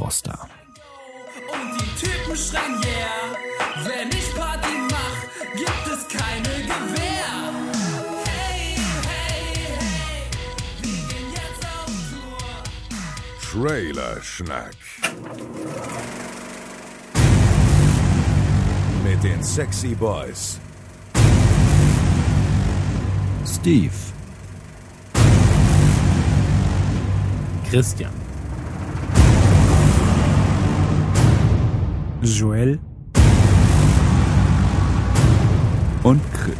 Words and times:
Froster. 0.00 0.48
Und 1.52 1.78
die 1.78 2.06
Typen 2.06 2.34
schreien 2.34 2.82
yeah. 2.82 3.36
Wenn 3.84 4.08
ich 4.08 4.34
Party 4.34 4.74
mach, 4.88 5.18
gibt 5.52 5.86
es 5.92 6.08
keine 6.08 6.62
Gewehr. 6.62 7.52
Hey, 8.24 8.76
hey, 9.06 9.58
hey. 9.60 10.16
Wir 10.80 11.02
gehen 11.06 11.30
jetzt 11.34 11.66
auf 11.66 11.92
Tour. 13.52 13.68
Trailer-Schnack. 13.68 14.76
Mit 19.04 19.22
den 19.22 19.42
Sexy 19.42 19.94
Boys. 19.94 20.58
Steve, 23.44 23.92
Christian, 27.68 28.19
Joel, 32.22 32.78
und 36.02 36.20
Chris. 36.34 36.54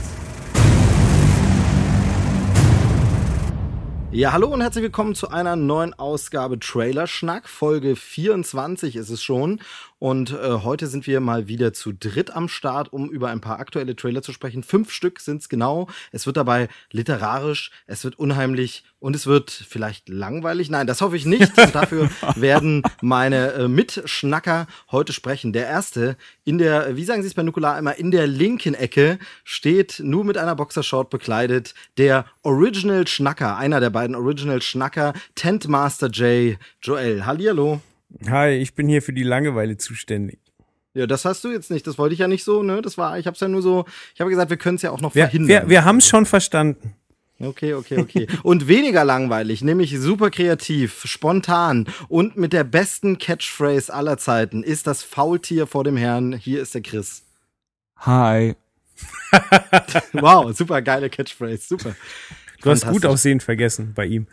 Ja, 4.10 4.32
hallo 4.32 4.48
und 4.48 4.62
herzlich 4.62 4.84
willkommen 4.84 5.14
zu 5.14 5.28
einer 5.28 5.56
neuen 5.56 5.92
Ausgabe 5.92 6.58
Trailer 6.58 7.06
Schnack. 7.06 7.46
Folge 7.46 7.94
24 7.94 8.96
ist 8.96 9.10
es 9.10 9.22
schon. 9.22 9.60
Und 10.00 10.30
äh, 10.32 10.60
heute 10.64 10.86
sind 10.86 11.06
wir 11.06 11.20
mal 11.20 11.46
wieder 11.46 11.74
zu 11.74 11.92
dritt 11.92 12.34
am 12.34 12.48
Start, 12.48 12.90
um 12.90 13.10
über 13.10 13.28
ein 13.28 13.42
paar 13.42 13.60
aktuelle 13.60 13.94
Trailer 13.94 14.22
zu 14.22 14.32
sprechen. 14.32 14.62
Fünf 14.62 14.90
Stück 14.90 15.20
sind's 15.20 15.50
genau. 15.50 15.88
Es 16.10 16.24
wird 16.24 16.38
dabei 16.38 16.68
literarisch, 16.90 17.70
es 17.86 18.02
wird 18.02 18.18
unheimlich 18.18 18.82
und 18.98 19.14
es 19.14 19.26
wird 19.26 19.50
vielleicht 19.50 20.08
langweilig. 20.08 20.70
Nein, 20.70 20.86
das 20.86 21.02
hoffe 21.02 21.16
ich 21.16 21.26
nicht. 21.26 21.52
Und 21.58 21.74
dafür 21.74 22.08
werden 22.34 22.82
meine 23.02 23.52
äh, 23.52 23.68
Mitschnacker 23.68 24.66
heute 24.90 25.12
sprechen. 25.12 25.52
Der 25.52 25.66
erste 25.66 26.16
in 26.44 26.56
der, 26.56 26.96
wie 26.96 27.04
sagen 27.04 27.20
Sie 27.20 27.28
es 27.28 27.34
bei 27.34 27.42
Nukular 27.42 27.78
immer, 27.78 27.96
in 27.96 28.10
der 28.10 28.26
linken 28.26 28.72
Ecke 28.72 29.18
steht 29.44 30.00
nur 30.02 30.24
mit 30.24 30.38
einer 30.38 30.56
Boxershort 30.56 31.10
bekleidet 31.10 31.74
der 31.98 32.24
Original 32.42 33.06
Schnacker, 33.06 33.58
einer 33.58 33.80
der 33.80 33.90
beiden 33.90 34.16
Original 34.16 34.62
Schnacker, 34.62 35.12
Tentmaster 35.34 36.08
J. 36.08 36.56
Joel. 36.80 37.26
Hallihallo. 37.26 37.82
Hi, 38.28 38.50
ich 38.50 38.74
bin 38.74 38.88
hier 38.88 39.02
für 39.02 39.12
die 39.12 39.22
Langeweile 39.22 39.76
zuständig. 39.76 40.38
Ja, 40.94 41.06
das 41.06 41.24
hast 41.24 41.44
du 41.44 41.50
jetzt 41.52 41.70
nicht. 41.70 41.86
Das 41.86 41.98
wollte 41.98 42.14
ich 42.14 42.18
ja 42.18 42.28
nicht 42.28 42.42
so, 42.44 42.62
ne? 42.62 42.82
Das 42.82 42.98
war, 42.98 43.18
ich 43.18 43.26
hab's 43.26 43.40
ja 43.40 43.48
nur 43.48 43.62
so, 43.62 43.84
ich 44.14 44.20
habe 44.20 44.30
gesagt, 44.30 44.50
wir 44.50 44.56
können 44.56 44.76
es 44.76 44.82
ja 44.82 44.90
auch 44.90 45.00
noch 45.00 45.14
Wir, 45.14 45.24
verhindern. 45.24 45.48
wir, 45.48 45.68
wir 45.68 45.84
haben 45.84 45.98
es 45.98 46.08
schon 46.08 46.26
verstanden. 46.26 46.94
Okay, 47.42 47.72
okay, 47.72 47.98
okay. 47.98 48.26
Und 48.42 48.68
weniger 48.68 49.02
langweilig, 49.04 49.62
nämlich 49.62 49.98
super 49.98 50.30
kreativ, 50.30 51.02
spontan 51.06 51.86
und 52.08 52.36
mit 52.36 52.52
der 52.52 52.64
besten 52.64 53.16
Catchphrase 53.16 53.92
aller 53.94 54.18
Zeiten 54.18 54.62
ist 54.62 54.86
das 54.86 55.02
Faultier 55.02 55.66
vor 55.66 55.84
dem 55.84 55.96
Herrn. 55.96 56.34
Hier 56.34 56.60
ist 56.60 56.74
der 56.74 56.82
Chris. 56.82 57.24
Hi. 57.98 58.56
Wow, 60.12 60.54
super 60.54 60.82
geile 60.82 61.08
Catchphrase, 61.08 61.62
super. 61.66 61.96
Du 62.62 62.70
hast 62.70 62.86
gut 62.86 63.06
aussehen 63.06 63.40
vergessen 63.40 63.92
bei 63.94 64.04
ihm. 64.04 64.26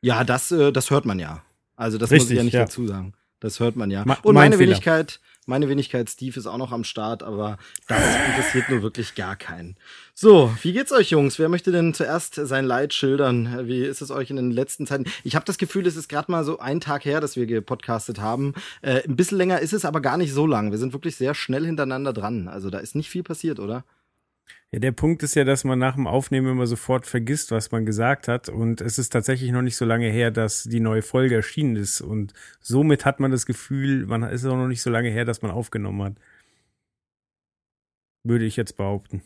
Ja, 0.00 0.24
das, 0.24 0.50
äh, 0.52 0.72
das 0.72 0.90
hört 0.90 1.04
man 1.04 1.18
ja. 1.18 1.42
Also 1.76 1.98
das 1.98 2.10
muss 2.10 2.16
ich 2.16 2.22
Richtig, 2.22 2.36
ja 2.38 2.42
nicht 2.44 2.54
ja. 2.54 2.60
dazu 2.64 2.86
sagen. 2.86 3.14
Das 3.40 3.58
hört 3.60 3.74
man 3.76 3.90
ja. 3.90 4.04
Ma- 4.04 4.18
Und 4.22 4.34
mein 4.34 4.44
meine 4.44 4.56
Fehler. 4.56 4.70
Wenigkeit, 4.70 5.18
meine 5.46 5.68
Wenigkeit 5.68 6.08
Steve 6.08 6.38
ist 6.38 6.46
auch 6.46 6.58
noch 6.58 6.70
am 6.70 6.84
Start, 6.84 7.24
aber 7.24 7.58
das 7.88 7.98
interessiert 8.28 8.68
nur 8.68 8.82
wirklich 8.82 9.16
gar 9.16 9.34
keinen. 9.34 9.76
So, 10.14 10.54
wie 10.62 10.72
geht's 10.72 10.92
euch, 10.92 11.10
Jungs? 11.10 11.40
Wer 11.40 11.48
möchte 11.48 11.72
denn 11.72 11.92
zuerst 11.92 12.36
sein 12.36 12.64
Leid 12.64 12.94
schildern? 12.94 13.66
Wie 13.66 13.82
ist 13.82 14.00
es 14.00 14.12
euch 14.12 14.30
in 14.30 14.36
den 14.36 14.52
letzten 14.52 14.86
Zeiten? 14.86 15.06
Ich 15.24 15.34
habe 15.34 15.44
das 15.44 15.58
Gefühl, 15.58 15.86
es 15.88 15.96
ist 15.96 16.08
gerade 16.08 16.30
mal 16.30 16.44
so 16.44 16.60
ein 16.60 16.80
Tag 16.80 17.04
her, 17.04 17.20
dass 17.20 17.34
wir 17.34 17.46
gepodcastet 17.46 18.20
haben. 18.20 18.54
Äh, 18.82 19.02
ein 19.08 19.16
bisschen 19.16 19.38
länger 19.38 19.58
ist 19.58 19.72
es 19.72 19.84
aber 19.84 20.00
gar 20.00 20.18
nicht 20.18 20.32
so 20.32 20.46
lang. 20.46 20.70
Wir 20.70 20.78
sind 20.78 20.92
wirklich 20.92 21.16
sehr 21.16 21.34
schnell 21.34 21.66
hintereinander 21.66 22.12
dran. 22.12 22.46
Also 22.46 22.70
da 22.70 22.78
ist 22.78 22.94
nicht 22.94 23.10
viel 23.10 23.24
passiert, 23.24 23.58
oder? 23.58 23.84
Ja, 24.72 24.78
der 24.78 24.92
Punkt 24.92 25.22
ist 25.22 25.34
ja, 25.34 25.44
dass 25.44 25.64
man 25.64 25.78
nach 25.78 25.96
dem 25.96 26.06
Aufnehmen 26.06 26.48
immer 26.48 26.66
sofort 26.66 27.06
vergisst, 27.06 27.50
was 27.50 27.70
man 27.72 27.84
gesagt 27.84 28.26
hat. 28.26 28.48
Und 28.48 28.80
es 28.80 28.98
ist 28.98 29.10
tatsächlich 29.10 29.50
noch 29.52 29.60
nicht 29.60 29.76
so 29.76 29.84
lange 29.84 30.08
her, 30.08 30.30
dass 30.30 30.64
die 30.64 30.80
neue 30.80 31.02
Folge 31.02 31.34
erschienen 31.34 31.76
ist. 31.76 32.00
Und 32.00 32.32
somit 32.60 33.04
hat 33.04 33.20
man 33.20 33.30
das 33.30 33.44
Gefühl, 33.44 34.06
man 34.06 34.22
ist 34.22 34.46
auch 34.46 34.56
noch 34.56 34.68
nicht 34.68 34.82
so 34.82 34.88
lange 34.90 35.10
her, 35.10 35.26
dass 35.26 35.42
man 35.42 35.50
aufgenommen 35.50 36.02
hat. 36.02 36.14
Würde 38.24 38.46
ich 38.46 38.56
jetzt 38.56 38.76
behaupten. 38.76 39.22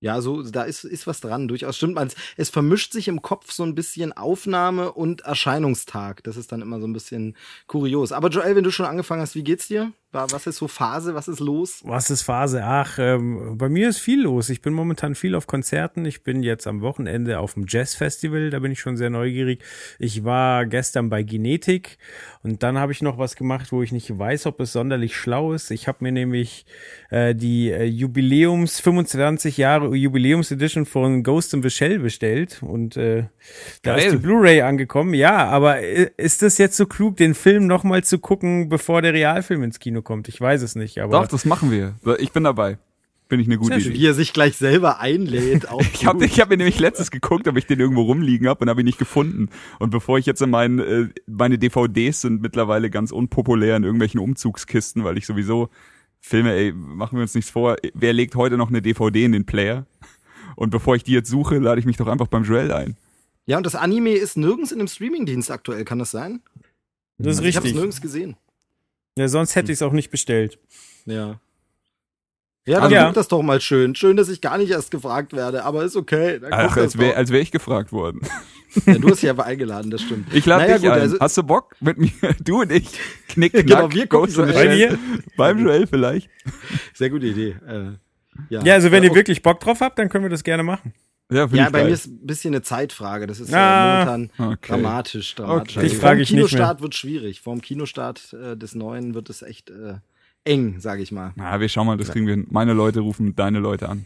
Ja, 0.00 0.20
so, 0.20 0.42
da 0.42 0.64
ist, 0.64 0.84
ist 0.84 1.06
was 1.06 1.20
dran, 1.20 1.48
durchaus 1.48 1.78
stimmt 1.78 1.94
man. 1.94 2.10
Es 2.36 2.50
vermischt 2.50 2.92
sich 2.92 3.08
im 3.08 3.22
Kopf 3.22 3.52
so 3.52 3.62
ein 3.62 3.74
bisschen 3.74 4.12
Aufnahme 4.12 4.92
und 4.92 5.22
Erscheinungstag. 5.22 6.22
Das 6.24 6.36
ist 6.36 6.52
dann 6.52 6.60
immer 6.60 6.80
so 6.80 6.86
ein 6.86 6.92
bisschen 6.92 7.36
kurios. 7.66 8.12
Aber 8.12 8.28
Joel, 8.28 8.54
wenn 8.54 8.64
du 8.64 8.70
schon 8.70 8.86
angefangen 8.86 9.22
hast, 9.22 9.34
wie 9.34 9.44
geht's 9.44 9.68
dir? 9.68 9.92
Was 10.14 10.46
ist 10.46 10.58
so 10.58 10.68
Phase? 10.68 11.14
Was 11.14 11.26
ist 11.26 11.40
los? 11.40 11.80
Was 11.84 12.08
ist 12.10 12.22
Phase? 12.22 12.62
Ach, 12.64 12.98
ähm, 12.98 13.58
bei 13.58 13.68
mir 13.68 13.88
ist 13.88 13.98
viel 13.98 14.22
los. 14.22 14.48
Ich 14.48 14.62
bin 14.62 14.72
momentan 14.72 15.16
viel 15.16 15.34
auf 15.34 15.48
Konzerten. 15.48 16.04
Ich 16.04 16.22
bin 16.22 16.42
jetzt 16.42 16.66
am 16.68 16.80
Wochenende 16.82 17.40
auf 17.40 17.54
dem 17.54 17.66
Jazz-Festival. 17.68 18.50
Da 18.50 18.60
bin 18.60 18.70
ich 18.70 18.78
schon 18.78 18.96
sehr 18.96 19.10
neugierig. 19.10 19.62
Ich 19.98 20.24
war 20.24 20.66
gestern 20.66 21.10
bei 21.10 21.24
Genetik 21.24 21.98
und 22.42 22.62
dann 22.62 22.78
habe 22.78 22.92
ich 22.92 23.02
noch 23.02 23.18
was 23.18 23.34
gemacht, 23.34 23.72
wo 23.72 23.82
ich 23.82 23.90
nicht 23.90 24.16
weiß, 24.16 24.46
ob 24.46 24.60
es 24.60 24.72
sonderlich 24.72 25.16
schlau 25.16 25.52
ist. 25.52 25.72
Ich 25.72 25.88
habe 25.88 25.98
mir 26.00 26.12
nämlich 26.12 26.64
äh, 27.10 27.34
die 27.34 27.70
äh, 27.70 27.84
Jubiläums 27.84 28.80
25 28.80 29.56
Jahre 29.56 29.94
Jubiläums-Edition 29.96 30.86
von 30.86 31.24
Ghost 31.24 31.54
in 31.54 31.62
the 31.62 31.70
Shell 31.70 31.98
bestellt 31.98 32.62
und 32.62 32.96
äh, 32.96 33.24
da 33.82 33.96
ist 33.96 34.04
Geil. 34.04 34.10
die 34.12 34.18
Blu-ray 34.18 34.62
angekommen. 34.62 35.14
Ja, 35.14 35.46
aber 35.46 35.80
äh, 35.80 36.10
ist 36.16 36.42
es 36.44 36.58
jetzt 36.58 36.76
so 36.76 36.86
klug, 36.86 37.16
den 37.16 37.34
Film 37.34 37.66
nochmal 37.66 38.04
zu 38.04 38.18
gucken, 38.18 38.68
bevor 38.68 39.02
der 39.02 39.12
Realfilm 39.12 39.62
ins 39.62 39.80
Kino 39.80 40.02
kommt? 40.04 40.28
Ich 40.28 40.40
weiß 40.40 40.62
es 40.62 40.74
nicht, 40.74 40.98
aber 41.00 41.20
Doch, 41.22 41.28
das 41.28 41.44
machen 41.44 41.70
wir. 41.70 41.96
Ich 42.18 42.32
bin 42.32 42.44
dabei. 42.44 42.78
Bin 43.28 43.40
ich 43.40 43.46
eine 43.46 43.56
gute 43.56 43.76
Idee. 43.76 43.94
Wie 43.94 44.06
er 44.06 44.12
sich 44.12 44.34
gleich 44.34 44.56
selber 44.56 45.00
einlädt. 45.00 45.68
Auch 45.70 45.80
Ich 45.80 46.04
habe 46.06 46.26
ich 46.26 46.40
hab 46.40 46.50
mir 46.50 46.58
nämlich 46.58 46.78
letztes 46.78 47.10
geguckt, 47.10 47.48
ob 47.48 47.56
ich 47.56 47.66
den 47.66 47.80
irgendwo 47.80 48.02
rumliegen 48.02 48.46
habe 48.48 48.60
und 48.62 48.68
habe 48.68 48.82
ihn 48.82 48.84
nicht 48.84 48.98
gefunden. 48.98 49.48
Und 49.78 49.90
bevor 49.90 50.18
ich 50.18 50.26
jetzt 50.26 50.42
in 50.42 50.50
meinen, 50.50 50.78
äh, 50.78 51.08
meine 51.26 51.58
DVDs 51.58 52.20
sind 52.20 52.42
mittlerweile 52.42 52.90
ganz 52.90 53.12
unpopulär 53.12 53.76
in 53.76 53.84
irgendwelchen 53.84 54.20
Umzugskisten, 54.20 55.04
weil 55.04 55.16
ich 55.16 55.26
sowieso 55.26 55.70
Filme, 56.20 56.52
ey, 56.52 56.72
machen 56.72 57.16
wir 57.16 57.22
uns 57.22 57.34
nichts 57.34 57.50
vor. 57.50 57.76
Wer 57.94 58.12
legt 58.12 58.34
heute 58.34 58.56
noch 58.58 58.68
eine 58.68 58.82
DVD 58.82 59.24
in 59.24 59.32
den 59.32 59.46
Player? 59.46 59.86
Und 60.56 60.70
bevor 60.70 60.94
ich 60.94 61.02
die 61.02 61.12
jetzt 61.12 61.30
suche, 61.30 61.58
lade 61.58 61.80
ich 61.80 61.86
mich 61.86 61.96
doch 61.96 62.06
einfach 62.06 62.28
beim 62.28 62.44
Joel 62.44 62.72
ein. 62.72 62.96
ja, 63.46 63.56
und 63.56 63.64
das 63.64 63.74
Anime 63.74 64.10
ist 64.10 64.36
nirgends 64.36 64.70
in 64.70 64.78
einem 64.80 64.88
Streamingdienst 64.88 65.50
aktuell, 65.50 65.84
kann 65.84 65.98
das 65.98 66.10
sein? 66.10 66.40
das 67.18 67.38
ist 67.38 67.38
Also 67.38 67.48
Ich 67.48 67.56
habe 67.56 67.58
es 67.58 67.64
richtig. 67.64 67.74
nirgends 67.74 68.00
gesehen. 68.00 68.36
Ja, 69.16 69.28
sonst 69.28 69.54
hätte 69.54 69.70
ich 69.72 69.78
es 69.78 69.82
auch 69.82 69.92
nicht 69.92 70.10
bestellt. 70.10 70.58
Ja. 71.06 71.40
Ja, 72.66 72.80
dann 72.80 72.90
Ja. 72.90 73.04
guck 73.06 73.14
das 73.14 73.28
doch 73.28 73.42
mal 73.42 73.60
schön. 73.60 73.94
Schön, 73.94 74.16
dass 74.16 74.28
ich 74.30 74.40
gar 74.40 74.56
nicht 74.58 74.70
erst 74.70 74.90
gefragt 74.90 75.34
werde, 75.34 75.64
aber 75.64 75.84
ist 75.84 75.96
okay. 75.96 76.40
Ach, 76.50 76.76
als 76.76 76.96
wäre 76.98 77.14
als 77.14 77.30
wär 77.30 77.40
ich 77.40 77.50
gefragt 77.50 77.92
worden. 77.92 78.20
Ja, 78.86 78.94
du 78.98 79.08
hast 79.10 79.22
ja 79.22 79.30
aber 79.30 79.44
eingeladen, 79.44 79.90
das 79.90 80.02
stimmt. 80.02 80.32
Ich 80.34 80.46
lade 80.46 80.62
Naja, 80.64 80.74
dich 80.78 80.82
gut, 80.82 80.92
ein. 80.92 81.00
also- 81.02 81.18
Hast 81.20 81.36
du 81.36 81.42
Bock 81.44 81.76
mit 81.80 81.98
mir? 81.98 82.10
Du 82.42 82.62
und 82.62 82.72
ich. 82.72 82.88
Knick, 83.28 83.52
knack, 83.52 83.66
Genau, 83.66 83.92
wir 83.92 84.06
gucken 84.08 84.08
Ghost 84.08 84.36
Joel. 84.36 84.52
Bei 84.52 84.68
mir? 84.74 84.98
Beim 85.36 85.58
Joel 85.58 85.86
vielleicht. 85.86 86.28
Sehr 86.94 87.10
gute 87.10 87.26
Idee. 87.26 87.54
Äh, 87.68 87.92
ja. 88.48 88.62
Ja, 88.64 88.74
also 88.74 88.90
wenn 88.90 89.04
Äh, 89.04 89.08
ihr 89.08 89.14
wirklich 89.14 89.42
Bock 89.42 89.60
drauf 89.60 89.80
habt, 89.80 89.98
dann 89.98 90.08
können 90.08 90.24
wir 90.24 90.30
das 90.30 90.42
gerne 90.42 90.62
machen. 90.64 90.92
Ja, 91.30 91.46
Ja, 91.46 91.66
ich 91.66 91.72
bei 91.72 91.78
geil. 91.80 91.84
mir 91.86 91.92
ist 91.94 92.06
ein 92.06 92.26
bisschen 92.26 92.54
eine 92.54 92.62
Zeitfrage. 92.62 93.26
Das 93.26 93.40
ist 93.40 93.52
Ah, 93.52 94.02
äh, 94.04 94.04
momentan 94.04 94.52
okay. 94.52 94.72
dramatisch, 94.72 95.34
dramatisch. 95.34 95.76
Okay. 95.78 95.86
Ich 95.86 95.92
Also 95.92 96.02
frage 96.02 96.22
ich 96.22 96.30
nicht 96.30 96.38
mehr. 96.40 96.48
Kinostart 96.48 96.82
wird 96.82 96.94
schwierig. 96.94 97.40
Vorm 97.40 97.60
Kinostart 97.62 98.32
äh, 98.34 98.56
des 98.56 98.74
Neuen 98.74 99.14
wird 99.14 99.30
es 99.30 99.42
echt 99.42 99.70
äh, 99.70 99.94
eng, 100.44 100.80
sage 100.80 101.02
ich 101.02 101.12
mal. 101.12 101.32
Na, 101.36 101.58
wir 101.60 101.68
schauen 101.68 101.86
mal, 101.86 101.96
das 101.96 102.10
kriegen 102.10 102.26
wir 102.26 102.34
hin. 102.34 102.46
Meine 102.50 102.74
Leute 102.74 103.00
rufen 103.00 103.34
deine 103.34 103.58
Leute 103.58 103.88
an. 103.88 104.04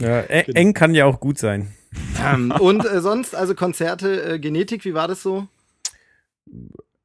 Ja, 0.00 0.20
e- 0.22 0.50
eng 0.54 0.72
kann 0.72 0.94
ja 0.94 1.04
auch 1.04 1.20
gut 1.20 1.38
sein. 1.38 1.72
Ähm, 2.24 2.50
und 2.58 2.84
äh, 2.84 3.00
sonst, 3.00 3.34
also 3.34 3.54
Konzerte, 3.54 4.34
äh, 4.34 4.38
Genetik, 4.38 4.84
wie 4.84 4.94
war 4.94 5.06
das 5.06 5.22
so? 5.22 5.46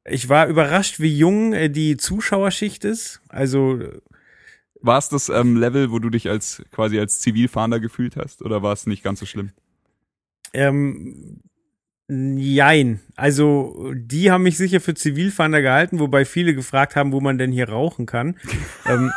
Ich 0.04 0.28
war 0.28 0.46
überrascht, 0.48 0.98
wie 1.00 1.14
jung 1.16 1.52
äh, 1.52 1.68
die 1.68 1.96
Zuschauerschicht 1.96 2.84
ist. 2.84 3.20
Also 3.28 3.78
War 4.82 4.98
es 4.98 5.08
das 5.08 5.28
ähm, 5.28 5.56
Level, 5.56 5.90
wo 5.90 5.98
du 5.98 6.10
dich 6.10 6.28
als 6.28 6.62
quasi 6.70 6.98
als 6.98 7.20
Zivilfahnder 7.20 7.80
gefühlt 7.80 8.16
hast, 8.16 8.42
oder 8.42 8.62
war 8.62 8.72
es 8.72 8.86
nicht 8.86 9.02
ganz 9.02 9.20
so 9.20 9.26
schlimm? 9.26 9.50
Ähm, 10.52 11.40
jein. 12.08 13.00
Also, 13.16 13.92
die 13.94 14.30
haben 14.30 14.42
mich 14.42 14.56
sicher 14.56 14.80
für 14.80 14.94
Zivilfahnder 14.94 15.62
gehalten, 15.62 15.98
wobei 16.00 16.24
viele 16.24 16.54
gefragt 16.54 16.96
haben, 16.96 17.12
wo 17.12 17.20
man 17.20 17.38
denn 17.38 17.52
hier 17.52 17.68
rauchen 17.68 18.06
kann. 18.06 18.36
ähm, 18.86 19.12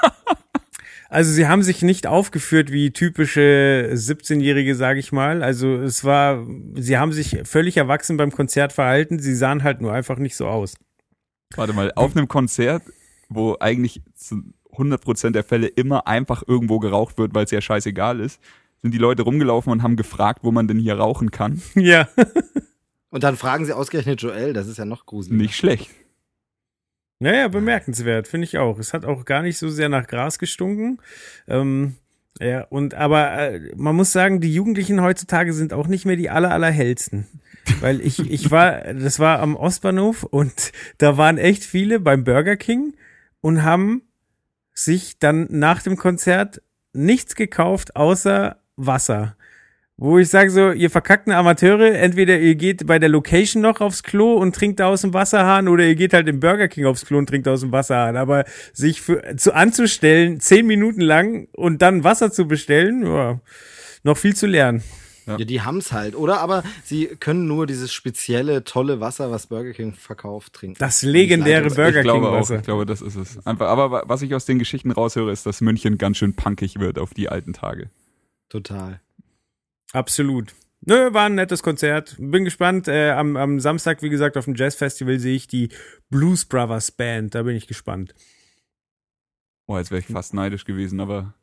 also, 1.09 1.31
sie 1.31 1.47
haben 1.47 1.63
sich 1.63 1.81
nicht 1.81 2.07
aufgeführt 2.07 2.71
wie 2.71 2.91
typische 2.91 3.89
17-Jährige, 3.93 4.75
sage 4.75 4.99
ich 4.99 5.11
mal. 5.11 5.43
Also, 5.43 5.75
es 5.77 6.03
war, 6.03 6.45
sie 6.75 6.97
haben 6.97 7.13
sich 7.13 7.39
völlig 7.45 7.77
erwachsen 7.77 8.17
beim 8.17 8.31
Konzert 8.31 8.73
verhalten. 8.73 9.19
Sie 9.19 9.33
sahen 9.35 9.63
halt 9.63 9.81
nur 9.81 9.93
einfach 9.93 10.17
nicht 10.17 10.35
so 10.35 10.47
aus. 10.47 10.75
Warte 11.55 11.73
mal, 11.73 11.91
auf 11.95 12.15
einem 12.15 12.27
Konzert, 12.27 12.83
wo 13.29 13.57
eigentlich 13.59 14.01
100% 14.77 15.31
der 15.31 15.43
Fälle 15.43 15.67
immer 15.67 16.07
einfach 16.07 16.43
irgendwo 16.45 16.79
geraucht 16.79 17.17
wird, 17.17 17.33
weil 17.33 17.45
es 17.45 17.51
ja 17.51 17.61
scheißegal 17.61 18.19
ist, 18.19 18.41
sind 18.81 18.93
die 18.93 18.99
Leute 18.99 19.23
rumgelaufen 19.23 19.71
und 19.71 19.83
haben 19.83 19.95
gefragt, 19.95 20.39
wo 20.43 20.51
man 20.51 20.67
denn 20.67 20.79
hier 20.79 20.95
rauchen 20.95 21.31
kann. 21.31 21.61
ja. 21.75 22.07
Und 23.09 23.23
dann 23.23 23.37
fragen 23.37 23.65
sie 23.65 23.75
ausgerechnet 23.75 24.21
Joel, 24.21 24.53
das 24.53 24.67
ist 24.67 24.77
ja 24.77 24.85
noch 24.85 25.05
gruselig. 25.05 25.37
Nicht 25.37 25.55
schlecht. 25.55 25.89
Naja, 27.19 27.47
bemerkenswert, 27.47 28.27
finde 28.27 28.45
ich 28.45 28.57
auch. 28.57 28.79
Es 28.79 28.93
hat 28.93 29.05
auch 29.05 29.23
gar 29.23 29.41
nicht 29.41 29.57
so 29.57 29.69
sehr 29.69 29.87
nach 29.87 30.07
Gras 30.07 30.39
gestunken. 30.39 30.99
Ähm, 31.47 31.95
ja, 32.41 32.63
und 32.63 32.95
aber 32.95 33.31
äh, 33.37 33.71
man 33.75 33.95
muss 33.95 34.11
sagen, 34.11 34.41
die 34.41 34.53
Jugendlichen 34.53 35.01
heutzutage 35.01 35.53
sind 35.53 35.71
auch 35.71 35.87
nicht 35.87 36.05
mehr 36.05 36.15
die 36.15 36.29
aller, 36.29 36.51
allerhellsten. 36.51 37.27
Weil 37.79 38.01
ich, 38.01 38.19
ich 38.19 38.51
war, 38.51 38.93
das 38.93 39.19
war 39.19 39.39
am 39.39 39.55
Ostbahnhof 39.55 40.23
und 40.23 40.73
da 40.97 41.17
waren 41.17 41.37
echt 41.37 41.63
viele 41.63 41.99
beim 41.99 42.23
Burger 42.23 42.57
King 42.57 42.93
und 43.39 43.63
haben 43.63 44.01
sich 44.73 45.19
dann 45.19 45.47
nach 45.49 45.81
dem 45.81 45.97
Konzert 45.97 46.61
nichts 46.93 47.35
gekauft 47.35 47.95
außer 47.95 48.57
Wasser. 48.75 49.35
Wo 49.95 50.17
ich 50.17 50.29
sage 50.29 50.49
so, 50.49 50.71
ihr 50.71 50.89
verkackten 50.89 51.31
Amateure, 51.31 51.93
entweder 51.93 52.39
ihr 52.39 52.55
geht 52.55 52.87
bei 52.87 52.97
der 52.97 53.09
Location 53.09 53.61
noch 53.61 53.79
aufs 53.79 54.01
Klo 54.01 54.33
und 54.33 54.55
trinkt 54.55 54.79
da 54.79 54.87
aus 54.87 55.01
dem 55.01 55.13
Wasserhahn 55.13 55.67
oder 55.67 55.85
ihr 55.85 55.95
geht 55.95 56.13
halt 56.13 56.27
im 56.27 56.39
Burger 56.39 56.67
King 56.67 56.85
aufs 56.85 57.05
Klo 57.05 57.19
und 57.19 57.29
trinkt 57.29 57.47
aus 57.47 57.61
dem 57.61 57.71
Wasserhahn. 57.71 58.17
Aber 58.17 58.43
sich 58.73 59.01
für, 59.01 59.35
zu 59.37 59.53
anzustellen, 59.53 60.39
zehn 60.39 60.65
Minuten 60.65 61.01
lang 61.01 61.47
und 61.53 61.83
dann 61.83 62.03
Wasser 62.03 62.31
zu 62.31 62.47
bestellen, 62.47 63.05
ja, 63.05 63.39
noch 64.03 64.17
viel 64.17 64.35
zu 64.35 64.47
lernen. 64.47 64.83
Ja, 65.25 65.37
die 65.37 65.61
haben's 65.61 65.91
halt, 65.91 66.15
oder? 66.15 66.39
Aber 66.41 66.63
sie 66.83 67.07
können 67.07 67.47
nur 67.47 67.65
dieses 67.67 67.93
spezielle, 67.93 68.63
tolle 68.63 68.99
Wasser, 68.99 69.31
was 69.31 69.47
Burger 69.47 69.71
King 69.71 69.93
verkauft, 69.93 70.53
trinken. 70.53 70.77
Das 70.79 71.01
legendäre 71.01 71.67
Ich 71.67 71.75
Burger 71.75 71.99
ich 71.99 72.03
glaube 72.03 72.25
King 72.25 72.35
auch, 72.35 72.39
Wasser. 72.41 72.57
ich 72.57 72.63
glaube, 72.63 72.85
das 72.85 73.01
ist 73.01 73.15
es. 73.15 73.45
Einfach, 73.45 73.67
aber 73.67 73.91
wa- 73.91 74.03
was 74.05 74.21
ich 74.21 74.35
aus 74.35 74.45
den 74.45 74.59
Geschichten 74.59 74.91
raushöre, 74.91 75.31
ist, 75.31 75.45
dass 75.45 75.61
München 75.61 75.97
ganz 75.97 76.17
schön 76.17 76.35
punkig 76.35 76.79
wird 76.79 76.99
auf 76.99 77.13
die 77.13 77.29
alten 77.29 77.53
Tage. 77.53 77.89
Total. 78.49 78.99
Absolut. 79.93 80.53
Nö, 80.85 81.13
war 81.13 81.27
ein 81.27 81.35
nettes 81.35 81.63
Konzert. 81.63 82.15
Bin 82.19 82.43
gespannt. 82.43 82.89
Äh, 82.89 83.11
am, 83.11 83.37
am 83.37 83.59
Samstag, 83.61 84.01
wie 84.01 84.09
gesagt, 84.09 84.35
auf 84.35 84.45
dem 84.45 84.55
Jazzfestival 84.55 85.17
sehe 85.19 85.35
ich 85.35 85.47
die 85.47 85.69
Blues 86.09 86.43
Brothers 86.43 86.91
Band. 86.91 87.33
Da 87.35 87.43
bin 87.43 87.55
ich 87.55 87.67
gespannt. 87.67 88.13
Oh, 89.65 89.77
jetzt 89.77 89.91
wäre 89.91 89.99
ich 90.01 90.07
fast 90.07 90.33
neidisch 90.33 90.65
gewesen, 90.65 90.99
aber 90.99 91.33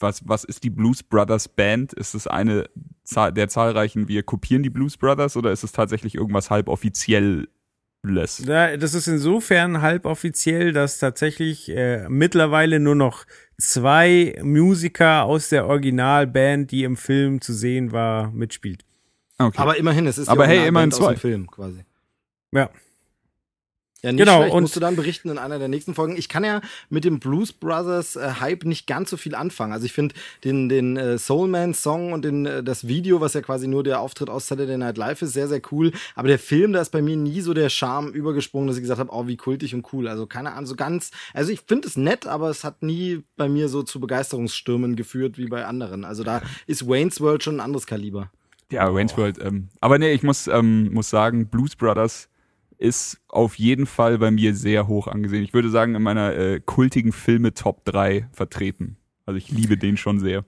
was, 0.00 0.26
was 0.28 0.44
ist 0.44 0.64
die 0.64 0.70
Blues 0.70 1.02
Brothers 1.02 1.48
Band? 1.48 1.92
Ist 1.92 2.14
es 2.14 2.26
eine 2.26 2.68
Zahl- 3.04 3.32
der 3.32 3.48
zahlreichen, 3.48 4.08
wir 4.08 4.22
kopieren 4.22 4.62
die 4.62 4.70
Blues 4.70 4.96
Brothers 4.96 5.36
oder 5.36 5.50
ist 5.52 5.64
es 5.64 5.72
tatsächlich 5.72 6.14
irgendwas 6.14 6.50
halb 6.50 6.68
offizielles? 6.68 7.46
Da, 8.04 8.76
das 8.76 8.94
ist 8.94 9.08
insofern 9.08 9.82
halboffiziell, 9.82 10.72
dass 10.72 10.98
tatsächlich 10.98 11.68
äh, 11.68 12.08
mittlerweile 12.08 12.78
nur 12.78 12.94
noch 12.94 13.24
zwei 13.58 14.38
Musiker 14.42 15.24
aus 15.24 15.48
der 15.48 15.66
Originalband, 15.66 16.70
die 16.70 16.84
im 16.84 16.96
Film 16.96 17.40
zu 17.40 17.52
sehen 17.52 17.90
war, 17.90 18.30
mitspielt. 18.30 18.84
Okay. 19.38 19.58
Aber 19.58 19.76
immerhin, 19.76 20.06
es 20.06 20.16
ist 20.16 20.28
Aber 20.28 20.46
hey, 20.46 20.66
immerhin 20.68 20.92
zwei. 20.92 21.14
dem 21.14 21.20
Film 21.20 21.46
quasi. 21.50 21.84
Ja. 22.52 22.70
Ja, 24.02 24.12
nicht 24.12 24.20
Genau, 24.20 24.38
schlecht. 24.42 24.54
und- 24.54 24.62
musst 24.62 24.76
du 24.76 24.80
dann 24.80 24.94
berichten 24.94 25.28
in 25.28 25.38
einer 25.38 25.58
der 25.58 25.66
nächsten 25.66 25.92
Folgen. 25.92 26.16
Ich 26.16 26.28
kann 26.28 26.44
ja 26.44 26.60
mit 26.88 27.04
dem 27.04 27.18
Blues 27.18 27.52
Brothers 27.52 28.14
äh, 28.14 28.34
Hype 28.38 28.64
nicht 28.64 28.86
ganz 28.86 29.10
so 29.10 29.16
viel 29.16 29.34
anfangen. 29.34 29.72
Also 29.72 29.86
ich 29.86 29.92
finde 29.92 30.14
den, 30.44 30.68
den 30.68 30.96
äh, 30.96 31.18
Soulman 31.18 31.74
Song 31.74 32.12
und 32.12 32.24
den, 32.24 32.46
äh, 32.46 32.62
das 32.62 32.86
Video, 32.86 33.20
was 33.20 33.34
ja 33.34 33.40
quasi 33.40 33.66
nur 33.66 33.82
der 33.82 34.00
Auftritt 34.00 34.30
aus 34.30 34.46
Saturday 34.46 34.76
Night 34.78 34.98
Live 34.98 35.22
ist, 35.22 35.32
sehr, 35.32 35.48
sehr 35.48 35.60
cool. 35.72 35.90
Aber 36.14 36.28
der 36.28 36.38
Film, 36.38 36.72
da 36.72 36.80
ist 36.80 36.90
bei 36.90 37.02
mir 37.02 37.16
nie 37.16 37.40
so 37.40 37.54
der 37.54 37.70
Charme 37.70 38.10
übergesprungen, 38.12 38.68
dass 38.68 38.76
ich 38.76 38.82
gesagt 38.82 39.00
habe, 39.00 39.10
oh, 39.12 39.26
wie 39.26 39.36
kultig 39.36 39.74
und 39.74 39.84
cool. 39.92 40.06
Also 40.06 40.26
keine 40.26 40.52
Ahnung, 40.52 40.66
so 40.66 40.76
ganz, 40.76 41.10
also 41.34 41.50
ich 41.50 41.62
finde 41.66 41.88
es 41.88 41.96
nett, 41.96 42.24
aber 42.28 42.50
es 42.50 42.62
hat 42.62 42.84
nie 42.84 43.24
bei 43.36 43.48
mir 43.48 43.68
so 43.68 43.82
zu 43.82 43.98
Begeisterungsstürmen 43.98 44.94
geführt 44.94 45.38
wie 45.38 45.46
bei 45.46 45.64
anderen. 45.64 46.04
Also 46.04 46.22
da 46.22 46.40
ist 46.68 46.86
Wayne's 46.86 47.20
World 47.20 47.42
schon 47.42 47.56
ein 47.56 47.60
anderes 47.60 47.86
Kaliber. 47.88 48.30
Ja, 48.70 48.94
Wayne's 48.94 49.16
World. 49.16 49.38
Ähm, 49.42 49.70
aber 49.80 49.98
nee, 49.98 50.12
ich 50.12 50.22
muss, 50.22 50.46
ähm, 50.46 50.92
muss 50.92 51.10
sagen, 51.10 51.48
Blues 51.48 51.74
Brothers 51.74 52.28
ist 52.78 53.20
auf 53.28 53.56
jeden 53.56 53.86
Fall 53.86 54.18
bei 54.18 54.30
mir 54.30 54.54
sehr 54.54 54.86
hoch 54.86 55.08
angesehen. 55.08 55.42
Ich 55.42 55.52
würde 55.52 55.70
sagen, 55.70 55.94
in 55.94 56.02
meiner 56.02 56.34
äh, 56.36 56.60
kultigen 56.64 57.12
Filme 57.12 57.52
Top 57.52 57.84
3 57.84 58.28
vertreten. 58.32 58.96
Also 59.26 59.36
ich 59.36 59.50
liebe 59.50 59.76
den 59.76 59.96
schon 59.96 60.20
sehr. 60.20 60.44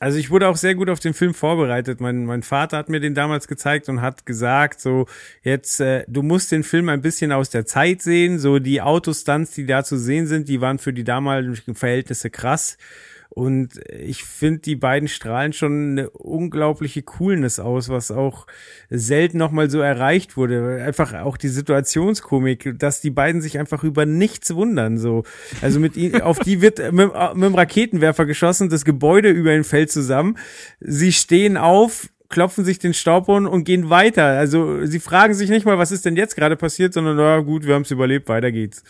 Also 0.00 0.18
ich 0.18 0.30
wurde 0.30 0.48
auch 0.48 0.56
sehr 0.56 0.74
gut 0.74 0.90
auf 0.90 0.98
den 0.98 1.14
Film 1.14 1.34
vorbereitet. 1.34 2.00
Mein, 2.00 2.26
mein 2.26 2.42
Vater 2.42 2.78
hat 2.78 2.88
mir 2.88 2.98
den 2.98 3.14
damals 3.14 3.46
gezeigt 3.46 3.88
und 3.88 4.00
hat 4.00 4.26
gesagt, 4.26 4.80
so 4.80 5.06
jetzt, 5.42 5.80
äh, 5.80 6.04
du 6.08 6.22
musst 6.22 6.50
den 6.50 6.64
Film 6.64 6.88
ein 6.88 7.00
bisschen 7.00 7.30
aus 7.30 7.50
der 7.50 7.64
Zeit 7.64 8.02
sehen. 8.02 8.40
So 8.40 8.58
die 8.58 8.82
Autostunts, 8.82 9.52
die 9.52 9.66
da 9.66 9.84
zu 9.84 9.96
sehen 9.96 10.26
sind, 10.26 10.48
die 10.48 10.60
waren 10.60 10.78
für 10.78 10.92
die 10.92 11.04
damaligen 11.04 11.76
Verhältnisse 11.76 12.30
krass. 12.30 12.76
Und 13.30 13.80
ich 13.88 14.24
finde, 14.24 14.60
die 14.60 14.76
beiden 14.76 15.08
strahlen 15.08 15.52
schon 15.52 15.90
eine 15.92 16.10
unglaubliche 16.10 17.02
Coolness 17.02 17.58
aus, 17.58 17.88
was 17.88 18.10
auch 18.10 18.46
selten 18.90 19.38
nochmal 19.38 19.70
so 19.70 19.80
erreicht 19.80 20.36
wurde. 20.36 20.82
Einfach 20.84 21.14
auch 21.14 21.36
die 21.36 21.48
Situationskomik, 21.48 22.78
dass 22.78 23.00
die 23.00 23.10
beiden 23.10 23.40
sich 23.40 23.58
einfach 23.58 23.82
über 23.82 24.06
nichts 24.06 24.54
wundern. 24.54 24.98
So, 24.98 25.24
also 25.62 25.80
mit 25.80 25.96
ihnen, 25.96 26.20
auf 26.22 26.38
die 26.38 26.60
wird 26.60 26.78
mit, 26.92 27.12
mit 27.12 27.44
dem 27.44 27.54
Raketenwerfer 27.54 28.24
geschossen, 28.24 28.68
das 28.68 28.84
Gebäude 28.84 29.30
über 29.30 29.54
ihn 29.54 29.64
fällt 29.64 29.90
zusammen. 29.90 30.38
Sie 30.80 31.12
stehen 31.12 31.56
auf, 31.56 32.08
klopfen 32.28 32.64
sich 32.64 32.78
den 32.78 32.94
Staubhorn 32.94 33.46
und 33.46 33.64
gehen 33.64 33.90
weiter. 33.90 34.24
Also 34.24 34.84
sie 34.86 35.00
fragen 35.00 35.34
sich 35.34 35.50
nicht 35.50 35.66
mal, 35.66 35.78
was 35.78 35.92
ist 35.92 36.04
denn 36.04 36.16
jetzt 36.16 36.36
gerade 36.36 36.56
passiert, 36.56 36.94
sondern 36.94 37.16
na 37.16 37.40
gut, 37.40 37.66
wir 37.66 37.74
haben 37.74 37.82
es 37.82 37.90
überlebt, 37.90 38.28
weiter 38.28 38.52
geht's. 38.52 38.82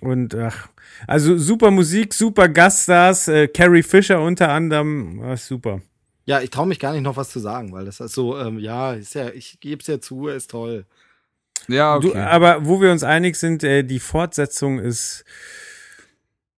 Und 0.00 0.34
ach, 0.34 0.68
also 1.06 1.36
super 1.38 1.70
Musik, 1.70 2.14
super 2.14 2.48
Gaststars, 2.48 3.28
äh, 3.28 3.48
Carrie 3.48 3.82
Fisher 3.82 4.20
unter 4.20 4.50
anderem, 4.50 5.20
ah, 5.22 5.36
super. 5.36 5.80
Ja, 6.24 6.40
ich 6.40 6.50
traue 6.50 6.66
mich 6.66 6.80
gar 6.80 6.92
nicht 6.92 7.02
noch 7.02 7.16
was 7.16 7.30
zu 7.30 7.38
sagen, 7.38 7.72
weil 7.72 7.84
das 7.84 8.00
ist 8.00 8.14
so, 8.14 8.38
ähm, 8.38 8.58
ja, 8.58 8.94
ist 8.94 9.14
ja, 9.14 9.28
ich 9.28 9.60
gebe 9.60 9.80
es 9.80 9.86
ja 9.86 10.00
zu, 10.00 10.26
er 10.26 10.36
ist 10.36 10.50
toll. 10.50 10.84
Ja, 11.68 11.96
okay. 11.96 12.08
Du, 12.08 12.14
aber 12.16 12.66
wo 12.66 12.80
wir 12.80 12.90
uns 12.90 13.04
einig 13.04 13.36
sind, 13.36 13.62
äh, 13.64 13.82
die 13.82 14.00
Fortsetzung 14.00 14.78
ist, 14.78 15.24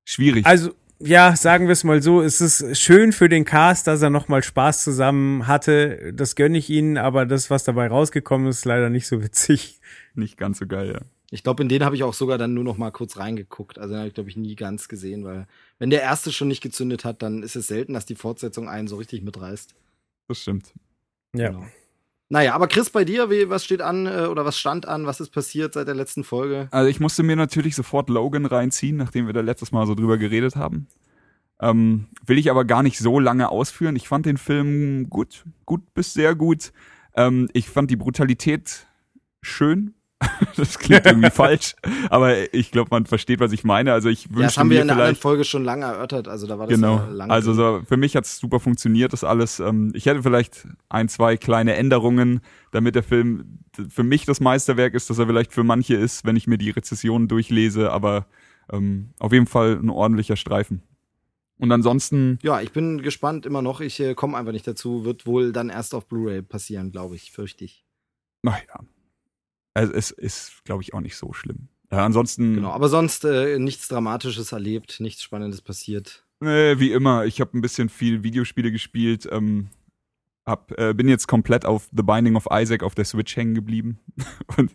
Schwierig. 0.05 0.47
also 0.47 0.73
ja, 1.01 1.37
sagen 1.37 1.67
wir 1.67 1.73
es 1.73 1.85
mal 1.85 2.03
so, 2.03 2.23
es 2.23 2.41
ist 2.41 2.77
schön 2.81 3.13
für 3.13 3.29
den 3.29 3.45
Cast, 3.45 3.87
dass 3.87 4.03
er 4.03 4.11
nochmal 4.11 4.43
Spaß 4.43 4.83
zusammen 4.83 5.47
hatte. 5.47 6.13
Das 6.13 6.35
gönne 6.35 6.59
ich 6.59 6.71
ihnen, 6.71 6.99
aber 6.99 7.25
das, 7.25 7.51
was 7.51 7.63
dabei 7.63 7.87
rausgekommen 7.87 8.49
ist, 8.49 8.59
ist 8.59 8.65
leider 8.65 8.91
nicht 8.91 9.07
so 9.07 9.23
witzig. 9.23 9.81
Nicht 10.15 10.37
ganz 10.37 10.59
so 10.59 10.67
geil, 10.67 10.93
ja. 10.93 11.01
Ich 11.31 11.43
glaube, 11.43 11.63
in 11.63 11.69
den 11.69 11.85
habe 11.85 11.95
ich 11.95 12.05
auch 12.05 12.15
sogar 12.15 12.39
dann 12.39 12.55
nur 12.55 12.65
noch 12.65 12.79
mal 12.79 12.91
kurz 12.91 13.19
reingeguckt. 13.19 13.79
Also 13.79 13.93
den 13.93 13.99
habe 13.99 14.09
ich, 14.09 14.15
glaube 14.15 14.31
ich, 14.31 14.37
nie 14.37 14.57
ganz 14.57 14.89
gesehen, 14.89 15.25
weil 15.25 15.47
wenn 15.79 15.91
der 15.91 16.03
erste 16.03 16.33
schon 16.33 16.49
nicht 16.49 16.63
gezündet 16.63 17.05
hat, 17.05 17.23
dann 17.23 17.43
ist 17.43 17.57
es 17.57 17.67
selten, 17.67 17.93
dass 17.93 18.07
die 18.07 18.15
Fortsetzung 18.15 18.69
einen 18.69 18.89
so 18.89 18.97
richtig 18.97 19.23
mitreißt. 19.23 19.75
Das 20.29 20.41
stimmt. 20.41 20.73
Ja. 21.35 21.51
Genau. 21.51 21.67
Naja, 22.31 22.55
aber 22.55 22.69
Chris, 22.69 22.91
bei 22.91 23.05
dir, 23.05 23.31
wie, 23.31 23.49
was 23.49 23.65
steht 23.65 23.81
an 23.81 24.07
äh, 24.07 24.27
oder 24.27 24.45
was 24.45 24.59
stand 24.59 24.87
an? 24.87 25.07
Was 25.07 25.21
ist 25.21 25.31
passiert 25.31 25.73
seit 25.73 25.89
der 25.89 25.95
letzten 25.95 26.25
Folge? 26.25 26.69
Also 26.71 26.89
ich 26.91 27.01
musste 27.01 27.23
mir 27.23 27.37
natürlich 27.37 27.75
sofort 27.75 28.11
Logan 28.11 28.45
reinziehen, 28.45 28.97
nachdem 28.97 29.27
wir 29.27 29.33
da 29.33 29.41
letztes 29.41 29.73
Mal 29.73 29.87
so 29.87 29.95
drüber 29.95 30.19
geredet 30.19 30.55
haben. 30.55 30.89
Ähm, 31.61 32.09
will 32.27 32.39
ich 32.39 32.51
aber 32.51 32.65
gar 32.65 32.83
nicht 32.83 32.99
so 32.99 33.19
lange 33.19 33.49
ausführen. 33.51 33.97
Ich 33.97 34.09
fand 34.09 34.27
den 34.27 34.37
Film 34.37 35.09
gut, 35.09 35.45
gut 35.65 35.95
bis 35.95 36.13
sehr 36.13 36.35
gut. 36.35 36.73
Ähm, 37.15 37.49
ich 37.55 37.69
fand 37.69 37.91
die 37.91 37.97
Brutalität 37.97 38.87
schön. 39.41 39.95
das 40.57 40.79
klingt 40.81 41.07
irgendwie 41.07 41.31
falsch, 41.31 41.77
aber 42.11 42.53
ich 42.53 42.73
glaube, 42.73 42.89
man 42.91 43.07
versteht, 43.07 43.39
was 43.39 43.53
ich 43.53 43.63
meine. 43.63 43.93
Also 43.93 44.09
ich 44.09 44.29
wünsche 44.31 44.41
Ja, 44.41 44.47
das 44.47 44.57
haben 44.59 44.71
wir 44.71 44.79
mir 44.79 44.83
in 44.83 44.89
der 44.89 44.97
anderen 44.97 45.15
Folge 45.15 45.45
schon 45.45 45.63
lange 45.65 45.85
erörtert, 45.85 46.27
also 46.27 46.47
da 46.49 46.59
war 46.59 46.67
das 46.67 46.75
Genau. 46.75 46.97
ja 46.97 47.09
lange. 47.09 47.33
Also 47.33 47.53
so, 47.53 47.83
für 47.87 47.97
mich 47.97 48.17
hat's 48.17 48.39
super 48.39 48.59
funktioniert, 48.59 49.13
das 49.13 49.23
alles. 49.23 49.61
Ähm, 49.61 49.93
ich 49.95 50.07
hätte 50.07 50.23
vielleicht 50.25 50.67
ein, 50.89 51.09
zwei 51.09 51.37
kleine 51.37 51.75
Änderungen, 51.77 52.41
damit 52.73 52.97
der 52.97 53.05
Film 53.05 53.61
für 53.89 54.03
mich 54.03 54.25
das 54.25 54.41
Meisterwerk 54.41 54.95
ist, 54.95 55.09
dass 55.09 55.19
er 55.19 55.27
vielleicht 55.29 55.53
für 55.53 55.63
manche 55.63 55.95
ist, 55.95 56.25
wenn 56.25 56.35
ich 56.35 56.49
mir 56.49 56.59
die 56.59 56.71
Rezessionen 56.71 57.29
durchlese, 57.29 57.93
aber 57.93 58.27
ähm, 58.73 59.11
auf 59.21 59.33
jeden 59.33 59.47
Fall 59.47 59.79
ein 59.81 59.89
ordentlicher 59.91 60.37
Streifen. 60.37 60.83
Und 61.61 61.71
ansonsten, 61.73 62.39
ja, 62.43 62.61
ich 62.61 62.73
bin 62.73 63.03
gespannt 63.03 63.47
immer 63.47 63.63
noch. 63.63 63.81
Ich 63.81 63.99
äh, 64.01 64.15
komme 64.15 64.37
einfach 64.37 64.53
nicht 64.53 64.67
dazu. 64.67 65.05
Wird 65.05 65.27
wohl 65.27 65.53
dann 65.53 65.71
erst 65.71 65.95
auf 65.95 66.07
Blu-ray 66.07 66.43
passieren, 66.43 66.91
glaube 66.93 67.15
ich, 67.17 67.31
fürchte 67.33 67.65
ich. 67.65 67.85
naja, 68.43 68.81
also 69.79 69.93
es 69.95 70.11
ist, 70.11 70.65
glaube 70.65 70.83
ich, 70.83 70.93
auch 70.95 71.01
nicht 71.01 71.17
so 71.17 71.33
schlimm. 71.33 71.69
Ja, 71.91 72.05
ansonsten, 72.05 72.55
Genau. 72.57 72.71
Aber 72.73 72.89
sonst 72.89 73.25
äh, 73.25 73.59
nichts 73.59 73.89
Dramatisches 73.89 74.53
erlebt, 74.53 75.01
nichts 75.01 75.23
Spannendes 75.23 75.63
passiert. 75.63 76.25
äh, 76.43 76.79
wie 76.79 76.93
immer, 76.93 77.25
ich 77.25 77.41
habe 77.41 77.57
ein 77.57 77.63
bisschen 77.63 77.89
viel 77.89 78.23
Videospiele 78.23 78.71
gespielt, 78.71 79.27
ähm, 79.33 79.69
hab, 80.45 80.73
äh, 80.79 80.93
bin 80.95 81.09
jetzt 81.09 81.27
komplett 81.29 81.65
auf 81.65 81.89
The 81.97 82.03
Binding 82.03 82.37
of 82.37 82.47
Isaac 82.53 82.83
auf 82.83 82.95
der 82.95 83.05
Switch 83.05 83.37
hängen 83.37 83.55
geblieben. 83.55 83.99
Und 84.57 84.75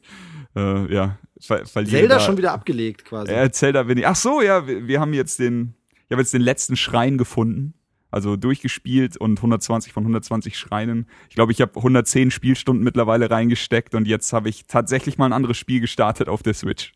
äh, 0.55 0.93
ja, 0.93 1.17
ver 1.39 1.65
verliere 1.65 1.97
Zelda 2.01 2.15
da- 2.15 2.19
schon 2.21 2.37
wieder 2.37 2.51
abgelegt 2.53 3.05
quasi. 3.05 3.31
Äh, 3.31 3.51
Zelda 3.51 3.83
bin 3.83 3.97
ich. 3.97 4.07
Ach 4.07 4.15
so, 4.15 4.41
ja, 4.41 4.65
wir, 4.67 4.87
wir 4.87 4.99
haben 4.99 5.13
jetzt 5.13 5.39
den, 5.39 5.73
ich 6.05 6.11
habe 6.11 6.21
jetzt 6.21 6.33
den 6.33 6.41
letzten 6.41 6.75
Schrein 6.75 7.17
gefunden. 7.17 7.73
Also 8.13 8.35
durchgespielt 8.35 9.17
und 9.17 9.39
120 9.39 9.91
von 9.91 10.03
120 10.03 10.55
Schreinen. 10.55 11.07
Ich 11.29 11.35
glaube, 11.35 11.51
ich 11.51 11.61
habe 11.61 11.75
110 11.75 12.29
Spielstunden 12.29 12.83
mittlerweile 12.83 13.31
reingesteckt 13.31 13.95
und 13.95 14.07
jetzt 14.07 14.31
habe 14.33 14.49
ich 14.49 14.65
tatsächlich 14.67 15.17
mal 15.17 15.25
ein 15.25 15.33
anderes 15.33 15.57
Spiel 15.57 15.79
gestartet 15.81 16.29
auf 16.29 16.43
der 16.43 16.53
Switch. 16.53 16.93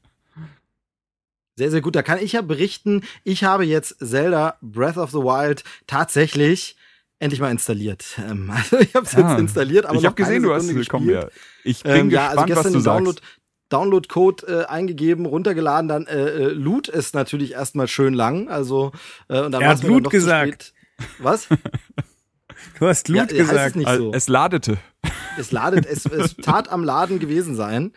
Sehr, 1.56 1.72
sehr 1.72 1.82
gut. 1.82 1.96
Da 1.96 2.04
kann 2.04 2.20
ich 2.22 2.34
ja 2.34 2.42
berichten, 2.42 3.02
ich 3.24 3.44
habe 3.44 3.66
jetzt 3.66 3.98
Zelda 4.00 4.58
Breath 4.62 4.98
of 4.98 5.10
the 5.10 5.18
Wild 5.18 5.64
tatsächlich 5.88 6.76
endlich 7.18 7.40
mal 7.42 7.50
installiert. 7.50 8.06
Ähm, 8.20 8.52
also 8.56 8.78
ich 8.78 8.94
habe 8.94 9.08
es 9.08 9.14
Ja. 9.14 9.32
jetzt 9.32 9.40
installiert, 9.40 9.86
aber 9.88 9.96
ich 9.96 10.04
noch 10.04 10.12
habe 10.12 10.16
gesehen, 10.22 10.44
du 10.44 10.54
hast 10.54 10.70
es 10.70 10.88
komm, 10.88 11.08
gespielt. 11.08 11.24
ja. 11.24 11.30
Ich 11.64 11.82
bin 11.82 11.94
Ähm, 11.96 12.10
ja, 12.12 12.28
also 12.28 12.46
gespannt, 12.46 12.50
was 12.52 12.64
gestern 12.64 12.74
du 12.74 12.80
den 12.80 12.86
Download, 12.86 13.18
sagst. 13.20 13.40
Download-Code 13.70 14.48
äh, 14.48 14.66
eingegeben, 14.68 15.26
runtergeladen, 15.26 15.88
dann 15.90 16.06
äh, 16.06 16.14
äh, 16.30 16.46
loot 16.50 16.88
es 16.90 17.14
natürlich 17.14 17.54
erstmal 17.54 17.88
schön 17.88 18.14
lang. 18.14 18.50
Also 18.50 18.92
äh, 19.30 19.42
und 19.42 19.52
dann 19.52 19.64
Er 19.64 19.70
hat 19.70 19.84
Loot 19.84 20.12
gesagt. 20.12 20.74
Was? 21.20 21.48
Du 22.80 22.88
hast 22.88 23.08
Loot 23.08 23.32
ja, 23.32 23.40
heißt 23.40 23.42
es 23.42 23.50
gesagt. 23.50 23.76
nicht 23.76 23.88
Also, 23.88 24.04
so. 24.06 24.14
Es 24.14 24.28
ladete. 24.28 24.78
Es 25.38 25.52
ladet, 25.52 25.86
es, 25.86 26.06
es 26.06 26.36
tat 26.38 26.70
am 26.70 26.84
Laden 26.84 27.20
gewesen 27.20 27.56
sein. 27.56 27.92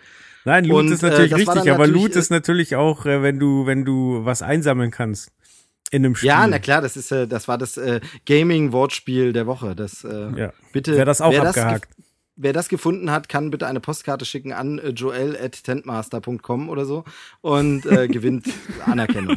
Nein, 0.45 0.65
Loot 0.65 0.81
Und, 0.81 0.93
ist 0.93 1.03
natürlich 1.03 1.33
äh, 1.33 1.37
das 1.37 1.47
war 1.47 1.55
richtig, 1.57 1.73
aber 1.73 1.87
natürlich, 1.87 2.03
Loot 2.03 2.17
ist 2.17 2.31
natürlich 2.31 2.77
auch, 2.77 3.07
äh, 3.07 3.23
wenn 3.23 3.39
du, 3.39 3.67
wenn 3.67 3.85
du 3.85 4.25
was 4.25 4.43
einsammeln 4.43 4.91
kannst. 4.91 5.31
In 5.91 6.05
einem 6.05 6.15
Spiel. 6.15 6.29
Ja, 6.29 6.47
na 6.47 6.59
klar, 6.61 6.81
das 6.83 6.97
ist 6.97 7.11
äh, 7.11 7.27
das 7.27 7.49
war 7.49 7.59
das 7.59 7.77
äh, 7.77 8.01
Gaming-Wortspiel 8.27 9.33
der 9.33 9.47
Woche. 9.47 9.75
Das 9.75 10.05
äh, 10.05 10.31
Ja. 10.37 10.53
bitte. 10.73 10.97
Wer 10.97 11.05
das 11.05 11.21
auch 11.21 11.33
wer 11.33 11.43
abgehakt. 11.43 11.87
gef- 11.91 12.05
wer 12.37 12.53
das 12.53 12.69
gefunden 12.69 13.11
hat, 13.11 13.29
kann 13.29 13.51
bitte 13.51 13.67
eine 13.67 13.81
Postkarte 13.81 14.25
schicken 14.25 14.53
an 14.53 14.79
äh, 14.79 14.91
joel@tentmaster.com 14.91 16.69
oder 16.69 16.85
so 16.85 17.05
und 17.41 17.87
äh, 17.87 18.07
gewinnt 18.09 18.47
Anerkennung. 18.87 19.37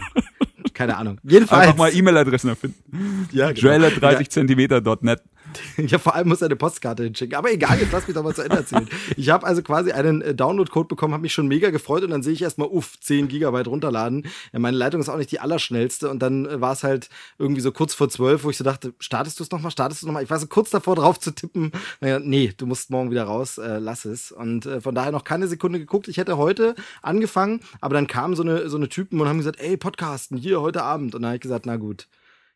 Keine 0.73 0.97
Ahnung. 0.97 1.19
Jedenfalls. 1.23 1.61
Einfach 1.63 1.77
mal 1.77 1.95
E-Mail-Adressen 1.95 2.49
erfinden. 2.49 3.27
ja, 3.31 3.51
genau. 3.51 3.59
Joel 3.59 3.85
at 3.85 4.01
30 4.01 4.29
Zentimeter.net. 4.29 5.21
Ja, 5.77 5.97
vor 5.97 6.15
allem 6.15 6.27
muss 6.27 6.41
er 6.41 6.45
eine 6.45 6.55
Postkarte 6.55 7.03
hinschicken. 7.03 7.35
Aber 7.35 7.51
egal, 7.51 7.79
jetzt 7.79 7.91
lass 7.91 8.07
mich 8.07 8.15
doch 8.15 8.23
mal 8.23 8.33
zu 8.33 8.43
Ende 8.43 8.57
erzählen. 8.57 8.87
Ich 9.17 9.29
habe 9.29 9.45
also 9.45 9.61
quasi 9.61 9.91
einen 9.91 10.21
äh, 10.21 10.35
Download-Code 10.35 10.87
bekommen, 10.87 11.13
habe 11.13 11.21
mich 11.21 11.33
schon 11.33 11.47
mega 11.47 11.69
gefreut 11.69 12.03
und 12.03 12.09
dann 12.09 12.23
sehe 12.23 12.33
ich 12.33 12.41
erstmal, 12.41 12.67
uff, 12.67 12.99
10 12.99 13.27
Gigabyte 13.27 13.67
runterladen. 13.67 14.27
Meine 14.51 14.77
Leitung 14.77 15.01
ist 15.01 15.09
auch 15.09 15.17
nicht 15.17 15.31
die 15.31 15.39
allerschnellste 15.39 16.09
und 16.09 16.19
dann 16.19 16.45
äh, 16.45 16.61
war 16.61 16.73
es 16.73 16.83
halt 16.83 17.09
irgendwie 17.37 17.61
so 17.61 17.71
kurz 17.71 17.93
vor 17.93 18.09
12, 18.09 18.43
wo 18.43 18.49
ich 18.49 18.57
so 18.57 18.63
dachte, 18.63 18.93
startest 18.99 19.39
du 19.39 19.43
es 19.43 19.51
nochmal, 19.51 19.71
startest 19.71 20.01
du 20.01 20.07
nochmal? 20.07 20.23
Ich 20.23 20.29
war 20.29 20.39
so 20.39 20.47
kurz 20.47 20.69
davor 20.69 20.95
drauf 20.95 21.19
zu 21.19 21.31
tippen. 21.31 21.71
Naja, 22.01 22.19
nee, 22.19 22.53
du 22.55 22.65
musst 22.65 22.89
morgen 22.89 23.11
wieder 23.11 23.23
raus, 23.23 23.57
äh, 23.57 23.77
lass 23.77 24.05
es. 24.05 24.31
Und 24.31 24.65
äh, 24.65 24.81
von 24.81 24.95
daher 24.95 25.11
noch 25.11 25.23
keine 25.23 25.47
Sekunde 25.47 25.79
geguckt. 25.79 26.07
Ich 26.07 26.17
hätte 26.17 26.37
heute 26.37 26.75
angefangen, 27.01 27.61
aber 27.81 27.93
dann 27.95 28.07
kamen 28.07 28.35
so 28.35 28.43
eine, 28.43 28.69
so 28.69 28.77
eine 28.77 28.89
Typen 28.89 29.19
und 29.19 29.27
haben 29.27 29.37
gesagt, 29.37 29.59
ey, 29.59 29.77
Podcasten, 29.77 30.37
hier 30.37 30.61
heute 30.61 30.83
Abend. 30.83 31.15
Und 31.15 31.21
dann 31.21 31.29
habe 31.29 31.35
ich 31.35 31.41
gesagt, 31.41 31.65
na 31.65 31.77
gut. 31.77 32.07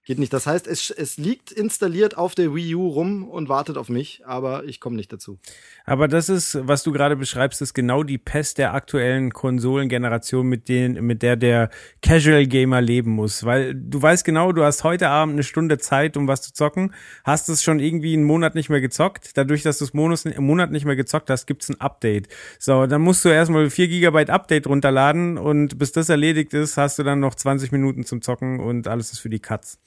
Geht 0.07 0.19
nicht. 0.19 0.31
Das 0.31 0.47
heißt, 0.47 0.67
es, 0.67 0.89
es 0.89 1.17
liegt 1.17 1.51
installiert 1.51 2.15
auf 2.17 2.33
der 2.33 2.55
Wii 2.55 2.75
U 2.75 2.87
rum 2.87 3.27
und 3.27 3.49
wartet 3.49 3.77
auf 3.77 3.89
mich, 3.89 4.21
aber 4.25 4.63
ich 4.63 4.79
komme 4.79 4.95
nicht 4.95 5.11
dazu. 5.11 5.37
Aber 5.83 6.07
das 6.07 6.29
ist, 6.29 6.57
was 6.65 6.83
du 6.83 6.93
gerade 6.93 7.17
beschreibst, 7.17 7.61
ist 7.61 7.73
genau 7.73 8.03
die 8.03 8.17
Pest 8.17 8.57
der 8.57 8.73
aktuellen 8.73 9.33
Konsolengeneration, 9.33 10.47
mit 10.47 10.69
denen, 10.69 11.05
mit 11.05 11.23
der 11.23 11.35
der 11.35 11.69
Casual 12.01 12.47
Gamer 12.47 12.79
leben 12.79 13.11
muss. 13.11 13.43
Weil 13.43 13.75
du 13.75 14.01
weißt 14.01 14.23
genau, 14.23 14.53
du 14.53 14.63
hast 14.63 14.85
heute 14.85 15.09
Abend 15.09 15.33
eine 15.33 15.43
Stunde 15.43 15.77
Zeit, 15.77 16.15
um 16.15 16.25
was 16.29 16.41
zu 16.41 16.53
zocken, 16.53 16.93
hast 17.25 17.49
es 17.49 17.61
schon 17.61 17.81
irgendwie 17.81 18.13
einen 18.13 18.23
Monat 18.23 18.55
nicht 18.55 18.69
mehr 18.69 18.79
gezockt. 18.79 19.31
Dadurch, 19.35 19.63
dass 19.63 19.79
du 19.79 19.83
es 19.83 19.93
einen 19.93 20.45
Monat 20.45 20.71
nicht 20.71 20.85
mehr 20.85 20.95
gezockt 20.95 21.29
hast, 21.29 21.47
gibt's 21.47 21.67
ein 21.67 21.81
Update. 21.81 22.29
So, 22.59 22.87
dann 22.87 23.01
musst 23.01 23.25
du 23.25 23.29
erstmal 23.29 23.69
4 23.69 23.89
Gigabyte 23.89 24.29
Update 24.29 24.67
runterladen 24.67 25.37
und 25.37 25.77
bis 25.77 25.91
das 25.91 26.07
erledigt 26.07 26.53
ist, 26.53 26.77
hast 26.77 26.97
du 26.97 27.03
dann 27.03 27.19
noch 27.19 27.35
20 27.35 27.73
Minuten 27.73 28.05
zum 28.05 28.21
Zocken 28.21 28.61
und 28.61 28.87
alles 28.87 29.11
ist 29.11 29.19
für 29.19 29.29
die 29.29 29.39
Katz. 29.39 29.77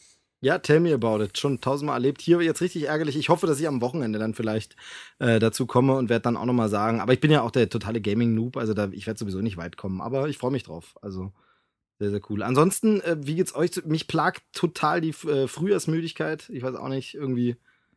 Ja, 0.42 0.59
tell 0.59 0.80
me 0.80 0.94
about 0.94 1.23
it. 1.23 1.37
Schon 1.38 1.61
tausendmal 1.61 1.97
erlebt. 1.97 2.23
Hier 2.23 2.40
jetzt 2.40 2.62
richtig 2.62 2.85
ärgerlich. 2.85 3.16
Ich 3.16 3.28
hoffe, 3.28 3.47
dass 3.47 3.61
ich 3.61 3.68
am 3.68 3.82
Wochenende 3.82 4.18
dann 4.18 4.32
vielleicht 4.35 4.75
äh, 5.18 5.38
dazu 5.38 5.66
komme 5.66 5.97
und 5.97 6.09
werde 6.09 6.23
dann 6.23 6.37
auch 6.38 6.47
noch 6.47 6.54
mal 6.54 6.70
sagen. 6.70 7.00
Aber 7.00 7.12
ich 7.12 7.20
bin 7.20 7.30
ja 7.30 7.42
auch 7.42 7.50
der 7.50 7.68
totale 7.68 8.00
Gaming-Noob, 8.00 8.56
also 8.56 8.73
da, 8.73 8.88
ich 8.92 9.06
werde 9.06 9.18
sowieso 9.18 9.40
nicht 9.42 9.59
weit 9.59 9.76
kommen. 9.76 10.00
Aber 10.00 10.28
ich 10.30 10.38
freue 10.38 10.50
mich 10.50 10.62
drauf. 10.62 10.94
Also 11.02 11.30
sehr, 11.99 12.11
sehr 12.11 12.23
cool. 12.30 12.42
Ansonsten, 12.42 13.02
äh, 13.02 13.16
wie 13.20 13.35
geht's 13.35 13.54
euch? 13.54 13.85
Mich 13.85 14.06
plagt 14.06 14.42
total 14.54 15.02
die 15.02 15.11
äh, 15.28 15.47
Frühjahrsmüdigkeit. 15.47 16.49
Ich 16.49 16.62
weiß 16.62 16.75
auch 16.76 16.88
nicht, 16.88 17.14
irgendwie. 17.14 17.56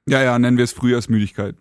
Ja, 0.10 0.22
ja, 0.22 0.38
nennen 0.38 0.58
wir 0.58 0.66
es 0.66 0.74
Frühjahrsmüdigkeit. 0.74 1.56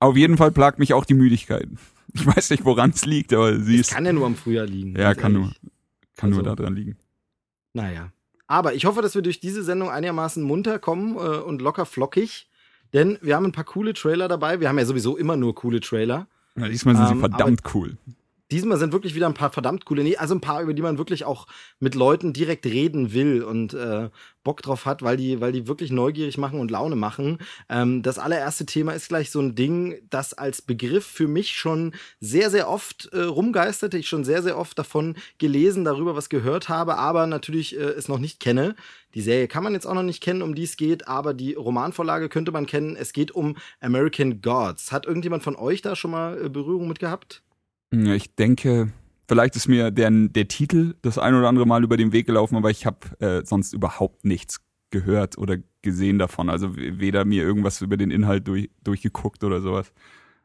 Auf 0.00 0.16
jeden 0.16 0.36
Fall 0.38 0.50
plagt 0.52 0.78
mich 0.78 0.94
auch 0.94 1.04
die 1.04 1.14
Müdigkeit. 1.14 1.68
Ich 2.14 2.24
weiß 2.26 2.48
nicht, 2.50 2.64
woran 2.64 2.90
es 2.90 3.04
liegt, 3.04 3.34
aber 3.34 3.60
sie 3.60 3.74
Es 3.74 3.80
ist. 3.88 3.90
kann 3.90 4.06
ja 4.06 4.14
nur 4.14 4.24
am 4.24 4.34
Frühjahr 4.34 4.64
liegen. 4.64 4.96
Ja, 4.98 5.12
kann 5.14 5.32
nur, 5.34 5.42
ehrlich. 5.42 5.58
kann 6.16 6.30
nur 6.30 6.38
Also- 6.38 6.54
daran 6.54 6.74
liegen. 6.74 6.96
Naja. 7.74 8.12
Aber 8.48 8.74
ich 8.74 8.86
hoffe, 8.86 9.02
dass 9.02 9.14
wir 9.14 9.22
durch 9.22 9.40
diese 9.40 9.62
Sendung 9.62 9.90
einigermaßen 9.90 10.42
munter 10.42 10.78
kommen 10.78 11.14
äh, 11.16 11.18
und 11.18 11.62
locker 11.62 11.86
flockig. 11.86 12.48
Denn 12.94 13.18
wir 13.20 13.36
haben 13.36 13.44
ein 13.44 13.52
paar 13.52 13.64
coole 13.64 13.92
Trailer 13.92 14.26
dabei. 14.28 14.60
Wir 14.60 14.68
haben 14.68 14.78
ja 14.78 14.86
sowieso 14.86 15.16
immer 15.16 15.36
nur 15.36 15.54
coole 15.54 15.80
Trailer. 15.80 16.26
Ja, 16.56 16.66
diesmal 16.68 16.96
sind 16.96 17.06
sie 17.06 17.12
Ähm, 17.12 17.20
verdammt 17.20 17.62
cool. 17.74 17.98
Diesmal 18.50 18.78
sind 18.78 18.92
wirklich 18.92 19.14
wieder 19.14 19.26
ein 19.26 19.34
paar 19.34 19.50
verdammt 19.50 19.84
coole, 19.84 20.02
nee, 20.02 20.16
also 20.16 20.34
ein 20.34 20.40
paar, 20.40 20.62
über 20.62 20.72
die 20.72 20.80
man 20.80 20.96
wirklich 20.96 21.24
auch 21.24 21.46
mit 21.80 21.94
Leuten 21.94 22.32
direkt 22.32 22.64
reden 22.64 23.12
will 23.12 23.42
und 23.42 23.74
äh, 23.74 24.08
Bock 24.42 24.62
drauf 24.62 24.86
hat, 24.86 25.02
weil 25.02 25.18
die, 25.18 25.42
weil 25.42 25.52
die 25.52 25.68
wirklich 25.68 25.90
neugierig 25.90 26.38
machen 26.38 26.58
und 26.58 26.70
Laune 26.70 26.96
machen. 26.96 27.36
Ähm, 27.68 28.02
das 28.02 28.18
allererste 28.18 28.64
Thema 28.64 28.92
ist 28.92 29.08
gleich 29.08 29.30
so 29.30 29.40
ein 29.40 29.54
Ding, 29.54 29.98
das 30.08 30.32
als 30.32 30.62
Begriff 30.62 31.04
für 31.04 31.28
mich 31.28 31.56
schon 31.56 31.92
sehr, 32.20 32.48
sehr 32.48 32.70
oft 32.70 33.10
äh, 33.12 33.20
rumgeisterte. 33.20 33.98
Ich 33.98 34.08
schon 34.08 34.24
sehr, 34.24 34.42
sehr 34.42 34.56
oft 34.56 34.78
davon 34.78 35.16
gelesen, 35.36 35.84
darüber 35.84 36.16
was 36.16 36.30
gehört 36.30 36.70
habe, 36.70 36.96
aber 36.96 37.26
natürlich 37.26 37.76
äh, 37.76 37.80
es 37.80 38.08
noch 38.08 38.18
nicht 38.18 38.40
kenne. 38.40 38.76
Die 39.12 39.20
Serie 39.20 39.48
kann 39.48 39.64
man 39.64 39.74
jetzt 39.74 39.86
auch 39.86 39.94
noch 39.94 40.02
nicht 40.02 40.22
kennen, 40.22 40.40
um 40.40 40.54
die 40.54 40.64
es 40.64 40.78
geht, 40.78 41.06
aber 41.06 41.34
die 41.34 41.52
Romanvorlage 41.52 42.30
könnte 42.30 42.52
man 42.52 42.64
kennen. 42.64 42.96
Es 42.96 43.12
geht 43.12 43.32
um 43.32 43.56
American 43.80 44.40
Gods. 44.40 44.90
Hat 44.90 45.04
irgendjemand 45.04 45.42
von 45.42 45.56
euch 45.56 45.82
da 45.82 45.94
schon 45.94 46.12
mal 46.12 46.46
äh, 46.46 46.48
Berührung 46.48 46.88
mit 46.88 46.98
gehabt? 46.98 47.42
Ich 47.90 48.34
denke, 48.34 48.92
vielleicht 49.28 49.56
ist 49.56 49.68
mir 49.68 49.90
der, 49.90 50.10
der 50.10 50.48
Titel 50.48 50.94
das 51.02 51.18
ein 51.18 51.34
oder 51.34 51.48
andere 51.48 51.66
Mal 51.66 51.84
über 51.84 51.96
den 51.96 52.12
Weg 52.12 52.26
gelaufen, 52.26 52.56
aber 52.56 52.70
ich 52.70 52.86
habe 52.86 52.98
äh, 53.20 53.44
sonst 53.44 53.72
überhaupt 53.72 54.24
nichts 54.24 54.60
gehört 54.90 55.38
oder 55.38 55.56
gesehen 55.82 56.18
davon. 56.18 56.50
Also 56.50 56.76
weder 56.76 57.24
mir 57.24 57.42
irgendwas 57.42 57.80
über 57.80 57.96
den 57.96 58.10
Inhalt 58.10 58.48
durch, 58.48 58.70
durchgeguckt 58.82 59.44
oder 59.44 59.60
sowas. 59.60 59.92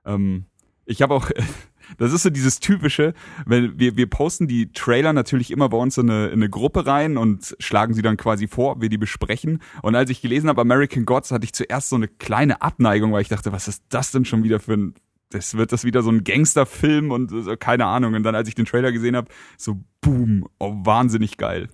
Ähm, 0.05 0.45
ich 0.85 1.01
habe 1.01 1.13
auch, 1.13 1.29
das 1.97 2.13
ist 2.13 2.23
so 2.23 2.29
dieses 2.29 2.59
typische, 2.59 3.13
wenn 3.45 3.79
wir, 3.79 3.97
wir 3.97 4.09
posten 4.09 4.47
die 4.47 4.71
Trailer 4.71 5.13
natürlich 5.13 5.51
immer 5.51 5.69
bei 5.69 5.77
uns 5.77 5.97
in 5.97 6.09
eine, 6.09 6.27
in 6.27 6.33
eine 6.33 6.49
Gruppe 6.49 6.85
rein 6.85 7.17
und 7.17 7.55
schlagen 7.59 7.93
sie 7.93 8.01
dann 8.01 8.17
quasi 8.17 8.47
vor, 8.47 8.81
wir 8.81 8.89
die 8.89 8.97
besprechen. 8.97 9.59
Und 9.81 9.95
als 9.95 10.09
ich 10.09 10.21
gelesen 10.21 10.49
habe 10.49 10.61
American 10.61 11.05
Gods, 11.05 11.31
hatte 11.31 11.45
ich 11.45 11.53
zuerst 11.53 11.89
so 11.89 11.95
eine 11.95 12.07
kleine 12.07 12.61
Abneigung, 12.61 13.11
weil 13.11 13.21
ich 13.21 13.29
dachte, 13.29 13.51
was 13.51 13.67
ist 13.67 13.83
das 13.89 14.11
denn 14.11 14.25
schon 14.25 14.43
wieder 14.43 14.59
für 14.59 14.73
ein 14.73 14.93
das 15.33 15.57
wird 15.57 15.71
das 15.71 15.83
wieder 15.83 16.03
so 16.03 16.11
ein 16.11 16.23
Gangsterfilm 16.23 17.11
und 17.11 17.29
so, 17.29 17.55
keine 17.57 17.85
Ahnung. 17.85 18.13
Und 18.13 18.23
dann, 18.23 18.35
als 18.35 18.47
ich 18.47 18.55
den 18.55 18.65
Trailer 18.65 18.91
gesehen 18.91 19.15
habe, 19.15 19.29
so 19.57 19.79
boom, 20.01 20.47
oh, 20.59 20.73
wahnsinnig 20.83 21.37
geil. 21.37 21.69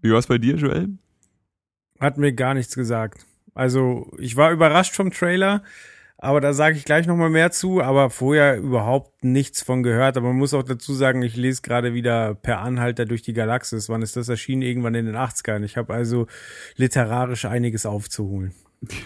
Wie 0.00 0.12
war's 0.12 0.26
bei 0.26 0.38
dir, 0.38 0.56
Joel? 0.56 0.88
Hat 2.00 2.18
mir 2.18 2.32
gar 2.32 2.54
nichts 2.54 2.74
gesagt. 2.74 3.26
Also, 3.54 4.10
ich 4.18 4.36
war 4.36 4.50
überrascht 4.50 4.94
vom 4.94 5.12
Trailer, 5.12 5.62
aber 6.18 6.40
da 6.40 6.52
sage 6.52 6.76
ich 6.76 6.84
gleich 6.84 7.06
nochmal 7.06 7.30
mehr 7.30 7.52
zu, 7.52 7.80
aber 7.82 8.10
vorher 8.10 8.56
überhaupt 8.58 9.24
nichts 9.24 9.62
von 9.62 9.82
gehört. 9.82 10.16
Aber 10.16 10.28
man 10.28 10.38
muss 10.38 10.54
auch 10.54 10.62
dazu 10.62 10.94
sagen, 10.94 11.22
ich 11.22 11.36
lese 11.36 11.62
gerade 11.62 11.94
wieder 11.94 12.34
per 12.34 12.60
Anhalter 12.60 13.04
durch 13.04 13.22
die 13.22 13.34
Galaxis. 13.34 13.88
Wann 13.88 14.02
ist 14.02 14.16
das 14.16 14.28
erschienen? 14.28 14.62
Irgendwann 14.62 14.94
in 14.94 15.06
den 15.06 15.16
80ern. 15.16 15.62
Ich 15.64 15.76
habe 15.76 15.94
also 15.94 16.26
literarisch 16.76 17.44
einiges 17.44 17.86
aufzuholen. 17.86 18.54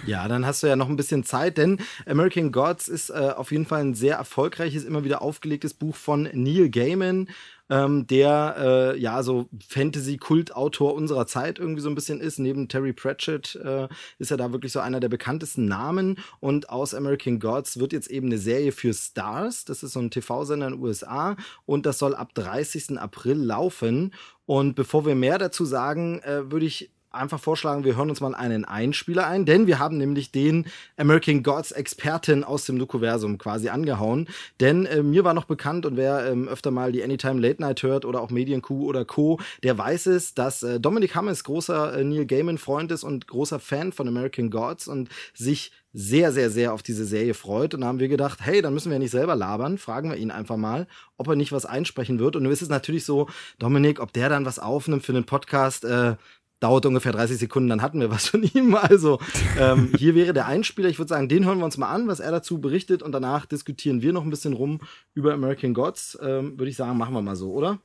Ja, 0.06 0.26
dann 0.26 0.46
hast 0.46 0.62
du 0.62 0.66
ja 0.66 0.76
noch 0.76 0.88
ein 0.88 0.96
bisschen 0.96 1.24
Zeit, 1.24 1.58
denn 1.58 1.78
American 2.06 2.50
Gods 2.50 2.88
ist 2.88 3.10
äh, 3.10 3.32
auf 3.36 3.52
jeden 3.52 3.66
Fall 3.66 3.82
ein 3.82 3.94
sehr 3.94 4.16
erfolgreiches, 4.16 4.84
immer 4.84 5.04
wieder 5.04 5.20
aufgelegtes 5.20 5.74
Buch 5.74 5.94
von 5.94 6.28
Neil 6.32 6.70
Gaiman, 6.70 7.28
ähm, 7.68 8.06
der 8.06 8.56
äh, 8.58 8.98
ja 8.98 9.22
so 9.22 9.48
Fantasy-Kultautor 9.68 10.94
unserer 10.94 11.26
Zeit 11.26 11.58
irgendwie 11.58 11.82
so 11.82 11.90
ein 11.90 11.94
bisschen 11.94 12.20
ist. 12.20 12.38
Neben 12.38 12.68
Terry 12.68 12.94
Pratchett 12.94 13.56
äh, 13.56 13.88
ist 14.18 14.30
er 14.30 14.36
da 14.36 14.52
wirklich 14.52 14.72
so 14.72 14.80
einer 14.80 15.00
der 15.00 15.08
bekanntesten 15.08 15.66
Namen. 15.66 16.18
Und 16.40 16.70
aus 16.70 16.94
American 16.94 17.38
Gods 17.38 17.78
wird 17.78 17.92
jetzt 17.92 18.10
eben 18.10 18.28
eine 18.28 18.38
Serie 18.38 18.72
für 18.72 18.94
Stars. 18.94 19.64
Das 19.64 19.82
ist 19.82 19.92
so 19.92 20.00
ein 20.00 20.10
TV-Sender 20.10 20.68
in 20.68 20.74
den 20.74 20.82
USA 20.82 21.36
und 21.66 21.84
das 21.84 21.98
soll 21.98 22.14
ab 22.14 22.34
30. 22.34 22.98
April 22.98 23.36
laufen. 23.36 24.14
Und 24.46 24.74
bevor 24.76 25.04
wir 25.04 25.16
mehr 25.16 25.38
dazu 25.38 25.64
sagen, 25.64 26.20
äh, 26.20 26.50
würde 26.50 26.66
ich 26.66 26.90
einfach 27.16 27.40
vorschlagen, 27.40 27.84
wir 27.84 27.96
hören 27.96 28.10
uns 28.10 28.20
mal 28.20 28.34
einen 28.34 28.64
Einspieler 28.64 29.26
ein, 29.26 29.44
denn 29.44 29.66
wir 29.66 29.78
haben 29.78 29.98
nämlich 29.98 30.30
den 30.30 30.66
American 30.96 31.42
Gods 31.42 31.72
Experten 31.72 32.44
aus 32.44 32.66
dem 32.66 32.76
Nukuversum 32.76 33.38
quasi 33.38 33.68
angehauen. 33.68 34.28
Denn 34.60 34.86
äh, 34.86 35.02
mir 35.02 35.24
war 35.24 35.34
noch 35.34 35.44
bekannt 35.44 35.86
und 35.86 35.96
wer 35.96 36.26
ähm, 36.26 36.48
öfter 36.48 36.70
mal 36.70 36.92
die 36.92 37.02
Anytime 37.02 37.40
Late 37.40 37.60
Night 37.60 37.82
hört 37.82 38.04
oder 38.04 38.20
auch 38.20 38.30
Medienkuh 38.30 38.86
oder 38.86 39.04
Co., 39.04 39.40
der 39.62 39.76
weiß 39.76 40.06
es, 40.06 40.34
dass 40.34 40.62
äh, 40.62 40.80
Dominic 40.80 41.14
Hammes 41.14 41.44
großer 41.44 41.98
äh, 41.98 42.04
Neil 42.04 42.26
Gaiman 42.26 42.58
Freund 42.58 42.92
ist 42.92 43.04
und 43.04 43.26
großer 43.26 43.58
Fan 43.58 43.92
von 43.92 44.08
American 44.08 44.50
Gods 44.50 44.88
und 44.88 45.08
sich 45.34 45.72
sehr, 45.98 46.30
sehr, 46.30 46.50
sehr 46.50 46.74
auf 46.74 46.82
diese 46.82 47.06
Serie 47.06 47.32
freut. 47.32 47.72
Und 47.72 47.80
da 47.80 47.86
haben 47.86 48.00
wir 48.00 48.08
gedacht, 48.08 48.40
hey, 48.42 48.60
dann 48.60 48.74
müssen 48.74 48.92
wir 48.92 48.98
nicht 48.98 49.12
selber 49.12 49.34
labern. 49.34 49.78
Fragen 49.78 50.10
wir 50.10 50.18
ihn 50.18 50.30
einfach 50.30 50.58
mal, 50.58 50.86
ob 51.16 51.28
er 51.28 51.36
nicht 51.36 51.52
was 51.52 51.64
einsprechen 51.64 52.18
wird. 52.18 52.36
Und 52.36 52.44
du 52.44 52.50
ist 52.50 52.60
es 52.60 52.68
natürlich 52.68 53.06
so, 53.06 53.30
Dominik, 53.58 53.98
ob 53.98 54.12
der 54.12 54.28
dann 54.28 54.44
was 54.44 54.58
aufnimmt 54.58 55.04
für 55.04 55.12
einen 55.12 55.24
Podcast, 55.24 55.86
äh, 55.86 56.16
dauert 56.60 56.86
ungefähr 56.86 57.12
30 57.12 57.38
Sekunden, 57.38 57.68
dann 57.68 57.82
hatten 57.82 58.00
wir 58.00 58.10
was 58.10 58.28
von 58.28 58.42
ihm. 58.42 58.74
Also 58.74 59.18
ähm, 59.58 59.92
hier 59.98 60.14
wäre 60.14 60.32
der 60.32 60.46
Einspieler. 60.46 60.88
Ich 60.88 60.98
würde 60.98 61.08
sagen, 61.08 61.28
den 61.28 61.44
hören 61.44 61.58
wir 61.58 61.64
uns 61.64 61.76
mal 61.76 61.90
an, 61.90 62.08
was 62.08 62.20
er 62.20 62.30
dazu 62.30 62.60
berichtet 62.60 63.02
und 63.02 63.12
danach 63.12 63.46
diskutieren 63.46 64.02
wir 64.02 64.12
noch 64.12 64.24
ein 64.24 64.30
bisschen 64.30 64.54
rum 64.54 64.80
über 65.14 65.34
American 65.34 65.74
Gods. 65.74 66.18
Ähm, 66.22 66.58
würde 66.58 66.70
ich 66.70 66.76
sagen, 66.76 66.96
machen 66.96 67.14
wir 67.14 67.22
mal 67.22 67.36
so, 67.36 67.52
oder? 67.52 67.78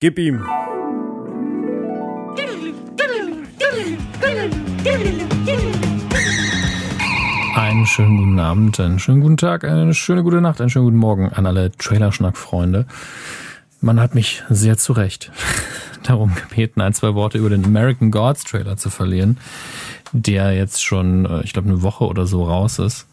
Gib 0.00 0.18
ihm. 0.18 0.44
Einen 7.56 7.86
schönen 7.86 8.16
guten 8.16 8.38
Abend, 8.40 8.80
einen 8.80 8.98
schönen 8.98 9.20
guten 9.20 9.36
Tag, 9.36 9.64
eine 9.64 9.94
schöne 9.94 10.22
gute 10.22 10.40
Nacht, 10.40 10.60
einen 10.60 10.70
schönen 10.70 10.86
guten 10.86 10.96
Morgen 10.96 11.28
an 11.28 11.46
alle 11.46 11.70
Trailerschnack-Freunde. 11.72 12.86
Man 13.80 14.00
hat 14.00 14.14
mich 14.14 14.42
sehr 14.48 14.76
zurecht 14.76 15.30
darum 16.08 16.34
gebeten, 16.34 16.80
ein, 16.80 16.94
zwei 16.94 17.14
Worte 17.14 17.38
über 17.38 17.50
den 17.50 17.64
American 17.64 18.10
Gods 18.10 18.44
Trailer 18.44 18.76
zu 18.76 18.90
verlieren, 18.90 19.38
der 20.12 20.54
jetzt 20.54 20.82
schon, 20.82 21.26
äh, 21.26 21.42
ich 21.42 21.52
glaube, 21.52 21.68
eine 21.68 21.82
Woche 21.82 22.04
oder 22.04 22.26
so 22.26 22.44
raus 22.44 22.78
ist. 22.78 23.06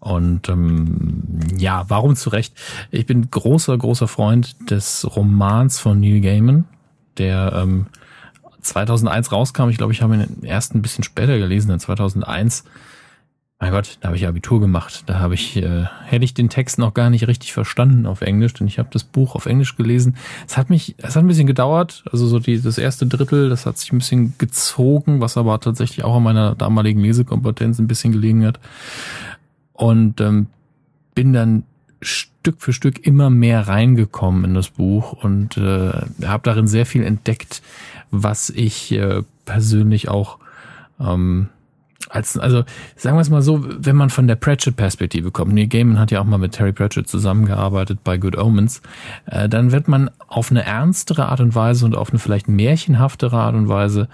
Und 0.00 0.48
ähm, 0.48 1.22
ja, 1.56 1.84
warum 1.88 2.16
zu 2.16 2.30
Recht? 2.30 2.54
Ich 2.90 3.04
bin 3.04 3.30
großer, 3.30 3.76
großer 3.76 4.08
Freund 4.08 4.70
des 4.70 5.06
Romans 5.14 5.78
von 5.78 6.00
Neil 6.00 6.22
Gaiman, 6.22 6.64
der 7.18 7.52
ähm, 7.54 7.86
2001 8.62 9.30
rauskam. 9.30 9.68
Ich 9.68 9.76
glaube, 9.76 9.92
ich 9.92 10.00
habe 10.00 10.14
ihn 10.14 10.42
erst 10.42 10.74
ein 10.74 10.82
bisschen 10.82 11.04
später 11.04 11.38
gelesen, 11.38 11.70
in 11.70 11.80
2001 11.80 12.64
mein 13.60 13.72
Gott, 13.72 13.98
da 14.00 14.08
habe 14.08 14.16
ich 14.16 14.26
Abitur 14.26 14.58
gemacht. 14.58 15.02
Da 15.04 15.18
habe 15.18 15.34
ich, 15.34 15.56
äh, 15.56 15.84
hätte 16.06 16.24
ich 16.24 16.32
den 16.32 16.48
Text 16.48 16.78
noch 16.78 16.94
gar 16.94 17.10
nicht 17.10 17.28
richtig 17.28 17.52
verstanden 17.52 18.06
auf 18.06 18.22
Englisch, 18.22 18.54
denn 18.54 18.66
ich 18.66 18.78
habe 18.78 18.88
das 18.90 19.04
Buch 19.04 19.34
auf 19.34 19.44
Englisch 19.44 19.76
gelesen. 19.76 20.16
Es 20.48 20.56
hat 20.56 20.70
mich, 20.70 20.94
es 20.96 21.14
hat 21.14 21.24
ein 21.24 21.26
bisschen 21.26 21.46
gedauert, 21.46 22.02
also 22.10 22.26
so 22.26 22.38
die, 22.38 22.60
das 22.60 22.78
erste 22.78 23.06
Drittel, 23.06 23.50
das 23.50 23.66
hat 23.66 23.76
sich 23.76 23.92
ein 23.92 23.98
bisschen 23.98 24.32
gezogen, 24.38 25.20
was 25.20 25.36
aber 25.36 25.60
tatsächlich 25.60 26.04
auch 26.04 26.16
an 26.16 26.22
meiner 26.22 26.54
damaligen 26.54 27.00
Lesekompetenz 27.00 27.78
ein 27.78 27.86
bisschen 27.86 28.12
gelegen 28.12 28.46
hat. 28.46 28.58
Und 29.74 30.22
ähm, 30.22 30.46
bin 31.14 31.34
dann 31.34 31.64
Stück 32.00 32.62
für 32.62 32.72
Stück 32.72 33.06
immer 33.06 33.28
mehr 33.28 33.68
reingekommen 33.68 34.44
in 34.44 34.54
das 34.54 34.70
Buch 34.70 35.12
und 35.12 35.58
äh, 35.58 35.92
habe 36.24 36.42
darin 36.44 36.66
sehr 36.66 36.86
viel 36.86 37.04
entdeckt, 37.04 37.60
was 38.10 38.48
ich 38.48 38.90
äh, 38.92 39.22
persönlich 39.44 40.08
auch 40.08 40.38
ähm, 40.98 41.50
als, 42.08 42.38
also 42.38 42.64
sagen 42.96 43.16
wir 43.16 43.20
es 43.20 43.30
mal 43.30 43.42
so, 43.42 43.64
wenn 43.66 43.96
man 43.96 44.10
von 44.10 44.26
der 44.26 44.36
Pratchett-Perspektive 44.36 45.30
kommt, 45.30 45.52
Neil 45.52 45.66
Gaiman 45.66 45.98
hat 45.98 46.10
ja 46.10 46.20
auch 46.20 46.24
mal 46.24 46.38
mit 46.38 46.52
Terry 46.52 46.72
Pratchett 46.72 47.08
zusammengearbeitet 47.08 48.00
bei 48.02 48.16
Good 48.16 48.36
Omens, 48.38 48.80
äh, 49.26 49.48
dann 49.48 49.72
wird 49.72 49.88
man 49.88 50.10
auf 50.26 50.50
eine 50.50 50.64
ernstere 50.64 51.28
Art 51.28 51.40
und 51.40 51.54
Weise 51.54 51.84
und 51.84 51.94
auf 51.94 52.10
eine 52.10 52.18
vielleicht 52.18 52.48
märchenhaftere 52.48 53.36
Art 53.36 53.54
und 53.54 53.68
Weise 53.68 54.08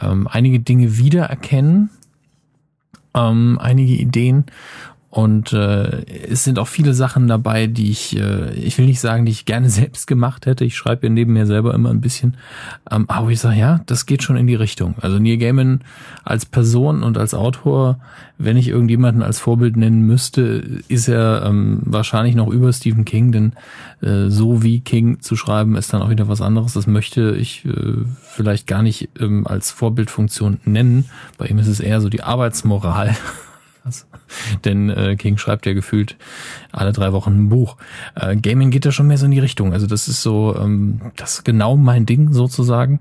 ähm, 0.00 0.28
einige 0.28 0.60
Dinge 0.60 0.96
wiedererkennen, 0.96 1.90
ähm, 3.14 3.58
einige 3.60 3.94
Ideen 3.94 4.44
und 5.10 5.52
äh, 5.52 6.04
es 6.28 6.44
sind 6.44 6.60
auch 6.60 6.68
viele 6.68 6.94
Sachen 6.94 7.26
dabei, 7.26 7.66
die 7.66 7.90
ich, 7.90 8.16
äh, 8.16 8.54
ich 8.54 8.78
will 8.78 8.86
nicht 8.86 9.00
sagen, 9.00 9.26
die 9.26 9.32
ich 9.32 9.44
gerne 9.44 9.68
selbst 9.70 10.06
gemacht 10.06 10.46
hätte. 10.46 10.64
Ich 10.64 10.76
schreibe 10.76 11.08
ja 11.08 11.12
neben 11.12 11.32
mir 11.32 11.46
selber 11.46 11.74
immer 11.74 11.90
ein 11.90 12.00
bisschen. 12.00 12.36
Ähm, 12.88 13.06
aber 13.08 13.28
ich 13.30 13.40
sage, 13.40 13.58
ja, 13.58 13.80
das 13.86 14.06
geht 14.06 14.22
schon 14.22 14.36
in 14.36 14.46
die 14.46 14.54
Richtung. 14.54 14.94
Also 15.00 15.18
Neil 15.18 15.36
Gaiman 15.36 15.80
als 16.22 16.46
Person 16.46 17.02
und 17.02 17.18
als 17.18 17.34
Autor, 17.34 17.98
wenn 18.38 18.56
ich 18.56 18.68
irgendjemanden 18.68 19.24
als 19.24 19.40
Vorbild 19.40 19.76
nennen 19.76 20.02
müsste, 20.02 20.80
ist 20.86 21.08
er 21.08 21.44
ähm, 21.44 21.80
wahrscheinlich 21.84 22.36
noch 22.36 22.48
über 22.48 22.72
Stephen 22.72 23.04
King, 23.04 23.32
denn 23.32 23.52
äh, 24.02 24.30
so 24.30 24.62
wie 24.62 24.78
King 24.78 25.20
zu 25.20 25.34
schreiben, 25.34 25.74
ist 25.74 25.92
dann 25.92 26.02
auch 26.02 26.10
wieder 26.10 26.28
was 26.28 26.40
anderes. 26.40 26.74
Das 26.74 26.86
möchte 26.86 27.32
ich 27.32 27.64
äh, 27.64 27.96
vielleicht 28.22 28.68
gar 28.68 28.84
nicht 28.84 29.08
ähm, 29.18 29.44
als 29.44 29.72
Vorbildfunktion 29.72 30.60
nennen. 30.64 31.06
Bei 31.36 31.46
ihm 31.46 31.58
ist 31.58 31.66
es 31.66 31.80
eher 31.80 32.00
so 32.00 32.08
die 32.08 32.22
Arbeitsmoral. 32.22 33.16
Denn 34.64 34.90
äh, 34.90 35.16
King 35.16 35.38
schreibt 35.38 35.66
ja 35.66 35.72
gefühlt 35.72 36.16
alle 36.72 36.92
drei 36.92 37.12
Wochen 37.12 37.32
ein 37.32 37.48
Buch. 37.48 37.76
Äh, 38.14 38.36
Gaming 38.36 38.70
geht 38.70 38.84
da 38.84 38.92
schon 38.92 39.06
mehr 39.06 39.18
so 39.18 39.26
in 39.26 39.30
die 39.30 39.38
Richtung. 39.38 39.72
Also 39.72 39.86
das 39.86 40.08
ist 40.08 40.22
so, 40.22 40.56
ähm, 40.56 41.00
das 41.16 41.34
ist 41.34 41.44
genau 41.44 41.76
mein 41.76 42.06
Ding 42.06 42.32
sozusagen. 42.32 43.00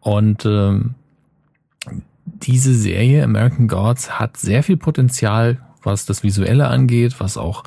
Und 0.00 0.44
ähm, 0.44 0.94
diese 2.24 2.74
Serie 2.74 3.24
American 3.24 3.68
Gods 3.68 4.18
hat 4.18 4.36
sehr 4.36 4.62
viel 4.62 4.76
Potenzial, 4.76 5.58
was 5.82 6.06
das 6.06 6.22
Visuelle 6.22 6.68
angeht, 6.68 7.16
was 7.18 7.36
auch 7.36 7.64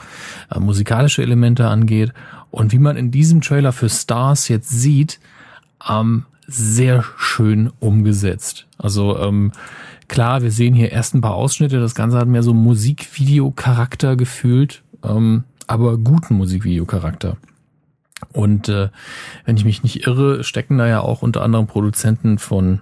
äh, 0.54 0.60
musikalische 0.60 1.22
Elemente 1.22 1.68
angeht. 1.68 2.14
Und 2.52 2.72
wie 2.72 2.80
man 2.80 2.98
in 2.98 3.12
diesem 3.12 3.42
Trailer 3.42 3.72
für 3.72 3.90
Stars 3.90 4.50
jetzt 4.50 4.70
sieht, 4.70 5.20
ähm, 5.90 6.26
sehr 6.48 7.04
schön 7.18 7.72
umgesetzt. 7.80 8.68
Also 8.78 9.18
ähm, 9.20 9.52
Klar, 10.12 10.42
wir 10.42 10.52
sehen 10.52 10.74
hier 10.74 10.92
erst 10.92 11.16
ein 11.16 11.22
paar 11.22 11.36
Ausschnitte. 11.36 11.80
Das 11.80 11.96
Ganze 11.96 12.18
hat 12.18 12.28
mehr 12.28 12.44
so 12.44 12.54
Musikvideo-Charakter 12.54 14.18
gefühlt, 14.18 14.84
ähm, 15.06 15.46
aber 15.68 15.98
guten 15.98 16.34
Musikvideo-Charakter. 16.34 17.38
Und 18.34 18.68
äh, 18.68 18.90
wenn 19.46 19.56
ich 19.56 19.64
mich 19.64 19.84
nicht 19.84 20.06
irre, 20.06 20.44
stecken 20.44 20.78
da 20.78 20.86
ja 20.86 21.00
auch 21.00 21.22
unter 21.22 21.42
anderem 21.44 21.66
Produzenten 21.66 22.40
von 22.40 22.82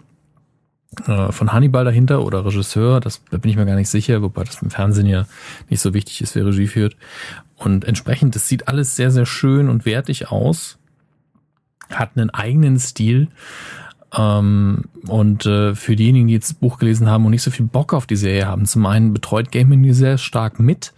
äh, 1.05 1.31
von 1.31 1.53
Hannibal 1.53 1.85
dahinter 1.85 2.25
oder 2.25 2.45
Regisseur, 2.45 2.99
das 2.99 3.21
da 3.29 3.37
bin 3.37 3.51
ich 3.51 3.57
mir 3.57 3.67
gar 3.67 3.75
nicht 3.75 3.89
sicher, 3.89 4.23
wobei 4.23 4.43
das 4.43 4.63
im 4.63 4.71
Fernsehen 4.71 5.05
ja 5.05 5.27
nicht 5.69 5.81
so 5.81 5.93
wichtig 5.93 6.21
ist, 6.21 6.33
wer 6.33 6.47
Regie 6.47 6.65
führt. 6.65 6.97
Und 7.57 7.85
entsprechend, 7.85 8.33
das 8.33 8.47
sieht 8.47 8.67
alles 8.67 8.95
sehr, 8.95 9.11
sehr 9.11 9.27
schön 9.27 9.69
und 9.69 9.85
wertig 9.85 10.31
aus, 10.31 10.78
hat 11.89 12.12
einen 12.15 12.30
eigenen 12.30 12.80
Stil. 12.80 13.28
Ähm, 14.17 14.86
und 15.08 15.45
äh, 15.45 15.75
für 15.75 15.95
diejenigen, 15.95 16.28
die 16.28 16.34
jetzt 16.34 16.49
das 16.49 16.58
Buch 16.58 16.80
gelesen 16.80 17.10
haben 17.10 17.25
und 17.25 17.32
nicht 17.32 17.43
so 17.43 17.52
viel 17.52 17.65
Bock 17.65 17.93
auf 17.93 18.08
die 18.08 18.15
Serie 18.15 18.47
haben, 18.47 18.65
zum 18.65 18.86
einen 18.86 19.13
betreut 19.13 19.52
Gaming 19.52 19.84
die 19.84 19.93
sehr 19.93 20.17
stark 20.17 20.60
mit. 20.60 20.93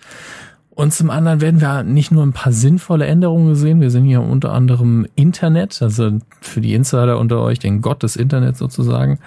Und 0.74 0.94
zum 0.94 1.10
anderen 1.10 1.42
werden 1.42 1.60
wir 1.60 1.84
nicht 1.84 2.12
nur 2.12 2.26
ein 2.26 2.32
paar 2.32 2.54
sinnvolle 2.54 3.06
Änderungen 3.06 3.56
sehen, 3.56 3.82
wir 3.82 3.92
sehen 3.92 4.06
hier 4.06 4.22
unter 4.22 4.54
anderem 4.54 5.06
Internet, 5.16 5.82
also 5.82 6.20
für 6.40 6.62
die 6.62 6.74
Insider 6.74 7.20
unter 7.20 7.42
euch 7.42 7.60
den 7.60 7.82
Gott 7.82 8.04
des 8.04 8.16
Internets 8.16 8.58
sozusagen, 8.60 9.20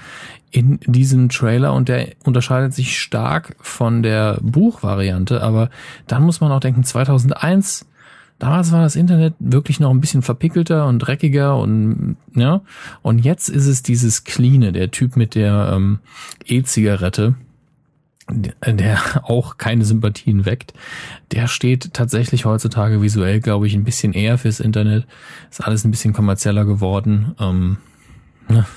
in 0.50 0.81
diesem 0.87 1.29
Trailer. 1.29 1.74
Und 1.74 1.88
der 1.90 2.09
unterscheidet 2.24 2.72
sich 2.72 2.98
stark 2.98 3.57
von 3.61 4.03
der 4.03 4.38
Buchvariante, 4.40 5.42
aber 5.42 5.68
dann 6.07 6.22
muss 6.22 6.40
man 6.40 6.50
auch 6.50 6.61
denken, 6.61 6.83
2001 6.83 7.87
Damals 8.44 8.72
war 8.72 8.83
das 8.83 8.94
Internet 8.94 9.33
wirklich 9.38 9.80
noch 9.80 9.88
ein 9.88 10.02
bisschen 10.02 10.20
verpickelter 10.20 10.87
und 10.87 10.98
dreckiger 10.98 11.57
und 11.57 12.18
ja. 12.35 12.61
Und 13.00 13.24
jetzt 13.24 13.48
ist 13.48 13.66
es 13.66 13.83
dieses 13.83 14.24
Cleane, 14.24 14.70
der 14.70 14.90
Typ 14.90 15.16
mit 15.16 15.35
der 15.35 15.72
ähm, 15.72 16.00
E-Zigarette, 16.44 17.37
der 18.30 18.98
auch 19.22 19.57
keine 19.57 19.87
Sympathien 19.87 20.44
weckt. 20.44 20.74
Der 21.33 21.46
steht 21.46 21.94
tatsächlich 21.94 22.44
heutzutage 22.44 23.00
visuell, 23.00 23.40
glaube 23.40 23.66
ich, 23.66 23.72
ein 23.72 23.85
bisschen 23.85 24.12
eher 24.12 24.37
fürs 24.37 24.61
Internet. 24.61 25.07
Ist 25.50 25.64
alles 25.64 25.87
ein 25.87 25.90
bisschen 25.90 26.12
kommerzieller 26.12 26.66
geworden. 26.66 27.35
Ähm, 27.40 27.78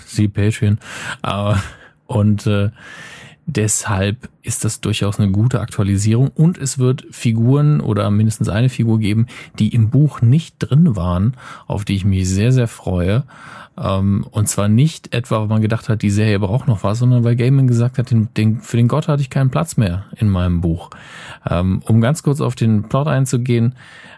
sie 0.06 0.30
Patreon. 0.30 0.80
Aber, 1.22 1.62
und 2.06 2.48
äh, 2.48 2.70
Deshalb 3.50 4.28
ist 4.42 4.66
das 4.66 4.82
durchaus 4.82 5.20
eine 5.20 5.32
gute 5.32 5.62
Aktualisierung 5.62 6.28
und 6.36 6.58
es 6.58 6.80
wird 6.80 7.06
Figuren 7.12 7.80
oder 7.80 8.12
mindestens 8.12 8.50
eine 8.50 8.68
Figur 8.68 9.00
geben, 9.00 9.28
die 9.58 9.74
im 9.74 9.90
Buch 9.90 10.22
nicht 10.22 10.56
drin 10.60 10.98
waren, 10.98 11.38
auf 11.66 11.86
die 11.86 11.96
ich 11.96 12.04
mich 12.04 12.30
sehr, 12.30 12.52
sehr 12.52 12.68
freue. 12.68 13.24
Ähm, 13.80 14.26
und 14.32 14.48
zwar 14.48 14.68
nicht 14.68 15.14
etwa, 15.14 15.42
weil 15.42 15.48
man 15.48 15.62
gedacht 15.62 15.90
hat, 15.90 16.02
die 16.02 16.10
Serie 16.10 16.40
braucht 16.40 16.68
noch 16.68 16.84
was, 16.84 17.00
sondern 17.00 17.24
weil 17.24 17.36
Gaiman 17.36 17.68
gesagt 17.68 17.98
hat, 17.98 18.12
den, 18.12 18.34
den, 18.34 18.62
für 18.62 18.78
den 18.78 18.88
Gott 18.88 19.08
hatte 19.08 19.22
ich 19.22 19.30
keinen 19.30 19.52
Platz 19.52 19.78
mehr 19.78 20.06
in 20.16 20.30
meinem 20.30 20.62
Buch. 20.62 20.90
Ähm, 21.50 21.82
um 21.86 22.02
ganz 22.02 22.24
kurz 22.24 22.42
auf 22.42 22.56
den 22.56 22.90
Plot 22.90 23.08
einzugehen, 23.08 23.76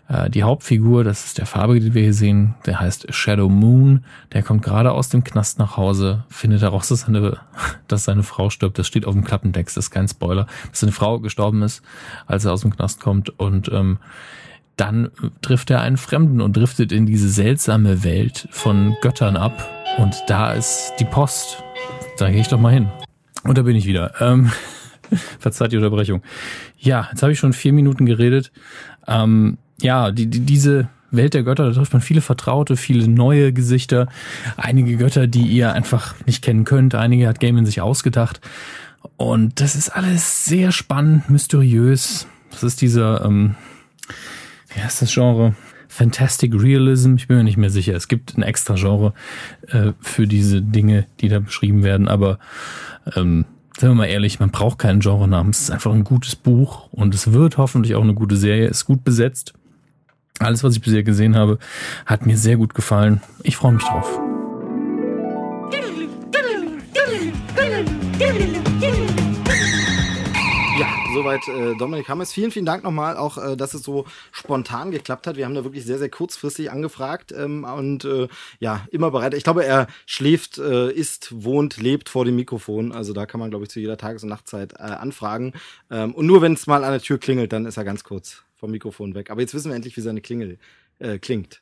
äh, 0.07 0.29
die 0.29 0.43
Hauptfigur, 0.43 1.03
das 1.03 1.25
ist 1.25 1.37
der 1.37 1.45
Farbige, 1.45 1.81
den 1.81 1.93
wir 1.93 2.03
hier 2.03 2.13
sehen, 2.13 2.55
der 2.65 2.79
heißt 2.79 3.13
Shadow 3.13 3.49
Moon, 3.49 4.03
der 4.33 4.43
kommt 4.43 4.63
gerade 4.63 4.91
aus 4.91 5.09
dem 5.09 5.23
Knast 5.23 5.59
nach 5.59 5.77
Hause, 5.77 6.23
findet 6.29 6.61
heraus, 6.61 6.87
dass 6.87 7.01
seine, 7.01 7.37
dass 7.87 8.05
seine 8.05 8.23
Frau 8.23 8.49
stirbt. 8.49 8.79
Das 8.79 8.87
steht 8.87 9.05
auf 9.05 9.13
dem 9.13 9.23
Klappentext, 9.23 9.77
das 9.77 9.85
ist 9.85 9.91
kein 9.91 10.07
Spoiler, 10.07 10.47
dass 10.69 10.79
seine 10.79 10.93
Frau 10.93 11.19
gestorben 11.19 11.61
ist, 11.61 11.83
als 12.27 12.45
er 12.45 12.53
aus 12.53 12.61
dem 12.61 12.75
Knast 12.75 12.99
kommt 12.99 13.29
und 13.39 13.69
ähm, 13.71 13.99
dann 14.79 15.09
trifft 15.41 15.69
er 15.71 15.81
einen 15.81 15.97
Fremden 15.97 16.39
und 16.39 16.55
driftet 16.55 16.91
in 16.91 17.05
diese 17.05 17.29
seltsame 17.29 18.03
Welt 18.03 18.47
von 18.51 18.95
Göttern 19.01 19.35
ab. 19.35 19.69
Und 19.97 20.15
da 20.27 20.53
ist 20.53 20.93
die 20.99 21.05
Post. 21.05 21.61
Da 22.17 22.29
gehe 22.29 22.39
ich 22.39 22.47
doch 22.47 22.59
mal 22.59 22.73
hin. 22.73 22.87
Und 23.43 23.57
da 23.57 23.63
bin 23.63 23.75
ich 23.75 23.85
wieder. 23.85 24.13
Ähm, 24.21 24.51
verzeiht 25.39 25.73
die 25.73 25.77
Unterbrechung. 25.77 26.21
Ja, 26.77 27.09
jetzt 27.11 27.21
habe 27.21 27.33
ich 27.33 27.39
schon 27.39 27.51
vier 27.51 27.73
Minuten 27.73 28.05
geredet. 28.05 28.51
Ähm, 29.05 29.57
ja, 29.81 30.11
die, 30.11 30.27
die, 30.27 30.41
diese 30.41 30.87
Welt 31.11 31.33
der 31.33 31.43
Götter, 31.43 31.65
da 31.65 31.73
trifft 31.73 31.91
man 31.91 32.01
viele 32.01 32.21
Vertraute, 32.21 32.77
viele 32.77 33.07
neue 33.07 33.51
Gesichter, 33.51 34.07
einige 34.55 34.95
Götter, 34.95 35.27
die 35.27 35.47
ihr 35.47 35.73
einfach 35.73 36.15
nicht 36.25 36.43
kennen 36.43 36.63
könnt, 36.63 36.95
einige 36.95 37.27
hat 37.27 37.39
Gaiman 37.39 37.65
sich 37.65 37.81
ausgedacht. 37.81 38.39
Und 39.17 39.59
das 39.59 39.75
ist 39.75 39.89
alles 39.89 40.45
sehr 40.45 40.71
spannend, 40.71 41.29
mysteriös. 41.29 42.27
Das 42.51 42.63
ist 42.63 42.81
dieser, 42.81 43.25
ähm, 43.25 43.55
heißt 44.89 45.03
das 45.03 45.13
Genre? 45.13 45.53
Fantastic 45.87 46.53
Realism, 46.53 47.15
ich 47.15 47.27
bin 47.27 47.37
mir 47.37 47.43
nicht 47.43 47.57
mehr 47.57 47.69
sicher. 47.69 47.93
Es 47.93 48.07
gibt 48.07 48.37
ein 48.37 48.43
extra 48.43 48.73
Genre 48.75 49.13
äh, 49.67 49.91
für 50.01 50.27
diese 50.27 50.61
Dinge, 50.61 51.05
die 51.19 51.29
da 51.29 51.39
beschrieben 51.39 51.83
werden, 51.83 52.07
aber 52.07 52.39
ähm, 53.15 53.45
Seien 53.79 53.91
wir 53.91 53.95
mal 53.95 54.07
ehrlich, 54.07 54.41
man 54.41 54.49
braucht 54.49 54.77
keinen 54.79 54.99
Genre-Namen. 54.99 55.51
Es 55.51 55.61
ist 55.61 55.71
einfach 55.71 55.93
ein 55.93 56.03
gutes 56.03 56.35
Buch 56.35 56.89
und 56.91 57.15
es 57.15 57.31
wird 57.31 57.57
hoffentlich 57.57 57.95
auch 57.95 58.03
eine 58.03 58.13
gute 58.13 58.35
Serie. 58.35 58.67
Es 58.67 58.79
ist 58.79 58.85
gut 58.85 59.05
besetzt. 59.05 59.53
Alles, 60.39 60.65
was 60.65 60.75
ich 60.75 60.81
bisher 60.81 61.03
gesehen 61.03 61.37
habe, 61.37 61.59
hat 62.05 62.25
mir 62.25 62.37
sehr 62.37 62.57
gut 62.57 62.73
gefallen. 62.73 63.21
Ich 63.43 63.55
freue 63.55 63.73
mich 63.73 63.83
drauf. 63.83 64.19
Soweit 71.11 71.47
äh, 71.47 71.75
Dominik 71.75 72.07
Hammes. 72.07 72.31
Vielen, 72.31 72.51
vielen 72.51 72.65
Dank 72.65 72.83
nochmal 72.83 73.17
auch, 73.17 73.37
äh, 73.37 73.57
dass 73.57 73.73
es 73.73 73.81
so 73.81 74.05
spontan 74.31 74.91
geklappt 74.91 75.25
hat. 75.25 75.37
Wir 75.37 75.45
haben 75.45 75.55
da 75.55 75.63
wirklich 75.63 75.83
sehr, 75.83 75.97
sehr 75.97 76.09
kurzfristig 76.09 76.69
angefragt 76.71 77.33
ähm, 77.35 77.63
und 77.63 78.05
äh, 78.05 78.27
ja, 78.59 78.87
immer 78.91 79.09
bereit. 79.09 79.33
Ich 79.33 79.43
glaube, 79.43 79.65
er 79.65 79.87
schläft, 80.05 80.59
äh, 80.59 80.91
isst, 80.91 81.43
wohnt, 81.43 81.77
lebt 81.77 82.09
vor 82.09 82.25
dem 82.25 82.35
Mikrofon. 82.35 82.91
Also 82.91 83.13
da 83.13 83.25
kann 83.25 83.39
man, 83.39 83.49
glaube 83.49 83.65
ich, 83.65 83.71
zu 83.71 83.79
jeder 83.79 83.97
Tages- 83.97 84.23
und 84.23 84.29
Nachtzeit 84.29 84.73
äh, 84.73 84.83
anfragen. 84.83 85.53
Ähm, 85.89 86.13
und 86.13 86.27
nur 86.27 86.43
wenn 86.43 86.53
es 86.53 86.67
mal 86.67 86.83
an 86.83 86.91
der 86.91 87.01
Tür 87.01 87.17
klingelt, 87.17 87.53
dann 87.53 87.65
ist 87.65 87.77
er 87.77 87.85
ganz 87.85 88.03
kurz 88.03 88.43
vom 88.55 88.69
Mikrofon 88.69 89.15
weg. 89.15 89.31
Aber 89.31 89.41
jetzt 89.41 89.55
wissen 89.55 89.69
wir 89.69 89.75
endlich, 89.75 89.97
wie 89.97 90.01
seine 90.01 90.21
Klingel 90.21 90.59
äh, 90.99 91.17
klingt. 91.17 91.61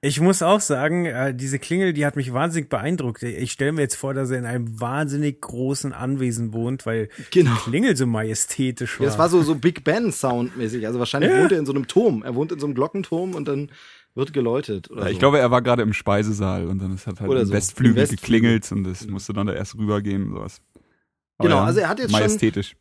Ich 0.00 0.20
muss 0.20 0.42
auch 0.42 0.60
sagen, 0.60 1.06
äh, 1.06 1.34
diese 1.34 1.58
Klingel, 1.58 1.92
die 1.92 2.06
hat 2.06 2.14
mich 2.14 2.32
wahnsinnig 2.32 2.68
beeindruckt. 2.70 3.22
Ich 3.24 3.50
stelle 3.50 3.72
mir 3.72 3.80
jetzt 3.80 3.96
vor, 3.96 4.14
dass 4.14 4.30
er 4.30 4.38
in 4.38 4.46
einem 4.46 4.80
wahnsinnig 4.80 5.40
großen 5.40 5.92
Anwesen 5.92 6.52
wohnt, 6.52 6.86
weil 6.86 7.08
Genau. 7.32 7.50
die 7.54 7.70
Klingel 7.70 7.96
so 7.96 8.06
majestätisch 8.06 9.00
war. 9.00 9.04
Ja, 9.06 9.10
das 9.10 9.18
war 9.18 9.28
so, 9.28 9.42
so 9.42 9.56
Big 9.56 9.82
Ben 9.82 10.12
Sound-mäßig. 10.12 10.86
Also 10.86 11.00
wahrscheinlich 11.00 11.32
Ja. 11.32 11.40
wohnt 11.42 11.50
er 11.52 11.58
in 11.58 11.66
so 11.66 11.72
einem 11.72 11.88
Turm. 11.88 12.22
Er 12.22 12.36
wohnt 12.36 12.52
in 12.52 12.60
so 12.60 12.66
einem 12.66 12.76
Glockenturm 12.76 13.34
und 13.34 13.48
dann 13.48 13.70
wird 14.14 14.32
geläutet. 14.32 14.88
Oder 14.90 15.02
Ja, 15.02 15.06
ich 15.08 15.14
so. 15.14 15.18
glaube, 15.18 15.40
er 15.40 15.50
war 15.50 15.62
gerade 15.62 15.82
im 15.82 15.92
Speisesaal 15.92 16.66
und 16.68 16.80
dann 16.80 16.94
ist 16.94 17.06
hat 17.08 17.20
halt 17.20 17.28
Oder 17.30 17.40
im 17.40 17.46
so. 17.48 17.52
Westflügel, 17.52 17.96
Im 17.96 18.02
Westflügel. 18.02 18.40
geklingelt 18.40 18.70
und 18.72 18.84
das 18.84 19.04
musste 19.08 19.32
dann 19.32 19.48
da 19.48 19.52
erst 19.52 19.76
rübergehen, 19.76 20.30
sowas. 20.30 20.60
Aber 21.38 21.48
Genau, 21.48 21.60
also 21.62 21.80
er 21.80 21.88
hat 21.88 21.98
jetzt 21.98 22.12
schon- 22.12 22.20
majestätisch. 22.20 22.76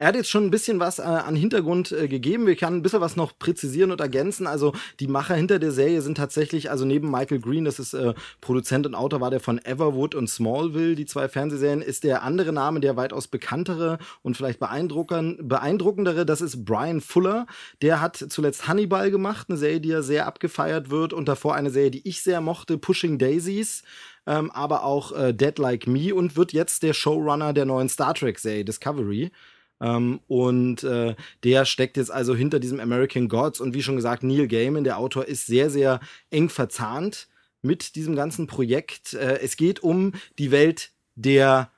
Er 0.00 0.06
hat 0.06 0.14
jetzt 0.14 0.30
schon 0.30 0.44
ein 0.44 0.52
bisschen 0.52 0.78
was 0.78 1.00
äh, 1.00 1.02
an 1.02 1.34
Hintergrund 1.34 1.90
äh, 1.90 2.06
gegeben. 2.06 2.46
Wir 2.46 2.54
können 2.54 2.76
ein 2.76 2.82
bisschen 2.82 3.00
was 3.00 3.16
noch 3.16 3.36
präzisieren 3.36 3.90
und 3.90 4.00
ergänzen. 4.00 4.46
Also 4.46 4.72
die 5.00 5.08
Macher 5.08 5.34
hinter 5.34 5.58
der 5.58 5.72
Serie 5.72 6.02
sind 6.02 6.16
tatsächlich, 6.16 6.70
also 6.70 6.84
neben 6.84 7.10
Michael 7.10 7.40
Green, 7.40 7.64
das 7.64 7.80
ist 7.80 7.94
äh, 7.94 8.14
Produzent 8.40 8.86
und 8.86 8.94
Autor 8.94 9.20
war 9.20 9.30
der 9.30 9.40
von 9.40 9.58
Everwood 9.58 10.14
und 10.14 10.28
Smallville, 10.28 10.94
die 10.94 11.04
zwei 11.04 11.28
Fernsehserien, 11.28 11.82
ist 11.82 12.04
der 12.04 12.22
andere 12.22 12.52
Name, 12.52 12.78
der 12.78 12.96
weitaus 12.96 13.26
bekanntere 13.26 13.98
und 14.22 14.36
vielleicht 14.36 14.60
beeindruckendere, 14.60 16.24
das 16.24 16.42
ist 16.42 16.64
Brian 16.64 17.00
Fuller. 17.00 17.46
Der 17.82 18.00
hat 18.00 18.16
zuletzt 18.16 18.68
Hannibal 18.68 19.10
gemacht, 19.10 19.46
eine 19.48 19.58
Serie, 19.58 19.80
die 19.80 19.88
ja 19.88 20.02
sehr 20.02 20.28
abgefeiert 20.28 20.90
wird 20.90 21.12
und 21.12 21.26
davor 21.26 21.56
eine 21.56 21.70
Serie, 21.70 21.90
die 21.90 22.08
ich 22.08 22.22
sehr 22.22 22.40
mochte, 22.40 22.78
Pushing 22.78 23.18
Daisies. 23.18 23.82
Ähm, 24.28 24.52
aber 24.52 24.84
auch 24.84 25.10
äh, 25.10 25.32
Dead 25.34 25.58
Like 25.58 25.88
Me 25.88 26.14
und 26.14 26.36
wird 26.36 26.52
jetzt 26.52 26.84
der 26.84 26.92
Showrunner 26.92 27.52
der 27.52 27.64
neuen 27.64 27.88
Star 27.88 28.14
Trek-Serie 28.14 28.64
Discovery. 28.64 29.32
Ähm, 29.80 30.20
und 30.26 30.82
äh, 30.84 31.14
der 31.44 31.64
steckt 31.64 31.96
jetzt 31.96 32.10
also 32.10 32.34
hinter 32.34 32.58
diesem 32.60 32.80
American 32.80 33.28
Gods. 33.28 33.60
Und 33.60 33.74
wie 33.74 33.82
schon 33.82 33.96
gesagt, 33.96 34.22
Neil 34.22 34.48
Gaiman, 34.48 34.84
der 34.84 34.98
Autor, 34.98 35.26
ist 35.26 35.46
sehr, 35.46 35.70
sehr 35.70 36.00
eng 36.30 36.48
verzahnt 36.48 37.28
mit 37.62 37.94
diesem 37.96 38.16
ganzen 38.16 38.46
Projekt. 38.46 39.14
Äh, 39.14 39.40
es 39.40 39.56
geht 39.56 39.82
um 39.82 40.12
die 40.38 40.50
Welt 40.50 40.90
der 41.14 41.70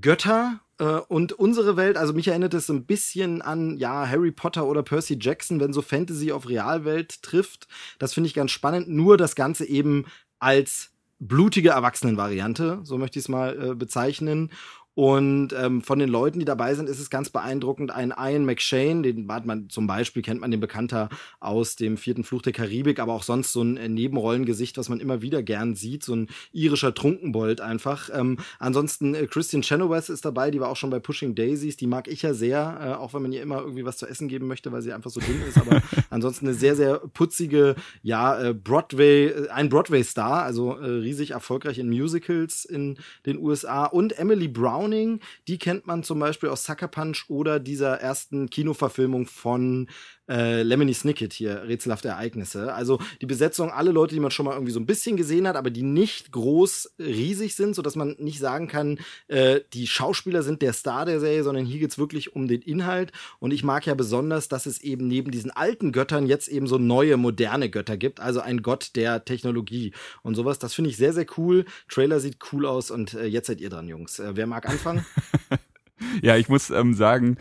Götter 0.00 0.60
äh, 0.78 0.84
und 0.84 1.32
unsere 1.32 1.76
Welt. 1.76 1.96
Also 1.96 2.12
mich 2.12 2.28
erinnert 2.28 2.54
es 2.54 2.68
ein 2.68 2.86
bisschen 2.86 3.42
an 3.42 3.76
ja 3.78 4.06
Harry 4.08 4.32
Potter 4.32 4.66
oder 4.66 4.82
Percy 4.82 5.18
Jackson, 5.20 5.60
wenn 5.60 5.72
so 5.72 5.82
Fantasy 5.82 6.32
auf 6.32 6.48
Realwelt 6.48 7.22
trifft. 7.22 7.68
Das 7.98 8.14
finde 8.14 8.28
ich 8.28 8.34
ganz 8.34 8.50
spannend. 8.50 8.88
Nur 8.88 9.16
das 9.16 9.34
Ganze 9.34 9.64
eben 9.66 10.06
als 10.38 10.90
blutige 11.18 11.70
Erwachsenenvariante, 11.70 12.80
so 12.82 12.98
möchte 12.98 13.18
ich 13.18 13.24
es 13.24 13.28
mal 13.28 13.70
äh, 13.70 13.74
bezeichnen. 13.74 14.50
Und 14.96 15.52
ähm, 15.52 15.82
von 15.82 15.98
den 15.98 16.08
Leuten, 16.08 16.38
die 16.38 16.46
dabei 16.46 16.74
sind, 16.74 16.88
ist 16.88 17.00
es 17.00 17.10
ganz 17.10 17.28
beeindruckend. 17.28 17.90
Ein 17.90 18.14
Ian 18.18 18.46
McShane, 18.46 19.02
den 19.02 19.30
hat 19.30 19.44
man 19.44 19.68
zum 19.68 19.86
Beispiel, 19.86 20.22
kennt 20.22 20.40
man 20.40 20.50
den 20.50 20.58
bekannter 20.58 21.10
aus 21.38 21.76
dem 21.76 21.98
vierten 21.98 22.24
Fluch 22.24 22.40
der 22.40 22.54
Karibik, 22.54 22.98
aber 22.98 23.12
auch 23.12 23.22
sonst 23.22 23.52
so 23.52 23.60
ein 23.60 23.76
äh, 23.76 23.90
Nebenrollengesicht, 23.90 24.78
was 24.78 24.88
man 24.88 24.98
immer 24.98 25.20
wieder 25.20 25.42
gern 25.42 25.74
sieht, 25.74 26.02
so 26.02 26.16
ein 26.16 26.28
irischer 26.50 26.94
Trunkenbold 26.94 27.60
einfach. 27.60 28.08
Ähm, 28.10 28.38
ansonsten 28.58 29.14
äh, 29.14 29.26
Christian 29.26 29.60
Chenoweth 29.60 30.08
ist 30.08 30.24
dabei, 30.24 30.50
die 30.50 30.60
war 30.60 30.70
auch 30.70 30.76
schon 30.76 30.88
bei 30.88 30.98
Pushing 30.98 31.34
Daisies, 31.34 31.76
die 31.76 31.86
mag 31.86 32.08
ich 32.08 32.22
ja 32.22 32.32
sehr, 32.32 32.80
äh, 32.80 32.92
auch 32.94 33.12
wenn 33.12 33.20
man 33.20 33.32
ihr 33.32 33.42
immer 33.42 33.58
irgendwie 33.58 33.84
was 33.84 33.98
zu 33.98 34.06
essen 34.06 34.28
geben 34.28 34.46
möchte, 34.46 34.72
weil 34.72 34.80
sie 34.80 34.94
einfach 34.94 35.10
so 35.10 35.20
dünn 35.20 35.42
ist, 35.46 35.58
aber 35.58 35.82
ansonsten 36.08 36.46
eine 36.46 36.54
sehr, 36.54 36.74
sehr 36.74 37.00
putzige, 37.12 37.76
ja, 38.02 38.40
äh, 38.42 38.54
Broadway, 38.54 39.26
äh, 39.26 39.48
ein 39.50 39.68
Broadway-Star, 39.68 40.42
also 40.42 40.74
äh, 40.76 40.86
riesig 40.86 41.32
erfolgreich 41.32 41.78
in 41.78 41.90
Musicals 41.90 42.64
in 42.64 42.96
den 43.26 43.36
USA 43.36 43.84
und 43.84 44.18
Emily 44.18 44.48
Browning, 44.86 45.20
die 45.48 45.58
kennt 45.58 45.86
man 45.86 46.04
zum 46.04 46.20
Beispiel 46.20 46.48
aus 46.48 46.64
Sucker 46.64 46.86
Punch 46.86 47.24
oder 47.28 47.58
dieser 47.58 48.00
ersten 48.00 48.48
Kinoverfilmung 48.50 49.26
von 49.26 49.88
äh, 50.28 50.62
Lemony 50.62 50.94
Snicket 50.94 51.32
hier, 51.32 51.62
Rätselhafte 51.68 52.08
Ereignisse. 52.08 52.72
Also 52.74 52.98
die 53.20 53.26
Besetzung, 53.26 53.70
alle 53.70 53.92
Leute, 53.92 54.14
die 54.14 54.20
man 54.20 54.30
schon 54.30 54.46
mal 54.46 54.52
irgendwie 54.52 54.72
so 54.72 54.80
ein 54.80 54.86
bisschen 54.86 55.16
gesehen 55.16 55.46
hat, 55.46 55.56
aber 55.56 55.70
die 55.70 55.82
nicht 55.82 56.32
groß 56.32 56.94
riesig 56.98 57.54
sind, 57.54 57.74
sodass 57.74 57.96
man 57.96 58.16
nicht 58.18 58.40
sagen 58.40 58.68
kann, 58.68 58.98
äh, 59.28 59.60
die 59.72 59.86
Schauspieler 59.86 60.42
sind 60.42 60.62
der 60.62 60.72
Star 60.72 61.04
der 61.04 61.20
Serie, 61.20 61.44
sondern 61.44 61.64
hier 61.64 61.78
geht's 61.78 61.98
wirklich 61.98 62.34
um 62.34 62.48
den 62.48 62.62
Inhalt. 62.62 63.12
Und 63.38 63.52
ich 63.52 63.62
mag 63.62 63.86
ja 63.86 63.94
besonders, 63.94 64.48
dass 64.48 64.66
es 64.66 64.80
eben 64.80 65.06
neben 65.06 65.30
diesen 65.30 65.50
alten 65.50 65.92
Göttern 65.92 66.26
jetzt 66.26 66.48
eben 66.48 66.66
so 66.66 66.78
neue, 66.78 67.16
moderne 67.16 67.70
Götter 67.70 67.96
gibt. 67.96 68.20
Also 68.20 68.40
ein 68.40 68.62
Gott 68.62 68.96
der 68.96 69.24
Technologie 69.24 69.92
und 70.22 70.34
sowas. 70.34 70.58
Das 70.58 70.74
finde 70.74 70.90
ich 70.90 70.96
sehr, 70.96 71.12
sehr 71.12 71.26
cool. 71.36 71.64
Trailer 71.88 72.20
sieht 72.20 72.38
cool 72.52 72.66
aus 72.66 72.90
und 72.90 73.14
äh, 73.14 73.26
jetzt 73.26 73.46
seid 73.46 73.60
ihr 73.60 73.70
dran, 73.70 73.88
Jungs. 73.88 74.18
Äh, 74.18 74.32
wer 74.34 74.46
mag 74.46 74.66
anfangen? 74.76 75.04
Ja, 76.20 76.36
ich 76.36 76.50
muss 76.50 76.68
ähm, 76.68 76.92
sagen, 76.92 77.38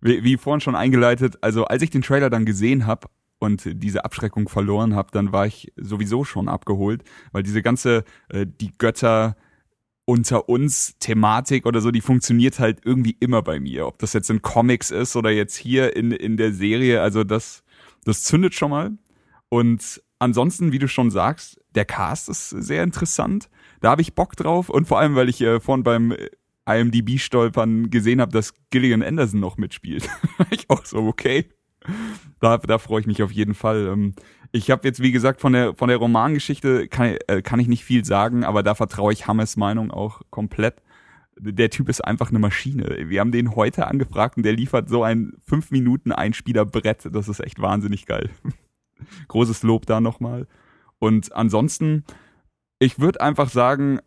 wie, 0.00 0.24
wie 0.24 0.38
vorhin 0.38 0.62
schon 0.62 0.74
eingeleitet, 0.74 1.36
also 1.42 1.64
als 1.64 1.82
ich 1.82 1.90
den 1.90 2.00
Trailer 2.00 2.30
dann 2.30 2.46
gesehen 2.46 2.86
habe 2.86 3.08
und 3.38 3.62
diese 3.66 4.04
Abschreckung 4.04 4.48
verloren 4.48 4.94
habe, 4.94 5.10
dann 5.12 5.32
war 5.32 5.46
ich 5.46 5.72
sowieso 5.76 6.24
schon 6.24 6.48
abgeholt, 6.48 7.04
weil 7.32 7.42
diese 7.42 7.62
ganze 7.62 8.04
äh, 8.30 8.46
die 8.46 8.72
Götter 8.78 9.36
unter 10.04 10.48
uns 10.48 10.96
Thematik 10.98 11.66
oder 11.66 11.82
so, 11.82 11.90
die 11.90 12.00
funktioniert 12.00 12.58
halt 12.58 12.80
irgendwie 12.82 13.14
immer 13.20 13.42
bei 13.42 13.60
mir. 13.60 13.86
Ob 13.86 13.98
das 13.98 14.14
jetzt 14.14 14.30
in 14.30 14.40
Comics 14.40 14.90
ist 14.90 15.16
oder 15.16 15.30
jetzt 15.30 15.54
hier 15.54 15.94
in, 15.94 16.12
in 16.12 16.38
der 16.38 16.54
Serie, 16.54 17.02
also 17.02 17.24
das, 17.24 17.62
das 18.04 18.22
zündet 18.22 18.54
schon 18.54 18.70
mal. 18.70 18.92
Und 19.50 20.02
ansonsten, 20.18 20.72
wie 20.72 20.78
du 20.78 20.88
schon 20.88 21.10
sagst, 21.10 21.60
der 21.74 21.84
Cast 21.84 22.30
ist 22.30 22.48
sehr 22.48 22.84
interessant. 22.84 23.50
Da 23.80 23.90
habe 23.90 24.00
ich 24.00 24.14
Bock 24.14 24.34
drauf 24.34 24.70
und 24.70 24.88
vor 24.88 24.98
allem, 24.98 25.14
weil 25.14 25.28
ich 25.28 25.42
äh, 25.42 25.60
vorhin 25.60 25.84
beim 25.84 26.14
IMDb-Stolpern 26.68 27.90
gesehen 27.90 28.20
habe, 28.20 28.32
dass 28.32 28.54
Gillian 28.70 29.02
Anderson 29.02 29.40
noch 29.40 29.56
mitspielt. 29.56 30.08
ich 30.50 30.68
auch 30.68 30.84
so, 30.84 30.98
okay. 30.98 31.46
Da, 32.40 32.58
da 32.58 32.78
freue 32.78 33.00
ich 33.00 33.06
mich 33.06 33.22
auf 33.22 33.32
jeden 33.32 33.54
Fall. 33.54 33.88
Ähm, 33.88 34.14
Ich 34.52 34.70
habe 34.70 34.86
jetzt, 34.86 35.00
wie 35.00 35.12
gesagt, 35.12 35.40
von 35.40 35.52
der, 35.52 35.74
von 35.74 35.88
der 35.88 35.98
Romangeschichte 35.98 36.88
kann, 36.88 37.16
äh, 37.26 37.42
kann 37.42 37.60
ich 37.60 37.68
nicht 37.68 37.84
viel 37.84 38.04
sagen, 38.04 38.44
aber 38.44 38.62
da 38.62 38.74
vertraue 38.74 39.12
ich 39.12 39.26
Hammes 39.26 39.56
Meinung 39.56 39.90
auch 39.90 40.22
komplett. 40.30 40.82
der 41.38 41.70
Typ 41.70 41.88
ist 41.88 42.04
einfach 42.04 42.30
eine 42.30 42.38
Maschine. 42.38 43.08
Wir 43.08 43.20
haben 43.20 43.32
den 43.32 43.54
heute 43.54 43.86
angefragt 43.86 44.36
und 44.36 44.42
der 44.42 44.54
liefert 44.54 44.88
so 44.88 45.02
ein 45.02 45.34
5 45.46 45.70
Minuten 45.70 46.12
Einspielerbrett. 46.12 47.08
Das 47.12 47.28
ist 47.28 47.40
echt 47.40 47.60
wahnsinnig 47.60 48.06
geil. 48.06 48.30
Großes 49.28 49.62
Lob 49.62 49.86
da 49.86 50.00
nochmal. 50.00 50.46
Und 50.98 51.32
ansonsten, 51.32 52.04
ich 52.80 52.98
würde 52.98 53.20
einfach 53.20 53.50
sagen, 53.50 54.00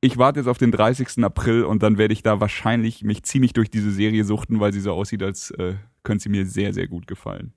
ich 0.00 0.16
warte 0.16 0.40
jetzt 0.40 0.46
auf 0.46 0.58
den 0.58 0.70
30. 0.70 1.24
April 1.24 1.64
und 1.64 1.82
dann 1.82 1.98
werde 1.98 2.12
ich 2.14 2.22
da 2.22 2.40
wahrscheinlich 2.40 3.02
mich 3.02 3.24
ziemlich 3.24 3.52
durch 3.52 3.70
diese 3.70 3.90
Serie 3.90 4.24
suchten, 4.24 4.60
weil 4.60 4.72
sie 4.72 4.80
so 4.80 4.92
aussieht, 4.92 5.22
als 5.22 5.50
äh, 5.52 5.74
könnte 6.04 6.24
sie 6.24 6.28
mir 6.28 6.46
sehr, 6.46 6.72
sehr 6.72 6.86
gut 6.86 7.06
gefallen. 7.06 7.52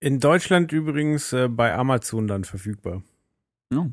In 0.00 0.20
Deutschland 0.20 0.72
übrigens 0.72 1.32
äh, 1.32 1.48
bei 1.48 1.74
Amazon 1.74 2.26
dann 2.26 2.44
verfügbar. 2.44 3.02
Ja. 3.72 3.90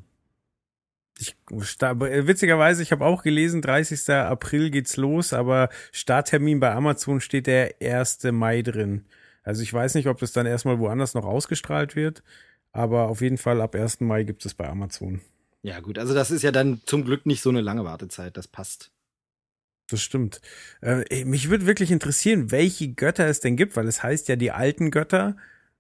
Ich, 1.20 1.36
äh, 1.50 2.28
witzigerweise, 2.28 2.82
ich 2.82 2.92
habe 2.92 3.06
auch 3.06 3.22
gelesen, 3.22 3.62
30. 3.62 4.10
April 4.10 4.72
geht's 4.72 4.98
los, 4.98 5.34
aber 5.34 5.70
Starttermin 5.92 6.60
bei 6.60 6.74
Amazon 6.74 7.22
steht 7.22 7.48
der 7.48 7.76
1. 7.82 8.24
Mai 8.32 8.62
drin. 8.62 9.06
Also 9.44 9.62
ich 9.62 9.74
weiß 9.74 9.96
nicht, 9.96 10.08
ob 10.08 10.20
das 10.20 10.32
dann 10.32 10.46
erstmal 10.46 10.80
woanders 10.80 11.14
noch 11.14 11.26
ausgestrahlt 11.26 11.96
wird, 11.96 12.24
aber 12.72 13.10
auf 13.10 13.22
jeden 13.22 13.38
Fall 13.38 13.62
ab 13.62 13.76
1. 13.76 14.02
Mai 14.02 14.24
gibt 14.24 14.46
es 14.46 14.54
bei 14.54 14.68
Amazon. 14.68 15.22
Ja, 15.64 15.80
gut, 15.80 15.98
also 16.00 16.14
das 16.14 16.32
ist 16.32 16.42
ja 16.42 16.52
dann 16.52 16.82
zum 16.86 17.04
Glück 17.06 17.26
nicht 17.26 17.42
so 17.42 17.50
eine 17.50 17.62
lange 17.62 17.84
Wartezeit, 17.86 18.36
das 18.38 18.48
passt. 18.48 18.92
Das 19.90 20.02
stimmt. 20.02 20.42
Äh, 20.82 21.26
mich 21.26 21.50
würde 21.50 21.66
wirklich 21.66 21.92
interessieren, 21.92 22.50
welche 22.50 22.90
Götter 22.94 23.28
es 23.28 23.42
denn 23.42 23.58
gibt, 23.58 23.76
weil 23.76 23.88
es 23.88 24.02
heißt 24.02 24.28
ja 24.30 24.36
die 24.38 24.52
alten 24.52 24.90
Götter. 24.90 25.36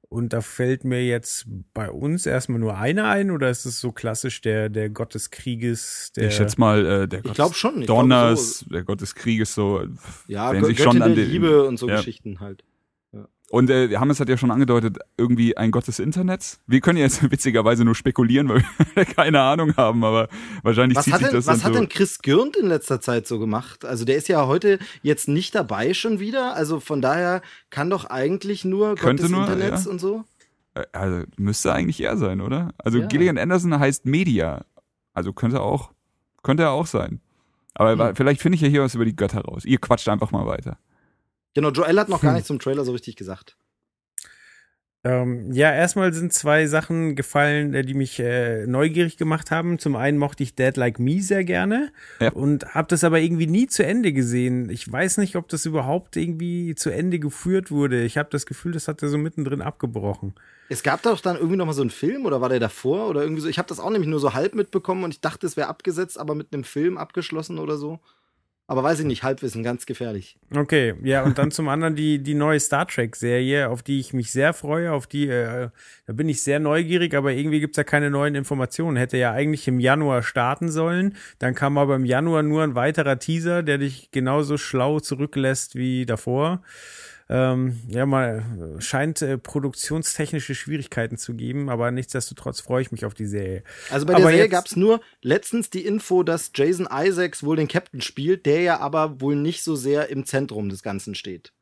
Und 0.10 0.34
da 0.34 0.42
fällt 0.42 0.84
mir 0.84 1.06
jetzt 1.06 1.46
bei 1.74 1.90
uns 1.90 2.26
erstmal 2.26 2.60
nur 2.60 2.78
einer 2.78 3.06
ein, 3.08 3.32
oder 3.32 3.50
ist 3.50 3.64
es 3.64 3.80
so 3.80 3.94
klassisch 3.94 4.42
der, 4.42 4.68
der 4.68 4.90
Gott 4.90 5.14
des 5.14 5.32
Krieges? 5.32 6.12
Der 6.18 6.28
ich 6.28 6.36
schätze 6.36 6.60
mal, 6.60 6.86
äh, 6.86 7.08
der 7.08 7.22
Gott 7.22 7.38
des 7.38 7.56
schon, 7.56 7.80
ich 7.80 7.86
glaub 7.86 8.00
Donners, 8.00 8.60
so. 8.60 8.66
der 8.70 8.84
Gott 8.84 9.00
des 9.00 9.16
Krieges, 9.16 9.54
so. 9.56 9.86
Ja, 10.28 10.52
Gö 10.52 10.66
sich 10.66 10.76
Göttin 10.76 10.92
schon 10.94 11.02
an 11.02 11.16
der 11.16 11.24
den- 11.24 11.32
Liebe 11.32 11.64
und 11.64 11.78
so 11.80 11.88
ja. 11.88 11.96
Geschichten 11.96 12.42
halt. 12.42 12.66
Und 13.52 13.70
äh, 13.70 13.94
Hammes 13.98 14.22
hat 14.22 14.30
ja 14.30 14.38
schon 14.38 14.50
angedeutet, 14.50 14.98
irgendwie 15.18 15.58
ein 15.58 15.72
Gott 15.72 15.86
des 15.86 16.00
Internets. 16.00 16.62
Wir 16.68 16.80
können 16.80 16.98
jetzt 16.98 17.22
witzigerweise 17.32 17.84
nur 17.84 17.96
spekulieren, 17.96 18.48
weil 18.48 18.64
wir 18.96 19.04
keine 19.16 19.42
Ahnung 19.42 19.76
haben, 19.76 20.06
aber 20.06 20.30
wahrscheinlich 20.64 20.98
Was 20.98 21.04
zieht 21.04 21.16
sich 21.18 21.24
denn, 21.28 21.36
das 21.36 21.48
was 21.48 21.58
dann 21.58 21.66
hat 21.66 21.74
so. 21.74 21.80
denn 21.82 21.90
Chris 21.90 22.20
Gürnt 22.20 22.56
in 22.56 22.68
letzter 22.68 23.02
Zeit 23.02 23.28
so 23.28 23.40
gemacht? 23.40 23.84
Also 23.84 24.06
der 24.06 24.16
ist 24.16 24.30
ja 24.30 24.48
heute 24.48 24.80
jetzt 25.04 25.28
nicht 25.28 25.54
dabei 25.54 25.94
schon 25.94 26.22
wieder. 26.22 26.56
Also 26.56 26.80
von 26.80 27.02
daher 27.02 27.42
kann 27.70 27.90
doch 27.90 28.06
eigentlich 28.06 28.64
nur 28.64 28.96
Könnte 28.96 29.24
Gott 29.24 29.24
des 29.24 29.30
nur, 29.32 29.42
Internets 29.42 29.84
ja. 29.86 29.92
und 29.92 30.00
so. 30.00 30.24
Äh, 30.74 30.84
Also 30.94 31.24
müsste 31.36 31.74
eigentlich 31.74 32.00
er 32.02 32.16
sein, 32.16 32.40
oder? 32.40 32.74
Also 32.78 33.00
Ja. 33.00 33.08
Gillian 33.08 33.38
Anderson 33.38 33.78
heißt 33.78 34.06
Media. 34.06 34.64
Also 35.14 35.34
könnte 35.34 35.60
auch, 35.60 35.92
könnte 36.42 36.64
er 36.64 36.72
auch 36.72 36.88
sein. 36.88 37.20
Aber 37.74 37.98
wa- 37.98 38.14
vielleicht 38.16 38.42
finde 38.42 38.56
ich 38.56 38.62
ja 38.62 38.70
hier 38.70 38.82
was 38.82 38.96
über 38.96 39.04
die 39.04 39.16
Götter 39.16 39.42
raus. 39.42 39.66
Ihr 39.66 39.78
quatscht 39.80 40.08
einfach 40.08 40.32
mal 40.32 40.46
weiter. 40.46 40.78
Genau, 41.54 41.70
Joel 41.72 42.00
hat 42.00 42.10
noch 42.10 42.22
gar 42.22 42.32
Hm. 42.32 42.36
nichts 42.36 42.48
zum 42.48 42.60
Trailer 42.60 42.86
so 42.86 42.92
richtig 42.92 43.16
gesagt. 43.16 43.58
Ähm, 45.04 45.52
ja, 45.52 45.74
erstmal 45.74 46.14
sind 46.14 46.32
zwei 46.32 46.68
Sachen 46.68 47.16
gefallen, 47.16 47.74
äh, 47.74 47.84
die 47.84 47.96
mich 47.96 48.20
äh, 48.20 48.68
neugierig 48.68 49.18
gemacht 49.18 49.50
haben. 49.50 49.80
Zum 49.80 49.96
einen 49.96 50.20
mochte 50.20 50.44
ich 50.44 50.54
Dead 50.54 50.78
Like 50.78 51.00
Me 51.00 51.22
sehr 51.22 51.44
gerne 51.44 51.92
Ja. 52.20 52.32
und 52.34 52.76
habe 52.76 52.88
das 52.88 53.04
aber 53.04 53.20
irgendwie 53.20 53.48
nie 53.48 53.66
zu 53.66 53.84
Ende 53.84 54.14
gesehen. 54.14 54.70
Ich 54.70 54.90
weiß 54.90 55.18
nicht, 55.18 55.36
ob 55.38 55.48
das 55.48 55.66
überhaupt 55.66 56.18
irgendwie 56.18 56.76
zu 56.76 56.92
Ende 56.92 57.18
geführt 57.18 57.72
wurde. 57.72 58.04
Ich 58.04 58.20
habe 58.20 58.30
das 58.32 58.46
Gefühl, 58.46 58.74
das 58.74 58.88
hat 58.88 59.02
er 59.02 59.10
so 59.10 59.18
mittendrin 59.18 59.64
abgebrochen. 59.64 60.36
Es 60.70 60.84
gab 60.84 61.02
doch 61.02 61.20
dann 61.20 61.36
irgendwie 61.36 61.58
noch 61.58 61.66
mal 61.66 61.74
so 61.74 61.82
einen 61.82 61.90
Film 61.90 62.28
oder 62.28 62.40
war 62.40 62.50
der 62.50 62.60
davor 62.60 63.10
oder 63.10 63.24
irgendwie 63.24 63.42
so. 63.42 63.48
Ich 63.50 63.58
habe 63.58 63.68
das 63.68 63.80
auch 63.80 63.90
nämlich 63.90 64.08
nur 64.10 64.20
so 64.20 64.36
halb 64.36 64.54
mitbekommen 64.54 65.04
und 65.04 65.16
ich 65.16 65.20
dachte, 65.22 65.48
es 65.48 65.58
wäre 65.58 65.68
abgesetzt, 65.68 66.20
aber 66.20 66.36
mit 66.36 66.54
einem 66.54 66.64
Film 66.64 67.00
abgeschlossen 67.00 67.58
oder 67.58 67.76
so. 67.76 68.00
Aber 68.68 68.84
weiß 68.84 69.02
ich 69.02 69.06
nicht, 69.06 69.24
Halbwissen, 69.24 69.64
ganz 69.64 69.86
gefährlich. 69.86 70.38
Okay, 70.56 70.94
ja, 71.04 71.24
und 71.24 71.38
dann 71.38 71.52
zum 71.52 71.68
anderen 71.68 71.96
die, 71.96 72.20
die 72.20 72.36
neue 72.36 72.60
Star 72.60 72.88
Trek-Serie, 72.88 73.70
auf 73.70 73.84
die 73.84 74.00
ich 74.00 74.14
mich 74.14 74.32
sehr 74.32 74.54
freue, 74.54 74.94
auf 74.94 75.08
die, 75.08 75.28
äh, 75.28 75.70
da 76.06 76.14
bin 76.14 76.30
ich 76.30 76.42
sehr 76.42 76.60
neugierig, 76.60 77.14
aber 77.14 77.34
irgendwie 77.34 77.60
gibt's 77.60 77.76
ja 77.76 77.84
keine 77.84 78.10
neuen 78.10 78.34
Informationen. 78.34 78.96
Hätte 78.96 79.18
ja 79.18 79.32
eigentlich 79.32 79.68
im 79.68 79.82
Januar 79.82 80.24
starten 80.24 80.72
sollen, 80.72 81.18
dann 81.40 81.54
kam 81.54 81.78
aber 81.78 81.96
im 81.96 82.06
Januar 82.06 82.44
nur 82.44 82.64
ein 82.64 82.76
weiterer 82.76 83.20
Teaser, 83.20 83.62
der 83.62 83.78
dich 83.78 84.10
genauso 84.12 84.58
schlau 84.58 85.02
zurücklässt 85.02 85.76
wie 85.76 86.06
davor. 86.06 86.62
Ähm, 87.34 87.80
ja, 87.88 88.06
mal 88.06 88.76
äh, 88.78 88.82
scheint 88.82 89.22
äh, 89.22 89.38
produktionstechnische 89.38 90.54
Schwierigkeiten 90.54 91.18
zu 91.18 91.34
geben, 91.34 91.70
aber 91.70 91.90
nichtsdestotrotz 91.90 92.60
freue 92.60 92.82
ich 92.82 92.92
mich 92.92 93.06
auf 93.06 93.14
die 93.14 93.26
Serie. 93.26 93.64
Also 93.90 94.06
bei 94.06 94.16
der 94.16 94.24
Aber 94.26 94.34
Serie 94.34 94.50
gab 94.50 94.66
es 94.66 94.76
nur 94.76 95.00
letztens 95.22 95.70
die 95.70 95.86
Info, 95.86 96.24
dass 96.24 96.52
Jason 96.54 96.90
Isaacs 96.92 97.42
wohl 97.42 97.56
den 97.56 97.70
Captain 97.70 98.02
spielt, 98.02 98.46
der 98.46 98.62
ja 98.64 98.80
aber 98.82 99.22
wohl 99.22 99.38
nicht 99.38 99.64
so 99.64 99.78
sehr 99.78 100.10
im 100.10 100.26
Zentrum 100.26 100.68
des 100.68 100.84
Ganzen 100.84 101.16
steht. 101.16 101.54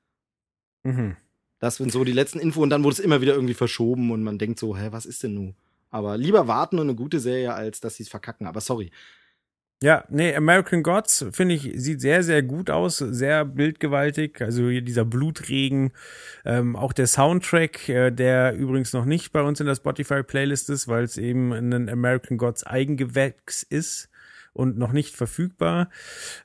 Mhm. 0.82 1.18
Das 1.60 1.76
sind 1.76 1.92
so 1.92 2.04
die 2.04 2.14
letzten 2.14 2.40
Info 2.40 2.64
und 2.64 2.72
dann 2.72 2.84
wurde 2.84 2.94
es 2.94 3.00
immer 3.00 3.22
wieder 3.22 3.36
irgendwie 3.36 3.54
verschoben 3.54 4.10
und 4.10 4.24
man 4.24 4.40
denkt 4.40 4.58
so, 4.58 4.76
hä, 4.76 4.88
was 4.90 5.06
ist 5.06 5.22
denn 5.22 5.36
nun? 5.36 5.56
Aber 5.92 6.18
lieber 6.18 6.48
warten 6.48 6.80
und 6.80 6.88
eine 6.88 6.96
gute 6.96 7.20
Serie, 7.20 7.54
als 7.54 7.80
dass 7.80 7.96
sie 7.96 8.04
es 8.04 8.10
verkacken. 8.10 8.48
Aber 8.48 8.62
sorry. 8.62 8.90
Ja, 9.82 10.04
nee, 10.10 10.36
American 10.36 10.84
Gods, 10.84 11.26
finde 11.32 11.56
ich, 11.56 11.72
sieht 11.76 12.02
sehr, 12.02 12.22
sehr 12.22 12.44
gut 12.44 12.70
aus, 12.70 12.98
sehr 12.98 13.46
bildgewaltig. 13.46 14.42
Also 14.42 14.68
hier 14.68 14.82
dieser 14.82 15.06
Blutregen, 15.06 15.94
ähm, 16.44 16.76
auch 16.76 16.92
der 16.92 17.08
Soundtrack, 17.08 17.88
äh, 17.88 18.12
der 18.12 18.56
übrigens 18.56 18.92
noch 18.92 19.06
nicht 19.06 19.32
bei 19.32 19.42
uns 19.42 19.62
in 19.62 19.68
der 19.68 19.76
Spotify-Playlist 19.76 20.70
ist, 20.70 20.90
weil 20.90 21.06
es 21.06 21.18
eben 21.18 21.54
ein 21.54 21.88
American 21.88 22.38
Gods 22.38 22.66
Eigengewächs 22.66 23.64
ist 23.64 24.10
und 24.52 24.78
noch 24.78 24.92
nicht 24.92 25.16
verfügbar. 25.16 25.90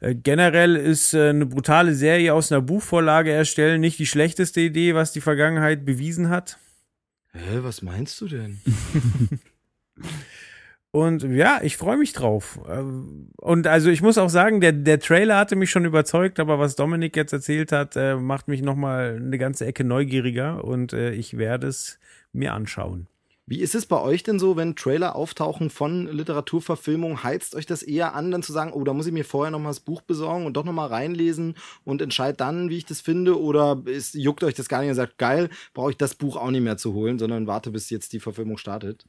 Äh, 0.01 0.15
generell 0.15 0.77
ist 0.77 1.13
äh, 1.13 1.31
eine 1.31 1.47
brutale 1.47 1.95
Serie 1.97 2.35
aus 2.35 2.53
einer 2.53 2.63
Buchvorlage 2.63 3.33
erstellen 3.33 3.81
nicht 3.81 3.99
die 3.99 4.07
schlechteste 4.07 4.61
Idee, 4.61 4.95
was 4.95 5.11
die 5.11 5.21
Vergangenheit 5.21 5.85
bewiesen 5.85 6.29
hat. 6.29 6.59
Hä, 7.33 7.59
was 7.63 7.83
meinst 7.83 8.21
du 8.21 8.29
denn? 8.29 8.61
Und 10.95 11.25
ja, 11.25 11.59
ich 11.61 11.77
freue 11.77 11.97
mich 11.97 12.13
drauf. 12.13 12.61
Ähm, 12.69 13.31
Und 13.39 13.67
also 13.67 13.91
ich 13.91 14.01
muss 14.01 14.17
auch 14.17 14.29
sagen, 14.29 14.61
der, 14.61 14.71
der 14.71 15.01
Trailer 15.01 15.37
hatte 15.39 15.57
mich 15.57 15.69
schon 15.73 15.85
überzeugt, 15.85 16.39
aber 16.39 16.61
was 16.61 16.77
Dominik 16.77 17.17
jetzt 17.17 17.33
erzählt 17.33 17.73
hat, 17.73 17.97
äh, 17.97 18.15
macht 18.15 18.47
mich 18.47 18.63
nochmal 18.63 19.17
eine 19.17 19.37
ganze 19.37 19.67
Ecke 19.67 19.83
neugieriger 19.83 20.63
und 20.63 20.93
äh, 20.93 21.11
ich 21.11 21.37
werde 21.37 21.67
es 21.67 21.99
mir 22.33 22.53
anschauen. 22.53 23.09
Wie 23.45 23.59
ist 23.59 23.75
es 23.75 23.87
bei 23.87 24.01
euch 24.01 24.23
denn 24.23 24.39
so, 24.39 24.57
wenn 24.57 24.77
Trailer 24.77 25.17
auftauchen 25.17 25.69
von 25.69 26.07
Literaturverfilmung? 26.07 27.25
Heizt 27.25 27.57
euch 27.57 27.67
das 27.67 27.83
eher 27.83 28.15
an, 28.15 28.31
dann 28.31 28.45
zu 28.45 28.53
sagen, 28.53 28.73
oh, 28.73 28.85
da 28.85 28.93
muss 28.93 29.09
ich 29.09 29.13
mir 29.13 29.25
vorher 29.25 29.51
noch 29.51 29.59
mal 29.59 29.71
das 29.71 29.81
Buch 29.81 30.01
besorgen 30.01 30.47
und 30.47 30.57
doch 30.57 30.65
noch 30.65 30.73
mal 30.73 30.87
reinlesen 30.87 31.57
und 31.83 32.03
entscheid 32.03 32.41
dann, 32.41 32.71
wie 32.71 32.77
ich 32.77 32.87
das 32.87 33.01
finde? 33.01 33.41
Oder 33.41 33.83
ist, 33.87 34.15
juckt 34.15 34.45
euch 34.45 34.55
das 34.55 34.69
gar 34.69 34.79
nicht 34.79 34.91
und 34.91 34.95
sagt, 34.95 35.19
geil, 35.19 35.49
brauche 35.73 35.91
ich 35.91 35.97
das 35.97 36.15
Buch 36.15 36.37
auch 36.37 36.53
nicht 36.53 36.63
mehr 36.63 36.77
zu 36.77 36.95
holen, 36.95 37.19
sondern 37.19 37.49
warte, 37.49 37.73
bis 37.73 37.91
jetzt 37.91 38.13
die 38.13 38.21
Verfilmung 38.21 38.59
startet? 38.59 39.07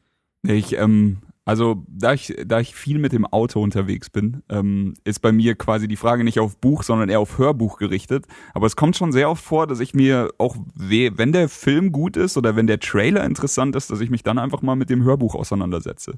Ich, 0.47 0.77
ähm, 0.77 1.17
also 1.45 1.83
da 1.87 2.13
ich, 2.13 2.35
da 2.45 2.59
ich 2.59 2.73
viel 2.73 2.97
mit 2.97 3.11
dem 3.11 3.25
Auto 3.25 3.61
unterwegs 3.61 4.09
bin, 4.09 4.41
ähm, 4.49 4.95
ist 5.03 5.19
bei 5.19 5.31
mir 5.31 5.55
quasi 5.55 5.87
die 5.87 5.95
Frage 5.95 6.23
nicht 6.23 6.39
auf 6.39 6.57
Buch, 6.57 6.81
sondern 6.81 7.09
eher 7.09 7.19
auf 7.19 7.37
Hörbuch 7.37 7.77
gerichtet. 7.77 8.25
Aber 8.53 8.65
es 8.65 8.75
kommt 8.75 8.95
schon 8.95 9.11
sehr 9.11 9.29
oft 9.29 9.43
vor, 9.43 9.67
dass 9.67 9.79
ich 9.79 9.93
mir 9.93 10.31
auch, 10.39 10.55
we- 10.73 11.11
wenn 11.17 11.31
der 11.31 11.47
Film 11.49 11.91
gut 11.91 12.17
ist 12.17 12.35
oder 12.37 12.55
wenn 12.55 12.65
der 12.67 12.79
Trailer 12.79 13.23
interessant 13.23 13.75
ist, 13.75 13.91
dass 13.91 14.01
ich 14.01 14.09
mich 14.09 14.23
dann 14.23 14.39
einfach 14.39 14.61
mal 14.63 14.75
mit 14.75 14.89
dem 14.89 15.03
Hörbuch 15.03 15.35
auseinandersetze. 15.35 16.17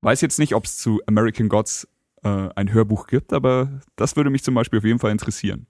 Weiß 0.00 0.20
jetzt 0.22 0.38
nicht, 0.38 0.54
ob 0.54 0.64
es 0.64 0.78
zu 0.78 1.00
American 1.06 1.48
Gods 1.48 1.86
äh, 2.22 2.48
ein 2.56 2.72
Hörbuch 2.72 3.08
gibt, 3.08 3.34
aber 3.34 3.80
das 3.96 4.16
würde 4.16 4.30
mich 4.30 4.42
zum 4.42 4.54
Beispiel 4.54 4.78
auf 4.78 4.84
jeden 4.84 4.98
Fall 4.98 5.12
interessieren. 5.12 5.66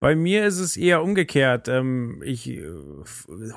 Bei 0.00 0.16
mir 0.16 0.46
ist 0.46 0.58
es 0.58 0.78
eher 0.78 1.02
umgekehrt. 1.02 1.68
Ähm, 1.68 2.22
ich 2.24 2.48
äh, 2.48 2.64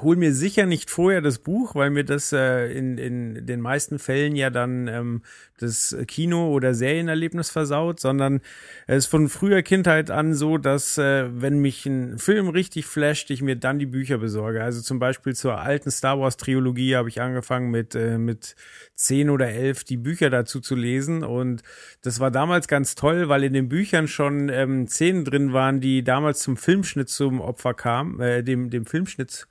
hole 0.02 0.18
mir 0.18 0.34
sicher 0.34 0.66
nicht 0.66 0.90
vorher 0.90 1.22
das 1.22 1.40
Buch, 1.40 1.74
weil 1.74 1.90
mir 1.90 2.04
das 2.04 2.34
äh, 2.34 2.66
in, 2.68 2.98
in 2.98 3.46
den 3.46 3.62
meisten 3.62 3.98
Fällen 3.98 4.36
ja 4.36 4.50
dann 4.50 4.90
ähm, 4.90 5.22
das 5.58 5.96
Kino- 6.06 6.52
oder 6.52 6.74
Serienerlebnis 6.74 7.50
versaut, 7.50 8.02
sondern 8.02 8.42
es 8.88 9.06
ist 9.06 9.06
von 9.06 9.30
früher 9.30 9.62
Kindheit 9.62 10.12
an 10.12 10.34
so, 10.34 10.58
dass 10.58 10.98
äh, 10.98 11.30
wenn 11.32 11.60
mich 11.60 11.86
ein 11.86 12.18
Film 12.18 12.50
richtig 12.50 12.88
flasht, 12.88 13.30
ich 13.30 13.42
mir 13.42 13.56
dann 13.56 13.80
die 13.80 13.86
Bücher 13.86 14.18
besorge. 14.18 14.62
Also 14.62 14.82
zum 14.82 15.00
Beispiel 15.00 15.34
zur 15.36 15.62
alten 15.62 15.92
Star 15.92 16.20
Wars 16.20 16.36
Trilogie 16.36 16.98
habe 16.98 17.08
ich 17.08 17.22
angefangen 17.22 17.72
mit 17.72 17.96
äh, 17.96 18.18
mit 18.18 18.58
zehn 18.96 19.30
oder 19.30 19.48
elf 19.48 19.86
die 19.86 19.98
Bücher 19.98 20.30
dazu 20.30 20.60
zu 20.60 20.76
lesen 20.76 21.24
und 21.24 21.64
das 22.02 22.20
war 22.20 22.32
damals 22.32 22.68
ganz 22.68 22.96
toll, 22.96 23.30
weil 23.30 23.46
in 23.46 23.54
den 23.54 23.70
Büchern 23.70 24.10
schon 24.10 24.50
ähm, 24.50 24.88
Szenen 24.88 25.24
drin 25.24 25.54
waren, 25.54 25.80
die 25.80 26.04
damals 26.04 26.33
zum 26.34 26.58
Filmschnitt 26.58 27.10
zum 27.10 27.42
Opfer 27.42 27.74
kamen, 27.74 28.20
äh, 28.20 28.44
dem 28.44 28.70
dem 28.70 28.86
Filmschnitt 28.86 29.48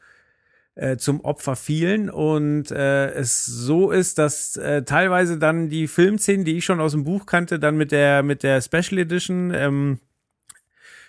äh, 0.75 0.97
zum 0.97 1.21
Opfer 1.21 1.57
fielen. 1.57 2.11
Und 2.11 2.71
äh, 2.71 3.11
es 3.13 3.45
so 3.45 3.91
ist, 3.91 4.19
dass 4.19 4.57
äh, 4.57 4.83
teilweise 4.85 5.39
dann 5.39 5.69
die 5.69 5.89
Filmszenen, 5.89 6.45
die 6.45 6.57
ich 6.57 6.65
schon 6.65 6.81
aus 6.81 6.93
dem 6.93 7.05
Buch 7.05 7.27
kannte, 7.27 7.59
dann 7.59 7.77
mit 7.77 7.93
der 7.93 8.23
mit 8.23 8.43
der 8.43 8.61
Special 8.61 8.99
Edition 8.99 9.53
ähm, 9.55 9.99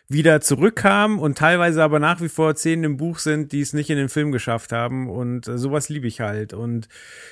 wieder 0.09 0.41
zurückkam 0.41 1.17
und 1.17 1.37
teilweise 1.37 1.81
aber 1.81 1.97
nach 1.97 2.19
wie 2.21 2.29
vor 2.29 2.55
Szenen 2.55 2.83
im 2.83 2.97
Buch 2.97 3.19
sind, 3.19 3.51
die 3.51 3.61
es 3.61 3.73
nicht 3.73 3.89
in 3.89 3.97
den 3.97 4.09
Film 4.09 4.31
geschafft 4.31 4.71
haben. 4.73 5.09
Und 5.09 5.47
äh, 5.47 5.57
sowas 5.57 5.87
liebe 5.89 6.07
ich 6.07 6.19
halt. 6.19 6.53
Und 6.53 6.89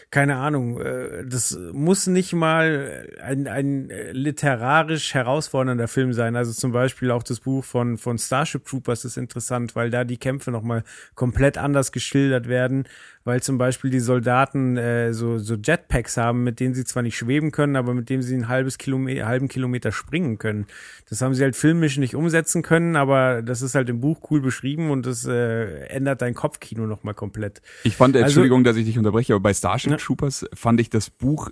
keine 0.10 0.38
Ahnung, 0.38 0.80
äh, 0.80 1.26
das 1.26 1.58
muss 1.74 2.08
nicht 2.08 2.34
mal 2.34 3.08
ein, 3.22 3.48
ein 3.48 3.92
literarisch 4.14 5.14
herausfordernder 5.14 5.88
Film 5.88 6.14
sein, 6.14 6.36
also 6.36 6.54
zum 6.54 6.72
Beispiel 6.72 7.12
auch 7.12 7.24
das 7.24 7.42
Buch 7.42 7.64
von, 7.64 7.98
von 7.98 8.18
Starship 8.18 8.66
Troopers 8.66 9.06
ist 9.06 9.18
interessant, 9.18 9.76
weil 9.76 9.90
da 9.90 10.04
die 10.04 10.18
Kämpfe 10.18 10.52
nochmal 10.52 10.84
komplett 11.14 11.58
anders 11.58 11.92
geschildert 11.92 12.48
werden, 12.48 12.88
weil 13.24 13.42
zum 13.44 13.58
Beispiel 13.58 13.90
die 13.92 14.00
Soldaten 14.00 14.78
äh, 14.78 15.14
so, 15.14 15.38
so 15.38 15.56
Jetpacks 15.56 16.18
haben, 16.18 16.44
mit 16.44 16.60
denen 16.60 16.74
sie 16.74 16.84
zwar 16.86 17.04
nicht 17.04 17.18
schweben 17.18 17.52
können, 17.52 17.76
aber 17.76 17.94
mit 17.94 18.10
denen 18.10 18.24
sie 18.24 18.36
ein 18.36 18.48
halbes 18.48 18.78
Kilometer, 18.78 19.28
halben 19.28 19.48
Kilometer 19.48 19.92
springen 19.92 20.38
können. 20.38 20.66
Das 21.10 21.22
haben 21.22 21.34
sie 21.36 21.44
halt 21.44 21.56
filmisch 21.56 21.98
nicht 21.98 22.16
umsetzen 22.16 22.62
können, 22.64 22.96
aber 22.96 23.42
das 23.42 23.62
ist 23.62 23.76
halt 23.76 23.90
im 23.90 24.02
Buch 24.02 24.22
cool 24.32 24.42
beschrieben 24.42 24.90
und 24.92 25.06
das 25.06 25.26
äh, 25.26 25.86
ändert 25.88 26.22
dein 26.22 26.34
Kopfkino 26.34 26.88
nochmal 26.88 27.14
komplett. 27.14 27.62
Ich 27.84 27.96
fand, 27.96 28.16
Also- 28.16 28.26
Entschuldigung, 28.26 28.64
dass 28.64 28.76
ich 28.78 28.86
dich 28.86 28.98
unterbreche, 28.98 29.34
aber 29.34 29.42
bei 29.44 29.54
Starship 29.54 29.92
Ja. 29.92 29.98
Troopers 29.98 30.46
fand 30.54 30.80
ich 30.82 30.90
das 30.90 31.10
Buch 31.10 31.50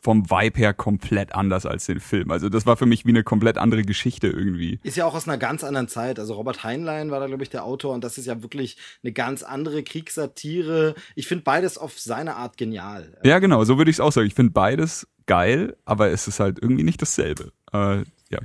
vom 0.00 0.30
Vibe 0.30 0.58
her 0.58 0.74
komplett 0.74 1.34
anders 1.34 1.66
als 1.66 1.86
den 1.86 2.00
Film. 2.00 2.30
Also 2.30 2.48
das 2.48 2.66
war 2.66 2.76
für 2.76 2.86
mich 2.86 3.04
wie 3.04 3.10
eine 3.10 3.24
komplett 3.24 3.58
andere 3.58 3.82
Geschichte 3.82 4.28
irgendwie. 4.28 4.78
Ist 4.82 4.96
ja 4.96 5.06
auch 5.06 5.14
aus 5.14 5.28
einer 5.28 5.38
ganz 5.38 5.64
anderen 5.64 5.88
Zeit. 5.88 6.18
Also 6.18 6.34
Robert 6.34 6.64
Heinlein 6.64 7.10
war 7.10 7.20
da, 7.20 7.26
glaube 7.26 7.42
ich, 7.42 7.50
der 7.50 7.64
Autor 7.64 7.94
und 7.94 8.04
das 8.04 8.18
ist 8.18 8.26
ja 8.26 8.42
wirklich 8.42 8.76
eine 9.02 9.12
ganz 9.12 9.42
andere 9.42 9.82
Kriegssatire. 9.82 10.94
Ich 11.14 11.26
finde 11.26 11.44
beides 11.44 11.78
auf 11.78 11.98
seine 11.98 12.36
Art 12.36 12.56
genial. 12.56 13.18
Ja, 13.24 13.38
genau, 13.38 13.64
so 13.64 13.78
würde 13.78 13.90
ich 13.90 13.96
es 13.96 14.00
auch 14.00 14.12
sagen. 14.12 14.26
Ich 14.26 14.34
finde 14.34 14.52
beides 14.52 15.06
geil, 15.26 15.76
aber 15.84 16.10
es 16.10 16.28
ist 16.28 16.40
halt 16.40 16.58
irgendwie 16.60 16.84
nicht 16.84 17.00
dasselbe. 17.02 17.52
Äh, 17.72 18.04
ja. 18.30 18.38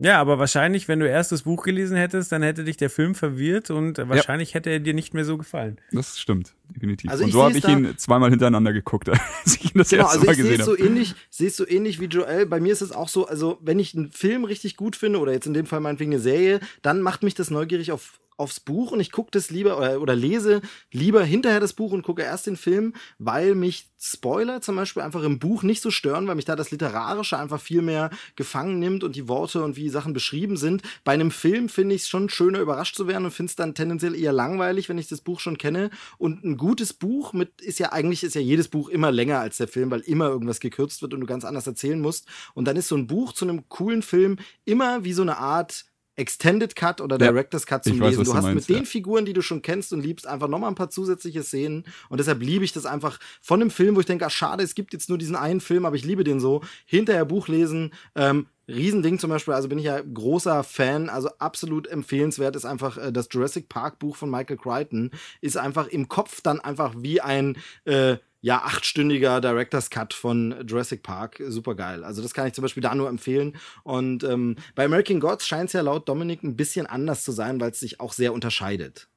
Ja, 0.00 0.20
aber 0.20 0.38
wahrscheinlich, 0.38 0.88
wenn 0.88 0.98
du 0.98 1.08
erst 1.08 1.32
das 1.32 1.42
Buch 1.42 1.62
gelesen 1.62 1.96
hättest, 1.96 2.32
dann 2.32 2.42
hätte 2.42 2.64
dich 2.64 2.76
der 2.76 2.90
Film 2.90 3.14
verwirrt 3.14 3.70
und 3.70 3.98
wahrscheinlich 3.98 4.54
hätte 4.54 4.70
er 4.70 4.80
dir 4.80 4.92
nicht 4.92 5.14
mehr 5.14 5.24
so 5.24 5.38
gefallen. 5.38 5.80
Das 5.92 6.18
stimmt, 6.18 6.54
definitiv. 6.68 7.10
Also 7.10 7.24
Und 7.24 7.30
so 7.32 7.42
habe 7.42 7.56
ich 7.58 7.66
ihn 7.66 7.94
zweimal 7.96 8.30
hintereinander 8.30 8.72
geguckt, 8.72 9.08
als 9.44 9.56
ich 9.56 9.74
ihn 9.74 9.78
das 9.78 9.88
Genau, 9.90 10.04
erste 10.04 10.18
also 10.20 10.26
Mal 10.26 10.36
gesehen 10.36 10.60
es 10.60 10.66
so 10.66 10.72
habe. 10.72 10.82
ähnlich, 10.84 11.14
sehe 11.30 11.48
es 11.48 11.56
so 11.56 11.66
ähnlich 11.66 12.00
wie 12.00 12.06
Joel. 12.06 12.46
Bei 12.46 12.60
mir 12.60 12.72
ist 12.72 12.82
es 12.82 12.92
auch 12.92 13.08
so, 13.08 13.26
also 13.26 13.58
wenn 13.62 13.78
ich 13.78 13.94
einen 13.94 14.10
Film 14.12 14.44
richtig 14.44 14.76
gut 14.76 14.96
finde 14.96 15.18
oder 15.18 15.32
jetzt 15.32 15.46
in 15.46 15.54
dem 15.54 15.66
Fall 15.66 15.80
meinetwegen 15.80 16.12
eine 16.12 16.20
Serie, 16.20 16.60
dann 16.82 17.00
macht 17.02 17.22
mich 17.22 17.34
das 17.34 17.50
neugierig 17.50 17.92
auf 17.92 18.20
aufs 18.36 18.58
Buch 18.58 18.90
und 18.90 18.98
ich 18.98 19.12
gucke 19.12 19.30
das 19.30 19.50
lieber 19.50 19.78
oder, 19.78 20.00
oder 20.00 20.16
lese 20.16 20.60
lieber 20.90 21.22
hinterher 21.22 21.60
das 21.60 21.72
Buch 21.72 21.92
und 21.92 22.02
gucke 22.02 22.22
erst 22.22 22.46
den 22.46 22.56
Film, 22.56 22.94
weil 23.18 23.54
mich 23.54 23.86
Spoiler 24.06 24.60
zum 24.60 24.76
Beispiel 24.76 25.02
einfach 25.02 25.22
im 25.22 25.38
Buch 25.38 25.62
nicht 25.62 25.80
so 25.80 25.90
stören, 25.90 26.26
weil 26.26 26.34
mich 26.34 26.44
da 26.44 26.56
das 26.56 26.70
Literarische 26.70 27.38
einfach 27.38 27.58
viel 27.60 27.80
mehr 27.80 28.10
gefangen 28.36 28.78
nimmt 28.78 29.02
und 29.02 29.16
die 29.16 29.28
Worte 29.28 29.62
und 29.62 29.76
wie 29.76 29.88
Sachen 29.88 30.12
beschrieben 30.12 30.58
sind. 30.58 30.82
Bei 31.04 31.12
einem 31.12 31.30
Film 31.30 31.70
finde 31.70 31.94
ich 31.94 32.02
es 32.02 32.08
schon 32.08 32.28
schöner, 32.28 32.58
überrascht 32.58 32.96
zu 32.96 33.06
werden 33.08 33.24
und 33.24 33.30
finde 33.30 33.48
es 33.50 33.56
dann 33.56 33.74
tendenziell 33.74 34.14
eher 34.14 34.32
langweilig, 34.32 34.90
wenn 34.90 34.98
ich 34.98 35.08
das 35.08 35.22
Buch 35.22 35.40
schon 35.40 35.56
kenne. 35.56 35.88
Und 36.18 36.44
ein 36.44 36.53
gutes 36.56 36.92
Buch 36.92 37.32
mit 37.32 37.60
ist 37.60 37.78
ja 37.78 37.92
eigentlich 37.92 38.24
ist 38.24 38.34
ja 38.34 38.40
jedes 38.40 38.68
Buch 38.68 38.88
immer 38.88 39.10
länger 39.10 39.40
als 39.40 39.56
der 39.56 39.68
Film, 39.68 39.90
weil 39.90 40.00
immer 40.00 40.28
irgendwas 40.28 40.60
gekürzt 40.60 41.02
wird 41.02 41.14
und 41.14 41.20
du 41.20 41.26
ganz 41.26 41.44
anders 41.44 41.66
erzählen 41.66 42.00
musst. 42.00 42.26
Und 42.54 42.66
dann 42.66 42.76
ist 42.76 42.88
so 42.88 42.96
ein 42.96 43.06
Buch 43.06 43.32
zu 43.32 43.44
einem 43.44 43.68
coolen 43.68 44.02
Film 44.02 44.38
immer 44.64 45.04
wie 45.04 45.12
so 45.12 45.22
eine 45.22 45.38
Art 45.38 45.86
Extended 46.16 46.76
Cut 46.76 47.00
oder 47.00 47.18
Director's 47.18 47.66
Cut 47.66 47.84
zum 47.84 47.94
ich 47.94 48.00
weiß, 48.00 48.10
Lesen. 48.10 48.20
was 48.20 48.26
Du 48.26 48.32
du 48.32 48.36
hast 48.38 48.44
meinst, 48.44 48.68
mit 48.68 48.78
den. 48.78 48.86
Figuren, 48.86 49.24
die 49.24 49.32
du 49.32 49.42
schon 49.42 49.62
kennst 49.62 49.92
und 49.92 50.00
liebst, 50.00 50.26
einfach 50.26 50.48
nochmal 50.48 50.70
ein 50.70 50.76
paar 50.76 50.90
zusätzliche 50.90 51.42
Szenen. 51.42 51.84
Und 52.08 52.18
deshalb 52.18 52.40
liebe 52.40 52.64
ich 52.64 52.72
das 52.72 52.86
einfach 52.86 53.18
von 53.40 53.60
dem 53.60 53.70
Film, 53.70 53.96
wo 53.96 54.00
ich 54.00 54.06
denke, 54.06 54.26
ah, 54.26 54.30
schade, 54.30 54.62
es 54.62 54.74
gibt 54.74 54.92
jetzt 54.92 55.08
nur 55.08 55.18
diesen 55.18 55.36
einen 55.36 55.60
Film, 55.60 55.84
aber 55.84 55.96
ich 55.96 56.04
liebe 56.04 56.24
den 56.24 56.40
so. 56.40 56.62
Hinterher 56.86 57.24
Buch 57.24 57.48
lesen, 57.48 57.92
ähm, 58.14 58.46
Riesending 58.66 59.18
zum 59.18 59.30
Beispiel, 59.30 59.52
also 59.54 59.68
bin 59.68 59.78
ich 59.78 59.84
ja 59.84 60.00
großer 60.00 60.64
Fan, 60.64 61.10
also 61.10 61.28
absolut 61.38 61.86
empfehlenswert 61.86 62.56
ist 62.56 62.64
einfach 62.64 62.96
äh, 62.96 63.12
das 63.12 63.28
Jurassic 63.30 63.68
Park 63.68 63.98
Buch 63.98 64.16
von 64.16 64.30
Michael 64.30 64.56
Crichton, 64.56 65.10
ist 65.42 65.56
einfach 65.58 65.88
im 65.88 66.08
Kopf 66.08 66.40
dann 66.40 66.60
einfach 66.60 66.94
wie 66.96 67.20
ein 67.20 67.58
äh, 67.84 68.16
ja, 68.44 68.58
achtstündiger 68.58 69.40
Director's 69.40 69.88
Cut 69.88 70.12
von 70.12 70.54
Jurassic 70.66 71.02
Park. 71.02 71.42
Super 71.48 71.74
geil. 71.74 72.04
Also 72.04 72.20
das 72.20 72.34
kann 72.34 72.46
ich 72.46 72.52
zum 72.52 72.60
Beispiel 72.60 72.82
da 72.82 72.94
nur 72.94 73.08
empfehlen. 73.08 73.56
Und 73.84 74.22
ähm, 74.22 74.56
bei 74.74 74.84
American 74.84 75.18
Gods 75.18 75.46
scheint 75.46 75.68
es 75.68 75.72
ja 75.72 75.80
laut 75.80 76.06
Dominik 76.10 76.42
ein 76.42 76.54
bisschen 76.54 76.84
anders 76.84 77.24
zu 77.24 77.32
sein, 77.32 77.58
weil 77.58 77.70
es 77.70 77.80
sich 77.80 78.00
auch 78.00 78.12
sehr 78.12 78.34
unterscheidet. 78.34 79.08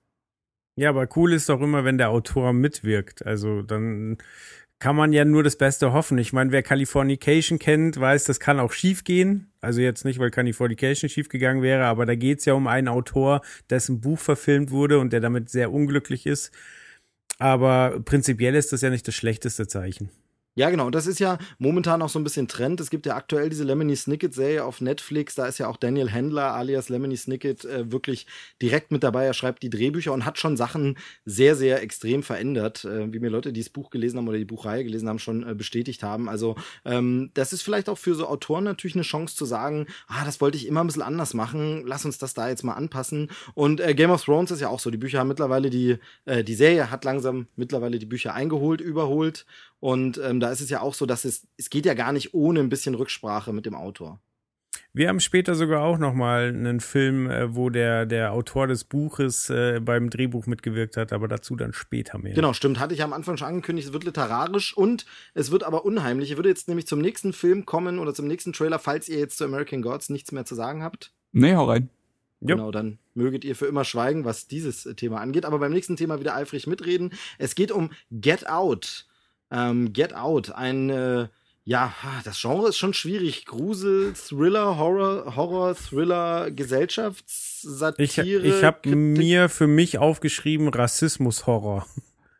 Ja, 0.77 0.91
aber 0.91 1.09
cool 1.17 1.33
ist 1.33 1.49
doch 1.49 1.59
immer, 1.59 1.83
wenn 1.83 1.97
der 1.97 2.09
Autor 2.09 2.53
mitwirkt. 2.53 3.25
Also 3.25 3.63
dann 3.63 4.17
kann 4.79 4.95
man 4.95 5.11
ja 5.11 5.25
nur 5.25 5.43
das 5.43 5.57
Beste 5.57 5.91
hoffen. 5.91 6.17
Ich 6.19 6.31
meine, 6.31 6.53
wer 6.53 6.63
Californication 6.63 7.59
kennt, 7.59 7.99
weiß, 7.99 8.23
das 8.23 8.39
kann 8.39 8.61
auch 8.61 8.71
schief 8.71 9.03
gehen. 9.03 9.51
Also 9.59 9.81
jetzt 9.81 10.05
nicht, 10.05 10.19
weil 10.19 10.31
Californication 10.31 11.09
schief 11.09 11.27
gegangen 11.27 11.61
wäre, 11.61 11.83
aber 11.83 12.05
da 12.05 12.15
geht's 12.15 12.45
ja 12.45 12.53
um 12.53 12.67
einen 12.67 12.87
Autor, 12.87 13.41
dessen 13.69 13.99
Buch 13.99 14.19
verfilmt 14.19 14.71
wurde 14.71 14.99
und 14.99 15.11
der 15.11 15.19
damit 15.19 15.49
sehr 15.49 15.73
unglücklich 15.73 16.25
ist. 16.25 16.53
Aber 17.39 17.99
prinzipiell 18.03 18.55
ist 18.55 18.73
das 18.73 18.81
ja 18.81 18.89
nicht 18.89 19.07
das 19.07 19.15
schlechteste 19.15 19.67
Zeichen. 19.67 20.09
Ja, 20.57 20.71
genau. 20.71 20.87
Und 20.87 20.95
das 20.95 21.05
ist 21.05 21.19
ja 21.19 21.37
momentan 21.59 22.01
auch 22.01 22.09
so 22.09 22.17
ein 22.17 22.23
bisschen 22.23 22.47
Trend. 22.47 22.81
Es 22.81 22.89
gibt 22.89 23.05
ja 23.05 23.15
aktuell 23.15 23.47
diese 23.47 23.63
Lemony 23.63 23.95
Snicket-Serie 23.95 24.65
auf 24.65 24.81
Netflix. 24.81 25.35
Da 25.35 25.45
ist 25.45 25.59
ja 25.59 25.67
auch 25.67 25.77
Daniel 25.77 26.11
Handler 26.11 26.55
alias 26.55 26.89
Lemony 26.89 27.15
Snicket 27.15 27.63
äh, 27.63 27.91
wirklich 27.91 28.25
direkt 28.59 28.91
mit 28.91 29.03
dabei. 29.03 29.25
Er 29.25 29.35
schreibt 29.35 29.61
die 29.61 29.69
Drehbücher 29.69 30.13
und 30.13 30.25
hat 30.25 30.39
schon 30.39 30.57
Sachen 30.57 30.97
sehr, 31.25 31.55
sehr 31.55 31.83
extrem 31.83 32.23
verändert, 32.23 32.85
äh, 32.85 33.13
wie 33.13 33.19
mir 33.19 33.29
Leute, 33.29 33.53
die 33.53 33.59
das 33.59 33.69
Buch 33.69 33.91
gelesen 33.91 34.17
haben 34.17 34.27
oder 34.27 34.39
die 34.39 34.45
Buchreihe 34.45 34.83
gelesen 34.83 35.07
haben, 35.07 35.19
schon 35.19 35.47
äh, 35.47 35.53
bestätigt 35.53 36.01
haben. 36.01 36.27
Also 36.27 36.55
ähm, 36.85 37.29
das 37.35 37.53
ist 37.53 37.61
vielleicht 37.61 37.87
auch 37.87 37.99
für 37.99 38.15
so 38.15 38.27
Autoren 38.27 38.63
natürlich 38.63 38.95
eine 38.95 39.03
Chance 39.03 39.35
zu 39.35 39.45
sagen, 39.45 39.85
ah, 40.07 40.25
das 40.25 40.41
wollte 40.41 40.57
ich 40.57 40.65
immer 40.65 40.83
ein 40.83 40.87
bisschen 40.87 41.03
anders 41.03 41.35
machen. 41.35 41.83
Lass 41.85 42.03
uns 42.03 42.17
das 42.17 42.33
da 42.33 42.49
jetzt 42.49 42.63
mal 42.63 42.73
anpassen. 42.73 43.29
Und 43.53 43.79
äh, 43.79 43.93
Game 43.93 44.09
of 44.09 44.25
Thrones 44.25 44.49
ist 44.49 44.61
ja 44.61 44.69
auch 44.69 44.79
so. 44.79 44.89
Die 44.89 44.97
Bücher 44.97 45.19
haben 45.19 45.27
mittlerweile 45.27 45.69
die, 45.69 45.97
äh, 46.25 46.43
die 46.43 46.55
Serie 46.55 46.89
hat 46.89 47.05
langsam 47.05 47.45
mittlerweile 47.55 47.99
die 47.99 48.07
Bücher 48.07 48.33
eingeholt, 48.33 48.81
überholt. 48.81 49.45
Und 49.79 50.19
ähm, 50.23 50.39
da 50.39 50.51
ist 50.51 50.61
es 50.61 50.69
ja 50.69 50.81
auch 50.81 50.93
so, 50.93 51.05
dass 51.05 51.25
es, 51.25 51.47
es 51.57 51.69
geht 51.69 51.85
ja 51.85 51.93
gar 51.93 52.11
nicht 52.11 52.33
ohne 52.33 52.59
ein 52.59 52.69
bisschen 52.69 52.95
Rücksprache 52.95 53.53
mit 53.53 53.65
dem 53.65 53.75
Autor. 53.75 54.19
Wir 54.93 55.09
haben 55.09 55.19
später 55.19 55.53
sogar 55.53 55.83
auch 55.83 55.99
noch 55.99 56.15
mal 56.15 56.47
einen 56.47 56.79
Film, 56.79 57.29
äh, 57.29 57.55
wo 57.55 57.69
der 57.69 58.07
der 58.07 58.33
Autor 58.33 58.65
des 58.65 58.83
Buches 58.83 59.49
äh, 59.49 59.79
beim 59.79 60.09
Drehbuch 60.09 60.47
mitgewirkt 60.47 60.97
hat, 60.97 61.13
aber 61.13 61.27
dazu 61.27 61.55
dann 61.55 61.73
später 61.73 62.17
mehr. 62.17 62.33
Genau, 62.33 62.53
stimmt. 62.53 62.79
Hatte 62.79 62.95
ich 62.95 63.03
am 63.03 63.13
Anfang 63.13 63.37
schon 63.37 63.47
angekündigt, 63.47 63.89
es 63.89 63.93
wird 63.93 64.05
literarisch 64.05 64.75
und 64.75 65.05
es 65.35 65.51
wird 65.51 65.63
aber 65.63 65.85
unheimlich. 65.85 66.31
Ich 66.31 66.37
würde 66.37 66.49
jetzt 66.49 66.67
nämlich 66.67 66.87
zum 66.87 66.99
nächsten 66.99 67.31
Film 67.31 67.65
kommen 67.65 67.99
oder 67.99 68.13
zum 68.15 68.25
nächsten 68.25 68.53
Trailer, 68.53 68.79
falls 68.79 69.07
ihr 69.07 69.19
jetzt 69.19 69.37
zu 69.37 69.45
American 69.45 69.83
Gods 69.83 70.09
nichts 70.09 70.31
mehr 70.31 70.45
zu 70.45 70.55
sagen 70.55 70.81
habt. 70.81 71.11
Nee, 71.31 71.53
hau 71.53 71.65
rein. 71.65 71.89
Genau, 72.41 72.71
dann 72.71 72.99
möget 73.15 73.43
ihr 73.45 73.55
für 73.55 73.65
immer 73.65 73.83
schweigen, 73.83 74.25
was 74.25 74.47
dieses 74.47 74.85
äh, 74.85 74.95
Thema 74.95 75.21
angeht. 75.21 75.45
Aber 75.45 75.59
beim 75.59 75.73
nächsten 75.73 75.95
Thema 75.95 76.19
wieder 76.19 76.35
eifrig 76.35 76.67
mitreden. 76.67 77.13
Es 77.37 77.55
geht 77.55 77.71
um 77.71 77.91
Get 78.11 78.47
Out. 78.49 79.07
Ähm, 79.51 79.93
Get 79.93 80.13
Out, 80.15 80.51
ein, 80.51 80.89
äh, 80.89 81.27
ja, 81.63 81.93
das 82.23 82.39
Genre 82.39 82.69
ist 82.69 82.77
schon 82.77 82.93
schwierig. 82.93 83.45
Grusel, 83.45 84.13
Thriller, 84.13 84.77
Horror, 84.77 85.35
Horror, 85.35 85.75
Thriller, 85.75 86.49
Gesellschaftssatire. 86.51 88.39
Ich, 88.39 88.55
ich 88.55 88.63
habe 88.63 88.95
mir 88.95 89.49
für 89.49 89.67
mich 89.67 89.97
aufgeschrieben 89.97 90.69
Rassismus-Horror. 90.69 91.85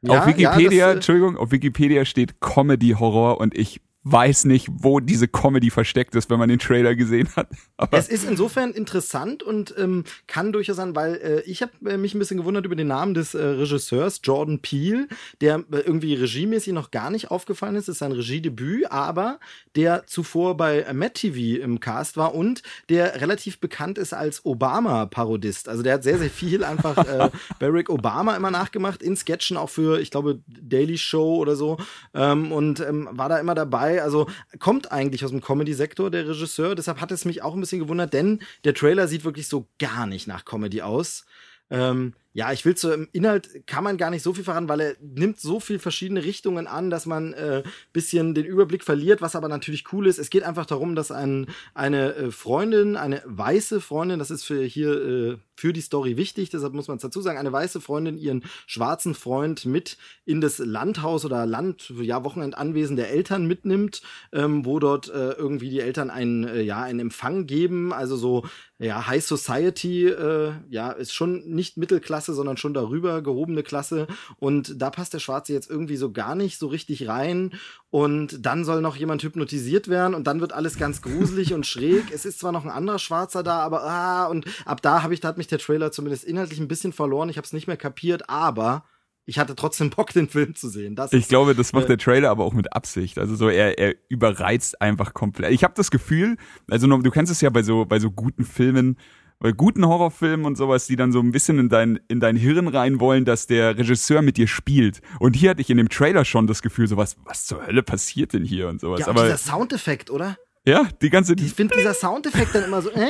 Ja, 0.02 0.20
auf 0.20 0.28
Wikipedia, 0.28 0.72
ja, 0.72 0.86
das, 0.86 0.94
äh, 0.94 0.96
Entschuldigung, 0.98 1.38
auf 1.38 1.52
Wikipedia 1.52 2.06
steht 2.06 2.40
Comedy-Horror 2.40 3.40
und 3.40 3.58
ich 3.58 3.82
weiß 4.12 4.46
nicht, 4.46 4.68
wo 4.72 5.00
diese 5.00 5.28
Comedy 5.28 5.70
versteckt 5.70 6.16
ist, 6.16 6.30
wenn 6.30 6.40
man 6.40 6.50
den 6.50 6.60
Trailer 6.60 6.96
gesehen 6.96 7.30
hat. 7.36 7.50
Aber 7.78 7.98
Es 7.98 8.08
ist 8.08 8.24
insofern 8.24 8.72
interessant 8.72 9.44
und 9.44 9.74
ähm, 9.78 10.04
kann 10.28 10.52
durchaus 10.52 10.78
sein, 10.78 10.96
weil 10.96 11.16
äh, 11.16 11.42
ich 11.42 11.62
habe 11.62 11.72
äh, 11.86 11.98
mich 11.98 12.14
ein 12.16 12.20
bisschen 12.20 12.38
gewundert 12.38 12.66
über 12.66 12.76
den 12.76 12.88
Namen 12.88 13.14
des 13.14 13.34
äh, 13.34 13.44
Regisseurs 13.44 14.22
Jordan 14.24 14.60
Peele, 14.60 15.08
der 15.42 15.64
äh, 15.72 15.80
irgendwie 15.80 16.16
regiemäßig 16.16 16.74
noch 16.74 16.92
gar 16.92 17.10
nicht 17.10 17.32
aufgefallen 17.32 17.76
ist. 17.76 17.88
Das 17.88 17.96
ist 17.96 18.00
sein 18.00 18.12
Regiedebüt, 18.12 18.92
aber 18.92 19.40
der 19.76 20.08
zuvor 20.08 20.58
bei 20.58 20.82
äh, 20.82 20.94
Matt 20.94 21.16
TV 21.16 21.62
im 21.62 21.80
Cast 21.80 22.18
war 22.18 22.34
und 22.34 22.64
der 22.90 23.22
relativ 23.22 23.60
bekannt 23.60 23.98
ist 23.98 24.14
als 24.14 24.46
Obama-Parodist. 24.46 25.70
Also 25.70 25.84
der 25.84 25.96
hat 25.96 26.04
sehr, 26.04 26.18
sehr 26.18 26.30
viel 26.30 26.64
einfach 26.64 26.98
äh, 27.06 27.30
Barack 27.60 27.90
Obama 27.90 28.36
immer 28.36 28.52
nachgemacht, 28.52 29.04
in 29.04 29.16
Sketchen 29.16 29.58
auch 29.58 29.70
für, 29.70 30.00
ich 30.00 30.12
glaube, 30.12 30.40
Daily 30.48 30.98
Show 30.98 31.36
oder 31.38 31.56
so 31.56 31.78
ähm, 32.14 32.52
und 32.52 32.80
ähm, 32.80 33.10
war 33.12 33.30
da 33.30 33.38
immer 33.40 33.56
dabei. 33.56 33.97
Also 34.04 34.28
kommt 34.60 34.92
eigentlich 34.92 35.24
aus 35.24 35.32
dem 35.32 35.42
Comedy-Sektor, 35.42 36.12
der 36.12 36.28
Regisseur. 36.28 36.76
Deshalb 36.76 37.02
hat 37.02 37.12
es 37.12 37.26
mich 37.26 37.42
auch 37.42 37.54
ein 37.54 37.60
bisschen 37.60 37.80
gewundert, 37.80 38.14
denn 38.14 38.40
der 38.64 38.74
Trailer 38.74 39.08
sieht 39.08 39.24
wirklich 39.24 39.48
so 39.48 39.68
gar 39.80 40.06
nicht 40.06 40.28
nach 40.28 40.46
Comedy 40.46 40.82
aus. 40.82 41.26
Ähm, 41.70 42.14
ja, 42.38 42.52
ich 42.52 42.66
will 42.66 42.76
zu 42.76 42.94
im 42.94 43.10
Inhalt 43.14 43.66
kann 43.66 43.84
man 43.84 43.98
gar 43.98 44.12
nicht 44.12 44.22
so 44.22 44.32
viel 44.32 44.44
verraten, 44.44 44.70
weil 44.70 44.80
er 44.80 44.96
nimmt 45.02 45.40
so 45.40 45.60
viel 45.60 45.80
verschiedene 45.80 46.24
Richtungen 46.24 46.68
an, 46.68 46.92
dass 46.92 47.08
man 47.08 47.34
äh, 47.34 47.64
bisschen 47.94 48.36
den 48.36 48.46
Überblick 48.46 48.84
verliert, 48.84 49.24
was 49.24 49.36
aber 49.36 49.48
natürlich 49.48 49.92
cool 49.92 50.06
ist. 50.06 50.20
Es 50.20 50.30
geht 50.30 50.44
einfach 50.44 50.68
darum, 50.68 50.94
dass 50.94 51.10
ein, 51.10 51.48
eine 51.74 52.14
äh, 52.14 52.32
Freundin, 52.32 52.96
eine 52.96 53.24
weiße 53.26 53.82
Freundin, 53.82 54.20
das 54.20 54.30
ist 54.30 54.44
für 54.44 54.64
hier 54.64 54.92
äh, 54.92 55.38
für 55.56 55.74
die 55.74 55.82
Story 55.82 56.16
wichtig, 56.18 56.52
deshalb 56.52 56.74
muss 56.74 56.88
man 56.88 56.98
es 56.98 57.02
dazu 57.02 57.20
sagen, 57.22 57.40
eine 57.40 57.52
weiße 57.52 57.82
Freundin 57.82 58.20
ihren 58.20 58.44
schwarzen 58.68 59.16
Freund 59.16 59.66
mit 59.66 59.98
in 60.24 60.40
das 60.40 60.60
Landhaus 60.60 61.26
oder 61.26 61.48
Land, 61.48 61.92
ja, 62.00 62.24
Wochenendanwesen 62.24 62.96
der 62.96 63.10
Eltern 63.10 63.48
mitnimmt, 63.48 64.04
ähm, 64.32 64.64
wo 64.64 64.78
dort 64.78 65.10
äh, 65.10 65.32
irgendwie 65.32 65.72
die 65.72 65.80
Eltern 65.80 66.12
einen, 66.12 66.44
äh, 66.44 66.62
ja, 66.62 66.84
einen 66.84 67.00
Empfang 67.00 67.48
geben, 67.48 67.92
also 67.92 68.16
so 68.16 68.46
ja, 68.80 69.08
High 69.08 69.26
Society, 69.26 70.08
äh, 70.08 70.52
ja, 70.70 70.92
ist 70.92 71.12
schon 71.12 71.50
nicht 71.50 71.78
Mittelklasse, 71.78 72.27
sondern 72.34 72.58
schon 72.58 72.74
darüber 72.74 73.22
gehobene 73.22 73.64
Klasse. 73.64 74.08
Und 74.40 74.82
da 74.82 74.90
passt 74.90 75.14
der 75.14 75.20
Schwarze 75.20 75.54
jetzt 75.54 75.70
irgendwie 75.70 75.98
so 75.98 76.12
gar 76.12 76.36
nicht 76.36 76.58
so 76.58 76.68
richtig 76.68 77.08
rein. 77.08 77.52
Und 77.90 78.46
dann 78.46 78.66
soll 78.66 78.82
noch 78.82 78.96
jemand 78.96 79.24
hypnotisiert 79.24 79.88
werden 79.88 80.14
und 80.14 80.28
dann 80.28 80.42
wird 80.42 80.54
alles 80.54 80.78
ganz 80.78 81.02
gruselig 81.02 81.54
und 81.54 81.66
schräg. 81.66 82.12
Es 82.12 82.26
ist 82.26 82.40
zwar 82.40 82.52
noch 82.52 82.66
ein 82.66 82.72
anderer 82.72 83.00
Schwarzer 83.00 83.44
da, 83.44 83.60
aber 83.60 83.84
ah, 83.84 84.26
und 84.28 84.46
ab 84.66 84.82
da 84.82 85.04
habe 85.04 85.14
ich, 85.14 85.20
da 85.20 85.30
hat 85.30 85.38
mich 85.38 85.48
der 85.48 85.60
Trailer 85.60 85.92
zumindest 85.92 86.24
inhaltlich 86.24 86.60
ein 86.60 86.68
bisschen 86.68 86.94
verloren. 86.94 87.30
Ich 87.30 87.38
habe 87.38 87.46
es 87.46 87.54
nicht 87.54 87.68
mehr 87.68 87.78
kapiert, 87.78 88.30
aber 88.30 88.84
ich 89.28 89.38
hatte 89.38 89.56
trotzdem 89.56 89.90
Bock, 89.90 90.14
den 90.14 90.30
Film 90.30 90.56
zu 90.56 90.70
sehen. 90.70 90.96
Das 90.96 91.12
Ich 91.12 91.24
ist, 91.24 91.30
glaube, 91.30 91.54
das 91.54 91.74
macht 91.74 91.86
äh, 91.86 91.90
der 91.90 91.98
Trailer 91.98 92.30
aber 92.30 92.46
auch 92.46 92.54
mit 92.54 92.74
Absicht. 92.74 93.20
Also 93.20 93.36
so, 93.36 93.50
er, 93.50 93.78
er 93.78 93.96
überreizt 94.08 94.82
einfach 94.82 95.14
komplett. 95.14 95.52
Ich 95.52 95.64
habe 95.64 95.74
das 95.76 95.92
Gefühl, 95.92 96.38
also 96.70 96.88
du 96.88 97.12
kennst 97.12 97.32
es 97.32 97.42
ja 97.42 97.50
bei 97.50 97.62
so, 97.62 97.86
bei 97.86 98.00
so 98.00 98.10
guten 98.10 98.46
Filmen, 98.46 98.98
bei 99.40 99.52
guten 99.52 99.86
Horrorfilmen 99.86 100.46
und 100.46 100.56
sowas, 100.58 100.88
die 100.88 100.96
dann 100.96 101.12
so 101.12 101.20
ein 101.20 101.32
bisschen 101.32 101.60
in 101.60 101.70
dein, 101.70 102.00
in 102.08 102.20
dein 102.20 102.36
Hirn 102.36 102.68
rein 102.68 103.00
wollen, 103.00 103.24
dass 103.26 103.46
der 103.48 103.78
Regisseur 103.78 104.22
mit 104.22 104.38
dir 104.38 104.48
spielt. 104.48 105.02
Und 105.20 105.36
hier 105.36 105.52
hatte 105.52 105.62
ich 105.62 105.70
in 105.70 105.78
dem 105.78 105.90
Trailer 105.90 106.26
schon 106.26 106.48
das 106.48 106.62
Gefühl, 106.62 106.88
so 106.88 106.98
was, 106.98 107.16
zur 107.46 107.66
Hölle 107.66 107.84
passiert 107.84 108.34
denn 108.34 108.44
hier 108.44 108.68
und 108.68 108.82
sowas. 108.82 109.02
ja, 109.02 109.08
aber 109.08 109.24
dieser 109.24 109.38
Soundeffekt, 109.38 110.10
oder? 110.10 110.38
ja, 110.66 110.86
die 111.02 111.10
ganze, 111.10 111.34
Ich 111.38 111.54
finde 111.54 111.78
dieser 111.78 111.94
Soundeffekt 111.94 112.54
dann 112.54 112.66
immer 112.66 112.82
so, 112.82 112.90
äh, 112.90 113.08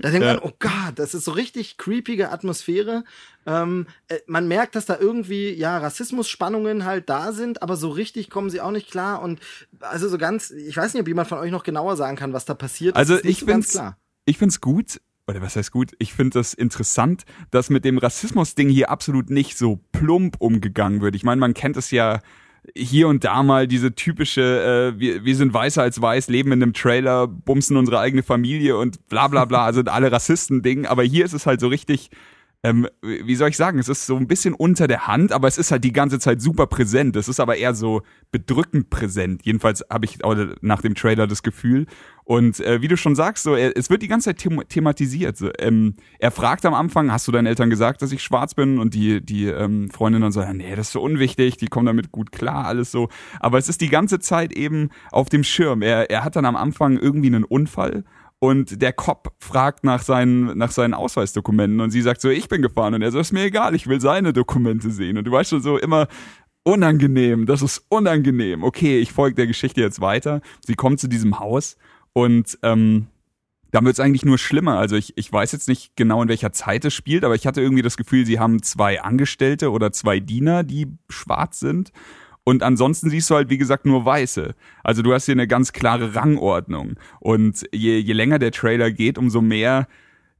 da 0.00 0.10
denkt 0.10 0.26
Ja. 0.26 0.34
man, 0.34 0.42
oh 0.42 0.50
Gott, 0.58 0.94
das 0.96 1.14
ist 1.14 1.24
so 1.24 1.30
richtig 1.30 1.76
creepige 1.76 2.30
Atmosphäre. 2.32 3.04
Ähm, 3.46 3.86
äh, 4.08 4.18
man 4.26 4.48
merkt, 4.48 4.74
dass 4.74 4.86
da 4.86 4.98
irgendwie, 4.98 5.50
ja, 5.52 5.78
Rassismusspannungen 5.78 6.84
halt 6.84 7.08
da 7.08 7.32
sind, 7.32 7.62
aber 7.62 7.76
so 7.76 7.90
richtig 7.90 8.30
kommen 8.30 8.50
sie 8.50 8.60
auch 8.60 8.70
nicht 8.72 8.90
klar 8.90 9.22
und 9.22 9.38
also 9.80 10.08
so 10.08 10.18
ganz, 10.18 10.50
ich 10.50 10.76
weiß 10.76 10.94
nicht, 10.94 11.00
ob 11.02 11.08
jemand 11.08 11.28
von 11.28 11.38
euch 11.38 11.50
noch 11.52 11.62
genauer 11.62 11.96
sagen 11.96 12.16
kann, 12.16 12.32
was 12.32 12.46
da 12.46 12.54
passiert. 12.54 12.96
Also 12.96 13.16
ich 13.22 13.40
so 13.40 13.46
find's- 13.46 13.78
ich 14.24 14.38
find's 14.38 14.60
gut, 14.60 15.00
oder 15.26 15.40
was 15.40 15.56
heißt 15.56 15.72
gut? 15.72 15.92
Ich 15.98 16.12
find 16.12 16.34
das 16.34 16.54
interessant, 16.54 17.24
dass 17.50 17.70
mit 17.70 17.84
dem 17.84 17.98
Rassismus-Ding 17.98 18.68
hier 18.68 18.90
absolut 18.90 19.30
nicht 19.30 19.56
so 19.56 19.80
plump 19.92 20.36
umgegangen 20.38 21.00
wird. 21.00 21.14
Ich 21.14 21.24
meine, 21.24 21.40
man 21.40 21.54
kennt 21.54 21.76
es 21.76 21.90
ja 21.90 22.20
hier 22.76 23.08
und 23.08 23.24
da 23.24 23.42
mal 23.42 23.66
diese 23.66 23.94
typische, 23.94 24.92
äh, 24.94 25.00
wir, 25.00 25.24
wir 25.24 25.36
sind 25.36 25.52
weißer 25.52 25.82
als 25.82 26.00
weiß, 26.00 26.28
leben 26.28 26.52
in 26.52 26.62
einem 26.62 26.72
Trailer, 26.72 27.26
bumsen 27.26 27.76
unsere 27.76 27.98
eigene 27.98 28.22
Familie 28.22 28.76
und 28.76 29.08
bla 29.08 29.28
bla 29.28 29.44
bla, 29.44 29.72
sind 29.72 29.88
alle 29.88 30.12
Rassisten-Ding. 30.12 30.86
Aber 30.86 31.02
hier 31.02 31.24
ist 31.24 31.32
es 31.32 31.46
halt 31.46 31.60
so 31.60 31.68
richtig, 31.68 32.10
ähm, 32.64 32.86
wie 33.02 33.34
soll 33.34 33.48
ich 33.48 33.56
sagen, 33.56 33.80
es 33.80 33.88
ist 33.88 34.06
so 34.06 34.16
ein 34.16 34.28
bisschen 34.28 34.54
unter 34.54 34.86
der 34.86 35.08
Hand, 35.08 35.32
aber 35.32 35.48
es 35.48 35.58
ist 35.58 35.72
halt 35.72 35.82
die 35.82 35.92
ganze 35.92 36.20
Zeit 36.20 36.40
super 36.40 36.68
präsent. 36.68 37.16
Es 37.16 37.28
ist 37.28 37.40
aber 37.40 37.56
eher 37.56 37.74
so 37.74 38.02
bedrückend 38.30 38.88
präsent. 38.88 39.42
Jedenfalls 39.44 39.84
habe 39.90 40.04
ich 40.04 40.22
auch 40.24 40.36
nach 40.60 40.80
dem 40.80 40.94
Trailer 40.94 41.26
das 41.26 41.42
Gefühl. 41.42 41.86
Und 42.24 42.60
äh, 42.60 42.80
wie 42.80 42.86
du 42.86 42.96
schon 42.96 43.16
sagst, 43.16 43.42
so, 43.42 43.56
er, 43.56 43.76
es 43.76 43.90
wird 43.90 44.02
die 44.02 44.08
ganze 44.08 44.30
Zeit 44.30 44.38
them 44.38 44.62
thematisiert. 44.68 45.36
So, 45.36 45.50
ähm, 45.58 45.94
er 46.20 46.30
fragt 46.30 46.64
am 46.64 46.74
Anfang, 46.74 47.10
hast 47.10 47.26
du 47.26 47.32
deinen 47.32 47.46
Eltern 47.46 47.68
gesagt, 47.68 48.00
dass 48.00 48.12
ich 48.12 48.22
schwarz 48.22 48.54
bin? 48.54 48.78
Und 48.78 48.94
die, 48.94 49.20
die 49.20 49.46
ähm, 49.46 49.90
Freundin 49.90 50.22
dann 50.22 50.30
so, 50.30 50.40
nee, 50.52 50.76
das 50.76 50.86
ist 50.86 50.92
so 50.92 51.02
unwichtig, 51.02 51.56
die 51.56 51.66
kommen 51.66 51.86
damit 51.86 52.12
gut 52.12 52.30
klar, 52.30 52.66
alles 52.66 52.92
so. 52.92 53.08
Aber 53.40 53.58
es 53.58 53.68
ist 53.68 53.80
die 53.80 53.88
ganze 53.88 54.20
Zeit 54.20 54.52
eben 54.52 54.90
auf 55.10 55.28
dem 55.28 55.42
Schirm. 55.42 55.82
Er, 55.82 56.10
er 56.10 56.22
hat 56.22 56.36
dann 56.36 56.44
am 56.44 56.54
Anfang 56.54 56.96
irgendwie 56.96 57.26
einen 57.26 57.44
Unfall 57.44 58.04
und 58.42 58.82
der 58.82 58.92
Cop 58.92 59.36
fragt 59.38 59.84
nach 59.84 60.02
seinen, 60.02 60.58
nach 60.58 60.72
seinen 60.72 60.94
Ausweisdokumenten 60.94 61.80
und 61.80 61.92
sie 61.92 62.02
sagt 62.02 62.20
so, 62.20 62.28
ich 62.28 62.48
bin 62.48 62.60
gefahren 62.60 62.92
und 62.92 63.00
er 63.00 63.12
so, 63.12 63.20
ist 63.20 63.30
mir 63.30 63.44
egal, 63.44 63.76
ich 63.76 63.86
will 63.86 64.00
seine 64.00 64.32
Dokumente 64.32 64.90
sehen. 64.90 65.16
Und 65.16 65.28
du 65.28 65.30
weißt 65.30 65.50
schon 65.50 65.62
so 65.62 65.78
immer, 65.78 66.08
unangenehm, 66.64 67.46
das 67.46 67.62
ist 67.62 67.86
unangenehm. 67.88 68.64
Okay, 68.64 68.98
ich 68.98 69.12
folge 69.12 69.36
der 69.36 69.46
Geschichte 69.46 69.80
jetzt 69.80 70.00
weiter. 70.00 70.40
Sie 70.66 70.74
kommt 70.74 70.98
zu 70.98 71.06
diesem 71.06 71.38
Haus 71.38 71.76
und 72.14 72.58
ähm, 72.64 73.06
dann 73.70 73.84
wird 73.84 73.94
es 73.94 74.00
eigentlich 74.00 74.24
nur 74.24 74.38
schlimmer. 74.38 74.76
Also 74.76 74.96
ich, 74.96 75.16
ich 75.16 75.32
weiß 75.32 75.52
jetzt 75.52 75.68
nicht 75.68 75.94
genau, 75.94 76.20
in 76.20 76.28
welcher 76.28 76.50
Zeit 76.50 76.84
es 76.84 76.94
spielt, 76.94 77.22
aber 77.22 77.36
ich 77.36 77.46
hatte 77.46 77.60
irgendwie 77.60 77.82
das 77.82 77.96
Gefühl, 77.96 78.26
sie 78.26 78.40
haben 78.40 78.60
zwei 78.64 79.02
Angestellte 79.02 79.70
oder 79.70 79.92
zwei 79.92 80.18
Diener, 80.18 80.64
die 80.64 80.88
schwarz 81.08 81.60
sind. 81.60 81.92
Und 82.44 82.62
ansonsten 82.62 83.08
siehst 83.10 83.30
du 83.30 83.36
halt, 83.36 83.50
wie 83.50 83.58
gesagt, 83.58 83.86
nur 83.86 84.04
Weiße. 84.04 84.54
Also 84.82 85.02
du 85.02 85.12
hast 85.12 85.26
hier 85.26 85.34
eine 85.34 85.46
ganz 85.46 85.72
klare 85.72 86.14
Rangordnung. 86.14 86.94
Und 87.20 87.64
je, 87.72 87.98
je 87.98 88.12
länger 88.12 88.38
der 88.38 88.50
Trailer 88.50 88.90
geht, 88.90 89.16
umso 89.16 89.40
mehr 89.40 89.86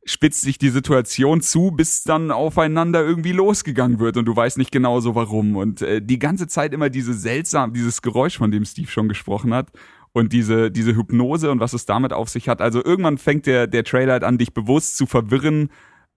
spitzt 0.04 0.40
sich 0.40 0.58
die 0.58 0.70
Situation 0.70 1.40
zu, 1.42 1.70
bis 1.70 2.02
dann 2.02 2.32
aufeinander 2.32 3.02
irgendwie 3.04 3.30
losgegangen 3.30 4.00
wird 4.00 4.16
und 4.16 4.24
du 4.24 4.34
weißt 4.34 4.58
nicht 4.58 4.72
genau 4.72 4.98
so 4.98 5.14
warum. 5.14 5.56
Und 5.56 5.82
äh, 5.82 6.02
die 6.02 6.18
ganze 6.18 6.48
Zeit 6.48 6.74
immer 6.74 6.90
diese 6.90 7.14
seltsam, 7.14 7.72
dieses 7.72 8.02
Geräusch, 8.02 8.38
von 8.38 8.50
dem 8.50 8.64
Steve 8.64 8.90
schon 8.90 9.08
gesprochen 9.08 9.54
hat. 9.54 9.70
Und 10.14 10.34
diese, 10.34 10.70
diese 10.70 10.94
Hypnose 10.94 11.50
und 11.50 11.60
was 11.60 11.72
es 11.72 11.86
damit 11.86 12.12
auf 12.12 12.28
sich 12.28 12.46
hat. 12.46 12.60
Also 12.60 12.84
irgendwann 12.84 13.16
fängt 13.16 13.46
der, 13.46 13.66
der 13.66 13.82
Trailer 13.82 14.12
halt 14.12 14.24
an, 14.24 14.36
dich 14.36 14.52
bewusst 14.52 14.98
zu 14.98 15.06
verwirren, 15.06 15.70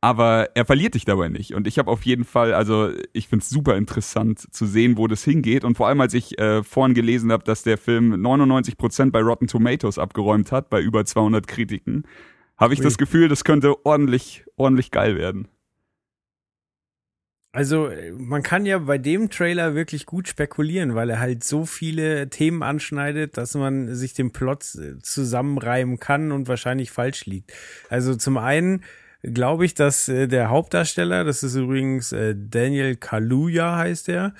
aber 0.05 0.51
er 0.53 0.65
verliert 0.65 0.93
dich 0.93 1.03
dabei 1.03 1.29
nicht. 1.29 1.55
Und 1.55 1.65
ich 1.65 1.79
habe 1.79 1.89
auf 1.89 2.05
jeden 2.05 2.25
Fall, 2.25 2.53
also 2.53 2.91
ich 3.11 3.27
find's 3.27 3.49
super 3.49 3.75
interessant 3.75 4.53
zu 4.53 4.67
sehen, 4.67 4.99
wo 4.99 5.07
das 5.07 5.23
hingeht. 5.23 5.63
Und 5.63 5.77
vor 5.77 5.87
allem, 5.87 5.99
als 5.99 6.13
ich 6.13 6.37
äh, 6.37 6.61
vorhin 6.61 6.93
gelesen 6.93 7.31
habe, 7.31 7.43
dass 7.43 7.63
der 7.63 7.79
Film 7.79 8.13
99% 8.13 9.09
bei 9.09 9.21
Rotten 9.21 9.47
Tomatoes 9.47 9.97
abgeräumt 9.97 10.51
hat, 10.51 10.69
bei 10.69 10.79
über 10.79 11.05
200 11.05 11.47
Kritiken, 11.47 12.03
habe 12.55 12.75
ich 12.75 12.81
Ui. 12.81 12.83
das 12.83 12.99
Gefühl, 12.99 13.29
das 13.29 13.43
könnte 13.43 13.83
ordentlich, 13.83 14.45
ordentlich 14.57 14.91
geil 14.91 15.17
werden. 15.17 15.47
Also 17.51 17.87
äh, 17.87 18.11
man 18.11 18.43
kann 18.43 18.67
ja 18.67 18.77
bei 18.77 18.99
dem 18.99 19.31
Trailer 19.31 19.73
wirklich 19.73 20.05
gut 20.05 20.27
spekulieren, 20.27 20.93
weil 20.93 21.09
er 21.09 21.19
halt 21.19 21.43
so 21.43 21.65
viele 21.65 22.29
Themen 22.29 22.61
anschneidet, 22.61 23.37
dass 23.37 23.55
man 23.55 23.95
sich 23.95 24.13
den 24.13 24.31
Plot 24.31 24.75
äh, 24.75 24.99
zusammenreimen 25.01 25.97
kann 25.97 26.31
und 26.31 26.47
wahrscheinlich 26.47 26.91
falsch 26.91 27.25
liegt. 27.25 27.53
Also 27.89 28.13
zum 28.13 28.37
einen 28.37 28.83
glaube 29.31 29.65
ich, 29.65 29.73
dass 29.73 30.07
äh, 30.07 30.27
der 30.27 30.49
Hauptdarsteller, 30.49 31.23
das 31.23 31.43
ist 31.43 31.55
übrigens 31.55 32.11
äh, 32.11 32.35
Daniel 32.37 32.95
Kaluuya 32.95 33.75
heißt 33.77 34.09
er, 34.09 34.33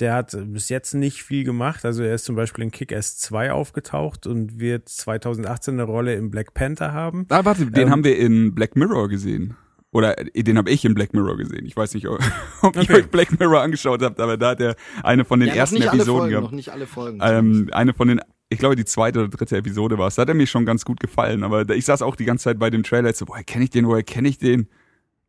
der 0.00 0.14
hat 0.14 0.34
äh, 0.34 0.42
bis 0.44 0.68
jetzt 0.68 0.94
nicht 0.94 1.22
viel 1.22 1.44
gemacht. 1.44 1.84
Also 1.84 2.02
er 2.02 2.14
ist 2.14 2.24
zum 2.24 2.36
Beispiel 2.36 2.64
in 2.64 2.70
Kick-Ass 2.70 3.18
2 3.18 3.52
aufgetaucht 3.52 4.26
und 4.26 4.58
wird 4.58 4.88
2018 4.88 5.74
eine 5.74 5.82
Rolle 5.84 6.14
in 6.14 6.30
Black 6.30 6.54
Panther 6.54 6.92
haben. 6.92 7.26
Ah, 7.28 7.44
warte, 7.44 7.66
den 7.66 7.82
Ähm, 7.86 7.90
haben 7.90 8.04
wir 8.04 8.16
in 8.18 8.54
Black 8.54 8.76
Mirror 8.76 9.08
gesehen. 9.08 9.56
Oder 9.92 10.16
äh, 10.36 10.42
den 10.42 10.56
habe 10.56 10.70
ich 10.70 10.84
in 10.84 10.94
Black 10.94 11.12
Mirror 11.14 11.36
gesehen. 11.36 11.66
Ich 11.66 11.76
weiß 11.76 11.94
nicht, 11.94 12.06
ob, 12.08 12.18
ob 12.62 12.76
ihr 12.76 12.82
Okay. 12.82 12.94
euch 12.94 13.08
Black 13.10 13.38
Mirror 13.38 13.60
angeschaut 13.62 14.02
habt, 14.02 14.20
aber 14.20 14.36
da 14.36 14.50
hat 14.50 14.60
er 14.60 14.76
eine 15.02 15.24
von 15.24 15.40
den 15.40 15.48
Ja, 15.48 15.54
noch 15.54 15.60
ersten 15.60 15.74
nicht 15.76 15.88
alle 15.88 15.96
Episoden 15.98 16.18
Folgen, 16.20 16.30
gehabt. 16.30 16.44
noch 16.44 16.52
nicht 16.52 16.68
alle 16.70 16.86
Folgen. 16.86 17.18
ähm, 17.22 17.68
eine 17.72 17.92
von 17.92 18.08
den, 18.08 18.20
ich 18.52 18.58
glaube, 18.58 18.74
die 18.76 18.84
zweite 18.84 19.20
oder 19.20 19.28
dritte 19.28 19.56
Episode 19.56 19.96
war 19.96 20.08
es. 20.08 20.16
Da 20.16 20.22
hat 20.22 20.28
er 20.28 20.34
mir 20.34 20.46
schon 20.46 20.66
ganz 20.66 20.84
gut 20.84 20.98
gefallen. 20.98 21.44
Aber 21.44 21.68
ich 21.70 21.84
saß 21.84 22.02
auch 22.02 22.16
die 22.16 22.24
ganze 22.24 22.44
Zeit 22.44 22.58
bei 22.58 22.68
dem 22.68 22.82
Trailer 22.82 23.12
so, 23.12 23.28
woher 23.28 23.44
kenne 23.44 23.64
ich 23.64 23.70
den, 23.70 23.86
woher 23.86 24.02
kenne 24.02 24.28
ich 24.28 24.38
den? 24.38 24.62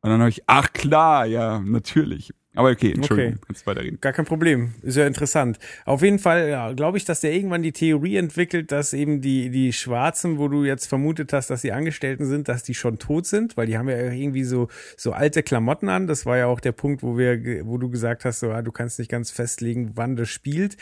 Und 0.01 0.09
dann 0.09 0.19
habe 0.19 0.31
ich, 0.31 0.41
ach 0.47 0.73
klar, 0.73 1.27
ja, 1.27 1.59
natürlich. 1.59 2.33
Aber 2.53 2.69
okay, 2.69 2.91
Entschuldigung, 2.91 3.35
Okay. 3.35 3.43
kannst 3.47 3.65
weiterreden. 3.65 3.97
Gar 4.01 4.11
kein 4.11 4.25
Problem. 4.25 4.73
Ist 4.81 4.97
ja 4.97 5.07
interessant. 5.07 5.57
Auf 5.85 6.01
jeden 6.01 6.19
Fall 6.19 6.49
ja, 6.49 6.73
glaube 6.73 6.97
ich, 6.97 7.05
dass 7.05 7.21
der 7.21 7.31
irgendwann 7.31 7.63
die 7.63 7.71
Theorie 7.71 8.17
entwickelt, 8.17 8.73
dass 8.73 8.91
eben 8.91 9.21
die, 9.21 9.49
die 9.49 9.71
Schwarzen, 9.71 10.37
wo 10.37 10.49
du 10.49 10.65
jetzt 10.65 10.87
vermutet 10.87 11.31
hast, 11.31 11.49
dass 11.49 11.61
die 11.61 11.71
Angestellten 11.71 12.25
sind, 12.25 12.49
dass 12.49 12.63
die 12.63 12.73
schon 12.73 12.99
tot 12.99 13.25
sind, 13.25 13.55
weil 13.55 13.67
die 13.67 13.77
haben 13.77 13.87
ja 13.87 13.97
irgendwie 13.97 14.43
so, 14.43 14.67
so 14.97 15.13
alte 15.13 15.43
Klamotten 15.43 15.87
an. 15.87 16.07
Das 16.07 16.25
war 16.25 16.37
ja 16.37 16.47
auch 16.47 16.59
der 16.59 16.73
Punkt, 16.73 17.03
wo 17.03 17.17
wir, 17.17 17.65
wo 17.65 17.77
du 17.77 17.89
gesagt 17.89 18.25
hast, 18.25 18.41
so, 18.41 18.51
ah, 18.51 18.61
du 18.61 18.73
kannst 18.73 18.99
nicht 18.99 19.09
ganz 19.09 19.31
festlegen, 19.31 19.91
wann 19.95 20.17
das 20.17 20.27
spielt. 20.27 20.75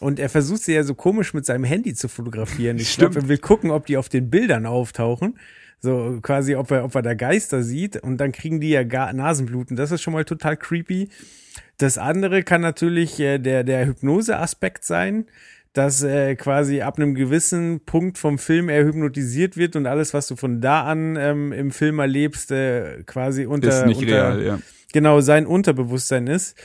Und 0.00 0.18
er 0.18 0.28
versucht 0.28 0.62
sie 0.62 0.74
ja 0.74 0.82
so 0.82 0.96
komisch 0.96 1.34
mit 1.34 1.46
seinem 1.46 1.64
Handy 1.64 1.94
zu 1.94 2.08
fotografieren. 2.08 2.78
Ich 2.78 2.96
glaube, 2.96 3.20
er 3.20 3.28
will 3.28 3.38
gucken, 3.38 3.70
ob 3.70 3.86
die 3.86 3.96
auf 3.96 4.08
den 4.08 4.28
Bildern 4.28 4.66
auftauchen. 4.66 5.38
So 5.84 6.20
quasi, 6.22 6.54
ob 6.54 6.70
er, 6.70 6.84
ob 6.84 6.94
er 6.94 7.02
da 7.02 7.14
Geister 7.14 7.64
sieht 7.64 7.96
und 7.96 8.18
dann 8.18 8.30
kriegen 8.30 8.60
die 8.60 8.70
ja 8.70 8.84
gar 8.84 9.12
Nasenbluten. 9.12 9.76
Das 9.76 9.90
ist 9.90 10.00
schon 10.00 10.12
mal 10.12 10.24
total 10.24 10.56
creepy. 10.56 11.08
Das 11.76 11.98
andere 11.98 12.44
kann 12.44 12.60
natürlich 12.60 13.18
äh, 13.18 13.38
der, 13.38 13.64
der 13.64 13.86
Hypnose-Aspekt 13.86 14.84
sein, 14.84 15.26
dass 15.72 16.04
äh, 16.04 16.36
quasi 16.36 16.82
ab 16.82 16.98
einem 16.98 17.16
gewissen 17.16 17.80
Punkt 17.84 18.16
vom 18.18 18.38
Film 18.38 18.68
er 18.68 18.84
hypnotisiert 18.84 19.56
wird 19.56 19.74
und 19.74 19.86
alles, 19.86 20.14
was 20.14 20.28
du 20.28 20.36
von 20.36 20.60
da 20.60 20.84
an 20.84 21.16
ähm, 21.16 21.52
im 21.52 21.72
Film 21.72 21.98
erlebst, 21.98 22.52
äh, 22.52 23.02
quasi 23.04 23.46
unter, 23.46 23.68
Ist 23.70 23.86
nicht 23.86 24.02
unter 24.02 24.12
real, 24.12 24.44
ja. 24.44 24.58
genau 24.92 25.20
sein 25.20 25.46
Unterbewusstsein 25.46 26.28
ist. 26.28 26.56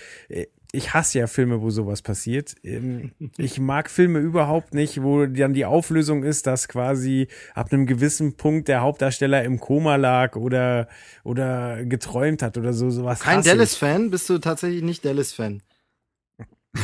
Ich 0.73 0.93
hasse 0.93 1.19
ja 1.19 1.27
Filme, 1.27 1.61
wo 1.61 1.69
sowas 1.69 2.01
passiert. 2.01 2.55
Ähm, 2.63 3.11
Ich 3.37 3.59
mag 3.59 3.89
Filme 3.89 4.19
überhaupt 4.19 4.73
nicht, 4.73 5.01
wo 5.01 5.25
dann 5.25 5.53
die 5.53 5.65
Auflösung 5.65 6.23
ist, 6.23 6.45
dass 6.45 6.67
quasi 6.67 7.27
ab 7.55 7.71
einem 7.71 7.85
gewissen 7.85 8.35
Punkt 8.35 8.67
der 8.67 8.81
Hauptdarsteller 8.81 9.43
im 9.43 9.59
Koma 9.59 9.95
lag 9.95 10.35
oder, 10.35 10.87
oder 11.23 11.85
geträumt 11.85 12.41
hat 12.41 12.57
oder 12.57 12.73
so. 12.73 12.89
Sowas 12.89 13.21
Kein. 13.21 13.43
Dallas-Fan? 13.43 14.09
Bist 14.11 14.29
du 14.29 14.39
tatsächlich 14.39 14.83
nicht 14.83 15.05
Dallas-Fan? 15.05 15.61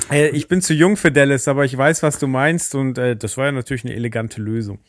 Äh, 0.09 0.29
Ich 0.29 0.47
bin 0.47 0.61
zu 0.61 0.73
jung 0.73 0.97
für 0.97 1.11
Dallas, 1.11 1.47
aber 1.47 1.65
ich 1.65 1.77
weiß, 1.77 2.03
was 2.03 2.19
du 2.19 2.27
meinst 2.27 2.75
und 2.75 2.97
äh, 2.97 3.15
das 3.15 3.38
war 3.38 3.45
ja 3.47 3.51
natürlich 3.51 3.84
eine 3.84 3.93
elegante 3.93 4.41
Lösung. 4.41 4.79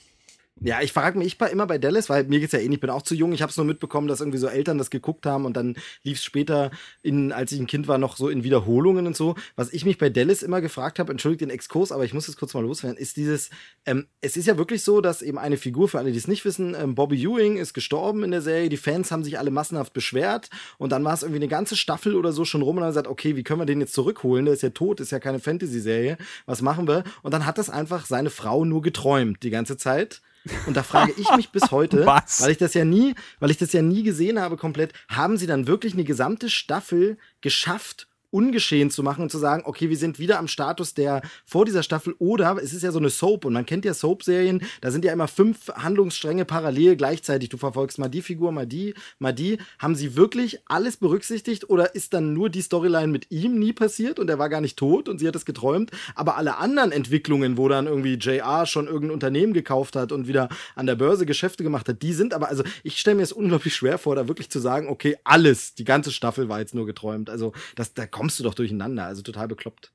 Ja, 0.61 0.81
ich 0.81 0.93
frage 0.93 1.19
mich 1.19 1.37
immer 1.51 1.67
bei 1.67 1.79
Dallas, 1.79 2.09
weil 2.09 2.25
mir 2.25 2.39
geht's 2.39 2.53
ja 2.53 2.61
eh 2.61 2.69
nicht, 2.69 2.77
ich 2.77 2.81
bin 2.81 2.89
auch 2.89 3.03
zu 3.03 3.15
jung. 3.15 3.33
Ich 3.33 3.43
habe 3.43 3.51
es 3.51 3.57
nur 3.57 3.67
mitbekommen, 3.67 4.07
dass 4.07 4.21
irgendwie 4.21 4.39
so 4.39 4.47
Eltern 4.47 4.79
das 4.79 4.89
geguckt 4.89 5.27
haben 5.27 5.45
und 5.47 5.57
dann 5.57 5.77
lief's 6.05 6.23
später, 6.23 6.71
in, 7.03 7.33
als 7.33 7.51
ich 7.51 7.59
ein 7.61 7.67
Kind 7.67 7.89
war, 7.89 7.99
noch 7.99 8.17
so 8.17 8.29
in 8.29 8.45
Wiederholungen 8.45 9.07
und 9.07 9.17
so. 9.17 9.35
Was 9.57 9.73
ich 9.73 9.85
mich 9.85 9.99
bei 9.99 10.11
Dallas 10.11 10.43
immer 10.45 10.61
gefragt 10.61 11.01
habe, 11.01 11.11
entschuldigt 11.11 11.41
den 11.41 11.51
Exkurs, 11.51 11.91
aber 11.91 12.05
ich 12.05 12.15
muss 12.15 12.29
es 12.29 12.37
kurz 12.37 12.55
mal 12.55 12.63
loswerden, 12.63 12.97
ist 12.97 13.17
dieses, 13.17 13.51
ähm, 13.85 14.07
es 14.21 14.37
ist 14.37 14.47
ja 14.47 14.57
wirklich 14.57 14.85
so, 14.85 15.01
dass 15.01 15.23
eben 15.23 15.39
eine 15.39 15.57
Figur, 15.57 15.89
für 15.89 15.99
alle, 15.99 16.13
die 16.13 16.19
es 16.19 16.29
nicht 16.29 16.45
wissen, 16.45 16.75
ähm, 16.79 16.95
Bobby 16.95 17.21
Ewing 17.21 17.57
ist 17.57 17.75
gestorben 17.75 18.23
in 18.23 18.31
der 18.31 18.41
Serie, 18.41 18.69
die 18.69 18.77
Fans 18.77 19.11
haben 19.11 19.25
sich 19.25 19.39
alle 19.39 19.51
massenhaft 19.51 19.93
beschwert 19.93 20.51
und 20.79 20.93
dann 20.93 21.05
war 21.05 21.15
es 21.15 21.23
irgendwie 21.23 21.41
eine 21.41 21.49
ganze 21.49 21.77
Staffel 21.77 22.15
oder 22.15 22.33
so 22.33 22.45
schon 22.45 22.63
rum 22.63 22.77
und 22.77 22.83
dann 22.83 22.91
gesagt, 22.91 23.09
okay, 23.09 23.35
wie 23.37 23.43
können 23.43 23.61
wir 23.61 23.67
den 23.67 23.81
jetzt 23.81 23.93
zurückholen? 23.93 24.45
Der 24.45 24.55
ist 24.55 24.63
ja 24.63 24.71
tot, 24.71 25.01
ist 25.01 25.11
ja 25.11 25.19
keine 25.19 25.41
Fantasy-Serie. 25.41 26.17
Was 26.47 26.63
machen 26.63 26.87
wir? 26.87 27.03
Und 27.23 27.35
dann 27.35 27.45
hat 27.45 27.59
das 27.59 27.71
einfach 27.71 28.07
seine 28.07 28.31
Frau 28.31 28.65
nur 28.65 28.83
geträumt 28.83 29.43
die 29.43 29.51
ganze 29.51 29.77
Zeit. 29.77 30.23
Und 30.67 30.77
da 30.77 30.83
frage 30.83 31.13
ich 31.17 31.31
mich 31.37 31.51
bis 31.51 31.71
heute, 31.71 32.05
Was? 32.07 32.43
weil 32.43 32.51
ich 32.51 32.59
das 32.59 32.75
ja 32.75 32.85
nie, 32.85 33.15
weil 33.41 33.51
ich 33.51 33.59
das 33.59 33.73
ja 33.73 33.83
nie 33.83 34.03
gesehen 34.03 34.41
habe 34.41 34.57
komplett, 34.57 34.93
haben 35.09 35.37
sie 35.37 35.47
dann 35.47 35.67
wirklich 35.67 35.95
eine 35.95 36.05
gesamte 36.05 36.51
Staffel 36.51 37.19
geschafft, 37.41 38.09
ungeschehen 38.35 38.91
zu 38.91 39.05
machen 39.05 39.23
und 39.23 39.31
zu 39.31 39.39
sagen, 39.39 39.63
okay, 39.65 39.91
wir 39.91 39.97
sind 39.97 40.19
wieder 40.19 40.41
am 40.41 40.49
Status 40.49 40.93
der 40.93 41.23
vor 41.47 41.65
dieser 41.65 41.85
Staffel 41.85 42.17
oder 42.19 42.57
es 42.61 42.73
ist 42.73 42.83
ja 42.83 42.91
so 42.91 42.99
eine 42.99 43.09
Soap 43.09 43.45
und 43.45 43.53
man 43.53 43.65
kennt 43.65 43.85
ja 43.85 43.95
Soap-Serien, 43.95 44.61
da 44.81 44.91
sind 44.91 45.05
ja 45.05 45.13
immer 45.13 45.29
fünf 45.29 45.69
Handlungsstränge 45.69 46.45
parallel 46.45 46.97
gleichzeitig. 46.97 47.49
Du 47.49 47.59
verfolgst 47.59 47.99
mal 47.99 48.09
die 48.09 48.23
Figur, 48.23 48.51
mal 48.51 48.67
die, 48.67 48.95
mal 49.21 49.33
die. 49.33 49.59
Haben 49.79 49.95
sie 49.95 50.17
wirklich 50.17 50.59
alles 50.67 50.97
berücksichtigt 50.97 51.71
oder 51.71 51.95
ist 51.95 52.13
dann 52.13 52.33
nur 52.33 52.51
die 52.51 52.63
Storyline 52.63 53.07
mit 53.07 53.31
ihm 53.31 53.57
nie 53.57 53.73
passiert 53.73 54.19
und 54.19 54.29
er 54.29 54.41
war 54.41 54.49
gar 54.49 54.61
nicht 54.61 54.77
tot 54.77 55.09
und 55.09 55.21
sie 55.21 55.29
hat 55.29 55.37
es 55.37 55.45
geträumt, 55.45 55.93
aber 56.17 56.37
alle 56.37 56.57
anderen 56.57 56.91
Entwicklungen, 56.91 57.57
wo 57.57 57.69
dann 57.69 57.87
irgendwie 57.87 58.15
JR 58.15 58.67
schon 58.67 58.87
irgendein 58.87 59.13
Unternehmen 59.13 59.53
gekauft 59.53 59.95
hat 59.95 60.11
und 60.11 60.27
wieder 60.27 60.49
an 60.75 60.87
der 60.87 60.97
Börse 60.97 61.25
Geschäfte 61.25 61.63
gemacht 61.63 61.89
hat, 61.89 62.03
die 62.03 62.13
sind 62.13 62.35
aber, 62.35 62.49
also 62.49 62.65
ich 62.83 62.99
stelle 62.99 63.17
mir 63.17 63.23
es 63.23 63.33
unglaublich 63.33 63.77
schwer 63.77 63.99
vor, 63.99 64.17
da 64.17 64.27
wirklich 64.27 64.51
zu 64.51 64.59
sagen, 64.59 64.89
okay, 64.89 65.17
alles, 65.23 65.75
die 65.77 65.85
ganze 65.85 66.11
Staffel 66.11 66.49
war 66.49 66.59
jetzt 66.59 66.75
nur 66.75 66.87
geträumt. 66.87 67.31
Also 67.31 67.53
das, 67.77 67.95
da 67.95 68.07
kommst 68.25 68.41
du 68.41 68.43
doch 68.45 68.55
durcheinander, 68.55 69.05
also 69.05 69.21
total 69.21 69.49
bekloppt. 69.49 69.93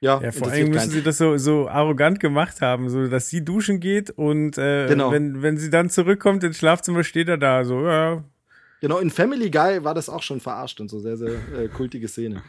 Ja, 0.00 0.20
Ja, 0.20 0.30
vor 0.30 0.48
allem 0.48 0.68
müssen 0.68 0.78
keinen. 0.78 0.90
sie 0.90 1.02
das 1.02 1.16
so, 1.16 1.38
so 1.38 1.70
arrogant 1.70 2.20
gemacht 2.20 2.60
haben, 2.60 2.90
so 2.90 3.08
dass 3.08 3.30
sie 3.30 3.42
duschen 3.42 3.80
geht 3.80 4.10
und 4.10 4.58
äh, 4.58 4.86
Genau. 4.88 5.10
wenn, 5.10 5.40
wenn 5.40 5.56
sie 5.56 5.70
dann 5.70 5.88
zurückkommt 5.88 6.44
ins 6.44 6.58
Schlafzimmer, 6.58 7.02
steht 7.02 7.28
er 7.28 7.38
da 7.38 7.64
so, 7.64 7.80
ja, 7.86 8.22
Genau, 8.82 8.98
in 8.98 9.08
Family 9.08 9.50
Guy 9.50 9.84
war 9.84 9.94
das 9.94 10.10
auch 10.10 10.22
schon 10.22 10.38
verarscht 10.38 10.80
und 10.82 10.90
so, 10.90 11.00
sehr, 11.00 11.16
sehr 11.16 11.30
äh, 11.58 11.66
kultige 11.68 12.08
Szene. 12.08 12.42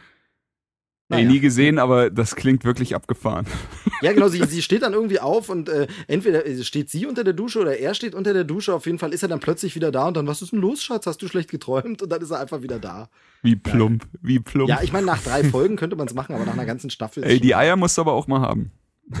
Ey, 1.10 1.24
nie 1.24 1.40
gesehen, 1.40 1.78
aber 1.78 2.10
das 2.10 2.36
klingt 2.36 2.64
wirklich 2.64 2.94
abgefahren. 2.94 3.46
Ja, 4.00 4.12
genau, 4.12 4.28
sie, 4.28 4.44
sie 4.44 4.62
steht 4.62 4.82
dann 4.82 4.92
irgendwie 4.92 5.18
auf 5.18 5.48
und 5.48 5.68
äh, 5.68 5.88
entweder 6.06 6.46
äh, 6.46 6.62
steht 6.62 6.88
sie 6.88 7.04
unter 7.04 7.24
der 7.24 7.32
Dusche 7.32 7.58
oder 7.58 7.78
er 7.78 7.94
steht 7.94 8.14
unter 8.14 8.32
der 8.32 8.44
Dusche. 8.44 8.72
Auf 8.72 8.86
jeden 8.86 9.00
Fall 9.00 9.12
ist 9.12 9.24
er 9.24 9.28
dann 9.28 9.40
plötzlich 9.40 9.74
wieder 9.74 9.90
da 9.90 10.06
und 10.06 10.16
dann, 10.16 10.28
was 10.28 10.40
ist 10.40 10.52
denn 10.52 10.60
los, 10.60 10.84
Schatz? 10.84 11.04
Hast 11.04 11.20
du 11.20 11.26
schlecht 11.26 11.50
geträumt? 11.50 12.00
Und 12.00 12.12
dann 12.12 12.22
ist 12.22 12.30
er 12.30 12.38
einfach 12.38 12.62
wieder 12.62 12.78
da. 12.78 13.08
Wie 13.42 13.56
plump, 13.56 14.06
wie 14.22 14.38
plump. 14.38 14.68
Ja, 14.68 14.82
ich 14.82 14.92
meine, 14.92 15.06
nach 15.06 15.20
drei 15.20 15.42
Folgen 15.42 15.74
könnte 15.74 15.96
man 15.96 16.06
es 16.06 16.14
machen, 16.14 16.36
aber 16.36 16.44
nach 16.44 16.52
einer 16.52 16.64
ganzen 16.64 16.90
Staffel. 16.90 17.24
Ey, 17.24 17.40
die 17.40 17.56
Eier 17.56 17.74
musst 17.74 17.98
du 17.98 18.02
aber 18.02 18.12
auch 18.12 18.28
mal 18.28 18.40
haben, 18.40 18.70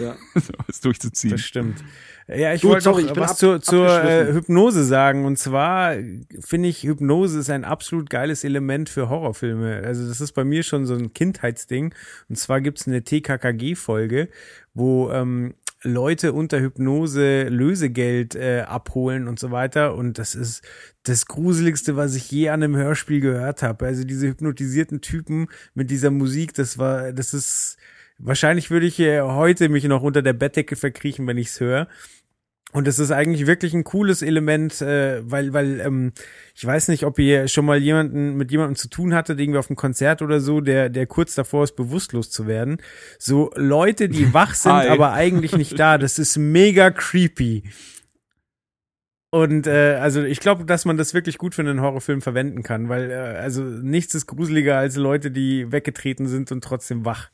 ja. 0.00 0.16
es 0.68 0.80
durchzuziehen. 0.80 1.32
das 1.32 1.40
stimmt. 1.42 1.82
Ja, 2.28 2.52
ich 2.52 2.62
wollte 2.64 2.90
noch 2.90 2.98
ich 2.98 3.16
was 3.16 3.30
ab- 3.32 3.36
zur, 3.38 3.62
zur 3.62 3.88
äh. 4.04 4.32
Hypnose 4.32 4.84
sagen. 4.84 5.24
Und 5.24 5.38
zwar 5.38 5.94
finde 6.40 6.68
ich, 6.68 6.82
Hypnose 6.82 7.38
ist 7.38 7.48
ein 7.48 7.64
absolut 7.64 8.10
geiles 8.10 8.44
Element 8.44 8.90
für 8.90 9.08
Horrorfilme. 9.08 9.82
Also 9.84 10.06
das 10.06 10.20
ist 10.20 10.32
bei 10.32 10.44
mir 10.44 10.62
schon 10.62 10.84
so 10.84 10.94
ein 10.94 11.14
Kindheitsding. 11.14 11.94
Und 12.28 12.36
zwar 12.36 12.60
gibt's 12.60 12.86
eine 12.86 13.02
TKKG-Folge, 13.02 14.28
wo 14.74 15.10
ähm, 15.10 15.54
Leute 15.82 16.32
unter 16.32 16.60
Hypnose 16.60 17.44
Lösegeld 17.44 18.34
äh, 18.34 18.60
abholen 18.66 19.26
und 19.28 19.38
so 19.38 19.50
weiter. 19.50 19.94
Und 19.94 20.18
das 20.18 20.34
ist 20.34 20.62
das 21.04 21.26
Gruseligste, 21.26 21.96
was 21.96 22.14
ich 22.14 22.30
je 22.30 22.50
an 22.50 22.62
einem 22.62 22.76
Hörspiel 22.76 23.20
gehört 23.20 23.62
habe. 23.62 23.86
Also 23.86 24.04
diese 24.04 24.26
hypnotisierten 24.26 25.00
Typen 25.00 25.46
mit 25.74 25.90
dieser 25.90 26.10
Musik, 26.10 26.52
das 26.52 26.76
war, 26.76 27.12
das 27.12 27.32
ist, 27.32 27.78
wahrscheinlich 28.18 28.70
würde 28.70 28.86
ich 28.86 28.98
heute 28.98 29.68
mich 29.68 29.84
noch 29.84 30.02
unter 30.02 30.22
der 30.22 30.32
Bettdecke 30.32 30.76
verkriechen, 30.76 31.26
wenn 31.26 31.38
ich's 31.38 31.60
höre. 31.60 31.88
Und 32.72 32.86
das 32.86 32.98
ist 32.98 33.10
eigentlich 33.10 33.46
wirklich 33.46 33.72
ein 33.72 33.84
cooles 33.84 34.20
Element, 34.20 34.82
äh, 34.82 35.22
weil, 35.22 35.54
weil 35.54 35.80
ähm, 35.80 36.12
ich 36.54 36.66
weiß 36.66 36.88
nicht, 36.88 37.04
ob 37.04 37.18
ihr 37.18 37.48
schon 37.48 37.64
mal 37.64 37.78
jemanden 37.78 38.36
mit 38.36 38.50
jemandem 38.50 38.76
zu 38.76 38.90
tun 38.90 39.14
hattet, 39.14 39.40
irgendwie 39.40 39.58
auf 39.58 39.70
einem 39.70 39.76
Konzert 39.76 40.20
oder 40.20 40.40
so, 40.40 40.60
der, 40.60 40.90
der 40.90 41.06
kurz 41.06 41.34
davor 41.34 41.64
ist, 41.64 41.76
bewusstlos 41.76 42.30
zu 42.30 42.46
werden. 42.46 42.76
So 43.18 43.50
Leute, 43.54 44.10
die 44.10 44.34
wach 44.34 44.54
sind, 44.54 44.72
Hi. 44.72 44.88
aber 44.88 45.14
eigentlich 45.14 45.56
nicht 45.56 45.78
da. 45.78 45.96
Das 45.96 46.18
ist 46.18 46.36
mega 46.36 46.90
creepy. 46.90 47.64
Und 49.30 49.66
äh, 49.66 49.98
also 50.00 50.22
ich 50.22 50.40
glaube, 50.40 50.66
dass 50.66 50.84
man 50.84 50.98
das 50.98 51.14
wirklich 51.14 51.38
gut 51.38 51.54
für 51.54 51.62
einen 51.62 51.80
Horrorfilm 51.80 52.20
verwenden 52.20 52.62
kann, 52.62 52.90
weil 52.90 53.10
äh, 53.10 53.14
also 53.14 53.62
nichts 53.62 54.14
ist 54.14 54.26
gruseliger 54.26 54.76
als 54.76 54.96
Leute, 54.96 55.30
die 55.30 55.72
weggetreten 55.72 56.26
sind 56.26 56.52
und 56.52 56.62
trotzdem 56.62 57.06
wach. 57.06 57.30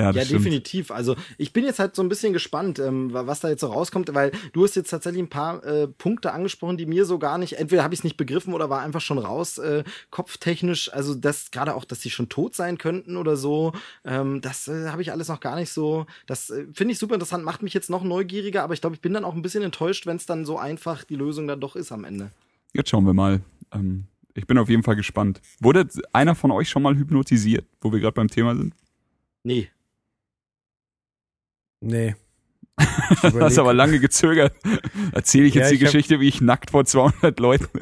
Ja, 0.00 0.10
Ja, 0.12 0.24
definitiv. 0.24 0.90
Also 0.90 1.16
ich 1.38 1.52
bin 1.52 1.64
jetzt 1.64 1.78
halt 1.78 1.94
so 1.94 2.02
ein 2.02 2.08
bisschen 2.08 2.32
gespannt, 2.32 2.78
ähm, 2.78 3.12
wa- 3.12 3.26
was 3.26 3.40
da 3.40 3.48
jetzt 3.48 3.60
so 3.60 3.68
rauskommt, 3.68 4.12
weil 4.14 4.32
du 4.52 4.64
hast 4.64 4.76
jetzt 4.76 4.90
tatsächlich 4.90 5.22
ein 5.22 5.28
paar 5.28 5.64
äh, 5.64 5.86
Punkte 5.88 6.32
angesprochen, 6.32 6.76
die 6.76 6.86
mir 6.86 7.04
so 7.04 7.18
gar 7.18 7.38
nicht, 7.38 7.54
entweder 7.58 7.82
habe 7.84 7.94
ich 7.94 8.00
es 8.00 8.04
nicht 8.04 8.16
begriffen 8.16 8.54
oder 8.54 8.70
war 8.70 8.80
einfach 8.80 9.00
schon 9.00 9.18
raus, 9.18 9.58
äh, 9.58 9.84
kopftechnisch. 10.10 10.92
Also 10.92 11.14
das 11.14 11.50
gerade 11.50 11.74
auch, 11.74 11.84
dass 11.84 12.00
sie 12.02 12.10
schon 12.10 12.28
tot 12.28 12.54
sein 12.54 12.78
könnten 12.78 13.16
oder 13.16 13.36
so, 13.36 13.72
ähm, 14.04 14.40
das 14.40 14.68
äh, 14.68 14.88
habe 14.88 15.02
ich 15.02 15.12
alles 15.12 15.28
noch 15.28 15.40
gar 15.40 15.56
nicht 15.56 15.70
so. 15.70 16.06
Das 16.26 16.50
äh, 16.50 16.66
finde 16.72 16.92
ich 16.92 16.98
super 16.98 17.14
interessant, 17.14 17.44
macht 17.44 17.62
mich 17.62 17.74
jetzt 17.74 17.90
noch 17.90 18.02
neugieriger, 18.04 18.62
aber 18.62 18.74
ich 18.74 18.80
glaube, 18.80 18.94
ich 18.96 19.00
bin 19.02 19.12
dann 19.14 19.24
auch 19.24 19.34
ein 19.34 19.42
bisschen 19.42 19.62
enttäuscht, 19.62 20.06
wenn 20.06 20.16
es 20.16 20.26
dann 20.26 20.44
so 20.44 20.58
einfach 20.58 21.04
die 21.04 21.16
Lösung 21.16 21.46
dann 21.48 21.60
doch 21.60 21.76
ist 21.76 21.92
am 21.92 22.04
Ende. 22.04 22.30
Jetzt 22.72 22.90
schauen 22.90 23.04
wir 23.04 23.14
mal. 23.14 23.40
Ähm, 23.72 24.04
ich 24.34 24.46
bin 24.46 24.58
auf 24.58 24.68
jeden 24.68 24.82
Fall 24.84 24.96
gespannt. 24.96 25.40
Wurde 25.60 25.88
einer 26.12 26.34
von 26.34 26.50
euch 26.52 26.68
schon 26.68 26.82
mal 26.82 26.96
hypnotisiert, 26.96 27.66
wo 27.80 27.92
wir 27.92 27.98
gerade 28.00 28.14
beim 28.14 28.28
Thema 28.28 28.54
sind? 28.56 28.74
Nee. 29.42 29.68
Nee. 31.80 32.14
Du 33.22 33.40
hast 33.40 33.58
aber 33.58 33.74
lange 33.74 34.00
gezögert. 34.00 34.54
Erzähle 35.12 35.46
ich 35.46 35.54
jetzt 35.54 35.70
Ja, 35.70 35.76
die 35.76 35.84
hab- 35.84 35.92
Geschichte, 35.92 36.18
wie 36.20 36.28
ich 36.28 36.40
nackt 36.40 36.70
vor 36.70 36.84
200 36.86 37.38
Leuten. 37.38 37.66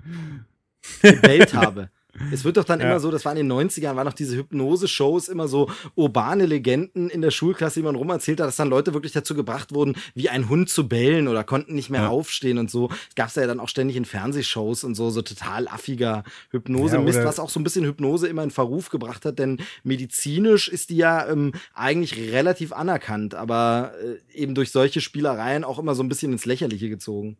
gewählt 1.02 1.54
habe. 1.54 1.90
Es 2.32 2.44
wird 2.44 2.56
doch 2.56 2.64
dann 2.64 2.80
Ja. 2.80 2.86
immer 2.86 3.00
so, 3.00 3.10
das 3.10 3.24
war 3.24 3.32
in 3.32 3.38
den 3.38 3.46
90ern, 3.46 3.96
waren 3.96 4.04
noch 4.06 4.12
diese 4.12 4.36
Hypnose-Shows, 4.36 5.28
immer 5.28 5.48
so 5.48 5.70
urbane 5.94 6.46
Legenden 6.46 7.08
in 7.10 7.20
der 7.22 7.30
Schulklasse, 7.30 7.80
die 7.80 7.84
man 7.84 7.94
rumerzählt 7.94 8.40
hat, 8.40 8.46
dass 8.48 8.56
dann 8.56 8.68
Leute 8.68 8.94
wirklich 8.94 9.12
dazu 9.12 9.34
gebracht 9.34 9.72
wurden, 9.72 9.96
wie 10.14 10.28
ein 10.28 10.48
Hund 10.48 10.68
zu 10.70 10.88
bellen 10.88 11.28
oder 11.28 11.44
konnten 11.44 11.74
nicht 11.74 11.90
mehr 11.90 12.02
Ja. 12.02 12.08
aufstehen 12.08 12.58
und 12.58 12.70
so. 12.70 12.90
Gab's 13.16 13.34
ja 13.36 13.46
dann 13.46 13.60
auch 13.60 13.68
ständig 13.68 13.96
in 13.96 14.04
Fernsehshows 14.04 14.84
und 14.84 14.94
so, 14.94 15.10
so 15.10 15.22
total 15.22 15.68
affiger 15.68 16.24
Hypnose-Mist, 16.50 17.18
Ja, 17.18 17.24
was 17.24 17.38
auch 17.38 17.50
so 17.50 17.60
ein 17.60 17.64
bisschen 17.64 17.84
Hypnose 17.84 18.28
immer 18.28 18.42
in 18.42 18.50
Verruf 18.50 18.90
gebracht 18.90 19.24
hat, 19.24 19.38
denn 19.38 19.58
medizinisch 19.84 20.68
ist 20.68 20.90
die 20.90 20.96
ja 20.96 21.28
ähm, 21.28 21.52
eigentlich 21.74 22.16
relativ 22.32 22.72
anerkannt, 22.72 23.34
aber 23.34 23.92
äh, 24.02 24.38
eben 24.40 24.54
durch 24.54 24.70
solche 24.70 25.00
Spielereien 25.00 25.64
auch 25.64 25.78
immer 25.78 25.94
so 25.94 26.02
ein 26.02 26.08
bisschen 26.08 26.32
ins 26.32 26.46
Lächerliche 26.46 26.88
gezogen. 26.88 27.36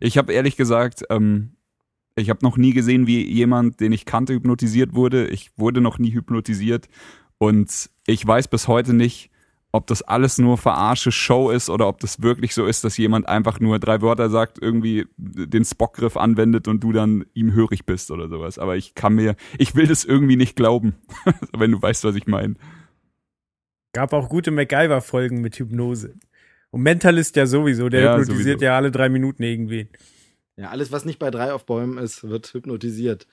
Ich 0.00 0.16
habe 0.18 0.32
ehrlich 0.32 0.56
gesagt, 0.56 1.02
ähm, 1.10 1.52
ich 2.20 2.30
habe 2.30 2.40
noch 2.42 2.56
nie 2.56 2.72
gesehen, 2.72 3.06
wie 3.06 3.24
jemand, 3.26 3.80
den 3.80 3.92
ich 3.92 4.04
kannte, 4.04 4.34
hypnotisiert 4.34 4.94
wurde. 4.94 5.26
Ich 5.28 5.50
wurde 5.56 5.80
noch 5.80 5.98
nie 5.98 6.12
hypnotisiert 6.12 6.88
und 7.38 7.90
ich 8.06 8.26
weiß 8.26 8.48
bis 8.48 8.68
heute 8.68 8.92
nicht, 8.94 9.30
ob 9.72 9.86
das 9.86 10.02
alles 10.02 10.38
nur 10.38 10.58
verarsche 10.58 11.12
Show 11.12 11.50
ist 11.50 11.70
oder 11.70 11.86
ob 11.86 12.00
das 12.00 12.22
wirklich 12.22 12.54
so 12.54 12.66
ist, 12.66 12.82
dass 12.82 12.96
jemand 12.96 13.28
einfach 13.28 13.60
nur 13.60 13.78
drei 13.78 14.02
Wörter 14.02 14.28
sagt, 14.28 14.58
irgendwie 14.60 15.06
den 15.16 15.64
Spockgriff 15.64 16.16
anwendet 16.16 16.66
und 16.66 16.82
du 16.82 16.90
dann 16.92 17.24
ihm 17.34 17.52
hörig 17.52 17.86
bist 17.86 18.10
oder 18.10 18.28
sowas. 18.28 18.58
Aber 18.58 18.76
ich 18.76 18.94
kann 18.96 19.14
mir, 19.14 19.36
ich 19.58 19.76
will 19.76 19.86
das 19.86 20.04
irgendwie 20.04 20.34
nicht 20.36 20.56
glauben, 20.56 20.94
wenn 21.56 21.70
du 21.70 21.80
weißt, 21.80 22.02
was 22.02 22.16
ich 22.16 22.26
meine. 22.26 22.54
Gab 23.92 24.12
auch 24.12 24.28
gute 24.28 24.50
MacGyver-Folgen 24.50 25.40
mit 25.40 25.56
Hypnose. 25.56 26.14
Und 26.70 26.82
Mentalist 26.82 27.36
ja 27.36 27.46
sowieso, 27.46 27.88
der 27.88 28.00
Ja, 28.02 28.12
hypnotisiert 28.18 28.58
sowieso. 28.58 28.64
ja 28.64 28.76
alle 28.76 28.90
drei 28.90 29.08
Minuten 29.08 29.42
irgendwen. 29.42 29.88
Ja, 30.60 30.68
alles, 30.68 30.92
was 30.92 31.06
nicht 31.06 31.18
bei 31.18 31.30
drei 31.30 31.54
auf 31.54 31.64
Bäumen 31.64 31.96
ist, 31.96 32.22
wird 32.28 32.52
hypnotisiert. 32.52 33.26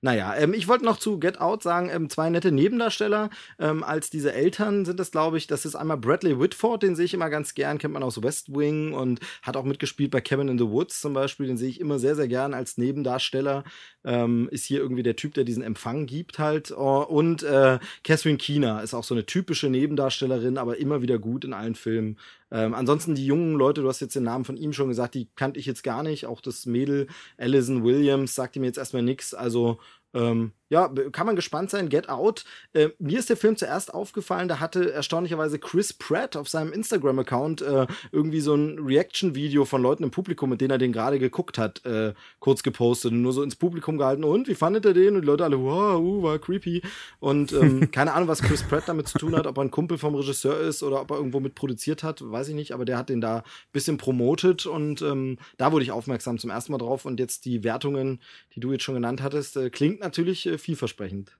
Naja, 0.00 0.34
ähm, 0.34 0.54
ich 0.54 0.66
wollte 0.66 0.86
noch 0.86 0.98
zu 0.98 1.18
Get 1.20 1.42
Out 1.42 1.62
sagen, 1.62 1.90
ähm, 1.92 2.08
zwei 2.08 2.30
nette 2.30 2.52
Nebendarsteller 2.52 3.28
ähm, 3.58 3.84
als 3.84 4.08
diese 4.08 4.32
Eltern 4.32 4.86
sind 4.86 4.98
das, 4.98 5.10
glaube 5.10 5.36
ich. 5.36 5.46
Das 5.46 5.66
ist 5.66 5.74
einmal 5.76 5.98
Bradley 5.98 6.40
Whitford, 6.40 6.82
den 6.82 6.96
sehe 6.96 7.04
ich 7.04 7.12
immer 7.12 7.28
ganz 7.28 7.52
gern, 7.52 7.76
kennt 7.76 7.92
man 7.92 8.02
aus 8.02 8.22
West 8.22 8.50
Wing 8.54 8.94
und 8.94 9.20
hat 9.42 9.58
auch 9.58 9.64
mitgespielt 9.64 10.10
bei 10.10 10.22
Cabin 10.22 10.48
in 10.48 10.58
the 10.58 10.68
Woods 10.68 11.02
zum 11.02 11.12
Beispiel. 11.12 11.48
Den 11.48 11.58
sehe 11.58 11.68
ich 11.68 11.80
immer 11.80 11.98
sehr, 11.98 12.16
sehr 12.16 12.28
gern 12.28 12.54
als 12.54 12.78
Nebendarsteller. 12.78 13.62
Ähm, 14.02 14.48
ist 14.50 14.64
hier 14.64 14.80
irgendwie 14.80 15.02
der 15.02 15.16
Typ, 15.16 15.34
der 15.34 15.44
diesen 15.44 15.62
Empfang 15.62 16.06
gibt 16.06 16.38
halt. 16.38 16.72
Oh, 16.74 17.02
und 17.02 17.42
äh, 17.42 17.78
Catherine 18.02 18.38
Keener 18.38 18.82
ist 18.82 18.94
auch 18.94 19.04
so 19.04 19.14
eine 19.14 19.26
typische 19.26 19.68
Nebendarstellerin, 19.68 20.56
aber 20.56 20.78
immer 20.78 21.02
wieder 21.02 21.18
gut 21.18 21.44
in 21.44 21.52
allen 21.52 21.74
Filmen. 21.74 22.16
Ähm, 22.50 22.74
ansonsten 22.74 23.14
die 23.14 23.26
jungen 23.26 23.54
Leute, 23.54 23.82
du 23.82 23.88
hast 23.88 24.00
jetzt 24.00 24.16
den 24.16 24.24
Namen 24.24 24.44
von 24.44 24.56
ihm 24.56 24.72
schon 24.72 24.88
gesagt, 24.88 25.14
die 25.14 25.28
kannte 25.36 25.60
ich 25.60 25.66
jetzt 25.66 25.82
gar 25.82 26.02
nicht. 26.02 26.26
Auch 26.26 26.40
das 26.40 26.66
Mädel 26.66 27.06
Alison 27.38 27.84
Williams 27.84 28.34
sagte 28.34 28.60
mir 28.60 28.66
jetzt 28.66 28.78
erstmal 28.78 29.02
nichts. 29.02 29.34
Also 29.34 29.78
ähm, 30.14 30.52
ja, 30.70 30.88
kann 31.10 31.26
man 31.26 31.34
gespannt 31.34 31.68
sein. 31.68 31.88
Get 31.88 32.08
Out. 32.08 32.44
Äh, 32.72 32.90
mir 33.00 33.18
ist 33.18 33.28
der 33.28 33.36
Film 33.36 33.56
zuerst 33.56 33.92
aufgefallen, 33.92 34.46
da 34.46 34.60
hatte 34.60 34.92
erstaunlicherweise 34.92 35.58
Chris 35.58 35.92
Pratt 35.92 36.36
auf 36.36 36.48
seinem 36.48 36.72
Instagram-Account 36.72 37.60
äh, 37.60 37.86
irgendwie 38.12 38.40
so 38.40 38.54
ein 38.54 38.78
Reaction-Video 38.78 39.64
von 39.64 39.82
Leuten 39.82 40.04
im 40.04 40.12
Publikum, 40.12 40.48
mit 40.48 40.60
denen 40.60 40.70
er 40.70 40.78
den 40.78 40.92
gerade 40.92 41.18
geguckt 41.18 41.58
hat, 41.58 41.84
äh, 41.84 42.14
kurz 42.38 42.62
gepostet 42.62 43.10
und 43.10 43.20
nur 43.20 43.32
so 43.32 43.42
ins 43.42 43.56
Publikum 43.56 43.98
gehalten. 43.98 44.22
Und 44.22 44.46
wie 44.46 44.54
fandet 44.54 44.86
er 44.86 44.94
den? 44.94 45.16
Und 45.16 45.22
die 45.22 45.26
Leute 45.26 45.42
alle, 45.42 45.60
wow, 45.60 46.00
uh, 46.00 46.22
war 46.22 46.38
creepy. 46.38 46.82
Und 47.18 47.52
ähm, 47.52 47.90
keine 47.90 48.12
Ahnung, 48.12 48.28
was 48.28 48.40
Chris 48.40 48.62
Pratt 48.62 48.84
damit 48.86 49.08
zu 49.08 49.18
tun 49.18 49.34
hat, 49.34 49.48
ob 49.48 49.58
er 49.58 49.64
ein 49.64 49.72
Kumpel 49.72 49.98
vom 49.98 50.14
Regisseur 50.14 50.60
ist 50.60 50.84
oder 50.84 51.00
ob 51.00 51.10
er 51.10 51.16
irgendwo 51.16 51.40
mit 51.40 51.56
produziert 51.56 52.04
hat, 52.04 52.22
weiß 52.22 52.46
ich 52.46 52.54
nicht, 52.54 52.72
aber 52.72 52.84
der 52.84 52.96
hat 52.96 53.08
den 53.08 53.20
da 53.20 53.38
ein 53.38 53.42
bisschen 53.72 53.96
promotet 53.96 54.66
und 54.66 55.02
ähm, 55.02 55.38
da 55.56 55.72
wurde 55.72 55.82
ich 55.82 55.90
aufmerksam 55.90 56.38
zum 56.38 56.50
ersten 56.50 56.70
Mal 56.70 56.78
drauf. 56.78 57.06
Und 57.06 57.18
jetzt 57.18 57.44
die 57.44 57.64
Wertungen, 57.64 58.20
die 58.54 58.60
du 58.60 58.70
jetzt 58.70 58.84
schon 58.84 58.94
genannt 58.94 59.20
hattest, 59.20 59.56
äh, 59.56 59.68
klingt 59.68 59.98
natürlich 59.98 60.46
äh, 60.46 60.59
vielversprechend. 60.60 61.36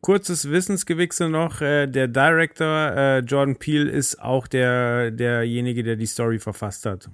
Kurzes 0.00 0.50
Wissensgewichse 0.50 1.28
noch, 1.28 1.60
äh, 1.60 1.86
der 1.86 2.08
Director 2.08 2.92
äh, 2.94 3.18
Jordan 3.20 3.56
Peele 3.56 3.90
ist 3.90 4.20
auch 4.20 4.46
der, 4.46 5.10
derjenige, 5.10 5.82
der 5.82 5.96
die 5.96 6.06
Story 6.06 6.38
verfasst 6.38 6.84
hat. 6.84 7.10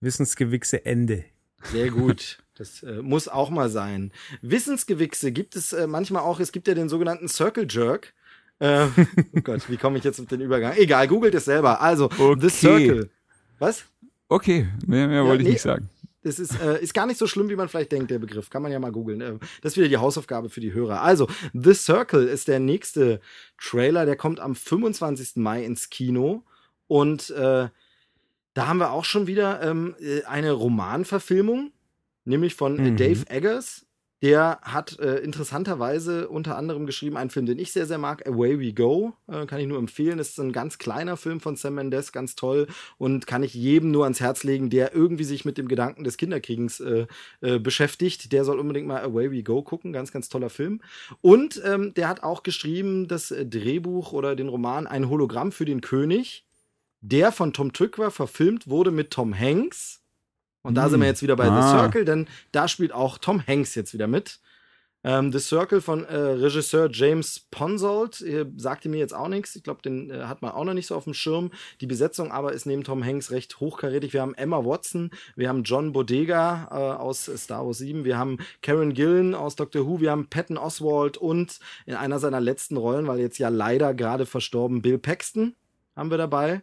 Wissensgewichse 0.00 0.84
Ende. 0.86 1.24
Sehr 1.64 1.90
gut. 1.90 2.38
Das 2.54 2.82
äh, 2.82 3.02
muss 3.02 3.28
auch 3.28 3.50
mal 3.50 3.68
sein. 3.68 4.12
Wissensgewichse 4.40 5.32
gibt 5.32 5.56
es 5.56 5.72
äh, 5.72 5.86
manchmal 5.86 6.22
auch. 6.22 6.38
Es 6.38 6.52
gibt 6.52 6.68
ja 6.68 6.74
den 6.74 6.88
sogenannten 6.88 7.28
Circle 7.28 7.66
Jerk. 7.68 8.14
Oh 8.60 8.88
Gott, 9.42 9.68
wie 9.68 9.76
komme 9.76 9.98
ich 9.98 10.04
jetzt 10.04 10.20
mit 10.20 10.30
dem 10.30 10.40
Übergang? 10.40 10.74
Egal, 10.76 11.08
googelt 11.08 11.34
es 11.34 11.46
selber. 11.46 11.80
Also, 11.80 12.04
Okay. 12.04 12.36
The 12.40 12.48
Circle. 12.48 13.10
Was? 13.58 13.84
Okay, 14.28 14.68
mehr, 14.86 15.08
mehr 15.08 15.24
wollte 15.24 15.42
ich 15.42 15.48
nee. 15.48 15.52
nicht 15.54 15.62
sagen. 15.62 15.88
Das 16.22 16.38
ist, 16.38 16.60
äh, 16.60 16.80
ist 16.80 16.94
gar 16.94 17.06
nicht 17.06 17.18
so 17.18 17.26
schlimm, 17.26 17.48
wie 17.48 17.56
man 17.56 17.68
vielleicht 17.68 17.90
denkt, 17.92 18.10
der 18.10 18.18
Begriff. 18.20 18.48
Kann 18.48 18.62
man 18.62 18.70
ja 18.70 18.78
mal 18.78 18.92
googeln. 18.92 19.20
Äh, 19.20 19.38
das 19.60 19.72
ist 19.72 19.76
wieder 19.76 19.88
die 19.88 19.96
Hausaufgabe 19.96 20.48
für 20.50 20.60
die 20.60 20.72
Hörer. 20.72 21.02
Also, 21.02 21.28
The 21.52 21.74
Circle 21.74 22.26
ist 22.28 22.46
der 22.48 22.60
nächste 22.60 23.20
Trailer. 23.58 24.06
Der 24.06 24.16
kommt 24.16 24.38
am 24.40 24.54
25. 24.54 25.36
Mai 25.36 25.64
ins 25.64 25.90
Kino. 25.90 26.44
Und 26.86 27.30
äh, 27.30 27.68
da 28.54 28.66
haben 28.68 28.78
wir 28.78 28.92
auch 28.92 29.04
schon 29.04 29.26
wieder 29.26 29.62
ähm, 29.62 29.94
äh, 29.98 30.22
eine 30.24 30.52
Romanverfilmung, 30.52 31.72
nämlich 32.24 32.54
von 32.54 32.78
äh, 32.78 32.90
Mhm. 32.90 32.96
Dave 32.96 33.30
Eggers. 33.30 33.86
Der 34.22 34.60
hat 34.62 35.00
äh, 35.00 35.16
interessanterweise 35.16 36.28
unter 36.28 36.56
anderem 36.56 36.86
geschrieben 36.86 37.16
einen 37.16 37.30
Film, 37.30 37.44
den 37.44 37.58
ich 37.58 37.72
sehr, 37.72 37.86
sehr 37.86 37.98
mag, 37.98 38.24
Away 38.28 38.60
We 38.60 38.72
Go. 38.72 39.14
Äh, 39.26 39.46
kann 39.46 39.58
ich 39.58 39.66
nur 39.66 39.78
empfehlen. 39.78 40.20
Ist 40.20 40.38
ein 40.38 40.52
ganz 40.52 40.78
kleiner 40.78 41.16
Film 41.16 41.40
von 41.40 41.56
Sam 41.56 41.74
Mendes, 41.74 42.12
ganz 42.12 42.36
toll 42.36 42.68
und 42.98 43.26
kann 43.26 43.42
ich 43.42 43.52
jedem 43.52 43.90
nur 43.90 44.04
ans 44.04 44.20
Herz 44.20 44.44
legen, 44.44 44.70
der 44.70 44.94
irgendwie 44.94 45.24
sich 45.24 45.44
mit 45.44 45.58
dem 45.58 45.66
Gedanken 45.66 46.04
des 46.04 46.18
Kinderkriegens 46.18 46.78
äh, 46.78 47.06
äh, 47.40 47.58
beschäftigt. 47.58 48.30
Der 48.30 48.44
soll 48.44 48.60
unbedingt 48.60 48.86
mal 48.86 49.02
Away 49.02 49.32
We 49.32 49.42
Go 49.42 49.62
gucken. 49.62 49.92
Ganz, 49.92 50.12
ganz 50.12 50.28
toller 50.28 50.50
Film. 50.50 50.80
Und 51.20 51.60
ähm, 51.64 51.92
der 51.94 52.08
hat 52.08 52.22
auch 52.22 52.44
geschrieben 52.44 53.08
das 53.08 53.32
äh, 53.32 53.44
Drehbuch 53.44 54.12
oder 54.12 54.36
den 54.36 54.48
Roman 54.48 54.86
Ein 54.86 55.08
Hologramm 55.08 55.50
für 55.50 55.64
den 55.64 55.80
König, 55.80 56.46
der 57.00 57.32
von 57.32 57.52
Tom 57.52 57.72
Tykwer 57.72 58.12
verfilmt 58.12 58.68
wurde 58.68 58.92
mit 58.92 59.10
Tom 59.10 59.36
Hanks. 59.36 60.01
Und 60.62 60.74
da 60.76 60.88
sind 60.88 61.00
wir 61.00 61.06
jetzt 61.08 61.22
wieder 61.22 61.36
bei 61.36 61.44
The 61.46 61.50
Ah. 61.50 61.70
Circle, 61.80 62.04
denn 62.04 62.26
da 62.52 62.68
spielt 62.68 62.92
auch 62.92 63.18
Tom 63.18 63.42
Hanks 63.46 63.74
jetzt 63.74 63.94
wieder 63.94 64.06
mit. 64.06 64.38
Ähm, 65.04 65.32
The 65.32 65.40
Circle 65.40 65.80
von 65.80 66.04
äh, 66.04 66.14
Regisseur 66.16 66.88
James 66.92 67.48
Ponsoldt 67.50 68.20
äh, 68.20 68.46
sagte 68.56 68.88
mir 68.88 68.98
jetzt 68.98 69.14
auch 69.14 69.26
nichts. 69.26 69.56
Ich 69.56 69.64
glaube, 69.64 69.82
den 69.82 70.10
äh, 70.10 70.26
hat 70.26 70.42
man 70.42 70.52
auch 70.52 70.62
noch 70.62 70.74
nicht 70.74 70.86
so 70.86 70.94
auf 70.94 71.02
dem 71.04 71.14
Schirm. 71.14 71.50
Die 71.80 71.88
Besetzung 71.88 72.30
aber 72.30 72.52
ist 72.52 72.66
neben 72.66 72.84
Tom 72.84 73.04
Hanks 73.04 73.32
recht 73.32 73.58
hochkarätig. 73.58 74.12
Wir 74.12 74.22
haben 74.22 74.34
Emma 74.34 74.64
Watson, 74.64 75.10
wir 75.34 75.48
haben 75.48 75.64
John 75.64 75.92
Bodega 75.92 76.68
äh, 76.70 77.02
aus 77.02 77.24
Star 77.36 77.66
Wars 77.66 77.78
7, 77.78 78.04
wir 78.04 78.16
haben 78.16 78.38
Karen 78.62 78.94
Gillan 78.94 79.34
aus 79.34 79.56
Doctor 79.56 79.84
Who, 79.86 80.00
wir 80.00 80.12
haben 80.12 80.28
Patton 80.28 80.56
Oswald 80.56 81.16
und 81.16 81.58
in 81.84 81.94
einer 81.96 82.20
seiner 82.20 82.40
letzten 82.40 82.76
Rollen, 82.76 83.08
weil 83.08 83.18
jetzt 83.18 83.38
ja 83.38 83.48
leider 83.48 83.94
gerade 83.94 84.24
verstorben, 84.24 84.82
Bill 84.82 84.98
Paxton 84.98 85.56
haben 85.96 86.12
wir 86.12 86.18
dabei. 86.18 86.62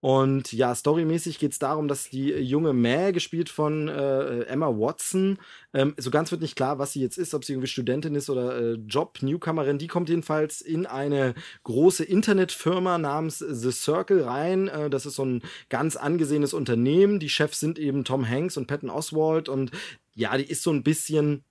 Und 0.00 0.52
ja, 0.54 0.74
storymäßig 0.74 1.38
geht 1.38 1.52
es 1.52 1.58
darum, 1.58 1.86
dass 1.86 2.08
die 2.08 2.28
junge 2.30 2.72
Mae, 2.72 3.12
gespielt 3.12 3.50
von 3.50 3.88
äh, 3.88 4.44
Emma 4.44 4.68
Watson, 4.68 5.38
ähm, 5.74 5.94
so 5.98 6.10
ganz 6.10 6.30
wird 6.30 6.40
nicht 6.40 6.56
klar, 6.56 6.78
was 6.78 6.92
sie 6.92 7.02
jetzt 7.02 7.18
ist, 7.18 7.34
ob 7.34 7.44
sie 7.44 7.52
irgendwie 7.52 7.68
Studentin 7.68 8.14
ist 8.14 8.30
oder 8.30 8.58
äh, 8.58 8.72
Job-Newcomerin. 8.74 9.76
Die 9.76 9.88
kommt 9.88 10.08
jedenfalls 10.08 10.62
in 10.62 10.86
eine 10.86 11.34
große 11.64 12.04
Internetfirma 12.04 12.96
namens 12.96 13.40
The 13.40 13.70
Circle 13.72 14.22
rein. 14.22 14.68
Äh, 14.68 14.88
das 14.88 15.04
ist 15.04 15.16
so 15.16 15.24
ein 15.24 15.42
ganz 15.68 15.96
angesehenes 15.96 16.54
Unternehmen. 16.54 17.20
Die 17.20 17.28
Chefs 17.28 17.60
sind 17.60 17.78
eben 17.78 18.04
Tom 18.04 18.26
Hanks 18.26 18.56
und 18.56 18.66
Patton 18.66 18.88
Oswald. 18.88 19.50
Und 19.50 19.70
ja, 20.14 20.34
die 20.38 20.44
ist 20.44 20.62
so 20.62 20.72
ein 20.72 20.82
bisschen 20.82 21.44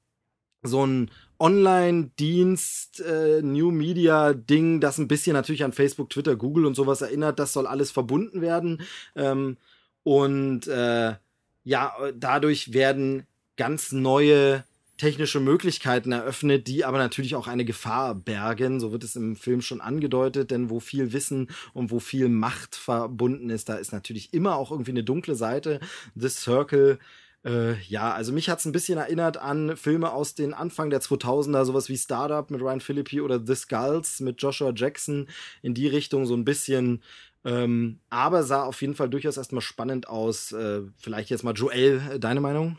so 0.63 0.85
ein 0.85 1.11
Online-Dienst, 1.39 2.99
äh, 3.01 3.41
New 3.41 3.71
Media-Ding, 3.71 4.81
das 4.81 4.97
ein 4.97 5.07
bisschen 5.07 5.33
natürlich 5.33 5.63
an 5.63 5.73
Facebook, 5.73 6.09
Twitter, 6.09 6.35
Google 6.35 6.65
und 6.65 6.75
sowas 6.75 7.01
erinnert. 7.01 7.39
Das 7.39 7.53
soll 7.53 7.65
alles 7.65 7.91
verbunden 7.91 8.41
werden. 8.41 8.81
Ähm, 9.15 9.57
und 10.03 10.67
äh, 10.67 11.15
ja, 11.63 11.93
dadurch 12.15 12.73
werden 12.73 13.25
ganz 13.55 13.91
neue 13.91 14.63
technische 14.99 15.39
Möglichkeiten 15.39 16.11
eröffnet, 16.11 16.67
die 16.67 16.85
aber 16.85 16.97
natürlich 16.97 17.35
auch 17.35 17.47
eine 17.47 17.65
Gefahr 17.65 18.13
bergen. 18.13 18.79
So 18.79 18.91
wird 18.91 19.03
es 19.03 19.15
im 19.15 19.35
Film 19.35 19.61
schon 19.61 19.81
angedeutet, 19.81 20.51
denn 20.51 20.69
wo 20.69 20.79
viel 20.79 21.13
Wissen 21.13 21.47
und 21.73 21.89
wo 21.89 21.99
viel 21.99 22.29
Macht 22.29 22.75
verbunden 22.75 23.49
ist, 23.49 23.69
da 23.69 23.75
ist 23.75 23.93
natürlich 23.93 24.33
immer 24.33 24.57
auch 24.57 24.71
irgendwie 24.71 24.91
eine 24.91 25.03
dunkle 25.03 25.35
Seite. 25.35 25.79
The 26.15 26.29
Circle 26.29 26.99
äh, 27.45 27.79
ja, 27.83 28.11
also 28.11 28.33
mich 28.33 28.49
hat's 28.49 28.65
ein 28.65 28.71
bisschen 28.71 28.97
erinnert 28.97 29.37
an 29.37 29.77
Filme 29.77 30.11
aus 30.11 30.35
den 30.35 30.53
Anfang 30.53 30.89
der 30.89 31.01
2000er, 31.01 31.63
sowas 31.65 31.89
wie 31.89 31.97
Startup 31.97 32.49
mit 32.51 32.61
Ryan 32.61 32.81
Phillippe 32.81 33.21
oder 33.21 33.39
The 33.45 33.55
Skulls 33.55 34.19
mit 34.19 34.41
Joshua 34.41 34.73
Jackson 34.75 35.27
in 35.61 35.73
die 35.73 35.87
Richtung 35.87 36.25
so 36.25 36.35
ein 36.35 36.45
bisschen. 36.45 37.01
Ähm, 37.45 37.99
aber 38.09 38.43
sah 38.43 38.63
auf 38.63 38.81
jeden 38.81 38.95
Fall 38.95 39.09
durchaus 39.09 39.37
erstmal 39.37 39.61
spannend 39.61 40.09
aus. 40.09 40.51
Äh, 40.51 40.81
vielleicht 40.97 41.29
jetzt 41.29 41.43
mal 41.43 41.53
Joel, 41.53 42.01
äh, 42.11 42.19
deine 42.19 42.41
Meinung? 42.41 42.77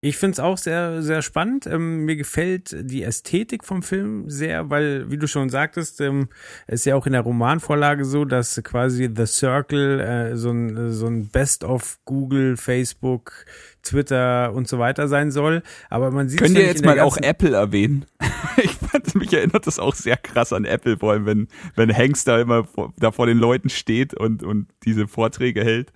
Ich 0.00 0.16
finde 0.16 0.34
es 0.34 0.40
auch 0.40 0.58
sehr, 0.58 1.02
sehr 1.02 1.22
spannend. 1.22 1.66
Ähm, 1.66 2.04
mir 2.04 2.14
gefällt 2.14 2.76
die 2.88 3.02
Ästhetik 3.02 3.64
vom 3.64 3.82
Film 3.82 4.30
sehr, 4.30 4.70
weil, 4.70 5.10
wie 5.10 5.18
du 5.18 5.26
schon 5.26 5.50
sagtest, 5.50 6.00
ähm, 6.00 6.28
ist 6.68 6.86
ja 6.86 6.94
auch 6.94 7.06
in 7.06 7.14
der 7.14 7.22
Romanvorlage 7.22 8.04
so, 8.04 8.24
dass 8.24 8.62
quasi 8.62 9.10
The 9.12 9.26
Circle 9.26 9.98
äh, 9.98 10.36
so 10.36 10.50
ein, 10.50 10.92
so 10.92 11.06
ein 11.08 11.26
Best 11.26 11.64
of 11.64 11.98
Google, 12.04 12.56
Facebook, 12.56 13.44
Twitter 13.82 14.52
und 14.52 14.68
so 14.68 14.78
weiter 14.78 15.08
sein 15.08 15.32
soll. 15.32 15.64
Aber 15.90 16.12
man 16.12 16.28
sieht 16.28 16.38
Könnt 16.38 16.56
ihr 16.56 16.66
jetzt 16.66 16.84
mal 16.84 17.00
auch 17.00 17.16
Apple 17.16 17.56
erwähnen? 17.56 18.06
ich 18.62 18.70
fand, 18.70 19.16
mich 19.16 19.32
erinnert 19.32 19.66
das 19.66 19.80
auch 19.80 19.96
sehr 19.96 20.16
krass 20.16 20.52
an 20.52 20.64
Apple, 20.64 20.98
vor 20.98 21.10
allem 21.10 21.26
wenn, 21.26 21.48
wenn 21.74 21.92
Hanks 21.92 22.22
da 22.22 22.40
immer 22.40 22.64
vor, 22.64 22.92
da 22.98 23.10
vor 23.10 23.26
den 23.26 23.38
Leuten 23.38 23.68
steht 23.68 24.14
und, 24.14 24.44
und 24.44 24.68
diese 24.84 25.08
Vorträge 25.08 25.64
hält. 25.64 25.92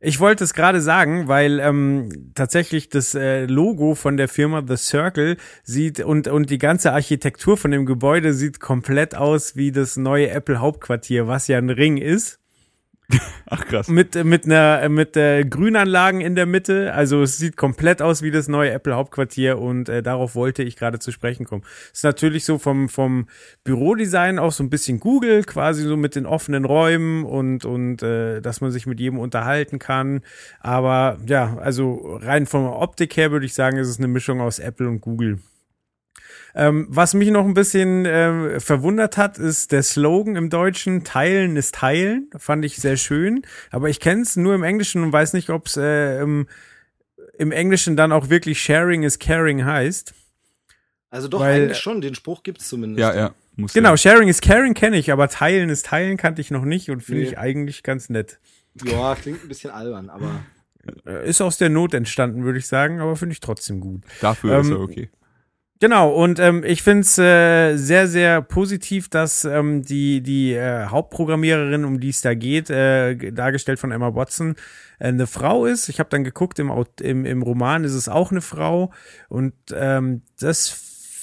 Ich 0.00 0.20
wollte 0.20 0.44
es 0.44 0.52
gerade 0.52 0.82
sagen, 0.82 1.26
weil 1.26 1.58
ähm, 1.58 2.32
tatsächlich 2.34 2.90
das 2.90 3.14
äh, 3.14 3.46
Logo 3.46 3.94
von 3.94 4.16
der 4.18 4.28
Firma 4.28 4.62
The 4.66 4.76
Circle 4.76 5.38
sieht 5.62 6.00
und 6.00 6.28
und 6.28 6.50
die 6.50 6.58
ganze 6.58 6.92
Architektur 6.92 7.56
von 7.56 7.70
dem 7.70 7.86
Gebäude 7.86 8.34
sieht 8.34 8.60
komplett 8.60 9.14
aus 9.14 9.56
wie 9.56 9.72
das 9.72 9.96
neue 9.96 10.28
Apple 10.30 10.60
Hauptquartier, 10.60 11.28
was 11.28 11.48
ja 11.48 11.56
ein 11.58 11.70
Ring 11.70 11.96
ist 11.96 12.38
Ach 13.46 13.64
krass. 13.64 13.88
mit 13.88 14.22
mit 14.24 14.46
einer 14.46 14.88
mit 14.88 15.16
äh, 15.16 15.44
Grünanlagen 15.44 16.20
in 16.20 16.34
der 16.34 16.46
Mitte. 16.46 16.92
Also 16.92 17.22
es 17.22 17.38
sieht 17.38 17.56
komplett 17.56 18.02
aus 18.02 18.22
wie 18.22 18.30
das 18.30 18.48
neue 18.48 18.72
Apple 18.72 18.94
Hauptquartier 18.96 19.58
und 19.58 19.88
äh, 19.88 20.02
darauf 20.02 20.34
wollte 20.34 20.62
ich 20.64 20.76
gerade 20.76 20.98
zu 20.98 21.12
sprechen 21.12 21.46
kommen. 21.46 21.62
Ist 21.92 22.04
natürlich 22.04 22.44
so 22.44 22.58
vom 22.58 22.88
vom 22.88 23.28
Bürodesign 23.62 24.38
auch 24.38 24.52
so 24.52 24.64
ein 24.64 24.70
bisschen 24.70 24.98
Google, 24.98 25.44
quasi 25.44 25.84
so 25.84 25.96
mit 25.96 26.16
den 26.16 26.26
offenen 26.26 26.64
Räumen 26.64 27.24
und 27.24 27.64
und 27.64 28.02
äh, 28.02 28.40
dass 28.40 28.60
man 28.60 28.72
sich 28.72 28.86
mit 28.86 28.98
jedem 28.98 29.18
unterhalten 29.18 29.78
kann. 29.78 30.22
Aber 30.60 31.18
ja, 31.26 31.56
also 31.58 32.18
rein 32.20 32.46
von 32.46 32.64
der 32.64 32.76
Optik 32.76 33.16
her 33.16 33.30
würde 33.30 33.46
ich 33.46 33.54
sagen, 33.54 33.78
ist 33.78 33.88
es 33.88 33.98
eine 33.98 34.08
Mischung 34.08 34.40
aus 34.40 34.58
Apple 34.58 34.88
und 34.88 35.00
Google. 35.00 35.38
Ähm, 36.58 36.86
was 36.88 37.12
mich 37.12 37.30
noch 37.30 37.44
ein 37.44 37.52
bisschen 37.52 38.04
ähm, 38.06 38.58
verwundert 38.60 39.18
hat, 39.18 39.36
ist 39.38 39.72
der 39.72 39.82
Slogan 39.82 40.36
im 40.36 40.48
Deutschen, 40.48 41.04
Teilen 41.04 41.56
ist 41.56 41.74
Teilen. 41.74 42.30
Fand 42.38 42.64
ich 42.64 42.76
sehr 42.76 42.96
schön. 42.96 43.42
Aber 43.70 43.90
ich 43.90 44.00
kenne 44.00 44.22
es 44.22 44.36
nur 44.36 44.54
im 44.54 44.62
Englischen 44.62 45.02
und 45.02 45.12
weiß 45.12 45.34
nicht, 45.34 45.50
ob 45.50 45.66
es 45.66 45.76
äh, 45.76 46.18
im, 46.22 46.48
im 47.38 47.52
Englischen 47.52 47.94
dann 47.96 48.10
auch 48.10 48.30
wirklich 48.30 48.60
Sharing 48.62 49.02
is 49.02 49.18
Caring 49.18 49.64
heißt. 49.66 50.14
Also 51.10 51.28
doch 51.28 51.40
Weil- 51.40 51.64
eigentlich 51.64 51.78
schon, 51.78 52.00
den 52.00 52.14
Spruch 52.14 52.42
gibt's 52.42 52.68
zumindest. 52.68 53.00
Ja, 53.00 53.14
ja. 53.14 53.34
Muss 53.54 53.72
Genau, 53.74 53.90
ja. 53.90 53.96
Sharing 53.96 54.28
is 54.28 54.40
Caring 54.40 54.74
kenne 54.74 54.96
ich, 54.96 55.12
aber 55.12 55.28
Teilen 55.28 55.68
ist 55.70 55.86
Teilen 55.86 56.16
kannte 56.16 56.40
ich 56.40 56.50
noch 56.50 56.64
nicht 56.64 56.90
und 56.90 57.02
finde 57.02 57.22
Nee. 57.22 57.28
ich 57.28 57.38
eigentlich 57.38 57.82
ganz 57.82 58.08
nett. 58.10 58.38
Ja, 58.84 59.14
klingt 59.14 59.42
ein 59.44 59.48
bisschen 59.48 59.70
albern, 59.70 60.08
aber 60.10 60.40
Äh, 61.04 61.28
Ist 61.28 61.40
aus 61.40 61.58
der 61.58 61.68
Not 61.68 61.94
entstanden, 61.94 62.44
würde 62.44 62.58
ich 62.60 62.66
sagen, 62.66 63.00
aber 63.00 63.16
finde 63.16 63.32
ich 63.32 63.40
trotzdem 63.40 63.80
gut. 63.80 64.02
Dafür 64.20 64.60
ist 64.60 64.66
Ähm, 64.68 64.72
er 64.74 64.80
okay. 64.80 65.10
Genau, 65.78 66.10
und 66.10 66.38
ähm, 66.38 66.64
ich 66.64 66.82
find's 66.82 67.18
äh, 67.18 67.76
sehr, 67.76 68.08
sehr 68.08 68.40
positiv, 68.40 69.10
dass 69.10 69.44
ähm, 69.44 69.82
die, 69.82 70.22
die 70.22 70.54
äh, 70.54 70.86
Hauptprogrammiererin, 70.86 71.84
um 71.84 72.00
die 72.00 72.08
es 72.08 72.22
da 72.22 72.32
geht, 72.32 72.70
äh, 72.70 73.14
dargestellt 73.30 73.78
von 73.78 73.92
Emma 73.92 74.14
Watson, 74.14 74.56
äh, 74.98 75.08
eine 75.08 75.26
Frau 75.26 75.66
ist. 75.66 75.90
Ich 75.90 75.98
habe 75.98 76.08
dann 76.08 76.24
geguckt, 76.24 76.58
im, 76.58 76.72
im, 77.02 77.26
im 77.26 77.42
Roman 77.42 77.84
ist 77.84 77.92
es 77.92 78.08
auch 78.08 78.30
eine 78.30 78.40
Frau. 78.40 78.90
Und 79.28 79.52
ähm, 79.74 80.22
das 80.40 80.70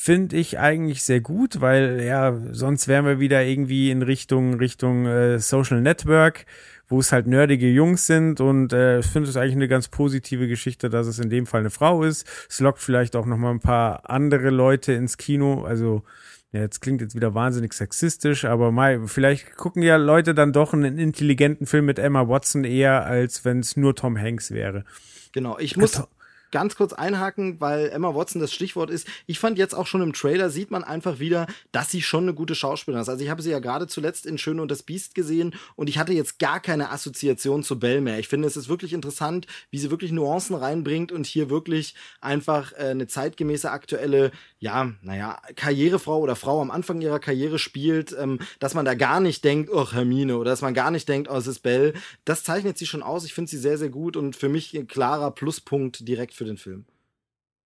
finde 0.03 0.35
ich 0.35 0.59
eigentlich 0.59 1.01
sehr 1.01 1.21
gut, 1.21 1.59
weil 1.59 2.03
ja, 2.03 2.37
sonst 2.51 2.87
wären 2.87 3.05
wir 3.05 3.19
wieder 3.19 3.43
irgendwie 3.43 3.89
in 3.89 4.03
Richtung, 4.03 4.55
Richtung 4.55 5.07
äh, 5.07 5.39
Social 5.39 5.81
Network, 5.81 6.45
wo 6.87 6.99
es 6.99 7.11
halt 7.11 7.27
nerdige 7.27 7.67
Jungs 7.69 8.05
sind 8.07 8.41
und 8.41 8.73
äh, 8.73 8.99
ich 8.99 9.05
finde 9.07 9.29
es 9.29 9.37
eigentlich 9.37 9.55
eine 9.55 9.67
ganz 9.67 9.87
positive 9.87 10.47
Geschichte, 10.47 10.89
dass 10.89 11.07
es 11.07 11.19
in 11.19 11.29
dem 11.29 11.45
Fall 11.45 11.61
eine 11.61 11.69
Frau 11.69 12.03
ist. 12.03 12.27
Es 12.49 12.59
lockt 12.59 12.79
vielleicht 12.79 13.15
auch 13.15 13.25
noch 13.25 13.37
mal 13.37 13.51
ein 13.51 13.59
paar 13.61 14.09
andere 14.09 14.49
Leute 14.49 14.93
ins 14.93 15.17
Kino, 15.17 15.63
also 15.63 16.03
ja, 16.51 16.61
jetzt 16.61 16.81
klingt 16.81 17.01
jetzt 17.01 17.15
wieder 17.15 17.33
wahnsinnig 17.33 17.73
sexistisch, 17.73 18.45
aber 18.45 18.71
mal, 18.71 19.07
vielleicht 19.07 19.55
gucken 19.55 19.81
ja 19.81 19.95
Leute 19.95 20.35
dann 20.35 20.53
doch 20.53 20.73
einen 20.73 20.99
intelligenten 20.99 21.65
Film 21.65 21.85
mit 21.85 21.97
Emma 21.97 22.27
Watson 22.27 22.63
eher, 22.63 23.05
als 23.05 23.43
wenn 23.43 23.59
es 23.61 23.75
nur 23.75 23.95
Tom 23.95 24.19
Hanks 24.19 24.51
wäre. 24.51 24.83
Genau, 25.31 25.57
ich 25.57 25.77
muss 25.77 25.93
to- 25.93 26.07
ganz 26.53 26.75
kurz 26.75 26.93
einhaken, 26.93 27.59
weil 27.59 27.89
Emma 27.89 28.15
Watson 28.15 28.39
das 28.39 28.53
Stichwort 28.53 28.89
ist. 28.89 29.07
Ich 29.25 29.39
fand 29.39 29.57
jetzt 29.57 29.73
auch 29.73 29.87
schon 29.87 30.01
im 30.01 30.13
Trailer 30.13 30.49
sieht 30.49 30.71
man 30.71 30.83
einfach 30.83 31.19
wieder, 31.19 31.47
dass 31.71 31.91
sie 31.91 32.01
schon 32.01 32.23
eine 32.23 32.33
gute 32.33 32.55
Schauspielerin 32.55 33.01
ist. 33.01 33.09
Also 33.09 33.23
ich 33.23 33.29
habe 33.29 33.41
sie 33.41 33.51
ja 33.51 33.59
gerade 33.59 33.87
zuletzt 33.87 34.25
in 34.25 34.37
Schön 34.37 34.59
und 34.59 34.69
das 34.69 34.83
Biest 34.83 35.15
gesehen 35.15 35.55
und 35.75 35.89
ich 35.89 35.97
hatte 35.97 36.13
jetzt 36.13 36.39
gar 36.39 36.59
keine 36.59 36.91
Assoziation 36.91 37.63
zu 37.63 37.79
Belle 37.79 38.01
mehr. 38.01 38.19
Ich 38.19 38.27
finde, 38.27 38.47
es 38.47 38.55
ist 38.55 38.69
wirklich 38.69 38.93
interessant, 38.93 39.47
wie 39.71 39.79
sie 39.79 39.91
wirklich 39.91 40.11
Nuancen 40.11 40.55
reinbringt 40.55 41.11
und 41.11 41.25
hier 41.25 41.49
wirklich 41.49 41.95
einfach 42.21 42.71
äh, 42.73 42.89
eine 42.89 43.07
zeitgemäße 43.07 43.71
aktuelle, 43.71 44.31
ja, 44.59 44.91
naja, 45.01 45.41
Karrierefrau 45.55 46.19
oder 46.19 46.35
Frau 46.35 46.61
am 46.61 46.71
Anfang 46.71 47.01
ihrer 47.01 47.19
Karriere 47.19 47.57
spielt, 47.57 48.15
ähm, 48.17 48.39
dass 48.59 48.75
man 48.75 48.85
da 48.85 48.93
gar 48.93 49.19
nicht 49.19 49.43
denkt, 49.43 49.69
oh 49.73 49.91
Hermine, 49.91 50.37
oder 50.37 50.51
dass 50.51 50.61
man 50.61 50.73
gar 50.73 50.91
nicht 50.91 51.09
denkt, 51.09 51.29
oh, 51.29 51.35
es 51.35 51.47
ist 51.47 51.59
Belle. 51.59 51.93
Das 52.25 52.43
zeichnet 52.43 52.77
sie 52.77 52.85
schon 52.85 53.03
aus. 53.03 53.25
Ich 53.25 53.33
finde 53.33 53.49
sie 53.49 53.57
sehr, 53.57 53.77
sehr 53.77 53.89
gut 53.89 54.15
und 54.15 54.35
für 54.35 54.49
mich 54.49 54.73
ein 54.73 54.87
klarer 54.87 55.31
Pluspunkt 55.31 56.07
direkt 56.07 56.33
für 56.33 56.42
den 56.43 56.57
Film. 56.57 56.85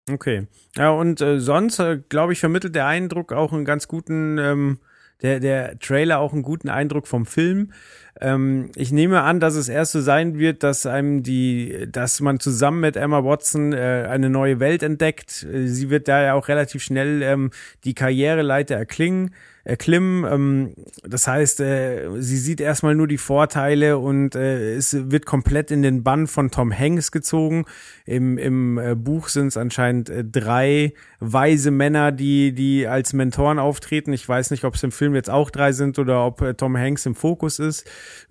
Okay. 0.09 0.47
Ja, 0.75 0.91
und 0.91 1.19
äh, 1.21 1.39
sonst, 1.39 1.79
äh, 1.79 1.99
glaube 2.09 2.33
ich, 2.33 2.39
vermittelt 2.39 2.75
der 2.75 2.87
Eindruck 2.87 3.33
auch 3.33 3.51
einen 3.51 3.65
ganz 3.65 3.87
guten, 3.87 4.37
ähm, 4.37 4.79
der, 5.21 5.39
der 5.39 5.79
Trailer 5.79 6.19
auch 6.19 6.31
einen 6.31 6.43
guten 6.43 6.69
Eindruck 6.69 7.07
vom 7.07 7.25
Film. 7.25 7.73
Ähm, 8.21 8.71
ich 8.75 8.91
nehme 8.91 9.21
an, 9.21 9.39
dass 9.39 9.55
es 9.55 9.67
erst 9.67 9.91
so 9.91 10.01
sein 10.01 10.39
wird, 10.39 10.63
dass 10.63 10.85
einem 10.85 11.23
die, 11.23 11.87
dass 11.91 12.21
man 12.21 12.39
zusammen 12.39 12.79
mit 12.79 12.95
Emma 12.95 13.23
Watson 13.23 13.73
äh, 13.73 14.07
eine 14.09 14.29
neue 14.29 14.59
Welt 14.59 14.81
entdeckt. 14.81 15.43
Äh, 15.43 15.67
Sie 15.67 15.89
wird 15.89 16.07
da 16.07 16.21
ja 16.23 16.33
auch 16.35 16.47
relativ 16.47 16.83
schnell 16.83 17.21
ähm, 17.21 17.51
die 17.83 17.93
Karriereleiter 17.93 18.75
erklingen, 18.75 19.33
erklimmen. 19.67 20.23
Ähm, 20.23 20.73
das 21.03 21.27
heißt, 21.27 21.59
äh, 21.59 22.09
sie 22.19 22.37
sieht 22.37 22.61
erstmal 22.61 22.95
nur 22.95 23.07
die 23.07 23.17
Vorteile 23.17 23.97
und 23.97 24.33
äh, 24.35 24.75
es 24.75 25.11
wird 25.11 25.25
komplett 25.25 25.71
in 25.71 25.81
den 25.81 26.03
Bann 26.03 26.27
von 26.27 26.51
Tom 26.51 26.71
Hanks 26.71 27.11
gezogen. 27.11 27.65
Im, 28.05 28.37
im 28.37 28.77
äh, 28.77 28.95
Buch 28.95 29.27
sind 29.27 29.47
es 29.47 29.57
anscheinend 29.57 30.09
äh, 30.09 30.23
drei 30.23 30.93
weise 31.19 31.71
Männer, 31.71 32.13
die, 32.13 32.53
die 32.53 32.87
als 32.87 33.11
Mentoren 33.11 33.59
auftreten. 33.59 34.13
Ich 34.13 34.27
weiß 34.27 34.51
nicht, 34.51 34.63
ob 34.63 34.75
es 34.75 34.83
im 34.83 34.93
Film 34.93 35.15
jetzt 35.15 35.29
auch 35.29 35.49
drei 35.49 35.73
sind 35.73 35.99
oder 35.99 36.25
ob 36.25 36.41
äh, 36.41 36.53
Tom 36.53 36.77
Hanks 36.77 37.05
im 37.05 37.15
Fokus 37.15 37.59
ist. 37.59 37.85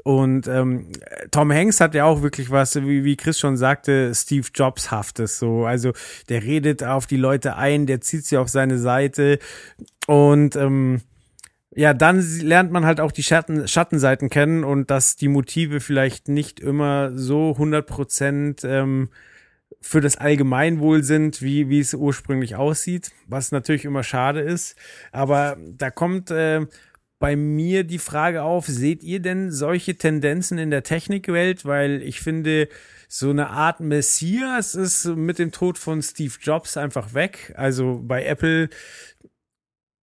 Und 0.04 0.48
ähm, 0.48 0.90
Tom 1.32 1.52
Hanks 1.52 1.80
hat 1.80 1.94
ja 1.94 2.06
auch 2.06 2.22
wirklich 2.22 2.50
was, 2.50 2.76
wie, 2.76 3.04
wie 3.04 3.16
Chris 3.16 3.38
schon 3.38 3.58
sagte, 3.58 4.14
Steve 4.14 4.48
Jobs-haftes. 4.54 5.38
So, 5.38 5.66
also 5.66 5.92
der 6.30 6.42
redet 6.42 6.82
auf 6.82 7.06
die 7.06 7.18
Leute 7.18 7.56
ein, 7.56 7.84
der 7.84 8.00
zieht 8.00 8.24
sie 8.24 8.38
auf 8.38 8.48
seine 8.48 8.78
Seite 8.78 9.38
und 10.06 10.56
ähm, 10.56 11.02
ja, 11.76 11.92
dann 11.92 12.24
lernt 12.40 12.72
man 12.72 12.86
halt 12.86 13.00
auch 13.00 13.12
die 13.12 13.22
Schatten, 13.22 13.68
Schattenseiten 13.68 14.30
kennen 14.30 14.64
und 14.64 14.90
dass 14.90 15.16
die 15.16 15.28
Motive 15.28 15.80
vielleicht 15.80 16.26
nicht 16.26 16.58
immer 16.58 17.12
so 17.16 17.50
100 17.50 17.86
Prozent 17.86 18.64
ähm, 18.64 19.10
für 19.82 20.00
das 20.00 20.16
Allgemeinwohl 20.16 21.02
sind, 21.02 21.42
wie, 21.42 21.68
wie 21.68 21.80
es 21.80 21.92
ursprünglich 21.92 22.56
aussieht, 22.56 23.12
was 23.26 23.52
natürlich 23.52 23.84
immer 23.84 24.02
schade 24.02 24.40
ist. 24.40 24.74
Aber 25.12 25.58
da 25.60 25.90
kommt 25.90 26.30
äh, 26.30 26.64
bei 27.18 27.36
mir 27.36 27.84
die 27.84 27.98
Frage 27.98 28.42
auf, 28.42 28.66
seht 28.66 29.02
ihr 29.02 29.20
denn 29.20 29.52
solche 29.52 29.96
Tendenzen 29.96 30.56
in 30.56 30.70
der 30.70 30.82
Technikwelt? 30.82 31.66
Weil 31.66 32.00
ich 32.02 32.20
finde, 32.20 32.68
so 33.06 33.28
eine 33.28 33.50
Art 33.50 33.80
Messias 33.80 34.74
ist 34.74 35.04
mit 35.04 35.38
dem 35.38 35.52
Tod 35.52 35.76
von 35.76 36.00
Steve 36.00 36.34
Jobs 36.40 36.78
einfach 36.78 37.12
weg. 37.12 37.52
Also 37.54 38.00
bei 38.02 38.24
Apple 38.24 38.70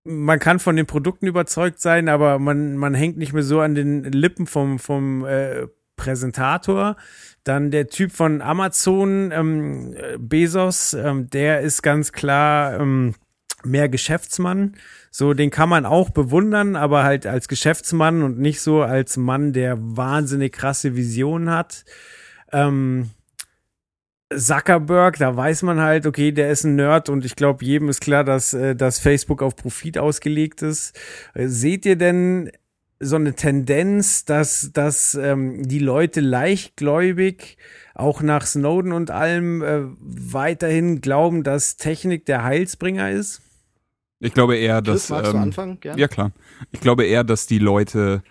man 0.04 0.40
kann 0.40 0.60
von 0.60 0.76
den 0.76 0.86
Produkten 0.86 1.28
überzeugt 1.28 1.80
sein, 1.80 2.10
aber 2.10 2.40
man, 2.40 2.78
man 2.78 2.94
hängt 2.94 3.18
nicht 3.18 3.34
mehr 3.34 3.44
so 3.44 3.62
an 3.62 3.76
den 3.76 4.04
Lippen 4.04 4.48
vom, 4.48 4.80
vom 4.80 5.26
äh, 5.26 5.68
Präsentator. 5.96 6.98
Dann 7.44 7.72
der 7.72 7.88
Typ 7.88 8.12
von 8.12 8.42
Amazon, 8.42 9.32
ähm, 9.32 9.94
äh, 9.96 10.18
Bezos, 10.18 10.94
ähm, 10.94 11.30
der 11.30 11.62
ist 11.62 11.82
ganz 11.82 12.12
klar 12.12 12.80
ähm, 12.80 13.16
mehr 13.64 13.90
Geschäftsmann. 13.90 14.76
So, 15.12 15.34
den 15.34 15.52
kann 15.52 15.70
man 15.70 15.86
auch 15.86 16.10
bewundern, 16.10 16.76
aber 16.76 17.04
halt 17.04 17.26
als 17.26 17.48
Geschäftsmann 17.48 18.24
und 18.24 18.40
nicht 18.40 18.62
so 18.62 18.82
als 18.82 19.16
Mann, 19.18 19.54
der 19.54 19.78
wahnsinnig 19.80 20.54
krasse 20.54 20.96
Visionen 20.96 21.50
hat. 21.50 21.86
Ähm, 22.52 23.12
Zuckerberg, 24.38 25.18
da 25.18 25.36
weiß 25.36 25.64
man 25.64 25.80
halt, 25.80 26.06
okay, 26.06 26.32
der 26.32 26.50
ist 26.50 26.64
ein 26.64 26.76
Nerd 26.76 27.10
und 27.10 27.26
ich 27.26 27.36
glaube, 27.36 27.64
jedem 27.66 27.90
ist 27.90 28.02
klar, 28.02 28.24
dass, 28.24 28.54
äh, 28.54 28.76
dass 28.76 29.00
Facebook 29.00 29.42
auf 29.42 29.56
Profit 29.56 29.98
ausgelegt 29.98 30.62
ist. 30.62 31.00
Äh, 31.34 31.48
Seht 31.48 31.86
ihr 31.86 31.96
denn 31.96 32.52
so 33.00 33.16
eine 33.16 33.34
Tendenz, 33.34 34.26
dass, 34.26 34.72
dass 34.74 35.16
ähm, 35.16 35.68
die 35.68 35.80
Leute 35.80 36.22
leichtgläubig 36.22 37.58
auch 37.96 38.22
nach 38.22 38.46
Snowden 38.46 38.92
und 38.92 39.12
allem 39.12 39.62
äh, 39.62 39.82
weiterhin 40.00 41.02
glauben, 41.02 41.44
dass 41.44 41.78
Technik 41.78 42.26
der 42.26 42.44
Heilsbringer 42.44 43.12
ist? 43.12 43.42
Ich 44.20 44.34
glaube 44.34 44.56
eher, 44.56 44.82
Chris, 44.82 45.08
dass. 45.08 45.10
magst 45.10 45.34
du 45.34 45.38
ähm, 45.38 45.44
anfangen? 45.44 45.80
Gern? 45.82 45.98
Ja, 45.98 46.08
klar. 46.08 46.32
Ich 46.72 46.80
glaube 46.80 47.06
eher, 47.06 47.24
dass 47.24 47.46
die 47.46 47.60
Leute 47.60 48.24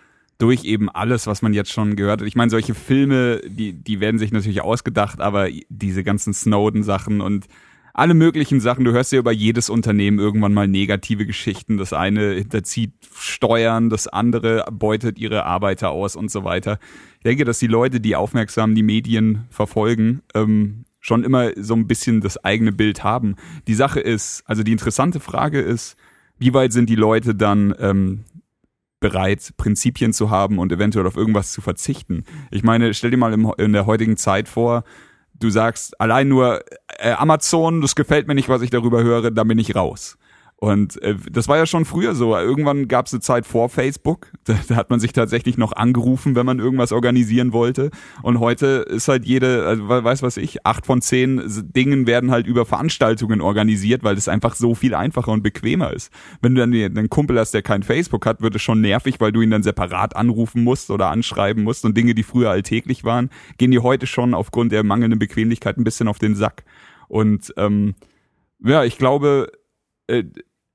durch 0.42 0.64
eben 0.64 0.90
alles, 0.90 1.28
was 1.28 1.40
man 1.40 1.54
jetzt 1.54 1.70
schon 1.70 1.94
gehört 1.94 2.20
hat. 2.20 2.26
Ich 2.26 2.34
meine, 2.34 2.50
solche 2.50 2.74
Filme, 2.74 3.40
die, 3.46 3.72
die 3.72 4.00
werden 4.00 4.18
sich 4.18 4.32
natürlich 4.32 4.60
ausgedacht, 4.60 5.20
aber 5.20 5.48
diese 5.68 6.02
ganzen 6.02 6.34
Snowden-Sachen 6.34 7.20
und 7.20 7.46
alle 7.94 8.14
möglichen 8.14 8.58
Sachen, 8.58 8.84
du 8.84 8.92
hörst 8.92 9.12
ja 9.12 9.18
über 9.18 9.32
jedes 9.32 9.70
Unternehmen 9.70 10.18
irgendwann 10.18 10.54
mal 10.54 10.66
negative 10.66 11.26
Geschichten. 11.26 11.76
Das 11.76 11.92
eine 11.92 12.32
hinterzieht 12.32 12.92
Steuern, 13.14 13.90
das 13.90 14.08
andere 14.08 14.64
beutet 14.72 15.18
ihre 15.18 15.44
Arbeiter 15.44 15.90
aus 15.90 16.16
und 16.16 16.30
so 16.30 16.42
weiter. 16.42 16.78
Ich 17.18 17.24
denke, 17.24 17.44
dass 17.44 17.58
die 17.58 17.66
Leute, 17.66 18.00
die 18.00 18.16
aufmerksam 18.16 18.74
die 18.74 18.82
Medien 18.82 19.44
verfolgen, 19.50 20.22
ähm, 20.34 20.86
schon 21.00 21.22
immer 21.22 21.50
so 21.56 21.74
ein 21.74 21.86
bisschen 21.86 22.20
das 22.20 22.42
eigene 22.42 22.72
Bild 22.72 23.04
haben. 23.04 23.36
Die 23.66 23.74
Sache 23.74 24.00
ist, 24.00 24.42
also 24.46 24.62
die 24.62 24.72
interessante 24.72 25.20
Frage 25.20 25.60
ist, 25.60 25.96
wie 26.38 26.54
weit 26.54 26.72
sind 26.72 26.88
die 26.88 26.96
Leute 26.96 27.34
dann 27.34 27.74
ähm, 27.78 28.24
bereit, 29.02 29.52
Prinzipien 29.58 30.14
zu 30.14 30.30
haben 30.30 30.58
und 30.58 30.72
eventuell 30.72 31.06
auf 31.06 31.16
irgendwas 31.16 31.52
zu 31.52 31.60
verzichten? 31.60 32.24
Ich 32.50 32.62
meine, 32.62 32.94
stell 32.94 33.10
dir 33.10 33.18
mal 33.18 33.34
im, 33.34 33.52
in 33.58 33.74
der 33.74 33.84
heutigen 33.84 34.16
Zeit 34.16 34.48
vor, 34.48 34.84
du 35.34 35.50
sagst 35.50 36.00
allein 36.00 36.28
nur 36.28 36.62
äh, 36.98 37.12
Amazon, 37.12 37.82
das 37.82 37.94
gefällt 37.94 38.28
mir 38.28 38.34
nicht, 38.34 38.48
was 38.48 38.62
ich 38.62 38.70
darüber 38.70 39.02
höre, 39.02 39.30
dann 39.30 39.48
bin 39.48 39.58
ich 39.58 39.76
raus. 39.76 40.16
Und 40.62 41.02
äh, 41.02 41.16
das 41.28 41.48
war 41.48 41.56
ja 41.56 41.66
schon 41.66 41.84
früher 41.84 42.14
so. 42.14 42.36
Irgendwann 42.36 42.86
gab 42.86 43.06
es 43.06 43.12
eine 43.12 43.18
Zeit 43.20 43.46
vor 43.46 43.68
Facebook. 43.68 44.30
Da, 44.44 44.54
da 44.68 44.74
hat 44.74 44.90
man 44.90 44.98
sich 44.98 45.12
tatsächlich 45.12 45.56
noch 45.56 45.72
angerufen, 45.72 46.34
wenn 46.34 46.44
man 46.46 46.58
irgendwas 46.58 46.90
organisieren 46.90 47.52
wollte. 47.52 47.90
Und 48.24 48.40
heute 48.40 48.84
ist 48.88 49.06
halt 49.06 49.24
jede, 49.24 49.66
also 49.66 49.88
we- 49.88 50.02
weiß 50.02 50.22
was 50.22 50.36
ich, 50.36 50.66
acht 50.66 50.84
von 50.84 51.00
zehn 51.00 51.40
Dingen 51.76 52.08
werden 52.08 52.32
halt 52.32 52.48
über 52.48 52.66
Veranstaltungen 52.66 53.40
organisiert, 53.40 54.02
weil 54.02 54.16
das 54.16 54.26
einfach 54.26 54.56
so 54.56 54.74
viel 54.74 54.94
einfacher 54.96 55.30
und 55.30 55.42
bequemer 55.44 55.92
ist. 55.92 56.12
Wenn 56.40 56.56
du 56.56 56.60
dann 56.60 56.72
einen 56.72 57.08
Kumpel 57.08 57.38
hast, 57.38 57.54
der 57.54 57.62
kein 57.62 57.84
Facebook 57.84 58.26
hat, 58.26 58.40
wird 58.42 58.56
es 58.56 58.62
schon 58.62 58.80
nervig, 58.80 59.20
weil 59.20 59.30
du 59.30 59.42
ihn 59.42 59.50
dann 59.50 59.62
separat 59.62 60.16
anrufen 60.16 60.64
musst 60.64 60.90
oder 60.90 61.08
anschreiben 61.10 61.62
musst. 61.62 61.84
Und 61.84 61.96
Dinge, 61.96 62.14
die 62.14 62.24
früher 62.24 62.50
alltäglich 62.50 63.04
waren, 63.04 63.30
gehen 63.58 63.70
dir 63.70 63.82
heute 63.84 64.06
schon 64.08 64.34
aufgrund 64.34 64.72
der 64.72 64.82
mangelnden 64.82 65.20
Bequemlichkeit 65.20 65.76
ein 65.78 65.84
bisschen 65.84 66.08
auf 66.08 66.18
den 66.18 66.34
Sack. 66.34 66.64
Und 67.08 67.52
ähm, 67.56 67.94
ja, 68.64 68.82
ich 68.84 68.98
glaube, 68.98 69.52
äh, 70.08 70.24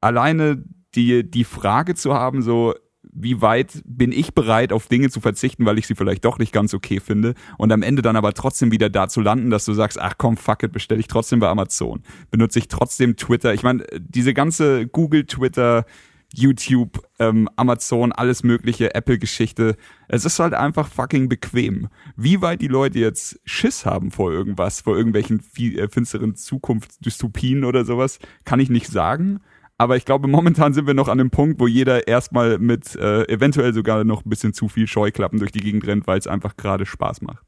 alleine 0.01 0.63
die, 0.95 1.29
die 1.29 1.43
Frage 1.43 1.95
zu 1.95 2.13
haben, 2.13 2.41
so, 2.41 2.73
wie 3.19 3.41
weit 3.41 3.81
bin 3.85 4.11
ich 4.11 4.33
bereit, 4.33 4.71
auf 4.71 4.87
Dinge 4.87 5.09
zu 5.09 5.19
verzichten, 5.19 5.65
weil 5.65 5.77
ich 5.77 5.87
sie 5.87 5.95
vielleicht 5.95 6.25
doch 6.25 6.37
nicht 6.39 6.53
ganz 6.53 6.73
okay 6.73 6.99
finde 6.99 7.33
und 7.57 7.71
am 7.71 7.81
Ende 7.81 8.01
dann 8.01 8.15
aber 8.15 8.33
trotzdem 8.33 8.71
wieder 8.71 8.89
da 8.89 9.07
zu 9.07 9.21
landen, 9.21 9.49
dass 9.49 9.65
du 9.65 9.73
sagst, 9.73 9.99
ach 9.99 10.15
komm, 10.17 10.37
fuck 10.37 10.63
it, 10.63 10.71
bestelle 10.71 10.99
ich 10.99 11.07
trotzdem 11.07 11.39
bei 11.39 11.49
Amazon. 11.49 12.03
Benutze 12.29 12.59
ich 12.59 12.67
trotzdem 12.67 13.15
Twitter. 13.17 13.53
Ich 13.53 13.63
meine, 13.63 13.85
diese 13.99 14.33
ganze 14.33 14.87
Google, 14.87 15.25
Twitter, 15.25 15.85
YouTube, 16.33 17.01
ähm, 17.19 17.49
Amazon, 17.55 18.11
alles 18.11 18.43
mögliche, 18.43 18.93
Apple-Geschichte. 18.93 19.77
Es 20.07 20.25
ist 20.25 20.39
halt 20.39 20.53
einfach 20.53 20.87
fucking 20.87 21.29
bequem. 21.29 21.87
Wie 22.15 22.41
weit 22.41 22.61
die 22.61 22.67
Leute 22.67 22.99
jetzt 22.99 23.39
Schiss 23.45 23.85
haben 23.85 24.11
vor 24.11 24.31
irgendwas, 24.31 24.81
vor 24.81 24.97
irgendwelchen 24.97 25.41
äh, 25.57 25.87
finsteren 25.87 26.35
Zukunftsdystopien 26.35 27.63
oder 27.63 27.85
sowas, 27.85 28.19
kann 28.43 28.59
ich 28.59 28.69
nicht 28.69 28.87
sagen. 28.87 29.39
Aber 29.77 29.95
ich 29.95 30.05
glaube, 30.05 30.27
momentan 30.27 30.73
sind 30.73 30.87
wir 30.87 30.93
noch 30.93 31.07
an 31.07 31.19
dem 31.19 31.29
Punkt, 31.29 31.59
wo 31.59 31.67
jeder 31.67 32.07
erstmal 32.07 32.57
mit 32.57 32.95
äh, 32.95 33.23
eventuell 33.25 33.73
sogar 33.73 34.03
noch 34.03 34.25
ein 34.25 34.29
bisschen 34.29 34.53
zu 34.53 34.69
viel 34.69 34.87
Scheuklappen 34.87 35.39
durch 35.39 35.51
die 35.51 35.59
Gegend 35.59 35.85
rennt, 35.85 36.07
weil 36.07 36.17
es 36.17 36.27
einfach 36.27 36.57
gerade 36.57 36.85
Spaß 36.85 37.21
macht. 37.21 37.43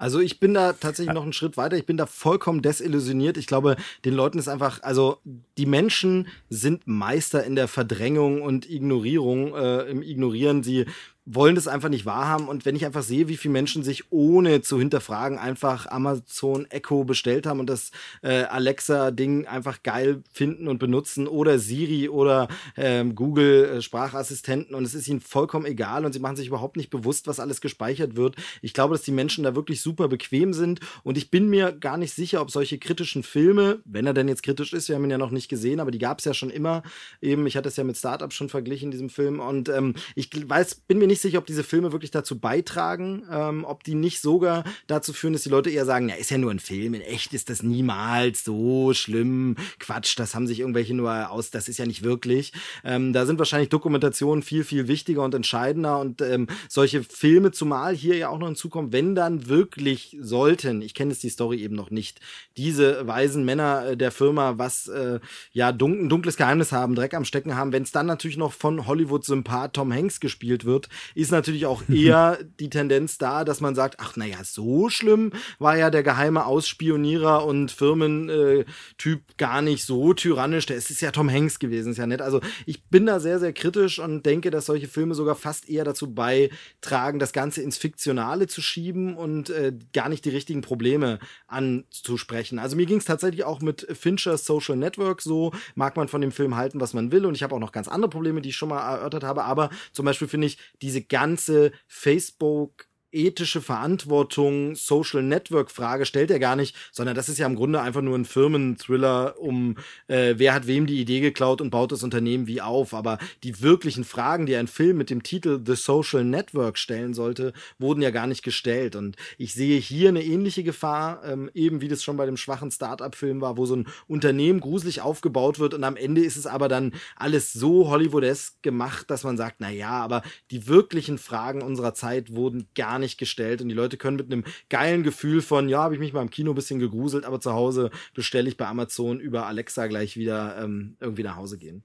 Also 0.00 0.20
ich 0.20 0.38
bin 0.38 0.54
da 0.54 0.74
tatsächlich 0.74 1.12
noch 1.12 1.24
einen 1.24 1.32
Schritt 1.32 1.56
weiter. 1.56 1.76
Ich 1.76 1.84
bin 1.84 1.96
da 1.96 2.06
vollkommen 2.06 2.62
desillusioniert. 2.62 3.36
Ich 3.36 3.48
glaube, 3.48 3.74
den 4.04 4.14
Leuten 4.14 4.38
ist 4.38 4.46
einfach, 4.46 4.80
also 4.84 5.18
die 5.24 5.66
Menschen 5.66 6.28
sind 6.48 6.86
Meister 6.86 7.42
in 7.42 7.56
der 7.56 7.66
Verdrängung 7.66 8.40
und 8.42 8.70
Ignorierung, 8.70 9.56
äh, 9.56 9.82
im 9.90 10.02
Ignorieren. 10.02 10.62
Sie 10.62 10.86
wollen 11.30 11.54
das 11.54 11.68
einfach 11.68 11.90
nicht 11.90 12.06
wahrhaben. 12.06 12.48
Und 12.48 12.64
wenn 12.64 12.74
ich 12.74 12.86
einfach 12.86 13.02
sehe, 13.02 13.28
wie 13.28 13.36
viele 13.36 13.52
Menschen 13.52 13.82
sich 13.82 14.04
ohne 14.10 14.62
zu 14.62 14.78
hinterfragen 14.78 15.38
einfach 15.38 15.86
Amazon 15.86 16.66
Echo 16.70 17.04
bestellt 17.04 17.46
haben 17.46 17.60
und 17.60 17.68
das 17.68 17.90
äh, 18.22 18.44
Alexa-Ding 18.44 19.46
einfach 19.46 19.82
geil 19.82 20.22
finden 20.32 20.68
und 20.68 20.78
benutzen 20.78 21.28
oder 21.28 21.58
Siri 21.58 22.08
oder 22.08 22.48
ähm, 22.76 23.14
Google 23.14 23.64
äh, 23.64 23.82
Sprachassistenten 23.82 24.74
und 24.74 24.84
es 24.84 24.94
ist 24.94 25.06
ihnen 25.06 25.20
vollkommen 25.20 25.66
egal 25.66 26.06
und 26.06 26.12
sie 26.12 26.18
machen 26.18 26.36
sich 26.36 26.48
überhaupt 26.48 26.76
nicht 26.76 26.90
bewusst, 26.90 27.26
was 27.26 27.40
alles 27.40 27.60
gespeichert 27.60 28.16
wird. 28.16 28.36
Ich 28.62 28.72
glaube, 28.72 28.94
dass 28.94 29.02
die 29.02 29.12
Menschen 29.12 29.44
da 29.44 29.54
wirklich 29.54 29.82
super 29.82 30.08
bequem 30.08 30.54
sind 30.54 30.80
und 31.02 31.18
ich 31.18 31.30
bin 31.30 31.50
mir 31.50 31.72
gar 31.72 31.98
nicht 31.98 32.14
sicher, 32.14 32.40
ob 32.40 32.50
solche 32.50 32.78
kritischen 32.78 33.22
Filme, 33.22 33.80
wenn 33.84 34.06
er 34.06 34.14
denn 34.14 34.28
jetzt 34.28 34.42
kritisch 34.42 34.72
ist, 34.72 34.88
wir 34.88 34.96
haben 34.96 35.04
ihn 35.04 35.10
ja 35.10 35.18
noch 35.18 35.30
nicht 35.30 35.48
gesehen, 35.48 35.80
aber 35.80 35.90
die 35.90 35.98
gab 35.98 36.20
es 36.20 36.24
ja 36.24 36.32
schon 36.32 36.50
immer. 36.50 36.82
Eben, 37.20 37.46
ich 37.46 37.56
hatte 37.56 37.68
es 37.68 37.76
ja 37.76 37.84
mit 37.84 37.98
Startup 37.98 38.32
schon 38.32 38.48
verglichen, 38.48 38.90
diesem 38.90 39.10
Film 39.10 39.40
und 39.40 39.68
ähm, 39.68 39.94
ich 40.14 40.30
weiß, 40.48 40.76
bin 40.76 40.98
mir 40.98 41.06
nicht 41.06 41.17
nicht 41.18 41.22
sicher, 41.32 41.38
ob 41.38 41.46
diese 41.46 41.64
Filme 41.64 41.90
wirklich 41.90 42.12
dazu 42.12 42.38
beitragen, 42.38 43.24
ähm, 43.30 43.64
ob 43.64 43.82
die 43.82 43.94
nicht 43.94 44.20
sogar 44.20 44.62
dazu 44.86 45.12
führen, 45.12 45.32
dass 45.32 45.42
die 45.42 45.48
Leute 45.48 45.68
eher 45.70 45.84
sagen, 45.84 46.08
ja, 46.08 46.14
ist 46.14 46.30
ja 46.30 46.38
nur 46.38 46.52
ein 46.52 46.60
Film, 46.60 46.94
in 46.94 47.00
echt 47.00 47.34
ist 47.34 47.50
das 47.50 47.62
niemals 47.62 48.44
so 48.44 48.94
schlimm, 48.94 49.56
Quatsch, 49.80 50.18
das 50.18 50.34
haben 50.34 50.46
sich 50.46 50.60
irgendwelche 50.60 50.94
nur 50.94 51.30
aus, 51.30 51.50
das 51.50 51.68
ist 51.68 51.78
ja 51.78 51.86
nicht 51.86 52.04
wirklich. 52.04 52.52
Ähm, 52.84 53.12
da 53.12 53.26
sind 53.26 53.38
wahrscheinlich 53.38 53.68
Dokumentationen 53.68 54.42
viel, 54.42 54.62
viel 54.62 54.86
wichtiger 54.86 55.24
und 55.24 55.34
entscheidender 55.34 55.98
und 55.98 56.20
ähm, 56.20 56.46
solche 56.68 57.02
Filme, 57.02 57.50
zumal 57.50 57.94
hier 57.94 58.16
ja 58.16 58.28
auch 58.28 58.38
noch 58.38 58.46
hinzukommen, 58.46 58.92
wenn 58.92 59.16
dann 59.16 59.48
wirklich 59.48 60.16
sollten, 60.20 60.82
ich 60.82 60.94
kenne 60.94 61.10
jetzt 61.10 61.24
die 61.24 61.30
Story 61.30 61.62
eben 61.62 61.74
noch 61.74 61.90
nicht, 61.90 62.20
diese 62.56 63.06
weisen 63.06 63.44
Männer 63.44 63.90
äh, 63.90 63.96
der 63.96 64.12
Firma 64.12 64.58
was 64.58 64.86
äh, 64.86 65.18
ja 65.52 65.72
dun 65.72 66.08
dunkles 66.08 66.36
Geheimnis 66.36 66.70
haben, 66.70 66.94
Dreck 66.94 67.14
am 67.14 67.24
Stecken 67.24 67.56
haben, 67.56 67.72
wenn 67.72 67.82
es 67.82 67.90
dann 67.90 68.06
natürlich 68.06 68.36
noch 68.36 68.52
von 68.52 68.86
Hollywood-Sympath 68.86 69.72
Tom 69.74 69.92
Hanks 69.92 70.20
gespielt 70.20 70.64
wird, 70.64 70.88
ist 71.14 71.32
natürlich 71.32 71.66
auch 71.66 71.82
eher 71.88 72.38
die 72.60 72.70
Tendenz 72.70 73.18
da, 73.18 73.44
dass 73.44 73.60
man 73.60 73.74
sagt, 73.74 73.96
ach 73.98 74.16
naja, 74.16 74.38
so 74.42 74.88
schlimm 74.88 75.32
war 75.58 75.76
ja 75.76 75.90
der 75.90 76.02
geheime 76.02 76.46
Ausspionierer 76.46 77.44
und 77.44 77.70
Firmentyp 77.70 79.18
äh, 79.18 79.34
gar 79.36 79.62
nicht 79.62 79.84
so 79.84 80.14
tyrannisch. 80.14 80.66
Der 80.66 80.76
ist 80.76 81.00
ja 81.00 81.10
Tom 81.10 81.30
Hanks 81.30 81.58
gewesen, 81.58 81.92
ist 81.92 81.98
ja 81.98 82.06
nett. 82.06 82.22
Also 82.22 82.40
ich 82.66 82.84
bin 82.84 83.06
da 83.06 83.20
sehr, 83.20 83.38
sehr 83.38 83.52
kritisch 83.52 83.98
und 83.98 84.24
denke, 84.24 84.50
dass 84.50 84.66
solche 84.66 84.88
Filme 84.88 85.14
sogar 85.14 85.34
fast 85.34 85.68
eher 85.68 85.84
dazu 85.84 86.12
beitragen, 86.12 87.18
das 87.18 87.32
Ganze 87.32 87.62
ins 87.62 87.78
Fiktionale 87.78 88.46
zu 88.46 88.60
schieben 88.62 89.16
und 89.16 89.50
äh, 89.50 89.72
gar 89.92 90.08
nicht 90.08 90.24
die 90.24 90.30
richtigen 90.30 90.60
Probleme 90.60 91.18
anzusprechen. 91.46 92.58
Also 92.58 92.76
mir 92.76 92.86
ging 92.86 92.98
es 92.98 93.04
tatsächlich 93.04 93.44
auch 93.44 93.60
mit 93.60 93.86
Finchers 93.92 94.44
Social 94.44 94.76
Network 94.76 95.22
so, 95.22 95.52
mag 95.74 95.96
man 95.96 96.08
von 96.08 96.20
dem 96.20 96.32
Film 96.32 96.56
halten, 96.56 96.80
was 96.80 96.94
man 96.94 97.12
will 97.12 97.26
und 97.26 97.34
ich 97.34 97.42
habe 97.42 97.54
auch 97.54 97.60
noch 97.60 97.72
ganz 97.72 97.88
andere 97.88 98.10
Probleme, 98.10 98.40
die 98.40 98.50
ich 98.50 98.56
schon 98.56 98.68
mal 98.68 98.80
erörtert 98.80 99.24
habe, 99.24 99.44
aber 99.44 99.70
zum 99.92 100.04
Beispiel 100.04 100.28
finde 100.28 100.46
ich 100.46 100.58
diese 100.82 100.87
diese 100.88 101.02
ganze 101.02 101.72
Facebook 101.86 102.87
ethische 103.12 103.60
Verantwortung, 103.60 104.74
Social 104.74 105.22
Network 105.22 105.70
Frage 105.70 106.06
stellt 106.06 106.30
er 106.30 106.38
gar 106.38 106.56
nicht, 106.56 106.76
sondern 106.92 107.14
das 107.14 107.28
ist 107.28 107.38
ja 107.38 107.46
im 107.46 107.56
Grunde 107.56 107.80
einfach 107.80 108.02
nur 108.02 108.16
ein 108.16 108.24
Firmenthriller 108.24 109.38
um 109.38 109.76
äh, 110.08 110.34
wer 110.36 110.54
hat 110.54 110.66
wem 110.66 110.86
die 110.86 111.00
Idee 111.00 111.20
geklaut 111.20 111.60
und 111.60 111.70
baut 111.70 111.92
das 111.92 112.02
Unternehmen 112.02 112.46
wie 112.46 112.60
auf. 112.60 112.94
Aber 112.94 113.18
die 113.42 113.62
wirklichen 113.62 114.04
Fragen, 114.04 114.46
die 114.46 114.56
ein 114.56 114.68
Film 114.68 114.96
mit 114.96 115.10
dem 115.10 115.22
Titel 115.22 115.60
The 115.64 115.74
Social 115.74 116.24
Network 116.24 116.78
stellen 116.78 117.14
sollte, 117.14 117.52
wurden 117.78 118.02
ja 118.02 118.10
gar 118.10 118.26
nicht 118.26 118.42
gestellt. 118.42 118.96
Und 118.96 119.16
ich 119.36 119.54
sehe 119.54 119.78
hier 119.78 120.08
eine 120.08 120.22
ähnliche 120.22 120.62
Gefahr, 120.62 121.22
ähm, 121.24 121.50
eben 121.54 121.80
wie 121.80 121.88
das 121.88 122.02
schon 122.02 122.16
bei 122.16 122.26
dem 122.26 122.36
schwachen 122.36 122.70
Start-up-Film 122.70 123.40
war, 123.40 123.56
wo 123.56 123.66
so 123.66 123.76
ein 123.76 123.88
Unternehmen 124.06 124.60
gruselig 124.60 125.00
aufgebaut 125.00 125.58
wird 125.58 125.74
und 125.74 125.84
am 125.84 125.96
Ende 125.96 126.22
ist 126.22 126.36
es 126.36 126.46
aber 126.46 126.68
dann 126.68 126.92
alles 127.16 127.52
so 127.52 127.88
Hollywoodesk 127.90 128.62
gemacht, 128.62 129.10
dass 129.10 129.24
man 129.24 129.36
sagt, 129.36 129.56
na 129.58 129.70
ja, 129.70 129.90
aber 129.90 130.22
die 130.50 130.66
wirklichen 130.66 131.18
Fragen 131.18 131.62
unserer 131.62 131.94
Zeit 131.94 132.34
wurden 132.34 132.68
gar 132.74 132.97
nicht 132.98 133.18
gestellt 133.18 133.60
und 133.60 133.68
die 133.68 133.74
Leute 133.74 133.96
können 133.96 134.16
mit 134.16 134.32
einem 134.32 134.44
geilen 134.68 135.02
Gefühl 135.02 135.42
von, 135.42 135.68
ja, 135.68 135.82
habe 135.82 135.94
ich 135.94 136.00
mich 136.00 136.12
mal 136.12 136.22
im 136.22 136.30
Kino 136.30 136.52
ein 136.52 136.54
bisschen 136.54 136.78
gegruselt, 136.78 137.24
aber 137.24 137.40
zu 137.40 137.52
Hause 137.52 137.90
bestelle 138.14 138.48
ich 138.48 138.56
bei 138.56 138.66
Amazon 138.66 139.20
über 139.20 139.46
Alexa 139.46 139.86
gleich 139.86 140.16
wieder 140.16 140.58
ähm, 140.62 140.96
irgendwie 141.00 141.22
nach 141.22 141.36
Hause 141.36 141.58
gehen. 141.58 141.82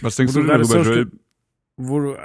Was 0.00 0.16
denkst 0.16 0.32
du, 0.32 0.40
du 0.40 0.46
darüber, 0.46 0.82
Joel? 0.82 1.10
wo 1.76 2.00
du 2.00 2.12
äh, 2.12 2.18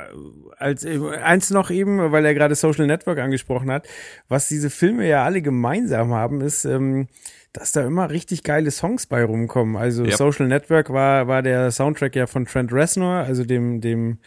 als 0.58 0.86
eins 0.86 1.50
noch 1.50 1.70
eben, 1.70 2.12
weil 2.12 2.26
er 2.26 2.34
gerade 2.34 2.56
Social 2.56 2.88
Network 2.88 3.20
angesprochen 3.20 3.72
hat, 3.72 3.88
was 4.28 4.48
diese 4.48 4.70
Filme 4.70 5.08
ja 5.08 5.24
alle 5.24 5.42
gemeinsam 5.42 6.14
haben, 6.14 6.42
ist, 6.42 6.66
ähm, 6.66 7.08
dass 7.54 7.72
da 7.72 7.86
immer 7.86 8.10
richtig 8.10 8.44
geile 8.44 8.72
Songs 8.72 9.08
bei 9.08 9.24
rumkommen. 9.24 9.78
Also 9.78 10.04
yep. 10.04 10.16
Social 10.16 10.48
Network 10.48 10.92
war 10.92 11.28
war 11.28 11.42
der 11.42 11.72
Soundtrack 11.72 12.16
ja 12.16 12.28
von 12.28 12.46
Trent 12.46 12.74
Reznor, 12.74 13.20
also 13.20 13.46
dem 13.46 13.82
dem 13.82 14.20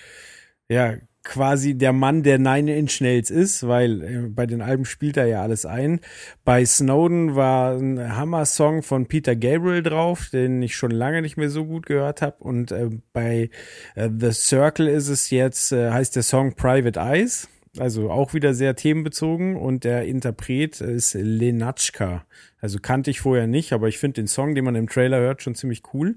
ja 0.68 0.94
quasi 1.22 1.74
der 1.74 1.92
Mann, 1.92 2.22
der 2.22 2.38
Nine 2.38 2.76
Inch 2.76 3.00
Nails 3.00 3.30
ist, 3.30 3.66
weil 3.66 4.02
äh, 4.02 4.28
bei 4.28 4.46
den 4.46 4.62
Alben 4.62 4.84
spielt 4.84 5.16
er 5.16 5.26
ja 5.26 5.42
alles 5.42 5.66
ein. 5.66 6.00
Bei 6.44 6.64
Snowden 6.64 7.36
war 7.36 7.76
ein 7.76 8.16
Hammer-Song 8.16 8.82
von 8.82 9.06
Peter 9.06 9.36
Gabriel 9.36 9.82
drauf, 9.82 10.28
den 10.32 10.62
ich 10.62 10.76
schon 10.76 10.90
lange 10.90 11.22
nicht 11.22 11.36
mehr 11.36 11.50
so 11.50 11.66
gut 11.66 11.86
gehört 11.86 12.22
habe. 12.22 12.36
Und 12.40 12.72
äh, 12.72 12.90
bei 13.12 13.50
äh, 13.94 14.08
The 14.18 14.32
Circle 14.32 14.88
ist 14.88 15.08
es 15.08 15.30
jetzt, 15.30 15.72
äh, 15.72 15.90
heißt 15.90 16.16
der 16.16 16.22
Song 16.22 16.54
Private 16.54 16.98
Eyes. 16.98 17.48
Also 17.78 18.10
auch 18.10 18.34
wieder 18.34 18.52
sehr 18.52 18.74
themenbezogen 18.74 19.54
und 19.56 19.84
der 19.84 20.04
Interpret 20.04 20.80
ist 20.80 21.14
Lenatschka. 21.14 22.24
Also 22.60 22.78
kannte 22.80 23.12
ich 23.12 23.20
vorher 23.20 23.46
nicht, 23.46 23.72
aber 23.72 23.86
ich 23.86 23.98
finde 23.98 24.14
den 24.14 24.26
Song, 24.26 24.56
den 24.56 24.64
man 24.64 24.74
im 24.74 24.88
Trailer 24.88 25.20
hört, 25.20 25.42
schon 25.42 25.54
ziemlich 25.54 25.82
cool. 25.94 26.16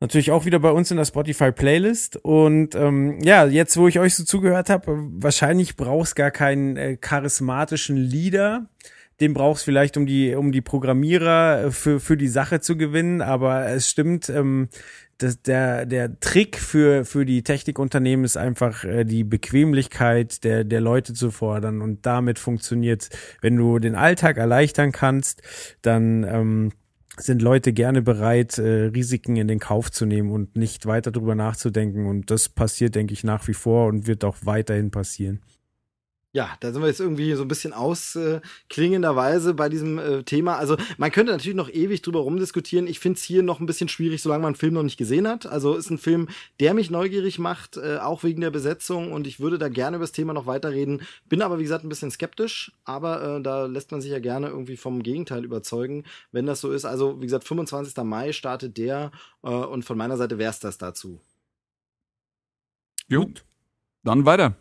Natürlich 0.00 0.30
auch 0.30 0.46
wieder 0.46 0.58
bei 0.60 0.70
uns 0.70 0.90
in 0.90 0.96
der 0.96 1.04
Spotify-Playlist. 1.04 2.16
Und 2.16 2.74
ähm, 2.74 3.20
ja, 3.22 3.44
jetzt, 3.46 3.76
wo 3.76 3.86
ich 3.86 4.00
euch 4.00 4.14
so 4.14 4.24
zugehört 4.24 4.70
habe, 4.70 4.96
wahrscheinlich 5.12 5.76
brauchst 5.76 6.16
gar 6.16 6.30
keinen 6.30 6.78
äh, 6.78 6.96
charismatischen 6.96 7.98
Leader. 7.98 8.66
Den 9.20 9.34
brauchst 9.34 9.62
vielleicht, 9.62 9.98
um 9.98 10.06
die, 10.06 10.34
um 10.34 10.52
die 10.52 10.62
Programmierer 10.62 11.64
äh, 11.64 11.70
für, 11.70 12.00
für 12.00 12.16
die 12.16 12.28
Sache 12.28 12.60
zu 12.60 12.78
gewinnen. 12.78 13.20
Aber 13.20 13.66
es 13.68 13.90
stimmt, 13.90 14.30
ähm, 14.30 14.70
das, 15.18 15.42
der, 15.42 15.84
der 15.84 16.18
Trick 16.18 16.56
für, 16.56 17.04
für 17.04 17.26
die 17.26 17.42
Technikunternehmen 17.42 18.24
ist 18.24 18.38
einfach 18.38 18.84
äh, 18.84 19.04
die 19.04 19.22
Bequemlichkeit 19.22 20.44
der, 20.44 20.64
der 20.64 20.80
Leute 20.80 21.12
zu 21.12 21.30
fordern. 21.30 21.82
Und 21.82 22.06
damit 22.06 22.38
funktioniert, 22.38 23.10
wenn 23.42 23.54
du 23.56 23.78
den 23.78 23.96
Alltag 23.96 24.38
erleichtern 24.38 24.92
kannst, 24.92 25.42
dann 25.82 26.24
ähm, 26.24 26.72
sind 27.16 27.42
Leute 27.42 27.72
gerne 27.72 28.02
bereit, 28.02 28.58
äh, 28.58 28.86
Risiken 28.86 29.36
in 29.36 29.48
den 29.48 29.58
Kauf 29.58 29.90
zu 29.90 30.06
nehmen 30.06 30.30
und 30.30 30.56
nicht 30.56 30.86
weiter 30.86 31.10
drüber 31.10 31.34
nachzudenken. 31.34 32.06
Und 32.06 32.30
das 32.30 32.48
passiert, 32.48 32.94
denke 32.94 33.12
ich, 33.12 33.24
nach 33.24 33.46
wie 33.48 33.54
vor 33.54 33.88
und 33.88 34.06
wird 34.06 34.24
auch 34.24 34.36
weiterhin 34.44 34.90
passieren. 34.90 35.40
Ja, 36.32 36.56
da 36.60 36.72
sind 36.72 36.80
wir 36.80 36.86
jetzt 36.86 37.00
irgendwie 37.00 37.32
so 37.34 37.42
ein 37.42 37.48
bisschen 37.48 37.72
ausklingenderweise 37.72 39.52
bei 39.52 39.68
diesem 39.68 39.98
äh, 39.98 40.22
Thema. 40.22 40.58
Also 40.58 40.76
man 40.96 41.10
könnte 41.10 41.32
natürlich 41.32 41.56
noch 41.56 41.68
ewig 41.68 42.02
drüber 42.02 42.20
rumdiskutieren. 42.20 42.86
Ich 42.86 43.00
finde 43.00 43.16
es 43.16 43.24
hier 43.24 43.42
noch 43.42 43.58
ein 43.58 43.66
bisschen 43.66 43.88
schwierig, 43.88 44.22
solange 44.22 44.42
man 44.42 44.50
einen 44.50 44.56
Film 44.56 44.74
noch 44.74 44.84
nicht 44.84 44.96
gesehen 44.96 45.26
hat. 45.26 45.46
Also 45.46 45.74
ist 45.74 45.90
ein 45.90 45.98
Film, 45.98 46.28
der 46.60 46.72
mich 46.72 46.88
neugierig 46.88 47.40
macht, 47.40 47.78
äh, 47.78 47.96
auch 47.96 48.22
wegen 48.22 48.40
der 48.42 48.50
Besetzung. 48.50 49.10
Und 49.10 49.26
ich 49.26 49.40
würde 49.40 49.58
da 49.58 49.68
gerne 49.68 49.96
über 49.96 50.04
das 50.04 50.12
Thema 50.12 50.32
noch 50.32 50.46
weiterreden. 50.46 51.02
Bin 51.28 51.42
aber, 51.42 51.58
wie 51.58 51.64
gesagt, 51.64 51.84
ein 51.84 51.88
bisschen 51.88 52.12
skeptisch. 52.12 52.70
Aber 52.84 53.38
äh, 53.38 53.42
da 53.42 53.66
lässt 53.66 53.90
man 53.90 54.00
sich 54.00 54.12
ja 54.12 54.20
gerne 54.20 54.50
irgendwie 54.50 54.76
vom 54.76 55.02
Gegenteil 55.02 55.44
überzeugen, 55.44 56.04
wenn 56.30 56.46
das 56.46 56.60
so 56.60 56.70
ist. 56.70 56.84
Also, 56.84 57.20
wie 57.20 57.26
gesagt, 57.26 57.42
25. 57.42 58.04
Mai 58.04 58.32
startet 58.32 58.78
der. 58.78 59.10
Äh, 59.42 59.48
und 59.48 59.84
von 59.84 59.98
meiner 59.98 60.16
Seite 60.16 60.38
wär's 60.38 60.60
das 60.60 60.78
dazu. 60.78 61.20
Gut. 63.08 63.44
Dann 64.04 64.24
weiter. 64.24 64.54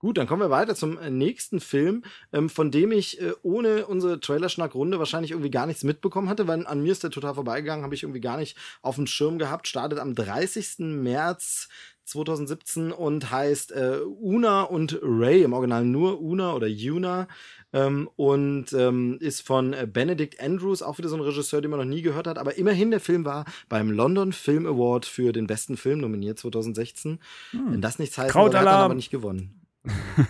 Gut, 0.00 0.16
dann 0.16 0.28
kommen 0.28 0.42
wir 0.42 0.50
weiter 0.50 0.76
zum 0.76 0.96
äh, 0.98 1.10
nächsten 1.10 1.58
Film, 1.60 2.04
ähm, 2.32 2.48
von 2.48 2.70
dem 2.70 2.92
ich 2.92 3.20
äh, 3.20 3.32
ohne 3.42 3.86
unsere 3.86 4.20
Trailerschnack-Runde 4.20 4.98
wahrscheinlich 5.00 5.32
irgendwie 5.32 5.50
gar 5.50 5.66
nichts 5.66 5.82
mitbekommen 5.82 6.28
hatte, 6.28 6.46
weil 6.46 6.66
an 6.66 6.82
mir 6.82 6.92
ist 6.92 7.02
der 7.02 7.10
total 7.10 7.34
vorbeigegangen, 7.34 7.84
habe 7.84 7.94
ich 7.96 8.04
irgendwie 8.04 8.20
gar 8.20 8.36
nicht 8.36 8.56
auf 8.80 8.94
dem 8.94 9.08
Schirm 9.08 9.38
gehabt. 9.38 9.66
Startet 9.66 9.98
am 9.98 10.14
30. 10.14 10.78
März 10.78 11.68
2017 12.04 12.92
und 12.92 13.30
heißt 13.30 13.72
äh, 13.72 13.98
Una 14.20 14.62
und 14.62 14.98
Ray, 15.02 15.42
im 15.42 15.52
Original 15.52 15.84
nur 15.84 16.20
Una 16.20 16.54
oder 16.54 16.68
Una. 16.68 17.26
Ähm, 17.72 18.08
und 18.16 18.72
ähm, 18.72 19.18
ist 19.20 19.42
von 19.42 19.74
äh, 19.74 19.86
Benedict 19.86 20.40
Andrews, 20.40 20.80
auch 20.80 20.96
wieder 20.98 21.10
so 21.10 21.16
ein 21.16 21.20
Regisseur, 21.20 21.60
den 21.60 21.70
man 21.70 21.80
noch 21.80 21.86
nie 21.86 22.02
gehört 22.02 22.26
hat. 22.26 22.38
Aber 22.38 22.56
immerhin, 22.56 22.90
der 22.90 23.00
Film 23.00 23.24
war 23.26 23.44
beim 23.68 23.90
London 23.90 24.32
Film 24.32 24.64
Award 24.64 25.04
für 25.04 25.32
den 25.32 25.46
besten 25.46 25.76
Film 25.76 25.98
nominiert 25.98 26.38
2016. 26.38 27.18
Wenn 27.52 27.82
das 27.82 27.98
nichts 27.98 28.16
heißt, 28.16 28.28
hat 28.28 28.36
dann 28.36 28.52
Krautalarm. 28.52 28.84
aber 28.84 28.94
nicht 28.94 29.10
gewonnen. 29.10 29.67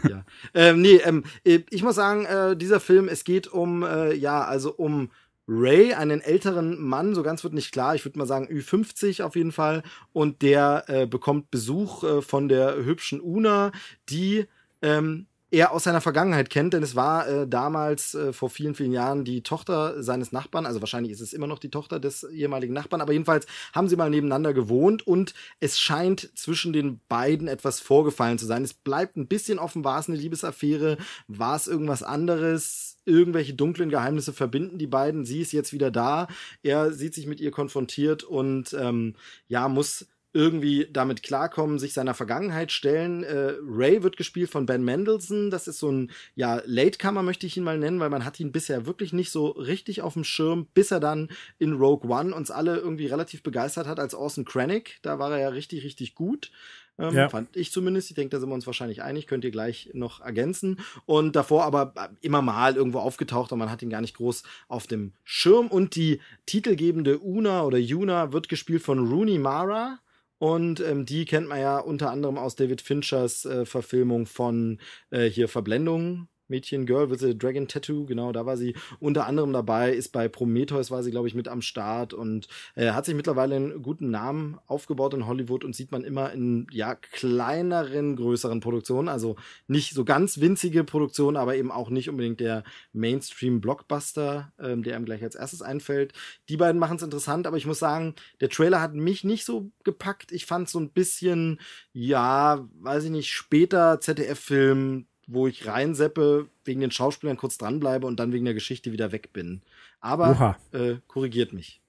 Ja. 0.09 0.25
ähm, 0.55 0.81
nee, 0.81 0.97
ähm, 0.97 1.25
äh, 1.45 1.61
ich 1.71 1.83
muss 1.83 1.97
sagen, 1.97 2.25
äh, 2.25 2.57
dieser 2.57 2.81
Film, 2.81 3.09
es 3.09 3.25
geht 3.25 3.49
um, 3.49 3.83
äh, 3.83 4.15
ja, 4.15 4.45
also 4.45 4.73
um 4.73 5.11
Ray, 5.49 5.95
einen 5.95 6.21
älteren 6.21 6.79
Mann, 6.81 7.15
so 7.15 7.23
ganz 7.23 7.43
wird 7.43 7.55
nicht 7.55 7.73
klar, 7.73 7.95
ich 7.95 8.05
würde 8.05 8.19
mal 8.19 8.27
sagen 8.27 8.49
Ü50 8.49 9.23
auf 9.23 9.35
jeden 9.35 9.53
Fall, 9.53 9.83
und 10.13 10.43
der 10.43 10.85
äh, 10.89 11.07
bekommt 11.07 11.51
Besuch 11.51 12.05
äh, 12.05 12.23
von 12.23 12.49
der 12.49 12.77
hübschen 12.77 13.21
Una, 13.21 13.73
die 14.11 14.47
ähm, 14.83 15.27
er 15.51 15.73
aus 15.73 15.85
seiner 15.85 16.01
Vergangenheit 16.01 16.51
kennt, 16.51 16.75
denn 16.75 16.83
es 16.83 16.95
war 16.95 17.27
äh, 17.27 17.49
damals 17.49 18.15
äh, 18.15 18.33
vor 18.33 18.51
vielen, 18.51 18.75
vielen 18.75 18.93
Jahren 18.93 19.25
die 19.25 19.43
Tochter 19.43 20.03
seines 20.03 20.31
Nachbarn, 20.31 20.67
also 20.67 20.81
wahrscheinlich 20.81 21.13
ist 21.13 21.21
es 21.21 21.33
immer 21.33 21.47
noch 21.47 21.59
die 21.59 21.71
Tochter 21.71 21.99
des 21.99 22.25
ehemaligen 22.25 22.75
Nachbarn, 22.75 23.01
aber 23.01 23.13
jedenfalls 23.13 23.47
haben 23.73 23.89
sie 23.89 23.97
mal 23.97 24.11
nebeneinander 24.11 24.53
gewohnt 24.53 25.07
und 25.07 25.35
es 25.61 25.79
scheint 25.79 26.31
zwischen 26.37 26.73
den 26.73 27.01
beiden 27.09 27.49
etwas 27.49 27.81
vorgefallen 27.81 28.39
zu 28.39 28.47
sein. 28.47 28.63
Es 28.63 28.75
bleibt 28.75 29.17
ein 29.17 29.27
bisschen 29.27 29.59
offen, 29.59 29.85
war 29.85 29.99
es 29.99 30.09
eine 30.09 30.19
Liebesaffäre, 30.19 30.99
war 31.29 31.57
es 31.57 31.67
irgendwas 31.67 32.03
anderes, 32.03 32.99
irgendwelche 33.07 33.55
dunklen 33.55 33.89
Geheimnisse 33.89 34.35
verbinden 34.35 34.79
die 34.79 34.87
beiden. 34.87 35.25
Sie 35.25 35.41
ist 35.41 35.53
jetzt 35.53 35.73
wieder 35.73 35.91
da, 35.91 36.29
er 36.63 36.93
sieht 36.93 37.15
sich 37.15 37.27
mit 37.27 37.41
ihr 37.41 37.51
konfrontiert 37.51 38.23
und 38.23 38.75
ähm, 38.79 39.15
ja, 39.49 39.69
muss 39.69 40.07
irgendwie 40.33 40.87
damit 40.93 41.23
klarkommen, 41.23 41.79
sich 41.79 41.93
seiner 41.95 42.15
Vergangenheit 42.15 42.71
stellen. 42.71 43.23
Äh, 43.23 43.55
Ray 43.63 44.03
wird 44.03 44.17
gespielt 44.17 44.51
von 44.51 44.67
Ben 44.67 44.85
Mendelssohn. 44.85 45.51
Das 45.51 45.69
ist 45.69 45.79
so 45.79 45.91
ein, 45.91 46.11
ja, 46.35 46.61
Latecomer 46.67 47.23
möchte 47.23 47.47
ich 47.47 47.57
ihn 47.57 47.65
mal 47.65 47.79
nennen, 47.79 47.99
weil 48.01 48.11
man 48.11 48.25
hat 48.25 48.39
ihn 48.39 48.53
bisher 48.53 48.87
wirklich 48.87 49.13
nicht 49.13 49.31
so 49.31 49.49
richtig 49.49 50.03
auf 50.03 50.15
dem 50.15 50.25
Schirm, 50.25 50.67
bis 50.75 50.91
er 50.91 51.01
dann 51.01 51.29
in 51.59 51.73
Rogue 51.73 52.11
One 52.11 52.35
uns 52.35 52.51
alle 52.51 52.77
irgendwie 52.77 53.07
relativ 53.07 53.43
begeistert 53.43 53.87
hat 53.87 53.99
als 53.99 54.15
Orson 54.15 54.45
Krennic. 54.45 54.99
Da 55.03 55.19
war 55.19 55.33
er 55.33 55.39
ja 55.39 55.49
richtig, 55.49 55.83
richtig 55.85 56.15
gut. 56.15 56.51
Ähm, 56.99 57.15
Ja. 57.15 57.29
Fand 57.29 57.57
ich 57.57 57.73
zumindest. 57.73 58.11
Ich 58.11 58.17
denke, 58.17 58.31
da 58.31 58.41
sind 58.41 58.51
wir 58.51 58.55
uns 58.55 58.67
wahrscheinlich 58.67 59.03
einig. 59.03 59.27
Könnt 59.27 59.45
ihr 59.45 59.51
gleich 59.51 59.91
noch 59.95 60.21
ergänzen. 60.21 60.81
Und 61.07 61.37
davor 61.37 61.65
aber 61.65 61.95
immer 62.21 62.43
mal 62.43 62.77
irgendwo 62.77 62.99
aufgetaucht 62.99 63.53
und 63.53 63.59
man 63.59 63.71
hat 63.71 63.83
ihn 63.83 63.91
gar 63.91 64.01
nicht 64.01 64.17
groß 64.17 64.43
auf 64.69 64.87
dem 64.87 65.13
Schirm. 65.25 65.69
Und 65.69 65.97
die 65.97 66.21
titelgebende 66.47 67.19
Una 67.21 67.63
oder 67.63 67.79
Yuna 67.79 68.33
wird 68.33 68.49
gespielt 68.49 68.83
von 68.83 69.09
Rooney 69.09 69.39
Mara. 69.39 70.01
Und 70.39 70.81
ähm, 70.81 71.05
die 71.05 71.25
kennt 71.25 71.49
man 71.49 71.61
ja 71.61 71.79
unter 71.79 72.11
anderem 72.11 72.39
aus 72.39 72.55
David 72.55 72.81
Finchers 72.81 73.45
äh, 73.45 73.67
Verfilmung 73.67 74.27
von 74.27 74.81
äh, 75.11 75.25
hier 75.25 75.49
Verblendung. 75.49 76.29
Mädchen 76.49 76.87
Girl 76.87 77.11
with 77.11 77.23
a 77.23 77.33
Dragon 77.33 77.69
Tattoo, 77.69 78.07
genau, 78.07 78.33
da 78.33 78.47
war 78.47 78.57
sie 78.57 78.75
unter 79.01 79.27
anderem 79.27 79.53
dabei, 79.53 79.93
ist 79.93 80.13
bei 80.13 80.29
Prometheus 80.29 80.91
war 80.91 81.03
sie, 81.03 81.11
glaube 81.11 81.29
ich, 81.29 81.35
mit 81.35 81.49
am 81.49 81.63
Start 81.63 82.15
und 82.15 82.49
äh, 82.75 82.91
hat 82.91 83.05
sich 83.05 83.15
mittlerweile 83.15 83.57
einen 83.57 83.83
guten 83.83 84.11
Namen 84.11 84.59
aufgebaut 84.67 85.15
in 85.15 85.27
Hollywood 85.27 85.65
und 85.65 85.75
sieht 85.75 85.93
man 85.93 86.05
immer 86.05 86.33
in 86.33 86.67
ja 86.71 86.95
kleineren, 86.95 88.17
größeren 88.17 88.61
Produktionen, 88.61 89.09
also 89.09 89.37
nicht 89.67 89.95
so 89.95 90.05
ganz 90.05 90.41
winzige 90.41 90.85
Produktionen, 90.85 91.37
aber 91.37 91.57
eben 91.57 91.71
auch 91.71 91.91
nicht 91.91 92.09
unbedingt 92.09 92.41
der 92.41 92.65
Mainstream-Blockbuster, 92.93 94.53
ähm, 94.59 94.83
der 94.83 94.97
einem 94.97 95.05
gleich 95.05 95.23
als 95.23 95.35
erstes 95.35 95.63
einfällt. 95.63 96.13
Die 96.49 96.57
beiden 96.57 96.79
machen 96.79 96.97
es 96.97 97.03
interessant, 97.03 97.47
aber 97.47 97.57
ich 97.57 97.67
muss 97.67 97.79
sagen, 97.79 98.15
der 98.41 98.49
Trailer 98.49 98.81
hat 98.81 98.95
mich 98.95 99.25
nicht 99.25 99.45
so 99.45 99.71
gepackt. 99.85 100.33
Ich 100.33 100.47
fand 100.47 100.69
so 100.69 100.79
ein 100.79 100.91
bisschen, 100.91 101.61
ja, 101.93 102.69
weiß 102.81 103.05
ich 103.05 103.11
nicht, 103.11 103.31
später 103.31 104.01
ZDF-Film, 104.01 105.08
wo 105.29 105.47
ich 105.47 105.67
reinseppe, 105.67 106.49
wegen 106.65 106.81
den 106.81 106.91
Schauspielern 106.91 107.37
kurz 107.37 107.59
dranbleibe 107.59 108.07
und 108.07 108.19
dann 108.19 108.33
wegen 108.33 108.47
der 108.47 108.55
Geschichte 108.55 108.93
wieder 108.93 109.13
weg 109.13 109.33
bin. 109.33 109.61
Aber 110.01 110.57
äh, 110.73 110.97
korrigiert 111.07 111.53
mich. 111.53 111.81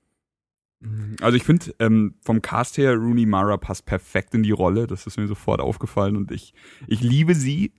Also 1.22 1.36
ich 1.36 1.44
finde 1.44 1.74
ähm, 1.80 2.16
vom 2.22 2.42
Cast 2.42 2.78
her 2.78 2.94
Rooney 2.96 3.26
Mara 3.26 3.58
passt 3.58 3.86
perfekt 3.86 4.34
in 4.34 4.44
die 4.44 4.52
Rolle. 4.52 4.88
Das 4.88 5.08
ist 5.08 5.18
mir 5.18 5.28
sofort 5.28 5.60
aufgefallen 5.60 6.16
und 6.16 6.32
ich 6.32 6.54
ich 6.88 7.02
liebe 7.02 7.36
sie 7.36 7.74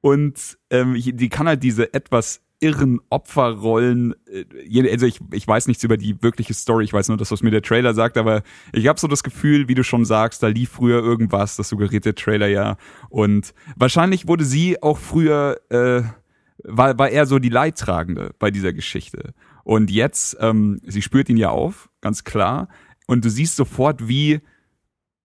und 0.00 0.58
ähm, 0.70 0.94
ich, 0.94 1.16
die 1.16 1.28
kann 1.28 1.48
halt 1.48 1.62
diese 1.62 1.94
etwas 1.94 2.43
irren 2.60 3.00
Opferrollen. 3.10 4.14
Äh, 4.26 4.90
also 4.90 5.06
ich 5.06 5.20
ich 5.32 5.46
weiß 5.46 5.66
nichts 5.68 5.84
über 5.84 5.96
die 5.96 6.22
wirkliche 6.22 6.54
Story. 6.54 6.84
Ich 6.84 6.92
weiß 6.92 7.08
nur 7.08 7.16
das, 7.16 7.30
was 7.30 7.42
mir 7.42 7.50
der 7.50 7.62
Trailer 7.62 7.94
sagt. 7.94 8.16
Aber 8.16 8.42
ich 8.72 8.86
habe 8.86 9.00
so 9.00 9.08
das 9.08 9.22
Gefühl, 9.22 9.68
wie 9.68 9.74
du 9.74 9.84
schon 9.84 10.04
sagst, 10.04 10.42
da 10.42 10.48
lief 10.48 10.70
früher 10.70 11.02
irgendwas. 11.02 11.56
Das 11.56 11.68
suggeriert 11.68 12.04
der 12.04 12.14
Trailer 12.14 12.48
ja. 12.48 12.76
Und 13.08 13.54
wahrscheinlich 13.76 14.28
wurde 14.28 14.44
sie 14.44 14.82
auch 14.82 14.98
früher 14.98 15.60
äh, 15.70 16.02
war, 16.64 16.98
war 16.98 17.10
er 17.10 17.26
so 17.26 17.38
die 17.38 17.48
Leidtragende 17.48 18.34
bei 18.38 18.50
dieser 18.50 18.72
Geschichte. 18.72 19.34
Und 19.64 19.90
jetzt, 19.90 20.36
ähm, 20.40 20.80
sie 20.84 21.02
spürt 21.02 21.28
ihn 21.28 21.36
ja 21.36 21.50
auf, 21.50 21.88
ganz 22.00 22.24
klar. 22.24 22.68
Und 23.06 23.24
du 23.24 23.30
siehst 23.30 23.56
sofort, 23.56 24.08
wie, 24.08 24.40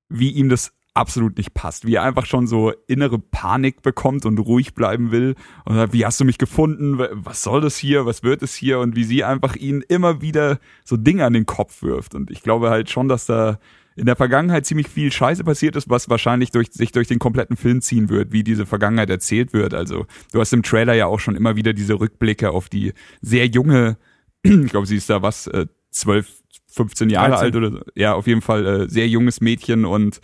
wie 0.10 0.32
ihm 0.32 0.50
das 0.50 0.74
absolut 1.00 1.38
nicht 1.38 1.54
passt. 1.54 1.88
Wie 1.88 1.96
er 1.96 2.04
einfach 2.04 2.26
schon 2.26 2.46
so 2.46 2.74
innere 2.88 3.18
Panik 3.20 3.82
bekommt 3.82 4.26
und 4.26 4.38
ruhig 4.38 4.74
bleiben 4.74 5.12
will. 5.12 5.36
Und 5.66 5.76
sagt, 5.76 5.94
wie 5.94 6.06
hast 6.06 6.20
du 6.20 6.26
mich 6.26 6.38
gefunden? 6.38 7.00
Was 7.00 7.42
soll 7.42 7.62
das 7.62 7.78
hier? 7.78 8.06
Was 8.06 8.22
wird 8.22 8.44
es 8.44 8.54
hier? 8.54 8.80
Und 8.80 8.96
wie 8.96 9.06
sie 9.06 9.24
einfach 9.24 9.56
ihn 9.56 9.82
immer 9.88 10.22
wieder 10.22 10.60
so 10.84 10.98
Dinge 10.98 11.26
an 11.26 11.34
den 11.34 11.46
Kopf 11.46 11.82
wirft. 11.82 12.16
Und 12.16 12.30
ich 12.30 12.44
glaube 12.44 12.70
halt 12.70 12.90
schon, 12.90 13.08
dass 13.08 13.26
da 13.26 13.60
in 13.96 14.06
der 14.06 14.16
Vergangenheit 14.16 14.66
ziemlich 14.66 14.88
viel 14.88 15.12
Scheiße 15.12 15.44
passiert 15.44 15.76
ist, 15.76 15.90
was 15.90 16.10
wahrscheinlich 16.10 16.52
durch, 16.52 16.70
sich 16.72 16.92
durch 16.92 17.08
den 17.08 17.20
kompletten 17.20 17.58
Film 17.58 17.82
ziehen 17.82 18.10
wird, 18.10 18.32
wie 18.32 18.44
diese 18.44 18.66
Vergangenheit 18.66 19.10
erzählt 19.10 19.54
wird. 19.54 19.74
Also 19.74 20.06
du 20.32 20.40
hast 20.40 20.54
im 20.54 20.64
Trailer 20.64 20.94
ja 20.94 21.08
auch 21.08 21.20
schon 21.20 21.36
immer 21.36 21.56
wieder 21.56 21.74
diese 21.74 22.00
Rückblicke 22.00 22.52
auf 22.52 22.70
die 22.70 22.94
sehr 23.22 23.48
junge, 23.48 23.98
ich 24.44 24.70
glaube, 24.70 24.88
sie 24.88 24.98
ist 24.98 25.10
da 25.10 25.22
was, 25.22 25.48
äh, 25.48 25.68
12, 25.92 26.32
15 26.68 27.10
Jahre 27.10 27.32
13. 27.32 27.46
alt 27.46 27.56
oder 27.56 27.72
so. 27.72 27.80
ja, 27.96 28.14
auf 28.14 28.28
jeden 28.28 28.42
Fall 28.42 28.66
äh, 28.66 28.90
sehr 28.90 29.08
junges 29.08 29.42
Mädchen 29.42 29.86
und 29.86 30.22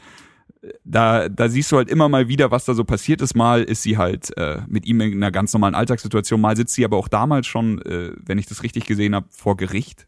da, 0.84 1.30
da 1.30 1.50
siehst 1.50 1.72
du 1.72 1.78
halt 1.78 1.90
immer 1.90 2.10
mal 2.10 2.28
wieder, 2.28 2.52
was 2.52 2.66
da 2.66 2.74
so 2.74 2.84
passiert 2.84 3.22
ist. 3.22 3.36
Mal 3.36 3.64
ist 3.64 3.84
sie 3.84 3.98
halt 3.98 4.36
äh, 4.38 4.62
mit 4.68 4.86
ihm 4.86 5.02
in 5.02 5.14
einer 5.14 5.32
ganz 5.32 5.54
normalen 5.54 5.76
Alltagssituation, 5.76 6.42
mal 6.42 6.56
sitzt 6.56 6.76
sie 6.76 6.86
aber 6.86 6.98
auch 6.98 7.08
damals 7.08 7.48
schon, 7.48 7.82
äh, 7.82 8.12
wenn 8.24 8.38
ich 8.38 8.46
das 8.46 8.64
richtig 8.64 8.86
gesehen 8.86 9.16
habe, 9.16 9.28
vor 9.30 9.58
Gericht 9.58 10.08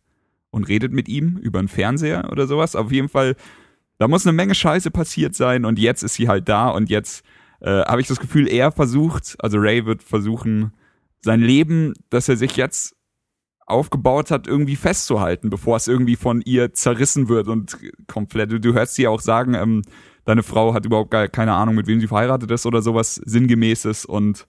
und 0.49 0.68
redet 0.68 0.93
mit 0.93 1.08
ihm 1.08 1.38
über 1.38 1.60
einen 1.60 1.68
Fernseher 1.68 2.32
oder 2.32 2.47
sowas. 2.47 2.76
Auf 2.76 2.91
jeden 2.91 3.10
Fall, 3.10 3.36
da 3.97 4.08
muss 4.08 4.26
eine 4.26 4.34
Menge 4.34 4.55
Scheiße 4.55 4.91
passiert 4.91 5.36
sein 5.36 5.66
und 5.66 5.80
jetzt 5.80 6.03
ist 6.03 6.16
sie 6.16 6.28
halt 6.28 6.47
da 6.49 6.70
und 6.70 6.89
jetzt 6.89 7.24
äh, 7.62 7.82
habe 7.82 8.01
ich 8.01 8.08
das 8.08 8.20
Gefühl, 8.20 8.47
er 8.47 8.72
versucht, 8.72 9.36
also 9.39 9.58
Ray 9.58 9.86
wird 9.86 10.03
versuchen, 10.03 10.74
sein 11.22 11.41
Leben, 11.41 11.93
das 12.10 12.30
er 12.30 12.38
sich 12.38 12.55
jetzt 12.55 12.95
aufgebaut 13.66 14.32
hat, 14.32 14.47
irgendwie 14.47 14.78
festzuhalten, 14.78 15.49
bevor 15.49 15.76
es 15.76 15.88
irgendwie 15.88 16.16
von 16.16 16.41
ihr 16.41 16.74
zerrissen 16.74 17.28
wird 17.28 17.49
und 17.49 17.78
komplett. 18.08 18.51
Du, 18.51 18.60
du 18.60 18.74
hörst 18.74 18.95
sie 18.95 19.08
auch 19.08 19.20
sagen, 19.20 19.55
ähm, 19.55 19.82
deine 20.28 20.43
Frau 20.43 20.73
hat 20.73 20.86
überhaupt 20.86 21.09
gar 21.09 21.28
keine 21.30 21.53
Ahnung, 21.53 21.75
mit 21.75 21.88
wem 21.88 21.99
sie 21.99 22.07
verheiratet 22.07 22.51
ist 22.51 22.65
oder 22.65 22.82
sowas 22.82 23.15
sinngemäßes 23.15 24.05
und 24.05 24.45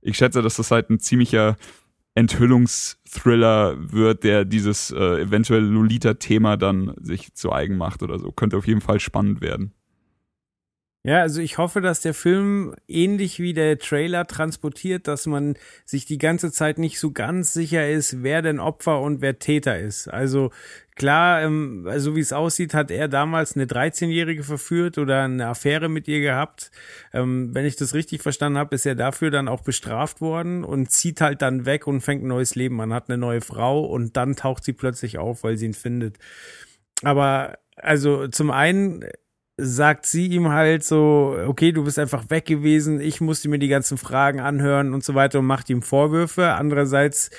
ich 0.00 0.16
schätze, 0.16 0.40
dass 0.40 0.56
das 0.56 0.70
halt 0.70 0.88
ein 0.88 1.00
ziemlicher 1.00 1.56
Enthüllungsthriller 2.14 3.92
wird, 3.92 4.22
der 4.22 4.44
dieses 4.44 4.92
äh, 4.92 5.20
eventuell 5.20 5.64
Lolita-Thema 5.64 6.56
dann 6.56 6.94
sich 7.00 7.34
zu 7.34 7.52
eigen 7.52 7.76
macht 7.76 8.02
oder 8.02 8.18
so. 8.18 8.30
Könnte 8.30 8.56
auf 8.56 8.66
jeden 8.66 8.80
Fall 8.80 9.00
spannend 9.00 9.40
werden. 9.40 9.72
Ja, 11.02 11.20
also 11.20 11.40
ich 11.40 11.58
hoffe, 11.58 11.80
dass 11.80 12.00
der 12.00 12.14
Film 12.14 12.74
ähnlich 12.88 13.38
wie 13.38 13.52
der 13.52 13.78
Trailer 13.78 14.26
transportiert, 14.26 15.06
dass 15.06 15.26
man 15.26 15.54
sich 15.84 16.04
die 16.04 16.18
ganze 16.18 16.50
Zeit 16.50 16.78
nicht 16.78 16.98
so 16.98 17.12
ganz 17.12 17.52
sicher 17.52 17.88
ist, 17.88 18.22
wer 18.22 18.42
denn 18.42 18.58
Opfer 18.58 19.00
und 19.00 19.20
wer 19.20 19.38
Täter 19.38 19.78
ist. 19.78 20.08
Also 20.08 20.50
klar, 20.96 21.42
ähm, 21.42 21.86
so 21.98 22.16
wie 22.16 22.20
es 22.20 22.32
aussieht, 22.32 22.74
hat 22.74 22.90
er 22.90 23.06
damals 23.06 23.54
eine 23.54 23.66
13-Jährige 23.66 24.42
verführt 24.42 24.98
oder 24.98 25.22
eine 25.22 25.46
Affäre 25.46 25.88
mit 25.88 26.08
ihr 26.08 26.20
gehabt. 26.20 26.70
Ähm, 27.12 27.54
wenn 27.54 27.66
ich 27.66 27.76
das 27.76 27.94
richtig 27.94 28.22
verstanden 28.22 28.58
habe, 28.58 28.74
ist 28.74 28.86
er 28.86 28.94
dafür 28.94 29.30
dann 29.30 29.48
auch 29.48 29.60
bestraft 29.60 30.20
worden 30.20 30.64
und 30.64 30.90
zieht 30.90 31.20
halt 31.20 31.42
dann 31.42 31.66
weg 31.66 31.86
und 31.86 32.00
fängt 32.00 32.24
ein 32.24 32.28
neues 32.28 32.54
Leben 32.54 32.80
an, 32.80 32.92
hat 32.92 33.08
eine 33.08 33.18
neue 33.18 33.42
Frau 33.42 33.84
und 33.84 34.16
dann 34.16 34.34
taucht 34.34 34.64
sie 34.64 34.72
plötzlich 34.72 35.18
auf, 35.18 35.44
weil 35.44 35.56
sie 35.56 35.66
ihn 35.66 35.74
findet. 35.74 36.18
Aber 37.02 37.58
also 37.76 38.26
zum 38.28 38.50
einen 38.50 39.04
sagt 39.58 40.06
sie 40.06 40.26
ihm 40.26 40.50
halt 40.50 40.84
so, 40.84 41.36
okay, 41.46 41.72
du 41.72 41.84
bist 41.84 41.98
einfach 41.98 42.28
weg 42.30 42.44
gewesen, 42.46 43.00
ich 43.00 43.20
musste 43.20 43.48
mir 43.48 43.58
die 43.58 43.68
ganzen 43.68 43.96
Fragen 43.98 44.40
anhören 44.40 44.92
und 44.92 45.04
so 45.04 45.14
weiter 45.14 45.38
und 45.38 45.46
macht 45.46 45.70
ihm 45.70 45.82
Vorwürfe. 45.82 46.52
Andererseits 46.52 47.30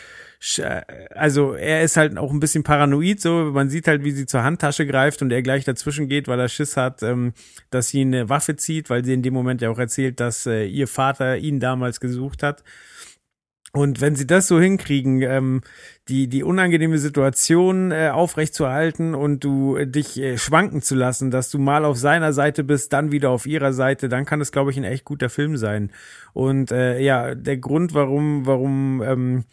also 1.15 1.53
er 1.53 1.81
ist 1.81 1.97
halt 1.97 2.17
auch 2.17 2.31
ein 2.31 2.39
bisschen 2.39 2.63
paranoid, 2.63 3.19
so 3.19 3.51
man 3.51 3.69
sieht 3.69 3.87
halt, 3.87 4.03
wie 4.03 4.11
sie 4.11 4.27
zur 4.27 4.43
Handtasche 4.43 4.85
greift 4.85 5.21
und 5.21 5.31
er 5.31 5.41
gleich 5.41 5.65
dazwischen 5.65 6.07
geht, 6.07 6.27
weil 6.27 6.39
er 6.39 6.47
Schiss 6.47 6.77
hat, 6.77 7.01
ähm, 7.01 7.33
dass 7.71 7.89
sie 7.89 8.01
eine 8.01 8.29
Waffe 8.29 8.55
zieht, 8.55 8.89
weil 8.89 9.03
sie 9.03 9.13
in 9.13 9.23
dem 9.23 9.33
Moment 9.33 9.61
ja 9.61 9.71
auch 9.71 9.79
erzählt, 9.79 10.19
dass 10.19 10.45
äh, 10.45 10.65
ihr 10.65 10.87
Vater 10.87 11.37
ihn 11.37 11.59
damals 11.59 11.99
gesucht 11.99 12.43
hat. 12.43 12.63
Und 13.73 13.99
wenn 13.99 14.15
sie 14.15 14.25
das 14.25 14.47
so 14.47 14.59
hinkriegen, 14.59 15.21
ähm, 15.21 15.61
die, 16.07 16.27
die 16.27 16.43
unangenehme 16.43 16.97
Situation 16.97 17.91
äh, 17.91 18.09
aufrechtzuerhalten 18.09 19.13
und 19.13 19.43
du 19.43 19.75
äh, 19.75 19.85
dich 19.85 20.17
äh, 20.19 20.37
schwanken 20.37 20.81
zu 20.81 20.95
lassen, 20.95 21.31
dass 21.31 21.49
du 21.51 21.59
mal 21.59 21.83
auf 21.83 21.97
seiner 21.97 22.31
Seite 22.31 22.63
bist, 22.63 22.93
dann 22.93 23.11
wieder 23.11 23.29
auf 23.29 23.45
ihrer 23.45 23.73
Seite, 23.73 24.07
dann 24.07 24.25
kann 24.25 24.41
es, 24.41 24.51
glaube 24.51 24.71
ich, 24.71 24.77
ein 24.77 24.83
echt 24.83 25.03
guter 25.03 25.29
Film 25.29 25.57
sein. 25.57 25.91
Und 26.33 26.71
äh, 26.71 26.99
ja, 26.99 27.35
der 27.35 27.57
Grund, 27.57 27.93
warum, 27.93 28.45
warum 28.45 29.03
ähm, 29.03 29.43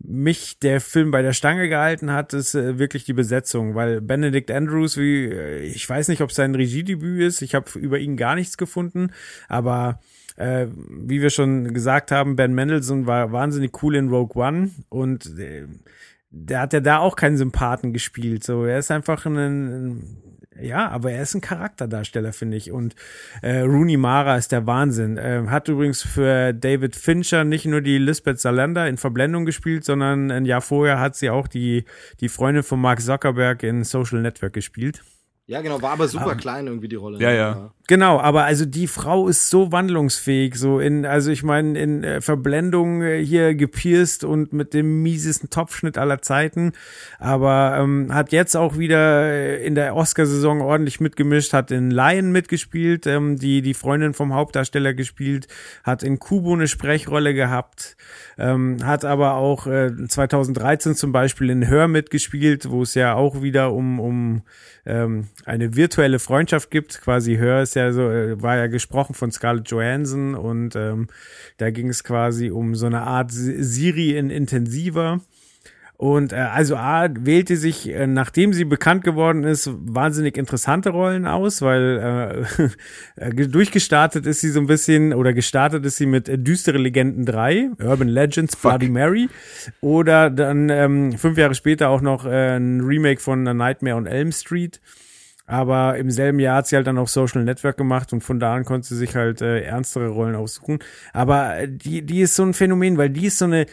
mich 0.00 0.58
der 0.60 0.80
Film 0.80 1.10
bei 1.10 1.22
der 1.22 1.32
Stange 1.32 1.68
gehalten 1.68 2.12
hat, 2.12 2.32
ist 2.32 2.54
äh, 2.54 2.78
wirklich 2.78 3.04
die 3.04 3.12
Besetzung, 3.12 3.74
weil 3.74 4.00
Benedict 4.00 4.50
Andrews, 4.50 4.96
wie 4.96 5.24
äh, 5.24 5.62
ich 5.64 5.88
weiß 5.88 6.08
nicht, 6.08 6.20
ob 6.20 6.32
sein 6.32 6.54
Regiedebüt 6.54 7.22
ist, 7.22 7.42
ich 7.42 7.54
habe 7.54 7.78
über 7.78 7.98
ihn 7.98 8.16
gar 8.16 8.36
nichts 8.36 8.56
gefunden, 8.56 9.10
aber 9.48 10.00
äh, 10.38 10.68
wie 10.88 11.20
wir 11.20 11.30
schon 11.30 11.74
gesagt 11.74 12.12
haben, 12.12 12.36
Ben 12.36 12.54
Mendelssohn 12.54 13.06
war 13.06 13.32
wahnsinnig 13.32 13.82
cool 13.82 13.96
in 13.96 14.08
Rogue 14.08 14.40
One. 14.40 14.70
Und 14.88 15.36
äh, 15.38 15.66
der 16.30 16.60
hat 16.60 16.72
ja 16.72 16.80
da 16.80 16.98
auch 16.98 17.16
keinen 17.16 17.36
Sympathen 17.36 17.92
gespielt. 17.92 18.44
So, 18.44 18.64
er 18.64 18.78
ist 18.78 18.90
einfach 18.90 19.26
ein, 19.26 19.36
ein 19.36 20.18
ja, 20.60 20.88
aber 20.88 21.12
er 21.12 21.22
ist 21.22 21.34
ein 21.34 21.40
Charakterdarsteller, 21.40 22.32
finde 22.32 22.56
ich. 22.56 22.72
Und 22.72 22.94
äh, 23.42 23.60
Rooney 23.60 23.96
Mara 23.96 24.36
ist 24.36 24.52
der 24.52 24.66
Wahnsinn. 24.66 25.16
Äh, 25.16 25.44
hat 25.48 25.68
übrigens 25.68 26.02
für 26.02 26.52
David 26.52 26.96
Fincher 26.96 27.44
nicht 27.44 27.66
nur 27.66 27.80
die 27.80 27.98
Lisbeth 27.98 28.40
Salander 28.40 28.88
in 28.88 28.96
Verblendung 28.96 29.44
gespielt, 29.44 29.84
sondern 29.84 30.30
ein 30.30 30.44
Jahr 30.44 30.60
vorher 30.60 31.00
hat 31.00 31.16
sie 31.16 31.30
auch 31.30 31.48
die, 31.48 31.84
die 32.20 32.28
Freundin 32.28 32.62
von 32.62 32.80
Mark 32.80 33.00
Zuckerberg 33.00 33.62
in 33.62 33.84
Social 33.84 34.20
Network 34.20 34.52
gespielt. 34.52 35.02
Ja, 35.46 35.62
genau, 35.62 35.80
war 35.80 35.92
aber 35.92 36.08
super 36.08 36.34
klein 36.36 36.66
irgendwie 36.66 36.88
die 36.88 36.96
Rolle. 36.96 37.18
Ja, 37.20 37.32
ja. 37.32 37.72
Genau, 37.88 38.20
aber 38.20 38.44
also 38.44 38.66
die 38.66 38.86
Frau 38.86 39.28
ist 39.28 39.48
so 39.48 39.72
wandlungsfähig, 39.72 40.56
so 40.56 40.78
in, 40.78 41.06
also 41.06 41.30
ich 41.30 41.42
meine, 41.42 41.78
in 41.78 42.04
äh, 42.04 42.20
Verblendung 42.20 43.00
äh, 43.00 43.24
hier 43.24 43.54
gepierst 43.54 44.24
und 44.24 44.52
mit 44.52 44.74
dem 44.74 45.02
miesesten 45.02 45.48
Topfschnitt 45.48 45.96
aller 45.96 46.20
Zeiten, 46.20 46.72
aber 47.18 47.78
ähm, 47.80 48.12
hat 48.12 48.30
jetzt 48.30 48.58
auch 48.58 48.76
wieder 48.76 49.22
äh, 49.22 49.64
in 49.64 49.74
der 49.74 49.96
Oscarsaison 49.96 50.60
ordentlich 50.60 51.00
mitgemischt, 51.00 51.54
hat 51.54 51.70
in 51.70 51.90
Lion 51.90 52.30
mitgespielt, 52.30 53.06
ähm, 53.06 53.38
die 53.38 53.62
die 53.62 53.72
Freundin 53.72 54.12
vom 54.12 54.34
Hauptdarsteller 54.34 54.92
gespielt, 54.92 55.48
hat 55.82 56.02
in 56.02 56.18
Kubo 56.18 56.52
eine 56.52 56.68
Sprechrolle 56.68 57.32
gehabt, 57.32 57.96
ähm, 58.36 58.84
hat 58.84 59.06
aber 59.06 59.36
auch 59.36 59.66
äh, 59.66 59.92
2013 60.06 60.94
zum 60.94 61.12
Beispiel 61.12 61.48
in 61.48 61.66
Hör 61.66 61.88
mitgespielt, 61.88 62.68
wo 62.68 62.82
es 62.82 62.92
ja 62.92 63.14
auch 63.14 63.40
wieder 63.40 63.72
um 63.72 63.98
um 63.98 64.42
ähm, 64.88 65.28
eine 65.44 65.76
virtuelle 65.76 66.18
Freundschaft 66.18 66.70
gibt. 66.70 67.00
Quasi 67.02 67.36
Hör 67.36 67.62
ist 67.62 67.74
ja 67.74 67.77
so, 67.92 68.02
äh, 68.02 68.40
war 68.42 68.56
ja 68.56 68.66
gesprochen 68.66 69.14
von 69.14 69.30
Scarlett 69.30 69.70
Johansson 69.70 70.34
und 70.34 70.76
ähm, 70.76 71.08
da 71.56 71.70
ging 71.70 71.88
es 71.88 72.04
quasi 72.04 72.50
um 72.50 72.74
so 72.74 72.86
eine 72.86 73.02
Art 73.02 73.30
Si- 73.32 73.62
Siri 73.62 74.16
in 74.16 74.30
intensiver. 74.30 75.20
Und 76.00 76.32
äh, 76.32 76.36
also 76.36 76.76
A 76.76 77.08
wählte 77.12 77.56
sich, 77.56 77.88
äh, 77.88 78.06
nachdem 78.06 78.52
sie 78.52 78.64
bekannt 78.64 79.02
geworden 79.02 79.42
ist, 79.42 79.68
wahnsinnig 79.74 80.36
interessante 80.36 80.90
Rollen 80.90 81.26
aus, 81.26 81.60
weil 81.60 82.46
äh, 83.18 83.26
äh, 83.30 83.48
durchgestartet 83.48 84.24
ist 84.24 84.40
sie 84.40 84.50
so 84.50 84.60
ein 84.60 84.68
bisschen, 84.68 85.12
oder 85.12 85.32
gestartet 85.32 85.84
ist 85.84 85.96
sie 85.96 86.06
mit 86.06 86.28
äh, 86.28 86.38
Düstere 86.38 86.78
Legenden 86.78 87.26
3, 87.26 87.70
Urban 87.82 88.06
Legends, 88.06 88.54
Bloody 88.54 88.88
Mary, 88.90 89.28
oder 89.80 90.30
dann 90.30 90.68
ähm, 90.68 91.18
fünf 91.18 91.36
Jahre 91.36 91.56
später 91.56 91.88
auch 91.88 92.00
noch 92.00 92.26
äh, 92.26 92.56
ein 92.56 92.80
Remake 92.80 93.20
von 93.20 93.48
A 93.48 93.52
Nightmare 93.52 93.96
on 93.96 94.06
Elm 94.06 94.30
Street. 94.30 94.80
Aber 95.48 95.96
im 95.96 96.10
selben 96.10 96.40
Jahr 96.40 96.56
hat 96.56 96.66
sie 96.66 96.76
halt 96.76 96.86
dann 96.86 96.98
auch 96.98 97.08
Social 97.08 97.42
Network 97.42 97.78
gemacht 97.78 98.12
und 98.12 98.22
von 98.22 98.38
da 98.38 98.54
an 98.54 98.66
konnte 98.66 98.86
sie 98.86 98.96
sich 98.96 99.16
halt 99.16 99.40
äh, 99.40 99.62
ernstere 99.62 100.08
Rollen 100.08 100.34
aussuchen. 100.34 100.78
Aber 101.14 101.56
äh, 101.56 101.68
die, 101.68 102.02
die 102.02 102.20
ist 102.20 102.34
so 102.34 102.42
ein 102.42 102.52
Phänomen, 102.52 102.98
weil 102.98 103.08
die 103.08 103.24
ist 103.24 103.38
so 103.38 103.46
eine, 103.46 103.64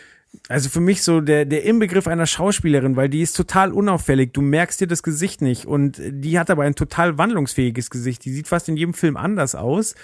also 0.48 0.70
für 0.70 0.80
mich 0.80 1.04
so 1.04 1.20
der, 1.20 1.44
der 1.44 1.66
Inbegriff 1.66 2.08
einer 2.08 2.28
Schauspielerin, 2.28 2.96
weil 2.96 3.10
die 3.10 3.22
ist 3.22 3.36
total 3.36 3.74
unauffällig. 3.74 4.32
Du 4.32 4.42
merkst 4.42 4.80
dir 4.80 4.88
das 4.88 5.04
Gesicht 5.04 5.42
nicht. 5.42 5.66
Und 5.66 6.02
die 6.02 6.40
hat 6.40 6.50
aber 6.50 6.64
ein 6.64 6.76
total 6.76 7.18
wandlungsfähiges 7.18 7.90
Gesicht. 7.90 8.24
Die 8.24 8.32
sieht 8.32 8.48
fast 8.48 8.70
in 8.70 8.78
jedem 8.78 8.94
Film 8.94 9.18
anders 9.18 9.54
aus. 9.54 9.96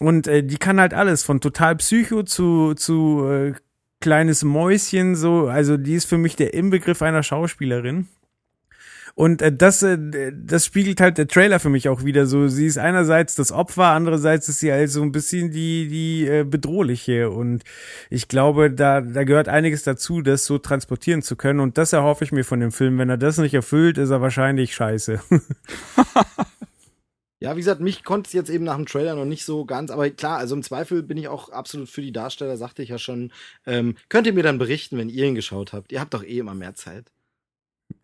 Und 0.00 0.26
äh, 0.26 0.42
die 0.42 0.56
kann 0.56 0.80
halt 0.80 0.94
alles, 0.94 1.24
von 1.24 1.42
total 1.42 1.76
Psycho 1.76 2.22
zu, 2.22 2.72
zu 2.72 3.28
äh, 3.28 3.52
kleines 4.00 4.44
Mäuschen, 4.44 5.14
so. 5.14 5.48
Also 5.48 5.76
die 5.76 5.94
ist 5.94 6.06
für 6.06 6.16
mich 6.16 6.36
der 6.36 6.54
Inbegriff 6.54 7.02
einer 7.02 7.22
Schauspielerin. 7.22 8.08
Und 9.16 9.40
äh, 9.40 9.50
das, 9.50 9.82
äh, 9.82 9.96
das 10.34 10.66
spiegelt 10.66 11.00
halt 11.00 11.16
der 11.16 11.26
Trailer 11.26 11.58
für 11.58 11.70
mich 11.70 11.88
auch 11.88 12.04
wieder 12.04 12.26
so. 12.26 12.48
Sie 12.48 12.66
ist 12.66 12.76
einerseits 12.76 13.34
das 13.34 13.50
Opfer, 13.50 13.86
andererseits 13.86 14.50
ist 14.50 14.60
sie 14.60 14.70
halt 14.70 14.90
so 14.90 15.00
ein 15.00 15.10
bisschen 15.10 15.50
die, 15.50 15.88
die 15.88 16.26
äh, 16.26 16.44
bedrohliche. 16.44 17.30
Und 17.30 17.64
ich 18.10 18.28
glaube, 18.28 18.70
da, 18.70 19.00
da 19.00 19.24
gehört 19.24 19.48
einiges 19.48 19.84
dazu, 19.84 20.20
das 20.20 20.44
so 20.44 20.58
transportieren 20.58 21.22
zu 21.22 21.34
können. 21.34 21.60
Und 21.60 21.78
das 21.78 21.94
erhoffe 21.94 22.24
ich 22.24 22.32
mir 22.32 22.44
von 22.44 22.60
dem 22.60 22.72
Film. 22.72 22.98
Wenn 22.98 23.08
er 23.08 23.16
das 23.16 23.38
nicht 23.38 23.54
erfüllt, 23.54 23.96
ist 23.96 24.10
er 24.10 24.20
wahrscheinlich 24.20 24.74
scheiße. 24.74 25.20
Ja, 27.38 27.54
wie 27.54 27.60
gesagt, 27.60 27.82
mich 27.82 28.02
konnte 28.02 28.28
es 28.28 28.32
jetzt 28.32 28.48
eben 28.48 28.64
nach 28.64 28.76
dem 28.76 28.86
Trailer 28.86 29.14
noch 29.14 29.26
nicht 29.26 29.44
so 29.44 29.66
ganz, 29.66 29.90
aber 29.90 30.08
klar, 30.08 30.38
also 30.38 30.56
im 30.56 30.62
Zweifel 30.62 31.02
bin 31.02 31.18
ich 31.18 31.28
auch 31.28 31.50
absolut 31.50 31.90
für 31.90 32.00
die 32.00 32.10
Darsteller, 32.10 32.56
sagte 32.56 32.82
ich 32.82 32.88
ja 32.88 32.96
schon. 32.96 33.30
Ähm, 33.66 33.98
könnt 34.08 34.26
ihr 34.26 34.32
mir 34.32 34.42
dann 34.42 34.56
berichten, 34.56 34.96
wenn 34.96 35.10
ihr 35.10 35.26
ihn 35.26 35.34
geschaut 35.34 35.74
habt? 35.74 35.92
Ihr 35.92 36.00
habt 36.00 36.14
doch 36.14 36.24
eh 36.24 36.38
immer 36.38 36.54
mehr 36.54 36.74
Zeit. 36.74 37.12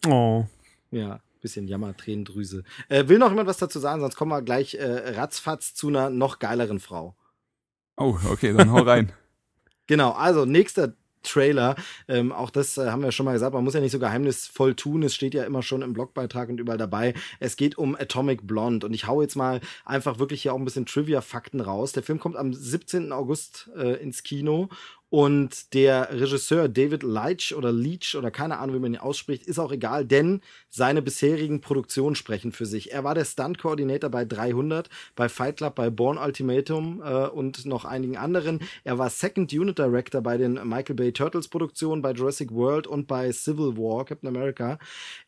oh. 0.07 0.45
Ja, 0.93 1.21
bisschen 1.41 1.67
Jammer, 1.67 1.97
Tränendrüse. 1.97 2.63
Äh, 2.89 3.09
will 3.09 3.19
noch 3.19 3.31
jemand 3.31 3.49
was 3.49 3.59
dazu 3.59 3.81
sagen, 3.81 4.01
sonst 4.01 4.15
kommen 4.15 4.31
wir 4.31 4.43
gleich 4.43 4.75
äh, 4.77 5.17
ratzfatz 5.17 5.75
zu 5.75 5.89
einer 5.89 6.09
noch 6.11 6.39
geileren 6.39 6.79
Frau. 6.79 7.17
Oh, 7.97 8.17
okay, 8.31 8.55
dann 8.57 8.71
hau 8.71 8.83
rein. 8.83 9.13
Genau, 9.89 10.13
also 10.13 10.45
nächster 10.45 10.95
Trailer, 11.23 11.77
ähm, 12.09 12.33
auch 12.33 12.51
das 12.51 12.79
äh, 12.79 12.91
haben 12.91 13.03
wir 13.03 13.13
schon 13.13 13.27
mal 13.27 13.33
gesagt, 13.33 13.55
man 13.55 13.65
muss 13.65 13.75
ja 13.75 13.81
nicht 13.81 13.93
so 13.93 13.99
geheimnisvoll 13.99 14.75
tun, 14.75 15.03
es 15.03 15.15
steht 15.15 15.35
ja 15.35 15.45
immer 15.45 15.63
schon 15.63 15.83
im 15.83 15.93
Blogbeitrag 15.93 16.49
und 16.49 16.59
überall 16.59 16.79
dabei. 16.79 17.15
Es 17.41 17.57
geht 17.57 17.79
um 17.79 17.95
Atomic 17.95 18.47
Blonde 18.47 18.87
und 18.87 18.93
ich 18.93 19.07
hau 19.07 19.23
jetzt 19.23 19.37
mal 19.37 19.61
einfach 19.85 20.19
wirklich 20.19 20.43
hier 20.43 20.53
auch 20.53 20.59
ein 20.59 20.65
bisschen 20.65 20.87
Trivia-Fakten 20.87 21.61
raus. 21.61 21.93
Der 21.93 22.03
Film 22.03 22.19
kommt 22.19 22.37
am 22.37 22.53
17. 22.53 23.13
August 23.13 23.71
äh, 23.77 24.03
ins 24.03 24.23
Kino 24.23 24.69
und 25.13 25.75
der 25.75 26.09
Regisseur 26.11 26.71
David 26.71 27.03
Leitch 27.03 27.53
oder 27.53 27.71
Leach 27.71 28.17
oder 28.17 28.31
keine 28.31 28.59
Ahnung, 28.59 28.77
wie 28.77 28.81
man 28.81 28.95
ihn 28.95 28.99
ausspricht, 28.99 29.47
ist 29.47 29.59
auch 29.59 29.71
egal, 29.71 30.07
denn 30.07 30.41
seine 30.71 31.03
bisherigen 31.03 31.61
Produktionen 31.61 32.17
sprechen 32.17 32.51
für 32.51 32.65
sich. 32.65 32.93
Er 32.93 33.05
war 33.05 33.15
der 33.15 33.27
Stunt-Coordinator 33.27 34.09
bei 34.09 34.25
300, 34.25 34.89
bei 35.15 35.29
Fight 35.29 35.59
Club, 35.59 35.75
bei 35.75 35.91
Born 35.91 36.17
Ultimatum 36.17 37.03
äh, 37.05 37.27
und 37.27 37.67
noch 37.67 37.85
einigen 37.85 38.17
anderen. 38.17 38.61
Er 38.85 38.97
war 38.97 39.11
Second 39.11 39.53
Unit 39.53 39.79
Director 39.79 40.23
bei 40.23 40.39
den 40.39 40.55
Michael 40.67 40.97
Bay 40.97 41.13
Turtles 41.13 41.49
Produktionen, 41.49 42.01
bei 42.01 42.13
Jurassic 42.13 42.51
World 42.51 42.87
und 42.87 43.07
bei 43.07 43.31
Civil 43.33 43.77
War, 43.77 44.07
Captain 44.07 44.31
America. 44.31 44.79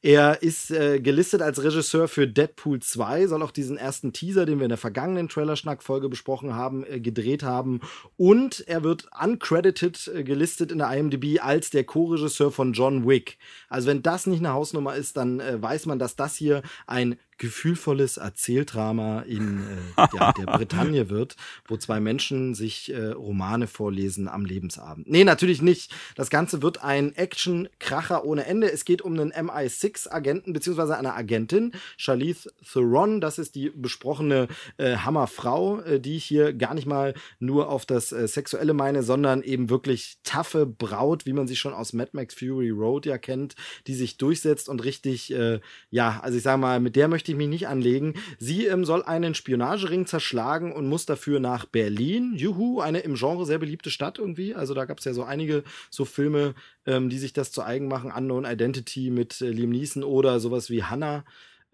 Er 0.01 0.43
ist 0.43 0.71
äh, 0.71 0.99
gelistet 0.99 1.43
als 1.43 1.63
Regisseur 1.63 2.09
für 2.09 2.27
Deadpool 2.27 2.81
2, 2.81 3.27
soll 3.27 3.43
auch 3.43 3.51
diesen 3.51 3.77
ersten 3.77 4.15
Teaser, 4.15 4.47
den 4.47 4.61
wir 4.61 4.65
in 4.65 4.71
der 4.71 4.79
vergangenen 4.79 5.29
Trailer-Schnack-Folge 5.29 6.09
besprochen 6.09 6.55
haben, 6.55 6.87
äh, 6.87 7.01
gedreht 7.01 7.43
haben. 7.43 7.83
Und 8.17 8.67
er 8.67 8.83
wird 8.83 9.09
uncredited 9.23 9.74
äh, 9.83 10.25
gelistet 10.25 10.73
in 10.73 10.79
der 10.79 10.91
IMDb 10.91 11.41
als 11.41 11.71
der 11.71 11.85
Co-Regisseur 11.85 12.51
von 12.51 12.73
John 12.73 13.07
Wick. 13.07 13.39
Also 13.69 13.89
wenn 13.89 14.03
das 14.03 14.27
nicht 14.27 14.41
eine 14.41 14.53
Hausnummer 14.53 14.95
ist, 14.95 15.17
dann 15.17 15.41
äh, 15.41 15.61
weiß 15.61 15.87
man, 15.87 15.99
dass 15.99 16.17
das 16.17 16.37
hier 16.37 16.63
ein 16.87 17.17
gefühlvolles 17.39 18.17
Erzähldrama 18.17 19.21
in 19.23 19.61
äh, 19.97 20.07
ja, 20.15 20.33
der 20.33 20.47
Bretagne 20.57 21.11
wird, 21.11 21.37
wo 21.67 21.77
zwei 21.77 22.01
Menschen 22.01 22.55
sich 22.55 22.93
äh, 22.93 23.09
Romane 23.09 23.67
vorlesen 23.67 24.29
am 24.29 24.45
Lebensabend. 24.45 25.09
Nee, 25.09 25.25
natürlich 25.25 25.63
nicht. 25.63 25.95
Das 26.17 26.31
Ganze 26.31 26.63
wird 26.63 26.83
ein 26.83 27.15
Action-Kracher 27.15 28.25
ohne 28.25 28.47
Ende. 28.47 28.71
Es 28.71 28.85
geht 28.85 29.03
um 29.03 29.19
einen 29.19 29.33
MI6-Agenten 29.33 30.53
beziehungsweise 30.53 30.97
eine 30.97 31.15
Agentin, 31.15 31.73
Charlize 31.97 32.53
Theron. 32.71 33.21
Das 33.21 33.39
ist 33.39 33.55
die 33.55 33.71
besprochene 33.71 34.49
äh, 34.77 34.97
Hammerfrau, 34.97 35.81
äh, 35.81 36.01
die 36.01 36.17
ich 36.17 36.25
hier 36.25 36.53
gar 36.53 36.75
nicht 36.75 36.87
mal 36.87 37.15
nur 37.39 37.69
auf 37.69 37.87
das 37.87 38.13
äh, 38.13 38.29
Sexuelle 38.29 38.75
meine, 38.75 39.03
sondern 39.03 39.43
eben 39.43 39.71
wirklich 39.71 40.19
taffe 40.23 40.67
Braut, 40.67 41.27
wie 41.27 41.33
man 41.33 41.47
sie 41.47 41.57
schon 41.57 41.75
aus 41.75 41.93
Mad 41.93 42.11
Max 42.13 42.35
Fury 42.35 42.71
Road 42.71 43.07
ja 43.07 43.19
kennt, 43.19 43.55
die 43.87 43.95
sich 43.95 44.17
durchsetzt 44.17 44.69
und 44.69 44.85
richtig, 44.85 45.33
äh, 45.33 45.61
ja, 45.91 46.21
also 46.23 46.37
ich 46.37 46.43
sage 46.43 46.59
mal, 46.59 46.81
mit 46.81 46.97
der 46.97 47.09
möchte 47.09 47.24
ich 47.33 47.37
mich 47.37 47.49
nicht 47.49 47.69
anlegen. 47.69 48.15
Sie 48.39 48.67
ähm, 48.67 48.85
soll 48.85 49.03
einen 49.03 49.35
Spionagering 49.35 50.07
zerschlagen 50.07 50.73
und 50.73 50.89
muss 50.89 51.07
dafür 51.07 51.41
nach 51.41 51.65
Berlin. 51.65 52.35
Juhu, 52.37 52.81
eine 52.81 53.01
im 53.01 53.15
Genre 53.15 53.47
sehr 53.47 53.59
beliebte 53.59 53.91
Stadt 53.91 54.19
irgendwie. 54.19 54.55
Also 54.55 54.75
da 54.75 54.85
gab 54.85 54.99
es 54.99 55.05
ja 55.05 55.15
so 55.15 55.25
einige 55.25 55.65
so 55.91 56.05
Filme, 56.05 56.55
ähm, 56.87 57.09
die 57.09 57.19
sich 57.19 57.33
das 57.33 57.53
zu 57.53 57.63
eigen 57.63 57.89
machen. 57.89 58.13
Unknown 58.13 58.45
Identity 58.45 59.11
mit 59.11 59.41
äh, 59.41 59.51
Liam 59.51 59.71
Neeson 59.71 60.05
oder 60.05 60.41
sowas 60.41 60.71
wie 60.71 60.83
Hannah. 60.83 61.25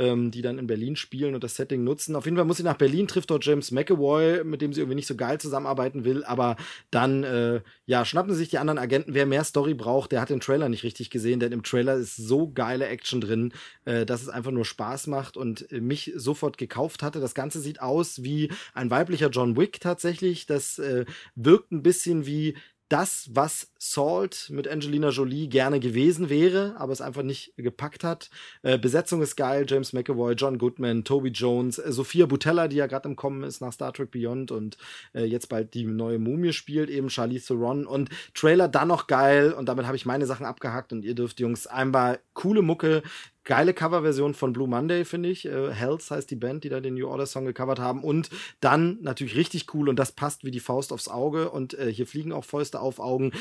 Ähm, 0.01 0.31
die 0.31 0.41
dann 0.41 0.59
in 0.59 0.67
Berlin 0.67 0.97
spielen 0.97 1.35
und 1.35 1.45
das 1.45 1.55
Setting 1.57 1.85
nutzen. 1.85 2.17
Auf 2.17 2.25
jeden 2.25 2.37
Fall 2.37 2.47
muss 2.47 2.57
sie 2.57 2.63
nach 2.63 2.79
Berlin, 2.79 3.07
trifft 3.07 3.31
dort 3.31 3.45
James 3.45 3.71
McAvoy, 3.71 4.43
mit 4.45 4.63
dem 4.63 4.73
sie 4.73 4.81
irgendwie 4.81 4.95
nicht 4.97 5.07
so 5.07 5.15
geil 5.15 5.39
zusammenarbeiten 5.39 6.05
will, 6.05 6.25
aber 6.25 6.57
dann, 6.91 7.23
äh, 7.23 7.61
ja, 7.85 8.05
schnappen 8.07 8.33
sie 8.33 8.39
sich 8.39 8.49
die 8.49 8.59
anderen 8.59 8.79
Agenten. 8.79 9.13
Wer 9.13 9.27
mehr 9.27 9.45
Story 9.45 9.75
braucht, 9.75 10.13
der 10.13 10.23
hat 10.23 10.31
den 10.31 10.41
Trailer 10.41 10.71
nicht 10.71 10.85
richtig 10.85 11.11
gesehen, 11.11 11.39
denn 11.39 11.53
im 11.53 11.63
Trailer 11.63 11.95
ist 11.95 12.17
so 12.17 12.51
geile 12.51 12.87
Action 12.87 13.21
drin, 13.21 13.53
äh, 13.85 14.07
dass 14.07 14.23
es 14.23 14.31
einfach 14.31 14.53
nur 14.53 14.65
Spaß 14.65 15.07
macht 15.07 15.37
und 15.37 15.71
äh, 15.71 15.81
mich 15.81 16.13
sofort 16.17 16.57
gekauft 16.57 17.03
hatte. 17.03 17.21
Das 17.21 17.35
Ganze 17.35 17.61
sieht 17.61 17.83
aus 17.83 18.23
wie 18.23 18.51
ein 18.73 18.91
weiblicher 18.91 19.29
John 19.29 19.57
Wick 19.57 19.81
tatsächlich. 19.81 20.47
Das 20.47 20.79
äh, 20.79 21.05
wirkt 21.35 21.73
ein 21.73 21.83
bisschen 21.83 22.25
wie 22.25 22.57
das, 22.89 23.29
was 23.33 23.70
Salt 23.83 24.51
mit 24.51 24.69
Angelina 24.69 25.09
Jolie 25.09 25.49
gerne 25.49 25.81
gewesen 25.81 26.29
wäre, 26.29 26.75
aber 26.77 26.93
es 26.93 27.01
einfach 27.01 27.23
nicht 27.23 27.55
gepackt 27.57 28.05
hat. 28.05 28.29
Äh, 28.63 28.79
Besetzung 28.79 29.23
ist 29.23 29.37
geil, 29.37 29.65
James 29.67 29.95
McAvoy, 29.95 30.35
John 30.35 30.59
Goodman, 30.59 31.03
Toby 31.03 31.31
Jones, 31.31 31.79
äh, 31.79 31.91
Sophia 31.91 32.27
Butella, 32.27 32.69
die 32.69 32.77
ja 32.77 32.87
gerade 32.87 33.09
im 33.09 33.17
Kommen 33.17 33.43
ist 33.43 33.63
nach 33.63 33.73
Star 33.73 33.95
Trek 33.95 34.11
Beyond 34.11 34.53
und 34.53 34.77
äh, 35.15 35.25
jetzt 35.25 35.49
bald 35.49 35.73
die 35.73 35.87
neue 35.87 36.19
Mumie 36.19 36.53
spielt, 36.53 36.91
eben 36.91 37.09
Charlize 37.09 37.47
Theron 37.47 37.87
und 37.87 38.11
Trailer 38.35 38.69
dann 38.69 38.89
noch 38.89 39.07
geil 39.07 39.55
und 39.55 39.71
damit 39.71 39.87
habe 39.87 39.97
ich 39.97 40.05
meine 40.05 40.27
Sachen 40.27 40.45
abgehakt 40.45 40.93
und 40.93 41.03
ihr 41.03 41.15
dürft 41.15 41.41
Jungs 41.41 41.67
einmal 41.67 42.21
coole 42.35 42.61
Mucke, 42.61 43.03
geile 43.45 43.75
Coverversion 43.75 44.35
von 44.35 44.53
Blue 44.53 44.69
Monday, 44.69 45.05
finde 45.05 45.29
ich. 45.29 45.47
Äh, 45.47 45.73
Hells 45.73 46.11
heißt 46.11 46.31
die 46.31 46.37
Band, 46.37 46.65
die 46.65 46.69
da 46.69 46.81
den 46.81 46.95
New 46.95 47.09
Order 47.09 47.27
Song 47.27 47.45
gecovert 47.45 47.79
haben. 47.79 48.05
Und 48.05 48.31
dann 48.61 48.99
natürlich 49.01 49.37
richtig 49.37 49.75
cool 49.75 49.89
und 49.89 49.99
das 49.99 50.13
passt 50.13 50.45
wie 50.45 50.51
die 50.51 50.61
Faust 50.61 50.93
aufs 50.93 51.09
Auge. 51.09 51.51
Und 51.51 51.75
äh, 51.75 51.93
hier 51.93 52.07
fliegen 52.07 52.33
auch 52.33 52.45
Fäuste 52.45 52.81
auf 52.81 53.01
Augen. 53.01 53.33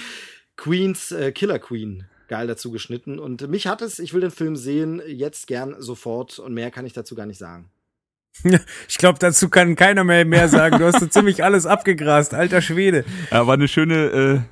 Queens 0.59 1.11
äh, 1.11 1.31
Killer 1.31 1.59
Queen. 1.59 2.05
Geil 2.27 2.45
dazu 2.47 2.69
geschnitten. 2.71 3.17
Und 3.17 3.47
mich 3.49 3.65
hat 3.65 3.81
es, 3.81 3.97
ich 3.97 4.13
will 4.13 4.21
den 4.21 4.29
Film 4.31 4.55
sehen, 4.55 5.01
jetzt 5.07 5.47
gern 5.47 5.75
sofort. 5.79 6.37
Und 6.37 6.53
mehr 6.53 6.69
kann 6.69 6.85
ich 6.85 6.93
dazu 6.93 7.15
gar 7.15 7.25
nicht 7.25 7.39
sagen. 7.39 7.69
Ich 8.87 8.97
glaube, 8.97 9.17
dazu 9.19 9.49
kann 9.49 9.75
keiner 9.75 10.03
mehr 10.03 10.23
mehr 10.25 10.47
sagen. 10.47 10.77
Du 10.79 10.85
hast 10.85 10.99
so 10.99 11.07
ziemlich 11.07 11.43
alles 11.43 11.65
abgegrast, 11.65 12.33
alter 12.33 12.61
Schwede. 12.61 13.03
Ja, 13.31 13.47
war 13.47 13.55
eine 13.55 13.67
schöne 13.67 13.95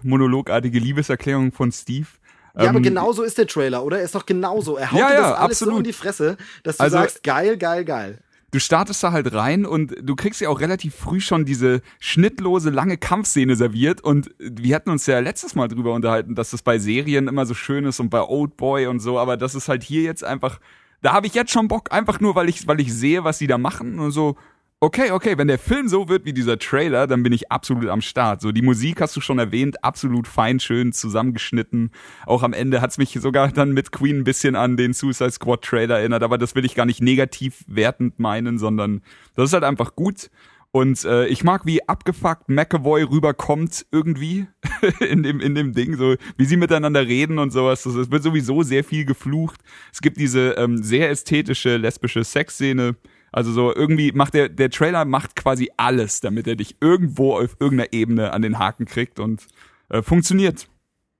äh, 0.03 0.07
monologartige 0.07 0.79
Liebeserklärung 0.79 1.51
von 1.51 1.71
Steve. 1.71 2.07
Ja, 2.55 2.69
aber 2.69 2.77
Ähm, 2.77 2.83
genauso 2.83 3.21
ist 3.23 3.37
der 3.37 3.45
Trailer, 3.47 3.83
oder? 3.83 3.99
Er 3.99 4.05
ist 4.05 4.15
doch 4.15 4.25
genauso. 4.25 4.77
Er 4.77 4.91
haut 4.91 4.99
Ja, 4.99 5.07
dir 5.09 5.13
ja, 5.13 5.21
das 5.29 5.37
alles 5.39 5.59
so 5.59 5.65
absolut. 5.65 5.77
in 5.79 5.83
die 5.83 5.93
Fresse, 5.93 6.37
dass 6.63 6.77
du 6.77 6.83
Also- 6.83 6.97
sagst, 6.97 7.23
geil, 7.23 7.57
geil, 7.57 7.85
geil. 7.85 8.19
Du 8.57 8.61
startest 8.61 9.03
da 9.03 9.11
halt 9.11 9.31
rein 9.33 9.67
und 9.67 9.95
du 10.01 10.15
kriegst 10.15 10.41
ja 10.41 10.49
auch 10.49 10.59
relativ 10.59 10.95
früh 10.95 11.19
schon 11.19 11.45
diese 11.45 11.83
schnittlose, 11.99 12.71
lange 12.71 12.97
Kampfszene 12.97 13.55
serviert 13.55 14.01
und 14.01 14.31
wir 14.39 14.73
hatten 14.75 14.89
uns 14.89 15.05
ja 15.05 15.19
letztes 15.19 15.53
Mal 15.53 15.67
drüber 15.67 15.93
unterhalten, 15.93 16.33
dass 16.33 16.49
das 16.49 16.63
bei 16.63 16.79
Serien 16.79 17.27
immer 17.27 17.45
so 17.45 17.53
schön 17.53 17.85
ist 17.85 17.99
und 17.99 18.09
bei 18.09 18.19
Old 18.19 18.57
Boy 18.57 18.87
und 18.87 18.99
so, 18.99 19.19
aber 19.19 19.37
das 19.37 19.53
ist 19.53 19.69
halt 19.69 19.83
hier 19.83 20.01
jetzt 20.01 20.23
einfach, 20.23 20.59
da 21.03 21.13
habe 21.13 21.27
ich 21.27 21.35
jetzt 21.35 21.51
schon 21.51 21.67
Bock, 21.67 21.91
einfach 21.91 22.19
nur, 22.19 22.33
weil 22.33 22.49
ich, 22.49 22.65
weil 22.65 22.79
ich 22.79 22.91
sehe, 22.91 23.23
was 23.23 23.37
sie 23.37 23.45
da 23.45 23.59
machen 23.59 23.99
und 23.99 24.09
so, 24.09 24.37
okay, 24.79 25.11
okay, 25.11 25.37
wenn 25.37 25.47
der 25.47 25.57
Film 25.57 25.87
so 25.87 26.07
wird 26.07 26.25
wie 26.25 26.33
dieser 26.33 26.59
Trailer, 26.59 27.07
dann 27.07 27.23
bin 27.23 27.33
ich 27.33 27.51
absolut 27.51 27.89
am 27.89 28.01
Start. 28.01 28.41
So, 28.41 28.51
die 28.51 28.61
Musik 28.61 29.01
hast 29.01 29.15
du 29.15 29.21
schon 29.21 29.39
erwähnt, 29.39 29.83
absolut 29.83 30.27
fein, 30.27 30.59
schön 30.59 30.93
zusammengeschnitten. 30.93 31.91
Auch 32.25 32.43
am 32.43 32.53
Ende 32.53 32.81
hat's 32.81 32.97
mich 32.97 33.17
sogar 33.19 33.51
dann 33.51 33.71
mit 33.71 33.91
Queen 33.91 34.19
ein 34.19 34.23
bisschen 34.23 34.55
an 34.55 34.77
den 34.77 34.93
Suicide 34.93 35.31
Squad 35.31 35.63
Trailer 35.63 35.99
erinnert, 35.99 36.23
aber 36.23 36.37
das 36.37 36.55
will 36.55 36.65
ich 36.65 36.75
gar 36.75 36.85
nicht 36.85 37.01
negativ 37.01 37.63
wertend 37.67 38.19
meinen, 38.19 38.59
sondern 38.59 39.01
das 39.35 39.49
ist 39.49 39.53
halt 39.53 39.63
einfach 39.63 39.95
gut. 39.95 40.29
Und 40.71 41.05
äh, 41.05 41.25
ich 41.27 41.43
mag, 41.43 41.65
wie 41.65 41.87
abgefuckt 41.87 42.49
McAvoy 42.49 43.01
rüberkommt 43.01 43.87
irgendwie 43.91 44.47
in 45.09 45.23
dem, 45.23 45.39
in 45.39 45.55
dem 45.55 45.73
Ding, 45.73 45.95
so 45.95 46.15
wie 46.37 46.45
sie 46.45 46.57
miteinander 46.57 47.07
reden 47.07 47.39
und 47.39 47.51
sowas. 47.51 47.83
Das, 47.83 47.95
es 47.95 48.11
wird 48.11 48.21
sowieso 48.21 48.61
sehr 48.61 48.83
viel 48.83 49.05
geflucht. 49.05 49.61
Es 49.91 50.01
gibt 50.01 50.17
diese 50.17 50.51
ähm, 50.51 50.83
sehr 50.83 51.09
ästhetische 51.09 51.77
lesbische 51.77 52.23
Sexszene. 52.23 52.95
Also 53.37 53.51
so 53.51 53.71
irgendwie 53.71 54.11
macht 54.13 54.33
der, 54.33 54.49
der 54.49 54.71
Trailer 54.71 55.05
macht 55.05 55.35
quasi 55.35 55.69
alles, 55.77 56.21
damit 56.21 56.47
er 56.47 56.55
dich 56.55 56.77
irgendwo 56.81 57.35
auf 57.35 57.55
irgendeiner 57.59 57.93
Ebene 57.93 58.33
an 58.33 58.41
den 58.41 58.57
Haken 58.57 58.85
kriegt 58.85 59.19
und 59.19 59.45
äh, 59.89 60.01
funktioniert. 60.01 60.67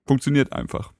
Funktioniert 0.07 0.52
einfach. 0.52 0.94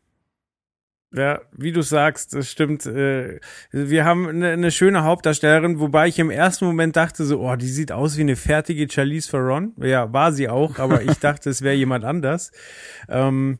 Ja, 1.12 1.42
wie 1.54 1.72
du 1.72 1.82
sagst, 1.82 2.36
das 2.36 2.52
stimmt. 2.52 2.86
Äh, 2.86 3.40
Wir 3.72 4.06
haben 4.06 4.28
eine, 4.28 4.50
eine 4.50 4.70
schöne 4.70 5.06
Hauptdarstellerin, 5.06 5.80
wobei 5.80 6.08
ich 6.08 6.20
im 6.20 6.30
ersten 6.30 6.66
Moment 6.66 6.96
dachte 6.96 7.26
so, 7.26 7.42
oh, 7.42 7.56
die 7.56 7.66
sieht 7.66 7.92
aus 7.92 8.18
wie 8.18 8.22
eine 8.22 8.36
fertige 8.36 8.88
Charlize 8.88 9.32
Theron. 9.32 9.74
Ja, 9.78 10.14
war 10.14 10.32
sie 10.32 10.50
auch, 10.50 10.78
aber 10.78 11.02
ich 11.02 11.18
dachte, 11.20 11.50
es 11.50 11.64
wäre 11.64 11.74
jemand 11.74 12.06
anders. 12.06 12.52
Ähm, 13.10 13.58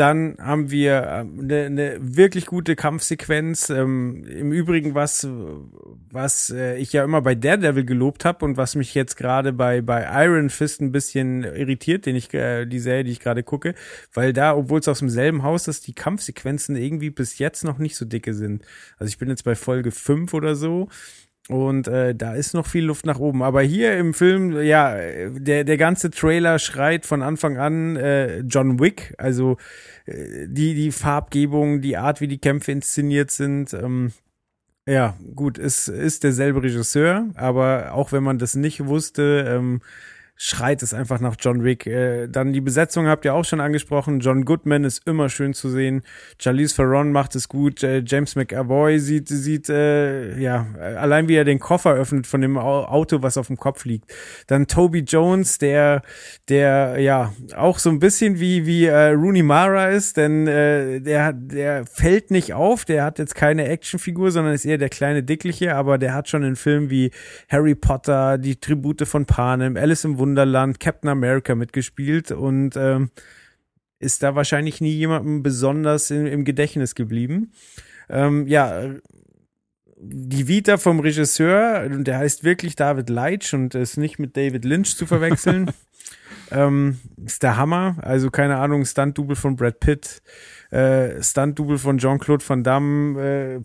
dann 0.00 0.38
haben 0.40 0.70
wir 0.70 1.12
eine, 1.12 1.66
eine 1.66 1.96
wirklich 2.00 2.46
gute 2.46 2.74
Kampfsequenz. 2.74 3.68
Ähm, 3.68 4.24
Im 4.24 4.50
Übrigen 4.50 4.94
was, 4.94 5.28
was 6.10 6.48
äh, 6.48 6.78
ich 6.78 6.94
ja 6.94 7.04
immer 7.04 7.20
bei 7.20 7.34
Daredevil 7.34 7.84
gelobt 7.84 8.24
habe 8.24 8.46
und 8.46 8.56
was 8.56 8.76
mich 8.76 8.94
jetzt 8.94 9.16
gerade 9.16 9.52
bei 9.52 9.82
bei 9.82 10.08
Iron 10.24 10.48
Fist 10.48 10.80
ein 10.80 10.90
bisschen 10.90 11.44
irritiert, 11.44 12.06
den 12.06 12.16
ich 12.16 12.32
äh, 12.32 12.64
die 12.64 12.78
Serie, 12.78 13.04
die 13.04 13.12
ich 13.12 13.20
gerade 13.20 13.42
gucke, 13.42 13.74
weil 14.14 14.32
da, 14.32 14.56
obwohl 14.56 14.80
es 14.80 14.88
aus 14.88 15.00
demselben 15.00 15.42
Haus 15.42 15.68
ist, 15.68 15.86
die 15.86 15.94
Kampfsequenzen 15.94 16.76
irgendwie 16.76 17.10
bis 17.10 17.38
jetzt 17.38 17.62
noch 17.62 17.76
nicht 17.76 17.96
so 17.96 18.06
dicke 18.06 18.32
sind. 18.32 18.64
Also 18.98 19.10
ich 19.10 19.18
bin 19.18 19.28
jetzt 19.28 19.44
bei 19.44 19.54
Folge 19.54 19.90
5 19.90 20.32
oder 20.32 20.56
so. 20.56 20.88
Und 21.50 21.88
äh, 21.88 22.14
da 22.14 22.34
ist 22.34 22.54
noch 22.54 22.66
viel 22.66 22.84
Luft 22.84 23.06
nach 23.06 23.18
oben. 23.18 23.42
Aber 23.42 23.60
hier 23.60 23.96
im 23.98 24.14
Film, 24.14 24.62
ja, 24.62 24.96
der, 25.28 25.64
der 25.64 25.76
ganze 25.76 26.10
Trailer 26.10 26.60
schreit 26.60 27.06
von 27.06 27.22
Anfang 27.22 27.58
an 27.58 27.96
äh, 27.96 28.38
John 28.40 28.78
Wick. 28.78 29.14
Also 29.18 29.56
äh, 30.06 30.46
die, 30.46 30.74
die 30.74 30.92
Farbgebung, 30.92 31.80
die 31.80 31.96
Art, 31.96 32.20
wie 32.20 32.28
die 32.28 32.38
Kämpfe 32.38 32.70
inszeniert 32.70 33.32
sind. 33.32 33.74
Ähm, 33.74 34.12
ja, 34.86 35.16
gut, 35.34 35.58
es 35.58 35.88
ist 35.88 36.22
derselbe 36.22 36.62
Regisseur, 36.62 37.26
aber 37.34 37.94
auch 37.94 38.12
wenn 38.12 38.22
man 38.22 38.38
das 38.38 38.54
nicht 38.54 38.86
wusste, 38.86 39.44
ähm, 39.48 39.80
schreit 40.42 40.82
es 40.82 40.94
einfach 40.94 41.20
nach 41.20 41.36
John 41.38 41.64
Wick. 41.64 41.86
Äh, 41.86 42.26
dann 42.26 42.54
die 42.54 42.62
Besetzung 42.62 43.06
habt 43.06 43.26
ihr 43.26 43.34
auch 43.34 43.44
schon 43.44 43.60
angesprochen. 43.60 44.20
John 44.20 44.46
Goodman 44.46 44.84
ist 44.84 45.06
immer 45.06 45.28
schön 45.28 45.52
zu 45.52 45.68
sehen. 45.68 46.00
Charlize 46.40 46.76
Theron 46.76 47.12
macht 47.12 47.36
es 47.36 47.46
gut. 47.46 47.82
Äh, 47.82 48.02
James 48.06 48.36
McAvoy 48.36 48.98
sieht, 49.00 49.28
sieht, 49.28 49.68
äh, 49.68 50.38
ja, 50.38 50.66
allein 50.96 51.28
wie 51.28 51.34
er 51.34 51.44
den 51.44 51.58
Koffer 51.58 51.92
öffnet 51.92 52.26
von 52.26 52.40
dem 52.40 52.56
Au- 52.56 52.84
Auto, 52.86 53.20
was 53.22 53.36
auf 53.36 53.48
dem 53.48 53.58
Kopf 53.58 53.84
liegt. 53.84 54.14
Dann 54.46 54.66
Toby 54.66 55.00
Jones, 55.00 55.58
der, 55.58 56.00
der, 56.48 56.98
ja, 57.00 57.34
auch 57.54 57.78
so 57.78 57.90
ein 57.90 57.98
bisschen 57.98 58.40
wie, 58.40 58.64
wie 58.64 58.86
äh, 58.86 59.08
Rooney 59.10 59.42
Mara 59.42 59.88
ist, 59.88 60.16
denn 60.16 60.46
äh, 60.46 61.00
der, 61.00 61.34
der 61.34 61.84
fällt 61.84 62.30
nicht 62.30 62.54
auf. 62.54 62.86
Der 62.86 63.04
hat 63.04 63.18
jetzt 63.18 63.34
keine 63.34 63.68
Actionfigur, 63.68 64.30
sondern 64.30 64.54
ist 64.54 64.64
eher 64.64 64.78
der 64.78 64.88
kleine 64.88 65.22
Dickliche, 65.22 65.74
aber 65.74 65.98
der 65.98 66.14
hat 66.14 66.30
schon 66.30 66.44
in 66.44 66.56
Filmen 66.56 66.88
wie 66.88 67.10
Harry 67.50 67.74
Potter, 67.74 68.38
die 68.38 68.56
Tribute 68.56 69.06
von 69.06 69.26
Panem, 69.26 69.76
Alice 69.76 70.04
im 70.04 70.16
Wunderland, 70.30 70.78
Captain 70.78 71.10
America 71.10 71.54
mitgespielt 71.54 72.30
und 72.30 72.76
ähm, 72.76 73.10
ist 73.98 74.22
da 74.22 74.34
wahrscheinlich 74.36 74.80
nie 74.80 74.92
jemandem 74.92 75.42
besonders 75.42 76.10
im, 76.10 76.26
im 76.26 76.44
Gedächtnis 76.44 76.94
geblieben. 76.94 77.52
Ähm, 78.08 78.46
ja, 78.46 78.94
die 80.02 80.48
Vita 80.48 80.78
vom 80.78 81.00
Regisseur, 81.00 81.84
und 81.90 82.04
der 82.04 82.18
heißt 82.18 82.44
wirklich 82.44 82.76
David 82.76 83.10
Leitch 83.10 83.52
und 83.52 83.74
ist 83.74 83.96
nicht 83.96 84.18
mit 84.18 84.36
David 84.36 84.64
Lynch 84.64 84.96
zu 84.96 85.04
verwechseln. 85.04 85.70
ähm, 86.50 86.98
ist 87.24 87.42
der 87.42 87.56
Hammer. 87.56 87.96
Also 88.00 88.30
keine 88.30 88.56
Ahnung, 88.56 88.84
Stunt-Double 88.84 89.36
von 89.36 89.56
Brad 89.56 89.80
Pitt, 89.80 90.22
äh, 90.70 91.22
Stunt-Double 91.22 91.76
von 91.76 91.98
Jean-Claude 91.98 92.48
Van 92.48 92.62
Damme, 92.62 93.20
äh, 93.20 93.60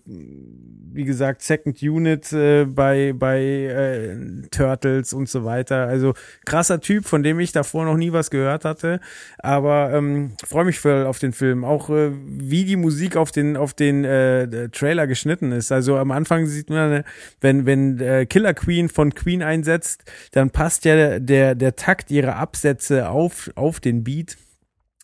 wie 0.96 1.04
gesagt, 1.04 1.42
Second 1.42 1.82
Unit 1.82 2.32
äh, 2.32 2.66
bei, 2.66 3.14
bei 3.14 3.42
äh, 3.42 4.18
Turtles 4.50 5.14
und 5.14 5.28
so 5.28 5.44
weiter. 5.44 5.88
Also 5.88 6.14
krasser 6.46 6.80
Typ, 6.80 7.06
von 7.06 7.22
dem 7.22 7.40
ich 7.40 7.52
davor 7.52 7.86
noch 7.86 7.98
nie 7.98 8.14
was 8.14 8.30
gehört 8.30 8.66
hatte. 8.66 9.00
Aber 9.38 9.92
ähm, 9.94 10.32
freue 10.46 10.66
mich 10.66 10.80
voll 10.80 11.06
auf 11.06 11.20
den 11.20 11.34
Film. 11.34 11.66
Auch 11.66 11.90
äh, 11.90 12.12
wie 12.14 12.64
die 12.66 12.78
Musik 12.78 13.18
auf 13.18 13.32
den, 13.32 13.58
auf 13.58 13.74
den 13.74 14.06
äh, 14.06 14.70
Trailer 14.70 15.06
geschnitten 15.06 15.52
ist. 15.52 15.72
Also 15.72 15.98
am 15.98 16.12
Anfang 16.12 16.46
sieht 16.46 16.70
man, 16.70 17.04
wenn, 17.42 17.66
wenn 17.66 18.00
äh, 18.00 18.26
Killer 18.26 18.54
Queen 18.54 18.88
von 18.88 19.14
Queen 19.14 19.44
einsetzt, 19.44 20.04
dann 20.32 20.50
passt 20.50 20.86
ja 20.86 21.20
der, 21.20 21.56
der 21.56 21.76
Takt 21.76 22.10
ihrer 22.10 22.38
Absätze 22.38 23.10
auf, 23.10 23.52
auf 23.56 23.80
den 23.80 24.04
Beat. 24.04 24.38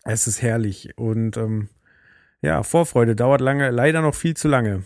Es 0.04 0.26
ist 0.28 0.42
herrlich. 0.42 0.98
Und 0.98 1.38
ähm, 1.38 1.70
ja, 2.42 2.64
Vorfreude 2.64 3.16
dauert 3.16 3.42
lange, 3.42 3.70
leider 3.70 4.02
noch 4.02 4.16
viel 4.16 4.36
zu 4.36 4.48
lange. 4.48 4.84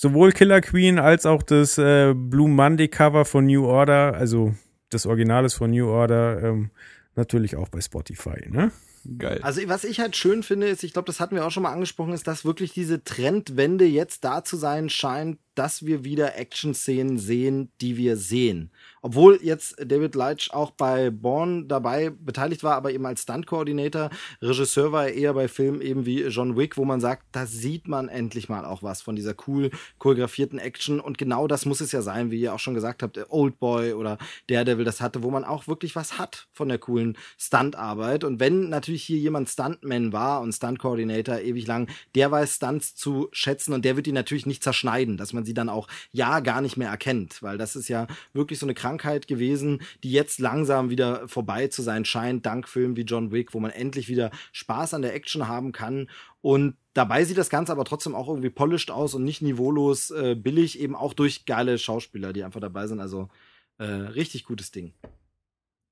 Sowohl 0.00 0.30
Killer 0.30 0.60
Queen 0.60 1.00
als 1.00 1.26
auch 1.26 1.42
das 1.42 1.76
äh, 1.76 2.14
Blue 2.14 2.48
Monday 2.48 2.86
Cover 2.86 3.24
von 3.24 3.46
New 3.46 3.66
Order, 3.66 4.14
also 4.14 4.54
das 4.90 5.06
Original 5.06 5.44
ist 5.44 5.54
von 5.54 5.72
New 5.72 5.88
Order, 5.88 6.40
ähm, 6.40 6.70
natürlich 7.16 7.56
auch 7.56 7.68
bei 7.68 7.80
Spotify, 7.80 8.48
ne? 8.48 8.70
Geil. 9.18 9.40
Also 9.42 9.60
was 9.66 9.82
ich 9.82 9.98
halt 9.98 10.14
schön 10.14 10.44
finde, 10.44 10.68
ist, 10.68 10.84
ich 10.84 10.92
glaube, 10.92 11.06
das 11.06 11.18
hatten 11.18 11.34
wir 11.34 11.44
auch 11.44 11.50
schon 11.50 11.64
mal 11.64 11.72
angesprochen, 11.72 12.12
ist, 12.12 12.28
dass 12.28 12.44
wirklich 12.44 12.72
diese 12.72 13.02
Trendwende 13.02 13.86
jetzt 13.86 14.22
da 14.22 14.44
zu 14.44 14.56
sein 14.56 14.88
scheint, 14.88 15.40
dass 15.58 15.84
wir 15.84 16.04
wieder 16.04 16.36
Action-Szenen 16.36 17.18
sehen, 17.18 17.72
die 17.80 17.96
wir 17.96 18.16
sehen. 18.16 18.70
Obwohl 19.02 19.38
jetzt 19.42 19.76
David 19.84 20.14
Leitch 20.14 20.50
auch 20.50 20.70
bei 20.70 21.10
Bourne 21.10 21.64
dabei 21.66 22.10
beteiligt 22.10 22.62
war, 22.62 22.74
aber 22.76 22.92
eben 22.92 23.06
als 23.06 23.22
Stunt-Coordinator. 23.22 24.10
Regisseur 24.42 24.92
war 24.92 25.06
er 25.06 25.14
eher 25.14 25.34
bei 25.34 25.48
Filmen 25.48 25.80
eben 25.80 26.06
wie 26.06 26.22
John 26.24 26.56
Wick, 26.56 26.76
wo 26.76 26.84
man 26.84 27.00
sagt, 27.00 27.26
da 27.32 27.46
sieht 27.46 27.88
man 27.88 28.08
endlich 28.08 28.48
mal 28.48 28.64
auch 28.64 28.82
was 28.82 29.02
von 29.02 29.16
dieser 29.16 29.34
cool 29.46 29.70
choreografierten 29.98 30.58
Action. 30.58 31.00
Und 31.00 31.18
genau 31.18 31.46
das 31.46 31.64
muss 31.64 31.80
es 31.80 31.92
ja 31.92 32.02
sein, 32.02 32.30
wie 32.30 32.40
ihr 32.40 32.54
auch 32.54 32.58
schon 32.58 32.74
gesagt 32.74 33.02
habt, 33.02 33.18
Old 33.30 33.58
Boy 33.58 33.92
oder 33.92 34.18
Daredevil 34.48 34.84
das 34.84 35.00
hatte, 35.00 35.22
wo 35.22 35.30
man 35.30 35.44
auch 35.44 35.66
wirklich 35.68 35.96
was 35.96 36.18
hat 36.18 36.48
von 36.52 36.68
der 36.68 36.78
coolen 36.78 37.16
Stuntarbeit. 37.36 38.24
Und 38.24 38.40
wenn 38.40 38.68
natürlich 38.68 39.04
hier 39.04 39.18
jemand 39.18 39.48
Stuntman 39.48 40.12
war 40.12 40.40
und 40.40 40.52
Stunt-Coordinator 40.52 41.38
ewig 41.38 41.66
lang, 41.66 41.88
der 42.14 42.30
weiß 42.30 42.56
Stunts 42.56 42.94
zu 42.94 43.28
schätzen 43.32 43.72
und 43.72 43.84
der 43.84 43.96
wird 43.96 44.06
die 44.06 44.12
natürlich 44.12 44.46
nicht 44.46 44.62
zerschneiden, 44.62 45.16
dass 45.16 45.32
man 45.32 45.44
sie 45.48 45.54
dann 45.54 45.68
auch 45.68 45.88
ja 46.12 46.40
gar 46.40 46.60
nicht 46.60 46.76
mehr 46.76 46.90
erkennt, 46.90 47.42
weil 47.42 47.58
das 47.58 47.74
ist 47.74 47.88
ja 47.88 48.06
wirklich 48.32 48.58
so 48.58 48.66
eine 48.66 48.74
Krankheit 48.74 49.26
gewesen, 49.26 49.80
die 50.04 50.12
jetzt 50.12 50.38
langsam 50.38 50.90
wieder 50.90 51.26
vorbei 51.26 51.68
zu 51.68 51.82
sein 51.82 52.04
scheint, 52.04 52.46
dank 52.46 52.68
Filmen 52.68 52.96
wie 52.96 53.02
John 53.02 53.32
Wick, 53.32 53.54
wo 53.54 53.60
man 53.60 53.70
endlich 53.70 54.08
wieder 54.08 54.30
Spaß 54.52 54.94
an 54.94 55.02
der 55.02 55.14
Action 55.14 55.48
haben 55.48 55.72
kann. 55.72 56.08
Und 56.40 56.76
dabei 56.92 57.24
sieht 57.24 57.38
das 57.38 57.50
Ganze 57.50 57.72
aber 57.72 57.84
trotzdem 57.84 58.14
auch 58.14 58.28
irgendwie 58.28 58.50
polished 58.50 58.90
aus 58.90 59.14
und 59.14 59.24
nicht 59.24 59.42
niveaulos 59.42 60.10
äh, 60.10 60.34
billig, 60.34 60.78
eben 60.78 60.94
auch 60.94 61.14
durch 61.14 61.46
geile 61.46 61.78
Schauspieler, 61.78 62.32
die 62.32 62.44
einfach 62.44 62.60
dabei 62.60 62.86
sind. 62.86 63.00
Also 63.00 63.28
äh, 63.78 63.84
richtig 63.84 64.44
gutes 64.44 64.70
Ding. 64.70 64.92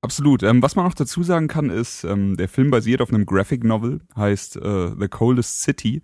Absolut. 0.01 0.43
Ähm, 0.43 0.61
was 0.61 0.75
man 0.75 0.85
noch 0.85 0.93
dazu 0.93 1.23
sagen 1.23 1.47
kann, 1.47 1.69
ist, 1.69 2.03
ähm, 2.03 2.37
der 2.37 2.47
Film 2.47 2.69
basiert 2.69 3.01
auf 3.01 3.09
einem 3.09 3.25
Graphic 3.25 3.63
Novel, 3.63 4.01
heißt 4.15 4.57
äh, 4.57 4.91
The 4.97 5.07
Coldest 5.07 5.63
City. 5.63 6.01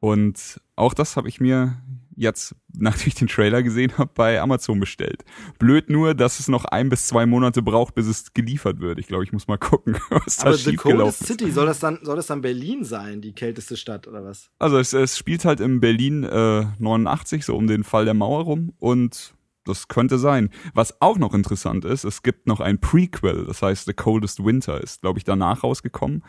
Und 0.00 0.60
auch 0.74 0.94
das 0.94 1.16
habe 1.16 1.28
ich 1.28 1.40
mir 1.40 1.76
jetzt, 2.16 2.54
nachdem 2.76 3.08
ich 3.08 3.14
den 3.14 3.28
Trailer 3.28 3.62
gesehen 3.62 3.96
habe, 3.98 4.10
bei 4.14 4.40
Amazon 4.40 4.80
bestellt. 4.80 5.24
Blöd 5.58 5.90
nur, 5.90 6.14
dass 6.14 6.40
es 6.40 6.48
noch 6.48 6.64
ein 6.64 6.88
bis 6.88 7.06
zwei 7.06 7.26
Monate 7.26 7.62
braucht, 7.62 7.94
bis 7.94 8.06
es 8.06 8.32
geliefert 8.34 8.80
wird. 8.80 8.98
Ich 8.98 9.06
glaube, 9.06 9.24
ich 9.24 9.32
muss 9.32 9.46
mal 9.46 9.58
gucken, 9.58 9.96
was 10.10 10.38
da 10.38 10.48
Aber 10.48 10.56
The 10.56 10.76
Coldest 10.76 11.22
ist. 11.22 11.28
City, 11.28 11.50
soll 11.50 11.66
das, 11.66 11.78
dann, 11.78 12.00
soll 12.02 12.16
das 12.16 12.26
dann 12.26 12.40
Berlin 12.40 12.84
sein, 12.84 13.20
die 13.20 13.32
kälteste 13.32 13.76
Stadt 13.76 14.08
oder 14.08 14.24
was? 14.24 14.50
Also 14.58 14.78
es, 14.78 14.92
es 14.92 15.16
spielt 15.16 15.44
halt 15.44 15.60
in 15.60 15.80
Berlin 15.80 16.24
äh, 16.24 16.66
89, 16.78 17.44
so 17.44 17.56
um 17.56 17.66
den 17.66 17.84
Fall 17.84 18.04
der 18.04 18.14
Mauer 18.14 18.44
rum. 18.44 18.72
Und 18.78 19.34
das 19.66 19.88
könnte 19.88 20.18
sein. 20.18 20.50
Was 20.74 21.00
auch 21.00 21.18
noch 21.18 21.34
interessant 21.34 21.84
ist, 21.84 22.04
es 22.04 22.22
gibt 22.22 22.46
noch 22.46 22.60
ein 22.60 22.80
Prequel, 22.80 23.44
das 23.46 23.62
heißt 23.62 23.86
The 23.86 23.92
Coldest 23.92 24.44
Winter, 24.44 24.80
ist, 24.80 25.02
glaube 25.02 25.18
ich, 25.18 25.24
danach 25.24 25.64
rausgekommen. 25.64 26.22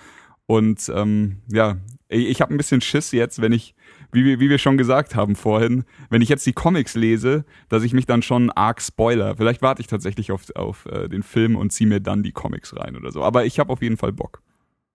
Und 0.47 0.89
ähm, 0.93 1.41
ja, 1.51 1.77
ich, 2.07 2.27
ich 2.27 2.41
habe 2.41 2.53
ein 2.53 2.57
bisschen 2.57 2.81
Schiss 2.81 3.11
jetzt, 3.11 3.41
wenn 3.41 3.51
ich, 3.51 3.75
wie, 4.11 4.23
wir- 4.25 4.39
wie 4.39 4.49
wir 4.49 4.57
schon 4.57 4.77
gesagt 4.77 5.15
haben 5.15 5.35
vorhin, 5.35 5.83
wenn 6.09 6.21
ich 6.21 6.29
jetzt 6.29 6.45
die 6.45 6.53
Comics 6.53 6.95
lese, 6.95 7.45
dass 7.69 7.83
ich 7.83 7.93
mich 7.93 8.05
dann 8.05 8.21
schon 8.21 8.49
arg 8.51 8.81
spoiler. 8.81 9.35
Vielleicht 9.35 9.61
warte 9.61 9.81
ich 9.81 9.87
tatsächlich 9.87 10.31
auf, 10.31 10.43
auf 10.55 10.85
äh, 10.87 11.07
den 11.07 11.23
Film 11.23 11.55
und 11.55 11.71
ziehe 11.71 11.87
mir 11.87 11.99
dann 11.99 12.23
die 12.23 12.31
Comics 12.31 12.75
rein 12.75 12.95
oder 12.95 13.11
so. 13.11 13.23
Aber 13.23 13.45
ich 13.45 13.59
habe 13.59 13.71
auf 13.71 13.81
jeden 13.81 13.97
Fall 13.97 14.13
Bock. 14.13 14.41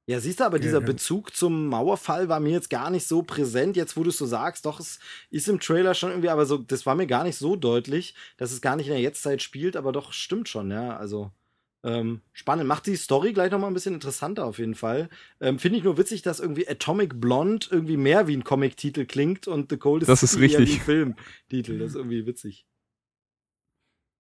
Ja, 0.07 0.19
siehst 0.19 0.41
du, 0.41 0.45
aber 0.45 0.59
dieser 0.59 0.81
ja. 0.81 0.85
Bezug 0.87 1.35
zum 1.35 1.69
Mauerfall 1.69 2.29
war 2.29 2.41
mir 2.41 2.51
jetzt 2.51 2.71
gar 2.71 2.91
nicht 2.91 3.07
so 3.07 3.23
präsent, 3.23 3.77
jetzt 3.77 3.97
wo 3.97 4.03
du 4.03 4.09
es 4.11 4.19
so 4.19 4.27
sagst. 4.27 4.67
Doch, 4.67 4.81
es 4.81 4.99
ist 5.31 5.49
im 5.49 5.61
Trailer 5.61 5.95
schon 5.95 6.11
irgendwie, 6.11 6.29
aber 6.29 6.45
so, 6.45 6.59
das 6.59 6.85
war 6.87 6.97
mir 6.97 7.07
gar 7.07 7.23
nicht 7.23 7.37
so 7.39 7.55
deutlich, 7.55 8.15
dass 8.37 8.51
es 8.51 8.61
gar 8.61 8.75
nicht 8.75 8.87
in 8.89 8.93
der 8.95 9.01
Jetztzeit 9.01 9.43
spielt, 9.43 9.77
aber 9.77 9.93
doch 9.93 10.13
stimmt 10.13 10.49
schon, 10.49 10.73
ja. 10.73 10.97
Also 10.97 11.31
ähm, 11.85 12.21
spannend. 12.33 12.67
Macht 12.69 12.87
die 12.87 12.97
Story 12.97 13.33
gleich 13.33 13.51
nochmal 13.51 13.71
ein 13.71 13.75
bisschen 13.75 13.95
interessanter 13.95 14.45
auf 14.47 14.59
jeden 14.59 14.75
Fall. 14.75 15.09
Ähm, 15.41 15.59
Finde 15.59 15.79
ich 15.79 15.85
nur 15.85 15.99
witzig, 15.99 16.23
dass 16.23 16.41
irgendwie 16.41 16.69
Atomic 16.69 17.21
Blonde 17.21 17.67
irgendwie 17.71 17.97
mehr 17.97 18.27
wie 18.29 18.37
ein 18.37 18.45
Comic-Titel 18.45 19.05
klingt 19.07 19.49
und 19.49 19.71
The 19.71 19.77
Cold 19.79 20.09
Das 20.09 20.23
ist 20.23 20.35
eher 20.35 20.41
wie 20.41 20.45
richtig. 20.47 20.77
ein 20.77 20.81
Filmtitel. 20.85 21.79
Das 21.79 21.91
ist 21.91 21.97
irgendwie 21.97 22.27
witzig. 22.27 22.67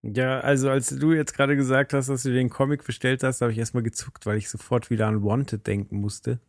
Ja, 0.05 0.41
also 0.41 0.69
als 0.69 0.89
du 0.89 1.13
jetzt 1.13 1.33
gerade 1.35 1.55
gesagt 1.55 1.93
hast, 1.93 2.09
dass 2.09 2.25
du 2.25 2.33
den 2.33 2.51
Comic 2.51 2.85
bestellt 2.85 3.23
hast, 3.23 3.41
habe 3.41 3.53
ich 3.53 3.59
erstmal 3.59 3.85
gezuckt, 3.85 4.27
weil 4.27 4.37
ich 4.37 4.49
sofort 4.49 4.91
wieder 4.91 5.07
an 5.07 5.23
Wanted 5.23 5.65
denken 5.67 6.01
musste. 6.01 6.41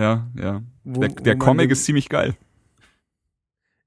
Ja, 0.00 0.30
ja. 0.34 0.62
Wo- 0.82 1.00
der 1.00 1.10
der 1.10 1.36
Comic 1.36 1.66
den- 1.68 1.72
ist 1.72 1.84
ziemlich 1.84 2.08
geil. 2.08 2.34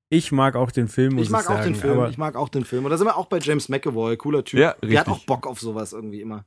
Ich 0.10 0.32
mag 0.32 0.56
auch 0.56 0.72
den 0.72 0.88
Film, 0.88 1.16
muss 1.16 1.26
Ich 1.26 1.30
mag 1.30 1.46
auch 1.50 1.56
sagen, 1.56 1.74
den 1.74 1.76
Film. 1.76 2.06
Ich 2.10 2.18
mag 2.18 2.36
auch 2.36 2.50
den 2.50 2.64
Film. 2.64 2.86
Und 2.86 2.92
da 2.92 2.98
sind 2.98 3.08
wir 3.08 3.18
auch 3.18 3.26
bei 3.26 3.40
James 3.40 3.68
McAvoy, 3.68 4.16
cooler 4.16 4.44
Typ. 4.44 4.60
Ja, 4.60 4.74
Der 4.82 5.00
hat 5.00 5.08
richtig. 5.08 5.14
auch 5.14 5.26
Bock 5.26 5.48
auf 5.48 5.60
sowas 5.60 5.92
irgendwie 5.94 6.22
immer. 6.22 6.46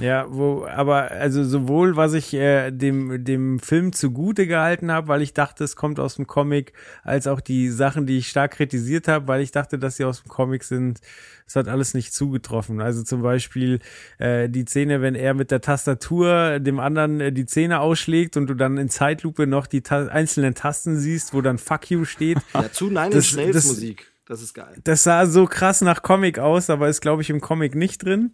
Ja, 0.00 0.26
wo, 0.30 0.66
aber 0.66 1.10
also 1.10 1.44
sowohl 1.44 1.96
was 1.96 2.14
ich 2.14 2.32
äh, 2.34 2.70
dem 2.70 3.24
dem 3.24 3.58
Film 3.60 3.92
zugute 3.92 4.46
gehalten 4.46 4.90
habe, 4.90 5.08
weil 5.08 5.22
ich 5.22 5.34
dachte, 5.34 5.64
es 5.64 5.76
kommt 5.76 6.00
aus 6.00 6.16
dem 6.16 6.26
Comic, 6.26 6.72
als 7.02 7.26
auch 7.26 7.40
die 7.40 7.68
Sachen, 7.70 8.06
die 8.06 8.18
ich 8.18 8.28
stark 8.28 8.52
kritisiert 8.52 9.08
habe, 9.08 9.28
weil 9.28 9.40
ich 9.42 9.50
dachte, 9.52 9.78
dass 9.78 9.96
sie 9.96 10.04
aus 10.04 10.22
dem 10.22 10.28
Comic 10.28 10.64
sind. 10.64 11.00
Es 11.46 11.56
hat 11.56 11.66
alles 11.66 11.94
nicht 11.94 12.14
zugetroffen. 12.14 12.80
Also 12.80 13.02
zum 13.02 13.22
Beispiel 13.22 13.80
äh, 14.18 14.48
die 14.48 14.64
Szene, 14.64 15.02
wenn 15.02 15.16
er 15.16 15.34
mit 15.34 15.50
der 15.50 15.60
Tastatur 15.60 16.60
dem 16.60 16.78
anderen 16.78 17.20
äh, 17.20 17.32
die 17.32 17.44
Zähne 17.46 17.80
ausschlägt 17.80 18.36
und 18.36 18.46
du 18.46 18.54
dann 18.54 18.78
in 18.78 18.88
Zeitlupe 18.88 19.46
noch 19.48 19.66
die 19.66 19.82
ta 19.82 20.06
einzelnen 20.06 20.54
Tasten 20.54 20.96
siehst, 20.96 21.34
wo 21.34 21.40
dann 21.40 21.58
Fuck 21.58 21.90
you 21.90 22.04
steht. 22.04 22.38
Ja, 22.54 22.70
zu 22.70 22.86
Nine 22.86 23.10
Das- 23.10 23.32
Inch 23.32 23.36
Nails 23.36 23.54
das- 23.56 23.66
Musik. 23.66 24.12
Das 24.26 24.42
ist 24.42 24.54
geil. 24.54 24.76
Das 24.84 25.02
sah 25.02 25.26
so 25.26 25.44
krass 25.46 25.80
nach 25.80 26.02
Comic 26.02 26.38
aus, 26.38 26.70
aber 26.70 26.88
ist, 26.88 27.00
glaube 27.00 27.20
ich, 27.20 27.30
im 27.30 27.40
Comic 27.40 27.74
nicht 27.74 28.04
drin. 28.04 28.30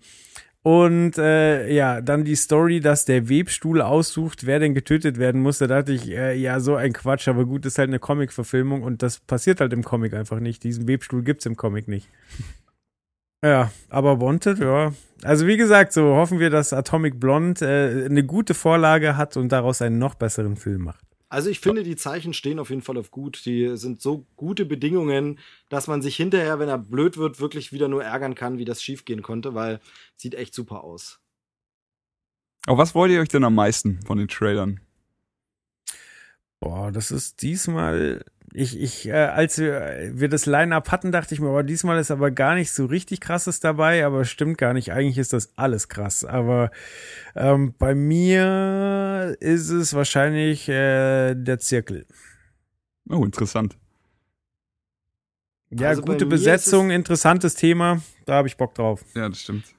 Und 0.66 1.16
äh, 1.16 1.72
ja, 1.72 2.00
dann 2.00 2.24
die 2.24 2.34
Story, 2.34 2.80
dass 2.80 3.04
der 3.04 3.28
Webstuhl 3.28 3.80
aussucht, 3.80 4.46
wer 4.46 4.58
denn 4.58 4.74
getötet 4.74 5.16
werden 5.16 5.40
muss. 5.40 5.58
Da 5.58 5.68
dachte 5.68 5.92
ich, 5.92 6.10
äh, 6.10 6.34
ja, 6.34 6.58
so 6.58 6.74
ein 6.74 6.92
Quatsch, 6.92 7.28
aber 7.28 7.44
gut, 7.44 7.64
ist 7.66 7.78
halt 7.78 7.88
eine 7.88 8.00
Comic-Verfilmung 8.00 8.82
und 8.82 9.00
das 9.00 9.20
passiert 9.20 9.60
halt 9.60 9.72
im 9.72 9.84
Comic 9.84 10.12
einfach 10.12 10.40
nicht. 10.40 10.64
Diesen 10.64 10.88
Webstuhl 10.88 11.22
gibt's 11.22 11.46
im 11.46 11.54
Comic 11.54 11.86
nicht. 11.86 12.08
Ja, 13.44 13.70
aber 13.90 14.20
Wanted, 14.20 14.58
ja. 14.58 14.92
Also 15.22 15.46
wie 15.46 15.56
gesagt, 15.56 15.92
so 15.92 16.16
hoffen 16.16 16.40
wir, 16.40 16.50
dass 16.50 16.72
Atomic 16.72 17.20
Blonde 17.20 17.64
äh, 17.64 18.06
eine 18.06 18.24
gute 18.24 18.54
Vorlage 18.54 19.16
hat 19.16 19.36
und 19.36 19.52
daraus 19.52 19.80
einen 19.82 20.00
noch 20.00 20.16
besseren 20.16 20.56
Film 20.56 20.82
macht. 20.82 21.05
Also 21.36 21.50
ich 21.50 21.60
finde, 21.60 21.82
die 21.82 21.96
Zeichen 21.96 22.32
stehen 22.32 22.58
auf 22.58 22.70
jeden 22.70 22.80
Fall 22.80 22.96
auf 22.96 23.10
gut. 23.10 23.44
Die 23.44 23.76
sind 23.76 24.00
so 24.00 24.24
gute 24.36 24.64
Bedingungen, 24.64 25.38
dass 25.68 25.86
man 25.86 26.00
sich 26.00 26.16
hinterher, 26.16 26.58
wenn 26.58 26.70
er 26.70 26.78
blöd 26.78 27.18
wird, 27.18 27.40
wirklich 27.40 27.72
wieder 27.72 27.88
nur 27.88 28.02
ärgern 28.02 28.34
kann, 28.34 28.56
wie 28.56 28.64
das 28.64 28.82
schiefgehen 28.82 29.20
konnte, 29.20 29.54
weil 29.54 29.80
sieht 30.16 30.34
echt 30.34 30.54
super 30.54 30.82
aus. 30.82 31.20
Aber 32.66 32.78
was 32.78 32.94
wollt 32.94 33.12
ihr 33.12 33.20
euch 33.20 33.28
denn 33.28 33.44
am 33.44 33.54
meisten 33.54 34.00
von 34.06 34.16
den 34.16 34.28
Trailern? 34.28 34.80
Boah, 36.58 36.90
das 36.90 37.10
ist 37.10 37.42
diesmal. 37.42 38.24
Ich, 38.52 38.80
ich, 38.80 39.08
äh, 39.08 39.12
als 39.12 39.58
wir, 39.58 40.10
wir 40.12 40.28
das 40.28 40.46
Line-Up 40.46 40.90
hatten, 40.90 41.12
dachte 41.12 41.34
ich 41.34 41.40
mir, 41.40 41.48
boah, 41.48 41.62
diesmal 41.62 41.98
ist 41.98 42.10
aber 42.10 42.30
gar 42.30 42.54
nicht 42.54 42.70
so 42.72 42.86
richtig 42.86 43.20
krasses 43.20 43.60
dabei, 43.60 44.04
aber 44.04 44.24
stimmt 44.24 44.58
gar 44.58 44.72
nicht. 44.72 44.92
Eigentlich 44.92 45.18
ist 45.18 45.32
das 45.32 45.52
alles 45.56 45.88
krass. 45.88 46.24
Aber 46.24 46.70
ähm, 47.34 47.74
bei 47.78 47.94
mir 47.94 49.36
ist 49.40 49.70
es 49.70 49.94
wahrscheinlich 49.94 50.68
äh, 50.68 51.34
der 51.34 51.58
Zirkel. 51.58 52.06
Oh, 53.08 53.24
interessant. 53.24 53.76
Ja, 55.70 55.88
Also 55.88 56.02
gute 56.02 56.26
Besetzung, 56.26 56.90
interessantes 56.90 57.54
Thema. 57.54 58.00
Da 58.24 58.34
habe 58.34 58.48
ich 58.48 58.56
Bock 58.56 58.74
drauf. 58.74 59.04
Ja, 59.14 59.28
das 59.28 59.40
stimmt. 59.40 59.75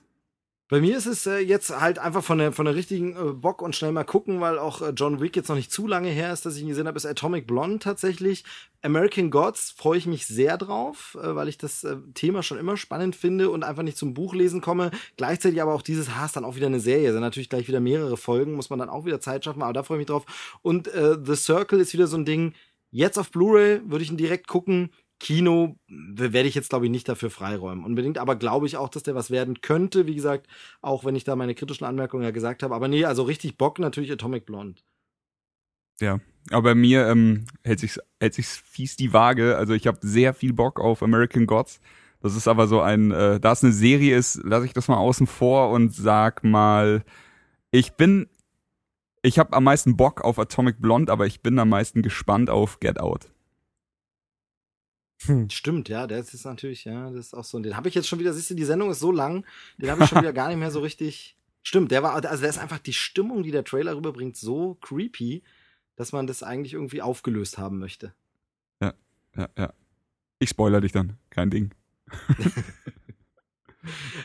Bei 0.70 0.82
mir 0.82 0.98
ist 0.98 1.06
es 1.06 1.26
äh, 1.26 1.38
jetzt 1.38 1.80
halt 1.80 1.98
einfach 1.98 2.24
von 2.24 2.40
der, 2.40 2.52
von 2.52 2.66
der 2.66 2.76
richtigen 2.76 3.16
äh, 3.16 3.32
Bock 3.32 3.62
und 3.62 3.74
schnell 3.74 3.94
mal 3.94 4.04
gucken, 4.04 4.42
weil 4.42 4.60
auch 4.60 4.82
äh, 4.82 4.90
John 4.90 5.22
Wick 5.22 5.38
jetzt 5.38 5.48
noch 5.48 5.56
nicht 5.56 5.72
zu 5.72 5.88
lange 5.88 6.10
her 6.10 6.34
ist, 6.34 6.46
dass 6.46 6.58
ich 6.58 6.62
ihn 6.62 6.68
gesehen 6.68 6.88
habe, 6.88 6.98
ist 6.98 7.06
Atomic 7.06 7.48
Blonde 7.48 7.80
tatsächlich. 7.80 8.44
American 8.82 9.32
Gods 9.32 9.72
freue 9.72 9.98
ich 9.98 10.08
mich 10.08 10.28
sehr 10.28 10.58
drauf, 10.58 11.18
äh, 11.22 11.36
weil 11.36 11.48
ich 11.48 11.58
das 11.58 11.86
äh, 11.86 11.96
Thema 12.16 12.44
schon 12.44 12.58
immer 12.58 12.76
spannend 12.76 13.16
finde 13.16 13.50
und 13.50 13.64
einfach 13.64 13.84
nicht 13.84 13.98
zum 13.98 14.14
Buchlesen 14.14 14.60
komme. 14.60 14.92
Gleichzeitig 15.16 15.62
aber 15.62 15.74
auch 15.74 15.82
dieses 15.82 16.16
Haas 16.16 16.34
dann 16.34 16.44
auch 16.44 16.58
wieder 16.58 16.68
eine 16.68 16.82
Serie. 16.82 17.14
Sind 17.14 17.22
natürlich 17.22 17.50
gleich 17.50 17.70
wieder 17.70 17.80
mehrere 17.80 18.18
Folgen, 18.18 18.54
muss 18.54 18.70
man 18.70 18.80
dann 18.80 18.90
auch 18.90 19.06
wieder 19.06 19.22
Zeit 19.22 19.46
schaffen, 19.46 19.62
aber 19.62 19.72
da 19.72 19.84
freue 19.84 19.98
ich 19.98 20.02
mich 20.02 20.08
drauf. 20.08 20.60
Und 20.64 20.90
äh, 20.90 21.18
The 21.24 21.36
Circle 21.36 21.80
ist 21.80 21.94
wieder 21.94 22.08
so 22.08 22.18
ein 22.18 22.26
Ding. 22.26 22.54
Jetzt 22.92 23.18
auf 23.18 23.32
Blu-ray 23.32 23.82
würde 23.86 24.04
ich 24.04 24.12
ihn 24.12 24.18
direkt 24.18 24.48
gucken. 24.48 24.90
Kino 25.20 25.78
werde 25.88 26.48
ich 26.48 26.56
jetzt, 26.56 26.70
glaube 26.70 26.86
ich, 26.86 26.92
nicht 26.92 27.10
dafür 27.10 27.30
freiräumen. 27.30 27.84
Unbedingt, 27.84 28.18
aber 28.18 28.36
glaube 28.36 28.68
ich 28.68 28.78
auch, 28.78 28.90
dass 28.90 29.04
der 29.04 29.16
was 29.16 29.32
werden 29.32 29.62
könnte. 29.62 30.06
Wie 30.06 30.16
gesagt, 30.16 30.48
auch 30.82 31.06
wenn 31.06 31.16
ich 31.16 31.24
da 31.24 31.36
meine 31.36 31.56
kritischen 31.56 31.88
Anmerkungen 31.88 32.24
ja 32.24 32.32
gesagt 32.32 32.62
habe. 32.64 32.76
Aber 32.76 32.88
nee, 32.88 33.06
also 33.06 33.24
richtig 33.24 33.58
Bock 33.58 33.80
natürlich 33.80 34.12
Atomic 34.12 34.46
Blonde. 34.46 34.82
Ja. 36.00 36.20
Aber 36.52 36.62
bei 36.62 36.76
mir 36.76 37.08
ähm, 37.08 37.46
hält 37.64 37.80
sich's, 37.80 38.00
hält 38.20 38.36
sich's 38.36 38.58
fies 38.58 38.96
die 38.96 39.12
Waage. 39.12 39.58
Also 39.58 39.74
ich 39.74 39.88
habe 39.88 40.00
sehr 40.02 40.34
viel 40.34 40.54
Bock 40.54 40.80
auf 40.80 41.04
American 41.04 41.46
Gods. 41.46 41.82
Das 42.22 42.36
ist 42.36 42.48
aber 42.48 42.68
so 42.68 42.82
ein, 42.82 43.12
äh, 43.12 43.40
da 43.40 43.52
es 43.52 43.64
eine 43.64 43.74
Serie 43.74 44.16
ist, 44.16 44.42
lasse 44.44 44.66
ich 44.66 44.74
das 44.74 44.88
mal 44.88 44.98
außen 44.98 45.28
vor 45.28 45.70
und 45.72 45.94
sag 45.94 46.44
mal, 46.44 47.04
ich 47.72 47.94
bin, 47.94 48.28
ich 49.22 49.40
habe 49.40 49.54
am 49.54 49.66
meisten 49.66 49.98
Bock 49.98 50.22
auf 50.22 50.40
Atomic 50.40 50.82
Blonde, 50.82 51.12
aber 51.12 51.26
ich 51.26 51.42
bin 51.42 51.60
am 51.60 51.70
meisten 51.70 52.02
gespannt 52.02 52.50
auf 52.50 52.80
Get 52.80 53.00
Out. 53.00 53.32
Stimmt, 55.50 55.90
ja, 55.90 56.08
der 56.08 56.20
ist 56.20 56.46
natürlich, 56.46 56.86
ja, 56.86 57.10
das 57.10 57.28
ist 57.28 57.34
auch 57.34 57.44
so. 57.44 57.60
Den 57.60 57.76
habe 57.76 57.90
ich 57.90 57.96
jetzt 57.96 58.08
schon 58.08 58.20
wieder, 58.20 58.34
siehst 58.34 58.52
du, 58.52 58.56
die 58.56 58.66
Sendung 58.66 58.92
ist 58.92 59.00
so 59.00 59.12
lang, 59.12 59.46
den 59.78 59.90
habe 59.90 60.04
ich 60.04 60.10
schon 60.10 60.22
wieder 60.22 60.34
gar 60.34 60.48
nicht 60.48 60.58
mehr 60.58 60.72
so 60.72 60.80
richtig 60.80 61.38
Stimmt, 61.68 61.92
der 61.92 62.02
war, 62.02 62.14
also 62.14 62.40
der 62.40 62.50
ist 62.50 62.60
einfach 62.60 62.80
die 62.80 62.94
Stimmung, 62.94 63.44
die 63.44 63.52
der 63.52 63.66
Trailer 63.66 63.98
rüberbringt, 63.98 64.38
so 64.38 64.76
creepy, 64.76 65.44
dass 65.98 66.14
man 66.14 66.26
das 66.26 66.42
eigentlich 66.42 66.76
irgendwie 66.76 67.02
aufgelöst 67.02 67.58
haben 67.58 67.78
möchte. 67.78 68.14
Ja, 69.36 69.50
ja. 69.58 69.74
Ich 70.40 70.48
spoiler 70.48 70.80
dich 70.80 70.94
dann. 70.94 71.18
Kein 71.30 71.50
Ding. 71.50 71.74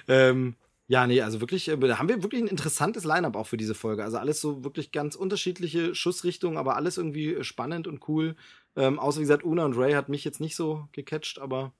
Ähm, 0.08 0.56
ja, 0.88 1.06
nee, 1.06 1.20
also 1.20 1.40
wirklich, 1.40 1.68
äh, 1.68 1.76
da 1.76 1.98
haben 1.98 2.08
wir 2.08 2.24
wirklich 2.24 2.42
ein 2.42 2.48
interessantes 2.48 3.04
Line-up 3.04 3.36
auch 3.36 3.46
für 3.46 3.56
diese 3.56 3.76
Folge. 3.76 4.02
Also 4.02 4.18
alles 4.18 4.40
so 4.40 4.64
wirklich 4.64 4.90
ganz 4.90 5.14
unterschiedliche 5.14 5.94
Schussrichtungen, 5.94 6.58
aber 6.58 6.74
alles 6.74 6.96
irgendwie 6.98 7.44
spannend 7.44 7.86
und 7.86 8.08
cool. 8.08 8.34
Ähm, 8.76 8.98
außer 8.98 9.18
wie 9.18 9.24
gesagt, 9.24 9.44
Una 9.44 9.64
und 9.64 9.76
Ray 9.76 9.92
hat 9.92 10.08
mich 10.08 10.24
jetzt 10.24 10.40
nicht 10.40 10.56
so 10.56 10.88
gecatcht, 10.92 11.38
aber 11.38 11.72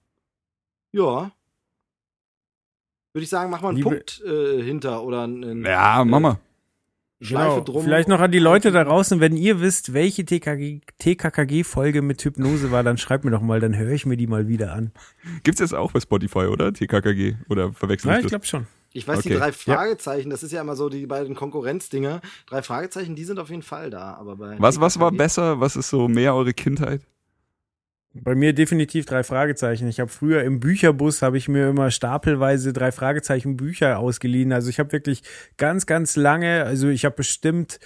ja. 0.93 1.32
Würde 3.14 3.24
ich 3.24 3.28
sagen, 3.31 3.51
mach 3.51 3.60
mal 3.62 3.69
einen 3.70 3.78
Liebe- 3.78 3.90
Punkt 3.90 4.23
äh, 4.24 4.62
hinter 4.62 5.02
oder 5.05 5.23
einen 5.24 5.64
Ja, 5.64 6.05
Mama. 6.05 6.40
Schleife 7.20 7.51
Genau. 7.60 7.64
drum. 7.64 7.85
Vielleicht 7.85 8.09
noch 8.09 8.20
an 8.20 8.32
die 8.32 8.39
Leute 8.40 8.73
da 8.73 8.82
draußen, 8.85 9.20
wenn 9.20 9.36
ihr 9.36 9.60
wisst, 9.60 9.93
welche 9.94 10.24
TKKG-Folge 10.24 12.02
mit 12.02 12.24
Hypnose 12.24 12.70
war, 12.73 12.82
dann 12.82 12.98
schreibt 12.98 13.24
mir 13.24 13.31
doch 13.31 13.40
mal, 13.43 13.60
dann 13.60 13.77
höre 13.77 13.93
ich 13.93 14.06
mir 14.06 14.16
die 14.16 14.27
mal 14.27 14.48
wieder 14.48 14.73
an. 14.73 14.93
Gibt's 15.44 15.60
jetzt 15.60 15.74
auch 15.74 15.93
bei 15.93 16.01
Spotify, 16.01 16.47
oder? 16.47 16.73
TKKG? 16.73 17.36
Oder 17.48 17.73
verwechsel 17.73 18.09
Ja, 18.09 18.14
ich 18.14 18.19
ich 18.20 18.24
das? 18.24 18.31
glaube 18.32 18.47
schon. 18.47 18.66
Ich 18.94 19.09
weiß, 19.09 19.20
die 19.23 19.31
Okay. 19.31 19.39
drei 19.39 19.52
Fragezeichen, 19.52 20.31
das 20.31 20.43
ist 20.43 20.52
ja 20.52 20.60
immer 20.60 20.77
so 20.77 20.89
die 20.89 21.06
beiden 21.06 21.35
Konkurrenzdinger. 21.35 22.20
Drei 22.47 22.62
Fragezeichen, 22.62 23.14
die 23.16 23.24
sind 23.24 23.39
auf 23.39 23.51
jeden 23.51 23.62
Fall 23.62 23.90
da. 23.90 24.14
Aber 24.14 24.36
bei 24.36 24.56
Was, 24.59 24.81
was 24.81 24.98
war 24.98 25.12
besser? 25.12 25.60
Was 25.60 25.77
ist 25.77 25.89
so 25.89 26.09
mehr 26.09 26.35
eure 26.35 26.52
Kindheit? 26.52 27.01
Bei 28.14 28.35
mir 28.35 28.52
definitiv 28.52 29.06
drei 29.06 29.24
Fragezeichen. 29.24 29.89
Ich 29.89 29.98
habe 29.98 30.10
früher 30.10 30.43
im 30.43 30.60
Bücherbus 30.60 31.23
habe 31.23 31.39
ich 31.39 31.48
mir 31.48 31.70
immer 31.70 31.90
stapelweise 31.90 32.74
drei 32.74 32.93
Fragezeichen 32.93 33.56
Bücher 33.56 33.98
ausgeliehen. 33.98 34.52
Also 34.52 34.69
ich 34.69 34.78
habe 34.78 34.93
wirklich 34.93 35.23
ganz, 35.56 35.86
ganz 35.86 36.16
lange, 36.16 36.64
also 36.64 36.89
ich 36.89 37.06
habe 37.06 37.16
bestimmt 37.16 37.81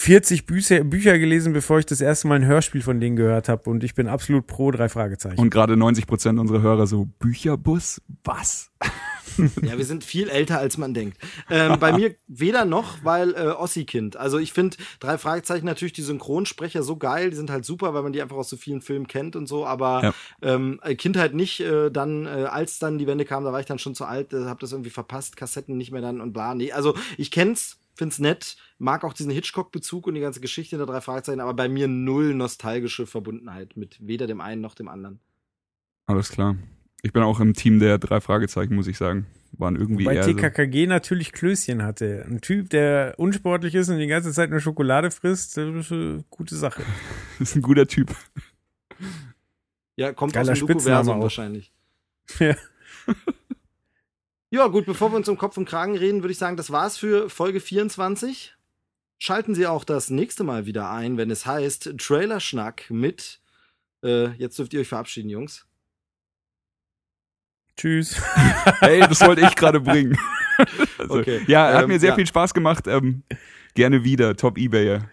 40 0.00 0.46
Bücher, 0.46 0.84
Bücher 0.84 1.18
gelesen, 1.18 1.52
bevor 1.52 1.80
ich 1.80 1.86
das 1.86 2.00
erste 2.00 2.28
Mal 2.28 2.36
ein 2.36 2.46
Hörspiel 2.46 2.82
von 2.82 3.00
denen 3.00 3.16
gehört 3.16 3.48
habe. 3.48 3.68
Und 3.68 3.82
ich 3.82 3.96
bin 3.96 4.06
absolut 4.06 4.46
pro 4.46 4.70
drei 4.70 4.88
Fragezeichen. 4.88 5.40
Und 5.40 5.50
gerade 5.50 5.76
90 5.76 6.06
Prozent 6.06 6.38
unserer 6.38 6.62
Hörer 6.62 6.86
so, 6.86 7.08
Bücherbus? 7.18 8.00
Was? 8.22 8.70
Ja, 9.62 9.78
wir 9.78 9.84
sind 9.84 10.02
viel 10.02 10.28
älter, 10.30 10.58
als 10.58 10.78
man 10.78 10.94
denkt. 10.94 11.18
Ähm, 11.48 11.78
bei 11.78 11.92
mir 11.92 12.16
weder 12.26 12.64
noch, 12.64 13.04
weil 13.04 13.34
äh, 13.34 13.48
Ossi-Kind. 13.48 14.16
Also 14.16 14.38
ich 14.38 14.52
finde 14.52 14.76
drei 14.98 15.16
Fragezeichen 15.16 15.64
natürlich 15.66 15.92
die 15.92 16.02
Synchronsprecher 16.02 16.82
so 16.82 16.96
geil, 16.96 17.30
die 17.30 17.36
sind 17.36 17.48
halt 17.50 17.64
super, 17.64 17.94
weil 17.94 18.02
man 18.02 18.12
die 18.12 18.20
einfach 18.20 18.36
aus 18.36 18.48
so 18.48 18.56
vielen 18.56 18.80
Filmen 18.80 19.06
kennt 19.06 19.36
und 19.36 19.46
so, 19.46 19.64
aber 19.64 20.02
Ja. 20.02 20.14
ähm, 20.42 20.80
äh, 20.82 20.96
Kindheit 20.96 21.34
nicht, 21.34 21.60
äh, 21.60 21.90
dann, 21.90 22.26
äh, 22.26 22.46
als 22.50 22.80
dann 22.80 22.98
die 22.98 23.06
Wende 23.06 23.24
kam, 23.24 23.44
da 23.44 23.52
war 23.52 23.60
ich 23.60 23.66
dann 23.66 23.78
schon 23.78 23.94
zu 23.94 24.06
alt, 24.06 24.32
äh, 24.32 24.46
hab 24.46 24.58
das 24.58 24.72
irgendwie 24.72 24.90
verpasst, 24.90 25.36
Kassetten 25.36 25.76
nicht 25.76 25.92
mehr 25.92 26.02
dann 26.02 26.20
und 26.20 26.32
bla. 26.32 26.56
Nee, 26.56 26.72
also 26.72 26.96
ich 27.16 27.30
kenn's, 27.30 27.78
find's 27.98 28.18
nett, 28.18 28.56
mag 28.78 29.04
auch 29.04 29.12
diesen 29.12 29.32
Hitchcock-Bezug 29.32 30.06
und 30.06 30.14
die 30.14 30.20
ganze 30.20 30.40
Geschichte 30.40 30.76
der 30.76 30.86
drei 30.86 31.00
Fragezeichen, 31.00 31.40
aber 31.40 31.52
bei 31.52 31.68
mir 31.68 31.88
null 31.88 32.32
nostalgische 32.32 33.06
Verbundenheit 33.06 33.76
mit 33.76 33.98
weder 34.00 34.26
dem 34.26 34.40
einen 34.40 34.62
noch 34.62 34.74
dem 34.74 34.88
anderen. 34.88 35.20
Alles 36.06 36.30
klar. 36.30 36.56
Ich 37.02 37.12
bin 37.12 37.22
auch 37.22 37.40
im 37.40 37.54
Team 37.54 37.80
der 37.80 37.98
drei 37.98 38.20
Fragezeichen, 38.20 38.74
muss 38.74 38.86
ich 38.86 38.96
sagen. 38.96 39.26
Waren 39.52 39.76
irgendwie 39.76 40.04
Bei 40.04 40.14
eher 40.14 40.24
so. 40.24 40.32
TKKG 40.32 40.86
natürlich 40.86 41.32
Klößchen 41.32 41.82
hatte. 41.82 42.24
Ein 42.28 42.40
Typ, 42.40 42.70
der 42.70 43.14
unsportlich 43.16 43.74
ist 43.74 43.88
und 43.88 43.98
die 43.98 44.06
ganze 44.06 44.32
Zeit 44.32 44.50
nur 44.50 44.60
Schokolade 44.60 45.10
frisst, 45.10 45.56
das 45.56 45.74
ist 45.74 45.92
eine 45.92 46.24
gute 46.30 46.54
Sache. 46.54 46.82
ist 47.38 47.56
ein 47.56 47.62
guter 47.62 47.86
Typ. 47.86 48.14
Ja, 49.96 50.12
kommt 50.12 50.34
Geiler 50.34 50.52
aus 50.52 50.58
dem 50.58 50.68
Spitzname 50.68 51.20
wahrscheinlich. 51.20 51.72
Ja. 52.38 52.54
Ja, 54.50 54.66
gut, 54.68 54.86
bevor 54.86 55.12
wir 55.12 55.16
uns 55.16 55.28
um 55.28 55.36
Kopf 55.36 55.56
und 55.58 55.66
Kragen 55.66 55.96
reden, 55.96 56.22
würde 56.22 56.32
ich 56.32 56.38
sagen, 56.38 56.56
das 56.56 56.70
war's 56.70 56.96
für 56.96 57.28
Folge 57.28 57.60
24. 57.60 58.54
Schalten 59.18 59.54
Sie 59.54 59.66
auch 59.66 59.84
das 59.84 60.10
nächste 60.10 60.44
Mal 60.44 60.64
wieder 60.64 60.90
ein, 60.90 61.16
wenn 61.18 61.30
es 61.30 61.44
heißt 61.44 61.94
Trailer-Schnack 61.98 62.86
mit. 62.88 63.40
Äh, 64.02 64.28
jetzt 64.36 64.58
dürft 64.58 64.72
ihr 64.72 64.80
euch 64.80 64.88
verabschieden, 64.88 65.28
Jungs. 65.28 65.66
Tschüss. 67.76 68.20
Hey, 68.80 69.00
das 69.00 69.20
wollte 69.22 69.42
ich 69.42 69.54
gerade 69.54 69.80
bringen. 69.80 70.16
Also, 70.98 71.20
Okay. 71.20 71.42
Ja, 71.46 71.72
hat 71.72 71.84
Ähm, 71.84 71.88
mir 71.88 72.00
sehr 72.00 72.10
ja. 72.10 72.14
viel 72.16 72.26
Spaß 72.26 72.52
gemacht. 72.52 72.88
Ähm, 72.88 73.22
gerne 73.74 74.02
wieder. 74.02 74.34
Top 74.36 74.58
Ebayer. 74.58 75.08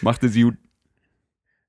Macht 0.00 0.22
es 0.24 0.34
gut. 0.34 0.56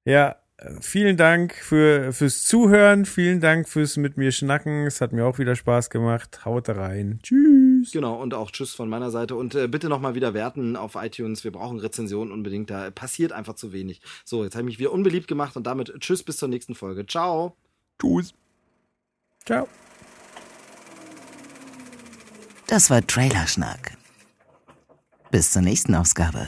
Ja, 0.06 0.41
vielen 0.80 1.18
Dank 1.18 1.56
für, 1.56 2.14
fürs 2.14 2.44
Zuhören. 2.44 3.06
Vielen 3.06 3.40
Dank 3.40 3.68
fürs 3.68 3.98
mit 3.98 4.18
mir 4.18 4.32
schnacken. 4.32 4.86
Es 4.86 5.02
hat 5.02 5.12
mir 5.12 5.26
auch 5.26 5.40
wieder 5.40 5.56
Spaß 5.56 5.90
gemacht. 5.90 6.46
Haut 6.46 6.70
rein. 6.70 7.20
Tschüss. 7.24 7.92
Genau, 7.92 8.22
und 8.22 8.34
auch 8.34 8.52
Tschüss 8.52 8.74
von 8.74 8.90
meiner 8.90 9.12
Seite. 9.12 9.36
Und 9.36 9.56
äh, 9.56 9.68
bitte 9.68 9.90
nochmal 9.90 10.16
wieder 10.16 10.34
werten 10.34 10.76
auf 10.76 10.96
iTunes. 10.96 11.44
Wir 11.44 11.52
brauchen 11.52 11.80
Rezensionen 11.80 12.32
unbedingt. 12.32 12.70
Da 12.70 12.92
passiert 12.92 13.32
einfach 13.32 13.56
zu 13.56 13.74
wenig. 13.74 14.02
So, 14.24 14.44
jetzt 14.44 14.56
habe 14.56 14.64
ich 14.64 14.74
mich 14.74 14.80
wieder 14.80 14.92
unbeliebt 14.92 15.28
gemacht 15.28 15.56
und 15.56 15.66
damit 15.66 15.94
Tschüss 16.00 16.24
bis 16.24 16.38
zur 16.38 16.50
nächsten 16.50 16.76
Folge. 16.76 17.06
Ciao. 17.06 17.56
Tschüss. 18.00 18.34
Ciao. 19.46 19.68
Das 22.68 22.90
war 22.90 23.06
Trailerschnack. 23.06 23.98
Bis 25.32 25.52
zur 25.52 25.62
nächsten 25.62 25.96
Ausgabe. 25.96 26.48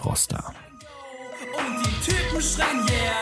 Froster. 0.01 0.43
Und 1.57 1.85
die 1.85 2.11
Typen 2.11 2.41
schreien 2.41 2.87
yeah. 2.89 3.20